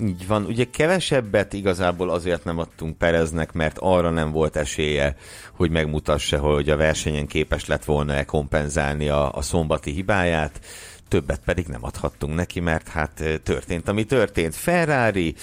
Így 0.01 0.27
van. 0.27 0.45
Ugye 0.45 0.65
kevesebbet 0.71 1.53
igazából 1.53 2.11
azért 2.11 2.45
nem 2.45 2.59
adtunk 2.59 2.99
Pereznek, 2.99 3.53
mert 3.53 3.77
arra 3.79 4.11
nem 4.11 4.31
volt 4.31 4.57
esélye, 4.57 5.17
hogy 5.53 5.71
megmutassa, 5.71 6.39
hogy 6.39 6.71
a 6.71 6.77
versenyen 6.77 7.27
képes 7.27 7.67
lett 7.67 7.85
volna-e 7.85 8.25
kompenzálni 8.25 9.09
a, 9.09 9.33
a 9.33 9.43
szombati 9.43 9.91
hibáját. 9.91 10.61
Többet 11.09 11.41
pedig 11.45 11.67
nem 11.67 11.85
adhattunk 11.85 12.35
neki, 12.35 12.61
mert 12.61 12.89
hát 12.89 13.41
történt, 13.43 13.89
ami 13.89 14.05
történt. 14.05 14.55
Ferrari, 14.55 15.35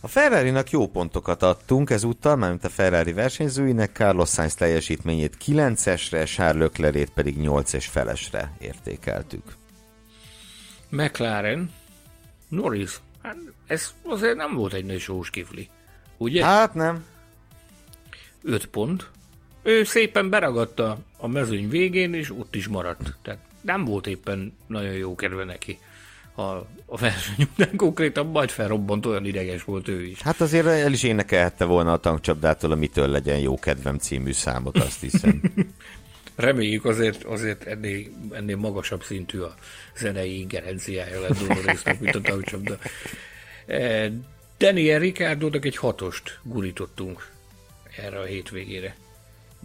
a 0.00 0.08
ferrari 0.08 0.52
jó 0.70 0.88
pontokat 0.88 1.42
adtunk 1.42 1.90
ezúttal, 1.90 2.36
mármint 2.36 2.64
a 2.64 2.68
Ferrari 2.68 3.12
versenyzőinek, 3.12 3.92
Carlos 3.92 4.28
Sainz 4.28 4.54
teljesítményét 4.54 5.36
9-esre, 5.46 6.34
Charles 6.34 6.70
Leclerc 6.76 7.10
pedig 7.14 7.36
8 7.36 7.74
es 7.74 7.86
felesre 7.86 8.52
értékeltük. 8.58 9.42
McLaren, 10.88 11.72
Norris, 12.48 13.00
hát 13.22 13.36
ez 13.66 13.94
azért 14.02 14.36
nem 14.36 14.54
volt 14.54 14.72
egy 14.72 14.84
nagy 14.84 15.00
sós 15.00 15.30
kifli, 15.30 15.68
ugye? 16.16 16.44
Hát 16.44 16.74
nem. 16.74 17.04
5 18.42 18.66
pont. 18.66 19.10
Ő 19.62 19.84
szépen 19.84 20.30
beragadta 20.30 20.98
a 21.16 21.26
mezőny 21.26 21.68
végén, 21.68 22.14
és 22.14 22.30
ott 22.30 22.54
is 22.54 22.68
maradt. 22.68 23.16
Tehát 23.22 23.40
nem 23.60 23.84
volt 23.84 24.06
éppen 24.06 24.56
nagyon 24.66 24.92
jó 24.92 25.14
kedve 25.14 25.44
neki 25.44 25.78
a, 26.34 26.42
a 26.86 26.96
verseny 26.96 27.48
után 27.52 27.76
konkrétan 27.76 28.26
majd 28.26 28.50
felrobbant, 28.50 29.06
olyan 29.06 29.24
ideges 29.24 29.64
volt 29.64 29.88
ő 29.88 30.04
is. 30.04 30.22
Hát 30.22 30.40
azért 30.40 30.66
el 30.66 30.92
is 30.92 31.02
énekelhette 31.02 31.64
volna 31.64 31.92
a 31.92 31.96
tankcsapdától 31.96 32.72
a 32.72 32.74
Mitől 32.74 33.08
legyen 33.08 33.38
jó 33.38 33.58
kedvem 33.58 33.98
című 33.98 34.32
számot, 34.32 34.78
azt 34.78 35.00
hiszem. 35.00 35.40
Reméljük 36.36 36.84
azért, 36.84 37.24
azért 37.24 37.64
ennél, 37.64 38.06
ennél 38.32 38.56
magasabb 38.56 39.02
szintű 39.02 39.38
a 39.38 39.54
zenei 39.96 40.40
ingerenciája 40.40 41.20
lett 41.20 41.38
Dolorésznek, 41.38 42.00
mint 42.00 42.14
a 42.14 42.20
tankcsapda. 42.20 42.78
E, 43.66 44.12
Daniel 44.58 44.98
Ricciardo-nak 44.98 45.64
egy 45.64 45.76
hatost 45.76 46.38
gurítottunk 46.42 47.28
erre 47.96 48.18
a 48.18 48.24
hétvégére. 48.24 48.96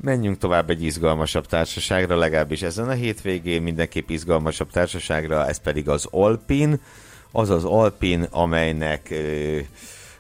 Menjünk 0.01 0.37
tovább 0.37 0.69
egy 0.69 0.83
izgalmasabb 0.83 1.45
társaságra, 1.45 2.15
legalábbis 2.15 2.61
ezen 2.61 2.89
a 2.89 2.93
hétvégén 2.93 3.61
mindenképp 3.61 4.09
izgalmasabb 4.09 4.71
társaságra, 4.71 5.47
ez 5.47 5.57
pedig 5.57 5.89
az 5.89 6.07
Alpin, 6.11 6.79
az 7.31 7.49
az 7.49 7.63
Alpin, 7.63 8.27
amelynek 8.31 9.13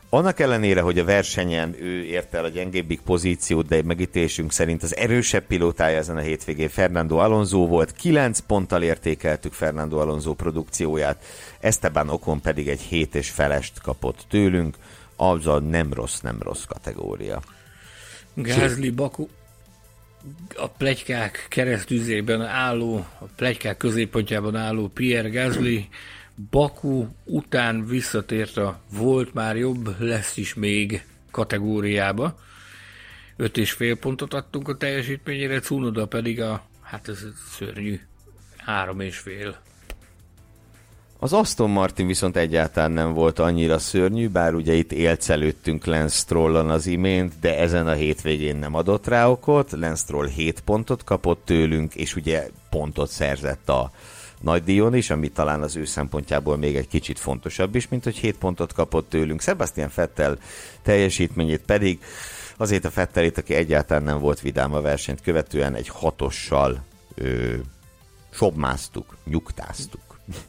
annak 0.09 0.39
ellenére, 0.39 0.81
hogy 0.81 0.99
a 0.99 1.05
versenyen 1.05 1.75
ő 1.81 2.03
érte 2.03 2.37
el 2.37 2.43
a 2.43 2.49
gyengébbik 2.49 3.01
pozíciót, 3.01 3.67
de 3.67 3.81
megítésünk 3.83 4.51
szerint 4.51 4.83
az 4.83 4.95
erősebb 4.95 5.43
pilótája 5.43 5.97
ezen 5.97 6.17
a 6.17 6.21
hétvégén 6.21 6.69
Fernando 6.69 7.17
Alonso 7.17 7.67
volt. 7.67 7.91
9 7.91 8.39
ponttal 8.39 8.83
értékeltük 8.83 9.53
Fernando 9.53 9.97
Alonso 9.97 10.33
produkcióját, 10.33 11.23
Esteban 11.59 12.09
Okon 12.09 12.41
pedig 12.41 12.67
egy 12.67 12.81
hét 12.81 13.15
és 13.15 13.29
felest 13.29 13.81
kapott 13.81 14.25
tőlünk. 14.29 14.75
Az 15.15 15.47
a 15.47 15.59
nem 15.59 15.93
rossz, 15.93 16.19
nem 16.19 16.37
rossz 16.39 16.63
kategória. 16.63 17.41
Gázli 18.33 18.89
Baku 18.89 19.27
a 20.55 20.69
plegykák 20.69 21.45
keresztüzében 21.49 22.41
álló, 22.41 22.95
a 23.19 23.25
plegykák 23.35 23.77
középpontjában 23.77 24.55
álló 24.55 24.87
Pierre 24.87 25.29
Gasly 25.29 25.87
Baku 26.49 27.07
után 27.23 27.85
visszatért 27.85 28.57
a 28.57 28.79
volt 28.91 29.33
már 29.33 29.57
jobb, 29.57 29.95
lesz 29.99 30.37
is 30.37 30.53
még 30.53 31.05
kategóriába. 31.31 32.39
Öt 33.35 33.57
és 33.57 33.71
fél 33.71 33.97
pontot 33.97 34.33
adtunk 34.33 34.67
a 34.67 34.77
teljesítményére, 34.77 35.59
Cunoda 35.59 36.05
pedig 36.05 36.41
a, 36.41 36.67
hát 36.81 37.07
ez 37.07 37.25
szörnyű, 37.49 37.99
három 38.57 38.99
és 38.99 39.17
fél. 39.17 39.61
Az 41.19 41.33
Aston 41.33 41.69
Martin 41.69 42.07
viszont 42.07 42.35
egyáltalán 42.37 42.91
nem 42.91 43.13
volt 43.13 43.39
annyira 43.39 43.79
szörnyű, 43.79 44.29
bár 44.29 44.53
ugye 44.53 44.73
itt 44.73 44.91
élcelődtünk 44.91 45.85
Lance 45.85 46.15
Strollon 46.15 46.69
az 46.69 46.85
imént, 46.85 47.33
de 47.39 47.59
ezen 47.59 47.87
a 47.87 47.93
hétvégén 47.93 48.55
nem 48.55 48.75
adott 48.75 49.07
rá 49.07 49.27
okot. 49.27 49.71
Lance 49.71 50.03
Stroll 50.03 50.27
7 50.27 50.59
pontot 50.59 51.03
kapott 51.03 51.41
tőlünk, 51.45 51.95
és 51.95 52.15
ugye 52.15 52.49
pontot 52.69 53.09
szerzett 53.09 53.69
a 53.69 53.91
nagy 54.41 54.63
díjon 54.63 54.95
is, 54.95 55.09
ami 55.09 55.29
talán 55.29 55.61
az 55.61 55.75
ő 55.75 55.85
szempontjából 55.85 56.57
még 56.57 56.75
egy 56.75 56.87
kicsit 56.87 57.19
fontosabb 57.19 57.75
is, 57.75 57.87
mint 57.87 58.03
hogy 58.03 58.15
7 58.15 58.37
pontot 58.37 58.73
kapott 58.73 59.09
tőlünk. 59.09 59.41
Sebastian 59.41 59.89
Fettel 59.89 60.37
teljesítményét 60.81 61.61
pedig 61.61 61.99
azért 62.57 62.85
a 62.85 62.89
Fettelét, 62.89 63.37
aki 63.37 63.53
egyáltalán 63.53 64.03
nem 64.03 64.19
volt 64.19 64.41
vidám 64.41 64.73
a 64.73 64.81
versenyt 64.81 65.21
követően, 65.21 65.75
egy 65.75 65.87
hatossal 65.87 66.83
ö, 67.15 67.53
sobmáztuk, 68.31 69.17
nyugtáztuk. 69.25 70.04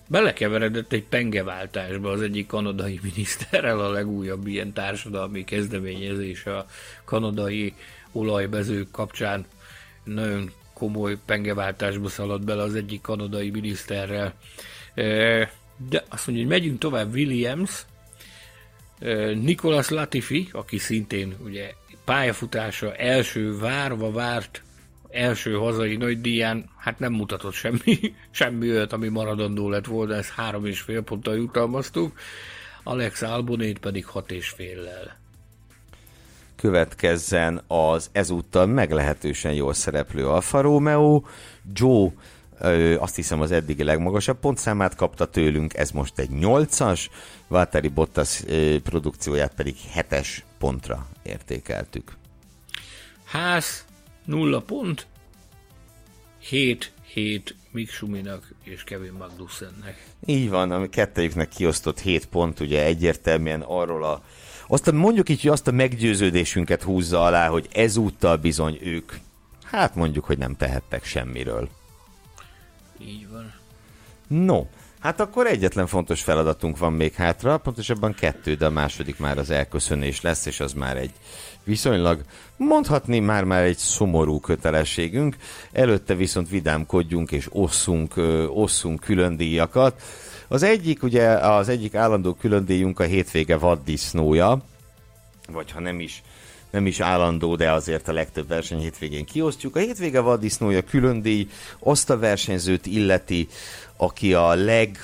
Belekeveredett 0.08 0.92
egy 0.92 1.04
pengeváltásba 1.04 2.10
az 2.10 2.20
egyik 2.20 2.46
kanadai 2.46 3.00
miniszterrel 3.02 3.80
a 3.80 3.90
legújabb 3.90 4.46
ilyen 4.46 4.72
társadalmi 4.72 5.44
kezdeményezés 5.44 6.46
a 6.46 6.66
kanadai 7.04 7.74
olajbezők 8.12 8.90
kapcsán. 8.90 9.46
Nagyon 10.04 10.52
komoly 10.72 11.16
pengeváltásba 11.26 12.08
szaladt 12.08 12.44
bele 12.44 12.62
az 12.62 12.74
egyik 12.74 13.00
kanadai 13.00 13.50
miniszterrel. 13.50 14.34
De 15.88 16.04
azt 16.08 16.26
mondja, 16.26 16.44
hogy 16.44 16.52
megyünk 16.52 16.78
tovább 16.78 17.14
Williams, 17.14 17.86
Nicolas 19.34 19.88
Latifi, 19.88 20.48
aki 20.52 20.78
szintén 20.78 21.36
ugye 21.44 21.74
pályafutása 22.04 22.94
első 22.94 23.58
várva 23.58 24.10
várt 24.10 24.62
első 25.10 25.52
hazai 25.52 25.96
nagy 25.96 26.20
díján, 26.20 26.70
hát 26.78 26.98
nem 26.98 27.12
mutatott 27.12 27.52
semmi, 27.52 27.98
semmi 28.30 28.70
olyat, 28.70 28.92
ami 28.92 29.08
maradandó 29.08 29.68
lett 29.68 29.86
volna, 29.86 30.14
ezt 30.14 30.30
három 30.30 30.66
és 30.66 30.80
fél 30.80 31.02
ponttal 31.02 31.36
jutalmaztuk, 31.36 32.18
Alex 32.82 33.22
Albonét 33.22 33.78
pedig 33.78 34.06
hat 34.06 34.30
és 34.30 34.48
féllel 34.48 35.24
következzen 36.56 37.62
az 37.66 38.08
ezúttal 38.12 38.66
meglehetősen 38.66 39.52
jól 39.52 39.74
szereplő 39.74 40.28
Alfa 40.28 40.60
Romeo. 40.60 41.22
Joe 41.72 42.10
azt 42.98 43.14
hiszem 43.14 43.40
az 43.40 43.50
eddigi 43.50 43.84
legmagasabb 43.84 44.38
pontszámát 44.38 44.94
kapta 44.94 45.24
tőlünk, 45.24 45.74
ez 45.74 45.90
most 45.90 46.18
egy 46.18 46.30
8-as, 46.32 47.06
Valtteri 47.48 47.88
Bottas 47.88 48.42
produkcióját 48.82 49.54
pedig 49.54 49.76
7-es 49.94 50.28
pontra 50.58 51.06
értékeltük. 51.22 52.12
Ház 53.24 53.84
0 54.26 54.60
pont, 54.60 55.06
7 56.38 56.92
7 57.16 57.54
Mick 57.70 57.90
Schuminak 57.90 58.54
és 58.62 58.84
Kevin 58.84 59.12
Magnussennek. 59.12 60.06
Így 60.24 60.50
van, 60.50 60.70
ami 60.70 60.88
kettejüknek 60.88 61.48
kiosztott 61.48 62.00
7 62.00 62.26
pont, 62.26 62.60
ugye 62.60 62.84
egyértelműen 62.84 63.60
arról 63.60 64.04
a 64.04 64.22
azt 64.68 64.88
a, 64.88 64.92
mondjuk 64.92 65.28
így, 65.28 65.40
hogy 65.40 65.50
azt 65.50 65.68
a 65.68 65.72
meggyőződésünket 65.72 66.82
húzza 66.82 67.24
alá, 67.24 67.48
hogy 67.48 67.68
ezúttal 67.72 68.36
bizony 68.36 68.78
ők, 68.82 69.12
hát 69.62 69.94
mondjuk, 69.94 70.24
hogy 70.24 70.38
nem 70.38 70.56
tehettek 70.56 71.04
semmiről. 71.04 71.68
Így 73.00 73.28
van. 73.30 73.54
No, 74.26 74.66
hát 74.98 75.20
akkor 75.20 75.46
egyetlen 75.46 75.86
fontos 75.86 76.22
feladatunk 76.22 76.78
van 76.78 76.92
még 76.92 77.14
hátra, 77.14 77.58
pontosabban 77.58 78.14
kettő, 78.14 78.54
de 78.54 78.66
a 78.66 78.70
második 78.70 79.18
már 79.18 79.38
az 79.38 79.50
elköszönés 79.50 80.20
lesz, 80.20 80.46
és 80.46 80.60
az 80.60 80.72
már 80.72 80.96
egy 80.96 81.12
viszonylag, 81.66 82.20
mondhatni 82.56 83.18
már-már 83.18 83.64
egy 83.64 83.76
szomorú 83.76 84.40
kötelességünk. 84.40 85.36
Előtte 85.72 86.14
viszont 86.14 86.48
vidámkodjunk 86.48 87.32
és 87.32 87.48
osszunk, 87.50 88.14
osszunk 88.48 89.00
külön 89.00 89.36
díjakat. 89.36 90.02
Az 90.48 90.62
egyik, 90.62 91.02
ugye 91.02 91.28
az 91.28 91.68
egyik 91.68 91.94
állandó 91.94 92.34
különdíjunk 92.34 93.00
a 93.00 93.04
hétvége 93.04 93.56
vaddisznója, 93.56 94.62
vagy 95.48 95.70
ha 95.70 95.80
nem 95.80 96.00
is, 96.00 96.22
nem 96.70 96.86
is 96.86 97.00
állandó, 97.00 97.56
de 97.56 97.72
azért 97.72 98.08
a 98.08 98.12
legtöbb 98.12 98.48
verseny 98.48 98.80
hétvégén 98.80 99.24
kiosztjuk. 99.24 99.76
A 99.76 99.78
hétvége 99.78 100.20
vaddisznója 100.20 100.82
különdíj 100.82 101.48
azt 101.78 102.10
a 102.10 102.18
versenyzőt 102.18 102.86
illeti, 102.86 103.48
aki 103.96 104.34
a 104.34 104.54
leg 104.54 104.98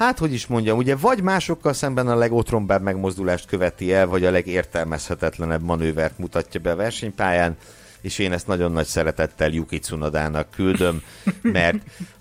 hát 0.00 0.18
hogy 0.18 0.32
is 0.32 0.46
mondjam, 0.46 0.78
ugye 0.78 0.96
vagy 0.96 1.22
másokkal 1.22 1.72
szemben 1.72 2.08
a 2.08 2.14
legotrombább 2.14 2.82
megmozdulást 2.82 3.46
követi 3.46 3.92
el, 3.92 4.06
vagy 4.06 4.24
a 4.24 4.30
legértelmezhetetlenebb 4.30 5.62
manővert 5.62 6.18
mutatja 6.18 6.60
be 6.60 6.70
a 6.70 6.76
versenypályán, 6.76 7.56
és 8.00 8.18
én 8.18 8.32
ezt 8.32 8.46
nagyon 8.46 8.72
nagy 8.72 8.86
szeretettel 8.86 9.50
Yuki 9.50 9.78
Tsunodának 9.78 10.50
küldöm, 10.50 11.02
mert 11.42 11.76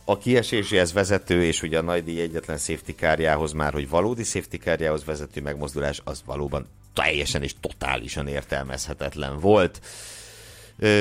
a 0.06 0.18
kieséséhez 0.18 0.94
vezető, 0.94 1.44
és 1.44 1.62
ugye 1.62 1.78
a 1.78 1.82
nagy 1.82 2.04
díj 2.04 2.22
egyetlen 2.22 2.58
safety 2.58 2.92
kárjához 2.96 3.52
már, 3.52 3.74
hogy 3.74 3.90
valódi 3.90 4.24
safety 4.24 4.58
kárjához 4.58 5.06
vezető 5.06 5.42
megmozdulás, 5.42 6.02
az 6.04 6.22
valóban 6.26 6.68
teljesen 6.94 7.44
és 7.44 7.54
totálisan 7.60 8.28
értelmezhetetlen 8.28 9.40
volt. 9.40 9.82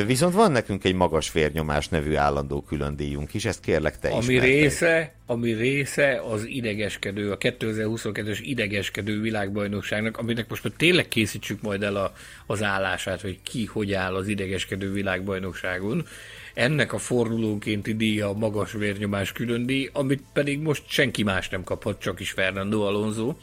Viszont 0.07 0.35
van 0.35 0.53
nekünk 0.53 0.85
egy 0.85 0.95
magas 0.95 1.33
vérnyomás 1.33 1.89
nevű 1.89 2.15
állandó 2.15 2.63
külön 2.63 2.97
díjunk 2.97 3.35
is, 3.35 3.45
ezt 3.45 3.61
kérlek 3.61 3.99
te 3.99 4.09
ami 4.09 4.39
része, 4.39 5.15
ami 5.27 5.53
része 5.53 6.23
az 6.31 6.45
idegeskedő, 6.45 7.31
a 7.31 7.39
2022-es 7.39 8.39
idegeskedő 8.43 9.21
világbajnokságnak, 9.21 10.17
aminek 10.19 10.49
most 10.49 10.65
már 10.65 10.73
tényleg 10.77 11.09
készítsük 11.09 11.63
majd 11.63 11.83
el 11.83 11.97
a, 11.97 12.13
az 12.47 12.63
állását, 12.63 13.21
hogy 13.21 13.39
ki 13.43 13.65
hogy 13.65 13.93
áll 13.93 14.15
az 14.15 14.29
idegeskedő 14.29 14.93
világbajnokságon. 14.93 16.07
Ennek 16.55 16.93
a 16.93 16.99
fordulónkénti 16.99 17.95
díja 17.95 18.29
a 18.29 18.33
magas 18.33 18.73
vérnyomás 18.73 19.33
külön 19.33 19.67
díj, 19.67 19.91
amit 19.93 20.23
pedig 20.33 20.61
most 20.61 20.83
senki 20.87 21.23
más 21.23 21.49
nem 21.49 21.65
kaphat, 21.65 22.01
csak 22.01 22.21
is 22.21 22.31
Fernando 22.31 22.83
Alonso. 22.83 23.35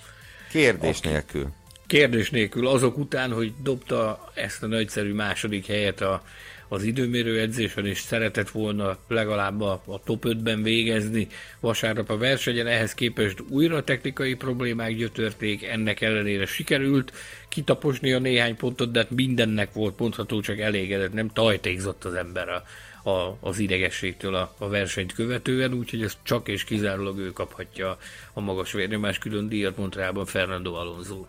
Kérdés 0.49 0.97
aki, 0.97 1.07
nélkül 1.07 1.47
kérdés 1.87 2.29
nélkül 2.29 2.67
azok 2.67 2.97
után, 2.97 3.31
hogy 3.31 3.53
dobta 3.63 4.31
ezt 4.33 4.63
a 4.63 4.67
nagyszerű 4.67 5.13
második 5.13 5.65
helyet 5.65 6.01
a, 6.01 6.23
az 6.67 6.83
időmérő 6.83 7.39
edzésen, 7.39 7.85
és 7.85 7.99
szeretett 7.99 8.49
volna 8.49 8.97
legalább 9.07 9.61
a, 9.61 9.81
a 9.85 10.03
top 10.03 10.25
5-ben 10.27 10.63
végezni 10.63 11.27
vasárnap 11.59 12.09
a 12.09 12.17
versenyen, 12.17 12.67
ehhez 12.67 12.93
képest 12.93 13.43
újra 13.49 13.83
technikai 13.83 14.33
problémák 14.33 14.95
gyötörték, 14.95 15.63
ennek 15.63 16.01
ellenére 16.01 16.45
sikerült 16.45 17.13
kitaposni 17.49 18.13
a 18.13 18.19
néhány 18.19 18.55
pontot, 18.55 18.91
de 18.91 18.99
hát 18.99 19.09
mindennek 19.09 19.73
volt 19.73 19.99
mondható, 19.99 20.41
csak 20.41 20.59
elégedett, 20.59 21.13
nem 21.13 21.29
tajtékzott 21.29 22.03
az 22.03 22.13
ember 22.13 22.49
a, 22.49 22.63
a, 23.09 23.37
az 23.39 23.59
idegességtől 23.59 24.35
a, 24.35 24.55
a 24.57 24.67
versenyt 24.67 25.13
követően, 25.13 25.73
úgyhogy 25.73 26.01
ezt 26.01 26.17
csak 26.23 26.47
és 26.47 26.63
kizárólag 26.63 27.19
ő 27.19 27.31
kaphatja 27.31 27.97
a 28.33 28.41
magas 28.41 28.71
vérnyomás 28.71 29.17
külön 29.17 29.49
díjat 29.49 29.77
Montrealban 29.77 30.25
Fernando 30.25 30.73
Alonso. 30.73 31.25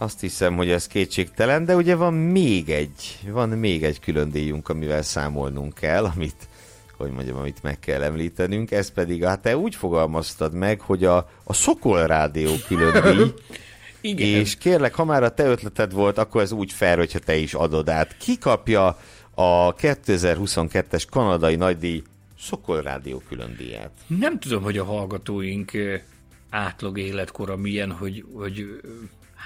Azt 0.00 0.20
hiszem, 0.20 0.56
hogy 0.56 0.70
ez 0.70 0.86
kétségtelen, 0.86 1.64
de 1.64 1.76
ugye 1.76 1.94
van 1.94 2.14
még 2.14 2.70
egy, 2.70 3.18
van 3.30 3.48
még 3.48 3.84
egy 3.84 4.00
külön 4.00 4.30
díjunk, 4.30 4.68
amivel 4.68 5.02
számolnunk 5.02 5.74
kell, 5.74 6.04
amit, 6.04 6.48
hogy 6.96 7.10
mondjam, 7.10 7.36
amit 7.36 7.62
meg 7.62 7.78
kell 7.78 8.02
említenünk, 8.02 8.70
ez 8.70 8.90
pedig, 8.90 9.24
hát 9.24 9.42
te 9.42 9.56
úgy 9.56 9.74
fogalmaztad 9.74 10.52
meg, 10.52 10.80
hogy 10.80 11.04
a, 11.04 11.16
a 11.44 11.52
Szokol 11.52 12.06
Rádió 12.06 12.54
külön 12.66 13.16
díj, 13.16 13.32
Igen. 14.12 14.26
és 14.26 14.56
kérlek, 14.56 14.94
ha 14.94 15.04
már 15.04 15.22
a 15.22 15.34
te 15.34 15.44
ötleted 15.44 15.92
volt, 15.92 16.18
akkor 16.18 16.42
ez 16.42 16.52
úgy 16.52 16.72
fel, 16.72 16.96
hogyha 16.96 17.18
te 17.18 17.36
is 17.36 17.54
adod 17.54 17.88
át. 17.88 18.16
Ki 18.16 18.38
kapja 18.38 18.98
a 19.34 19.74
2022-es 19.74 21.04
kanadai 21.10 21.56
nagydíj 21.56 22.02
Szokol 22.40 22.82
Rádió 22.82 23.22
külön 23.28 23.54
díját? 23.58 23.90
Nem 24.06 24.38
tudom, 24.38 24.62
hogy 24.62 24.78
a 24.78 24.84
hallgatóink 24.84 25.72
átlag 26.50 26.98
életkora 26.98 27.56
milyen, 27.56 27.92
hogy, 27.92 28.24
hogy 28.32 28.80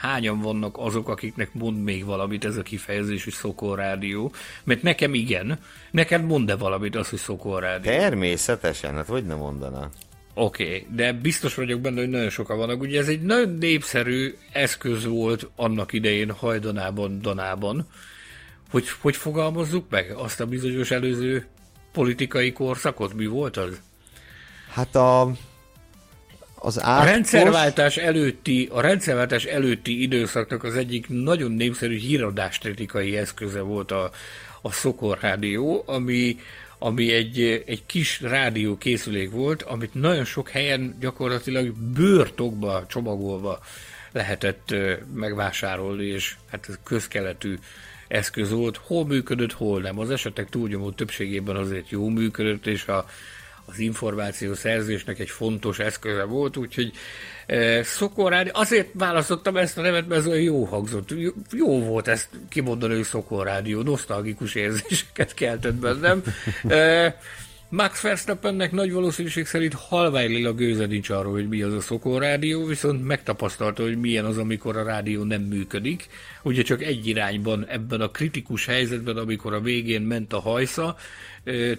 hányan 0.01 0.41
vannak 0.41 0.79
azok, 0.79 1.09
akiknek 1.09 1.55
mond 1.55 1.83
még 1.83 2.05
valamit 2.05 2.45
ez 2.45 2.57
a 2.57 2.63
kifejezés, 2.63 3.25
hogy 3.25 3.33
Szokor 3.33 3.79
Rádió, 3.79 4.33
mert 4.65 4.83
nekem 4.83 5.15
igen, 5.15 5.59
neked 5.91 6.25
mond-e 6.25 6.57
valamit 6.57 6.97
az, 6.97 7.09
hogy 7.09 7.19
Szokor 7.19 7.63
Rádió? 7.63 7.93
Természetesen, 7.93 8.95
hát 8.95 9.07
hogy 9.07 9.27
ne 9.27 9.35
mondana. 9.35 9.91
Oké, 10.35 10.65
okay, 10.65 10.87
de 10.95 11.13
biztos 11.13 11.55
vagyok 11.55 11.81
benne, 11.81 12.01
hogy 12.01 12.09
nagyon 12.09 12.31
sokan 12.31 12.57
vannak. 12.57 12.81
Ugye 12.81 13.01
ez 13.01 13.09
egy 13.09 13.23
nagyon 13.23 13.49
népszerű 13.49 14.35
eszköz 14.53 15.05
volt 15.05 15.51
annak 15.57 15.93
idején 15.93 16.31
hajdanában, 16.31 17.21
danában. 17.21 17.89
Hogy, 18.71 18.89
hogy 19.01 19.17
fogalmazzuk 19.17 19.91
meg 19.91 20.11
azt 20.11 20.41
a 20.41 20.47
bizonyos 20.47 20.91
előző 20.91 21.47
politikai 21.93 22.53
korszakot? 22.53 23.15
Mi 23.15 23.27
volt 23.27 23.57
az? 23.57 23.81
Hát 24.69 24.95
a, 24.95 25.33
az 26.63 26.83
átkos... 26.83 27.09
A 27.09 27.11
rendszerváltás 27.11 27.97
előtti, 27.97 28.69
a 28.73 28.81
rendszerváltás 28.81 29.45
előtti 29.45 30.03
időszaknak 30.03 30.65
az 30.65 30.77
egyik 30.77 31.09
nagyon 31.09 31.53
népszerű 31.53 31.97
híradástetikai 31.97 33.17
eszköze 33.17 33.61
volt 33.61 33.91
a, 33.91 34.11
a 34.63 34.73
Szokor 34.73 35.19
Rádió, 35.21 35.83
ami, 35.87 36.39
ami 36.79 37.13
egy, 37.13 37.63
egy 37.67 37.83
kis 37.87 38.21
rádió 38.21 38.79
készülék 38.79 39.31
volt, 39.31 39.63
amit 39.63 39.95
nagyon 39.95 40.25
sok 40.25 40.49
helyen 40.49 40.97
gyakorlatilag 41.01 41.73
bőrtokba 41.73 42.85
csomagolva 42.89 43.59
lehetett 44.13 44.75
megvásárolni, 45.15 46.05
és 46.05 46.35
hát 46.51 46.67
ez 46.69 46.79
közkeletű 46.85 47.59
eszköz 48.09 48.51
volt. 48.51 48.77
Hol 48.77 49.07
működött, 49.07 49.53
hol 49.53 49.81
nem. 49.81 49.99
Az 49.99 50.11
esetek 50.11 50.49
túlnyomó 50.49 50.91
többségében 50.91 51.57
azért 51.57 51.91
jó 51.91 52.09
működött, 52.09 52.67
és 52.67 52.87
a, 52.87 53.07
az 53.67 53.79
információ 53.79 54.55
szerzésnek 54.55 55.19
egy 55.19 55.31
fontos 55.31 55.79
eszköze 55.79 56.25
volt, 56.25 56.57
úgyhogy 56.57 56.93
e, 57.47 57.83
Szokorrádió, 57.83 58.53
azért 58.55 58.89
választottam 58.93 59.57
ezt 59.57 59.79
a 59.79 59.81
nevet, 59.81 60.09
mert 60.09 60.21
ez 60.21 60.27
olyan 60.27 60.43
jó 60.43 60.65
hangzott. 60.65 61.11
Jó, 61.11 61.31
jó 61.53 61.85
volt 61.85 62.09
ezt 62.09 62.29
kimondani, 62.49 62.95
hogy 62.95 63.05
Szokorrádió, 63.05 63.83
nosztalgikus 63.83 64.55
érzéseket 64.55 65.35
keltett 65.35 65.75
bennem. 65.75 66.23
Max 67.75 68.01
Verstappennek 68.01 68.73
nagy 68.73 68.93
valószínűség 68.93 69.47
szerint 69.47 69.75
halványlila 69.75 70.53
gőze 70.53 70.87
nincs 70.87 71.11
arról, 71.11 71.33
hogy 71.33 71.49
mi 71.49 71.63
az 71.63 71.73
a 71.73 71.81
Szokor 71.81 72.21
rádió, 72.21 72.65
viszont 72.65 73.07
megtapasztalta, 73.07 73.83
hogy 73.83 73.97
milyen 73.99 74.25
az, 74.25 74.39
amikor 74.39 74.77
a 74.77 74.83
rádió 74.83 75.23
nem 75.23 75.43
működik. 75.43 76.07
Ugye 76.43 76.63
csak 76.63 76.83
egy 76.83 77.07
irányban 77.07 77.67
ebben 77.67 78.01
a 78.01 78.11
kritikus 78.11 78.67
helyzetben, 78.67 79.17
amikor 79.17 79.55
a 79.55 79.61
végén 79.61 80.03
ment 80.03 80.33
a 80.33 80.41
hajsza, 80.41 80.97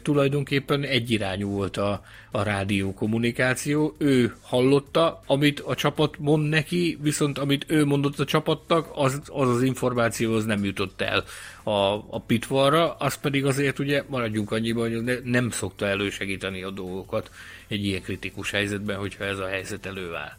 tulajdonképpen 0.01 0.83
egyirányú 0.83 1.49
volt 1.49 1.77
a, 1.77 2.03
a 2.31 2.43
rádió 2.43 2.93
kommunikáció. 2.93 3.95
Ő 3.97 4.35
hallotta, 4.41 5.21
amit 5.25 5.59
a 5.59 5.75
csapat 5.75 6.15
mond 6.19 6.49
neki, 6.49 6.97
viszont 7.01 7.37
amit 7.37 7.65
ő 7.67 7.85
mondott 7.85 8.19
a 8.19 8.25
csapatnak, 8.25 8.87
az 8.95 9.21
az, 9.27 9.47
az 9.49 9.61
információ 9.61 10.33
az 10.33 10.45
nem 10.45 10.63
jutott 10.63 11.01
el 11.01 11.23
a, 11.63 11.93
a 12.09 12.23
pitvarra, 12.27 12.93
az 12.93 13.15
pedig 13.15 13.45
azért 13.45 13.79
ugye 13.79 14.03
maradjunk 14.07 14.51
annyiban, 14.51 14.91
hogy 14.91 15.21
nem 15.23 15.49
szokta 15.49 15.85
elősegíteni 15.85 16.63
a 16.63 16.69
dolgokat 16.69 17.31
egy 17.67 17.85
ilyen 17.85 18.01
kritikus 18.01 18.51
helyzetben, 18.51 18.97
hogyha 18.97 19.23
ez 19.23 19.39
a 19.39 19.47
helyzet 19.47 19.85
előáll. 19.85 20.31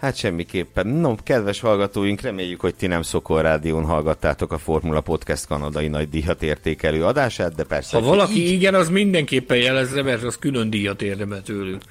Hát 0.00 0.16
semmiképpen. 0.16 0.86
No, 0.86 1.14
kedves 1.22 1.60
hallgatóink, 1.60 2.20
reméljük, 2.20 2.60
hogy 2.60 2.74
ti 2.74 2.86
nem 2.86 3.02
Szokor 3.02 3.42
Rádión 3.42 3.84
hallgattátok 3.84 4.52
a 4.52 4.58
Formula 4.58 5.00
Podcast 5.00 5.46
kanadai 5.46 5.88
nagy 5.88 6.08
díjat 6.08 6.42
értékelő 6.42 7.04
adását, 7.04 7.54
de 7.54 7.64
persze... 7.64 7.96
Ha 7.96 8.02
valaki 8.02 8.42
így... 8.42 8.50
igen, 8.50 8.74
az 8.74 8.88
mindenképpen 8.88 9.56
jelezze, 9.56 10.02
mert 10.02 10.22
az 10.22 10.36
külön 10.38 10.70
díjat 10.70 11.02
érdemel 11.02 11.42
tőlünk. 11.42 11.82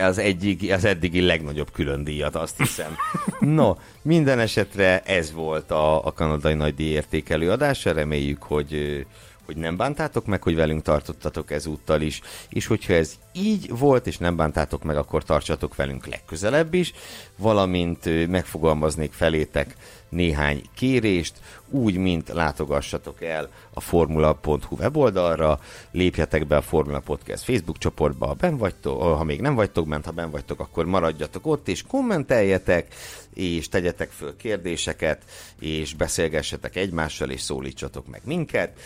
Az, 0.00 0.18
egyik, 0.18 0.72
az 0.72 0.84
eddigi 0.84 1.20
legnagyobb 1.20 1.72
külön 1.72 2.04
díjat, 2.04 2.34
azt 2.34 2.56
hiszem. 2.56 2.96
No, 3.40 3.74
minden 4.02 4.38
esetre 4.38 5.00
ez 5.00 5.32
volt 5.32 5.70
a, 5.70 6.06
a 6.06 6.12
kanadai 6.12 6.54
nagy 6.54 6.74
díj 6.74 6.90
értékelő 6.90 7.50
adása, 7.50 7.92
reméljük, 7.92 8.42
hogy 8.42 9.04
hogy 9.46 9.56
nem 9.56 9.76
bántátok 9.76 10.26
meg, 10.26 10.42
hogy 10.42 10.54
velünk 10.54 10.82
tartottatok 10.82 11.50
ezúttal 11.50 12.00
is, 12.00 12.20
és 12.48 12.66
hogyha 12.66 12.92
ez 12.92 13.14
így 13.32 13.78
volt, 13.78 14.06
és 14.06 14.18
nem 14.18 14.36
bántátok 14.36 14.84
meg, 14.84 14.96
akkor 14.96 15.24
tartsatok 15.24 15.76
velünk 15.76 16.06
legközelebb 16.06 16.74
is, 16.74 16.92
valamint 17.36 18.28
megfogalmaznék 18.28 19.12
felétek 19.12 19.76
néhány 20.08 20.62
kérést, 20.74 21.34
úgy, 21.70 21.96
mint 21.96 22.28
látogassatok 22.28 23.22
el 23.22 23.48
a 23.74 23.80
formula.hu 23.80 24.76
weboldalra, 24.76 25.60
lépjetek 25.90 26.46
be 26.46 26.56
a 26.56 26.62
Formula 26.62 27.00
Podcast 27.00 27.44
Facebook 27.44 27.78
csoportba, 27.78 28.26
ha 28.26 28.34
ben 28.34 28.56
vagytok, 28.56 29.02
ha 29.02 29.24
még 29.24 29.40
nem 29.40 29.54
vagytok 29.54 29.88
bent, 29.88 30.04
ha 30.04 30.10
ben 30.10 30.30
vagytok, 30.30 30.60
akkor 30.60 30.84
maradjatok 30.84 31.46
ott, 31.46 31.68
és 31.68 31.82
kommenteljetek, 31.82 32.94
és 33.34 33.68
tegyetek 33.68 34.10
föl 34.10 34.36
kérdéseket, 34.36 35.22
és 35.60 35.94
beszélgessetek 35.94 36.76
egymással, 36.76 37.30
és 37.30 37.40
szólítsatok 37.40 38.06
meg 38.06 38.20
minket 38.24 38.78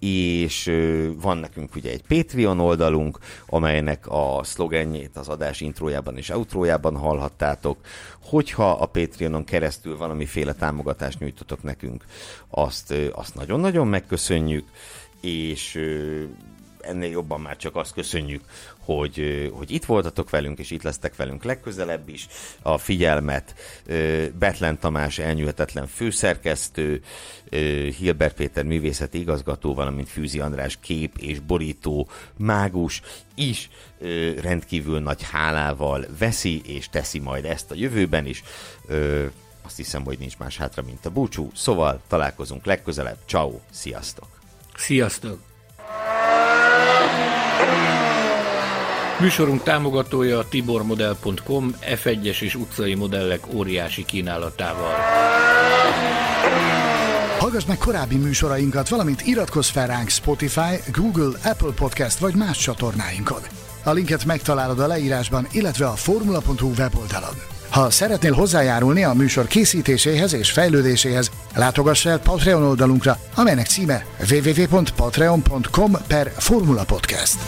és 0.00 0.72
van 1.20 1.36
nekünk 1.36 1.74
ugye 1.74 1.90
egy 1.90 2.02
Patreon 2.02 2.60
oldalunk, 2.60 3.18
amelynek 3.46 4.06
a 4.08 4.40
szlogenjét 4.42 5.16
az 5.16 5.28
adás 5.28 5.60
intrójában 5.60 6.16
és 6.16 6.28
outrójában 6.28 6.96
hallhattátok. 6.96 7.78
Hogyha 8.22 8.70
a 8.70 8.86
Patreonon 8.86 9.44
keresztül 9.44 9.96
valamiféle 9.96 10.52
támogatást 10.52 11.18
nyújtotok 11.18 11.62
nekünk, 11.62 12.04
azt, 12.48 12.94
azt 13.12 13.34
nagyon-nagyon 13.34 13.86
megköszönjük, 13.86 14.68
és 15.20 15.80
ennél 16.80 17.10
jobban 17.10 17.40
már 17.40 17.56
csak 17.56 17.76
azt 17.76 17.92
köszönjük, 17.92 18.44
hogy, 18.96 19.50
hogy 19.54 19.70
itt 19.70 19.84
voltatok 19.84 20.30
velünk, 20.30 20.58
és 20.58 20.70
itt 20.70 20.82
lesztek 20.82 21.16
velünk 21.16 21.44
legközelebb 21.44 22.08
is. 22.08 22.26
A 22.62 22.78
figyelmet 22.78 23.54
Betlen 24.38 24.78
Tamás 24.78 25.18
elnyűhetetlen 25.18 25.86
főszerkesztő, 25.86 27.02
Hilbert 27.98 28.36
Péter 28.36 28.64
művészeti 28.64 29.20
igazgató, 29.20 29.74
valamint 29.74 30.08
Fűzi 30.08 30.40
András 30.40 30.78
kép 30.80 31.18
és 31.18 31.38
borító 31.38 32.08
mágus 32.36 33.02
is 33.34 33.70
rendkívül 34.40 35.00
nagy 35.00 35.22
hálával 35.22 36.06
veszi 36.18 36.60
és 36.64 36.88
teszi 36.88 37.18
majd 37.18 37.44
ezt 37.44 37.70
a 37.70 37.74
jövőben 37.74 38.26
is. 38.26 38.42
Azt 39.62 39.76
hiszem, 39.76 40.04
hogy 40.04 40.18
nincs 40.18 40.38
más 40.38 40.56
hátra, 40.56 40.82
mint 40.82 41.06
a 41.06 41.10
búcsú. 41.10 41.50
Szóval 41.54 42.00
találkozunk 42.08 42.64
legközelebb. 42.64 43.18
Ciao, 43.26 43.60
sziasztok! 43.70 44.28
Sziasztok! 44.76 45.40
Műsorunk 49.20 49.62
támogatója 49.62 50.38
a 50.38 50.48
tibormodel.com 50.48 51.74
F1-es 51.82 52.40
és 52.40 52.54
utcai 52.54 52.94
modellek 52.94 53.54
óriási 53.54 54.04
kínálatával. 54.04 54.94
Hallgass 57.38 57.64
meg 57.64 57.78
korábbi 57.78 58.16
műsorainkat, 58.16 58.88
valamint 58.88 59.22
iratkozz 59.26 59.68
fel 59.68 59.86
ránk 59.86 60.08
Spotify, 60.08 60.90
Google, 60.92 61.38
Apple 61.44 61.72
Podcast 61.74 62.18
vagy 62.18 62.34
más 62.34 62.58
csatornáinkon. 62.58 63.40
A 63.84 63.92
linket 63.92 64.24
megtalálod 64.24 64.80
a 64.80 64.86
leírásban, 64.86 65.46
illetve 65.52 65.86
a 65.86 65.94
formula.hu 65.94 66.72
weboldalon. 66.78 67.34
Ha 67.70 67.90
szeretnél 67.90 68.32
hozzájárulni 68.32 69.04
a 69.04 69.12
műsor 69.12 69.46
készítéséhez 69.46 70.32
és 70.32 70.50
fejlődéséhez, 70.50 71.30
látogass 71.54 72.06
el 72.06 72.20
Patreon 72.20 72.62
oldalunkra, 72.62 73.18
amelynek 73.34 73.66
címe 73.66 74.04
www.patreon.com 74.30 75.92
per 76.06 76.32
Formula 76.36 76.84
Podcast. 76.84 77.38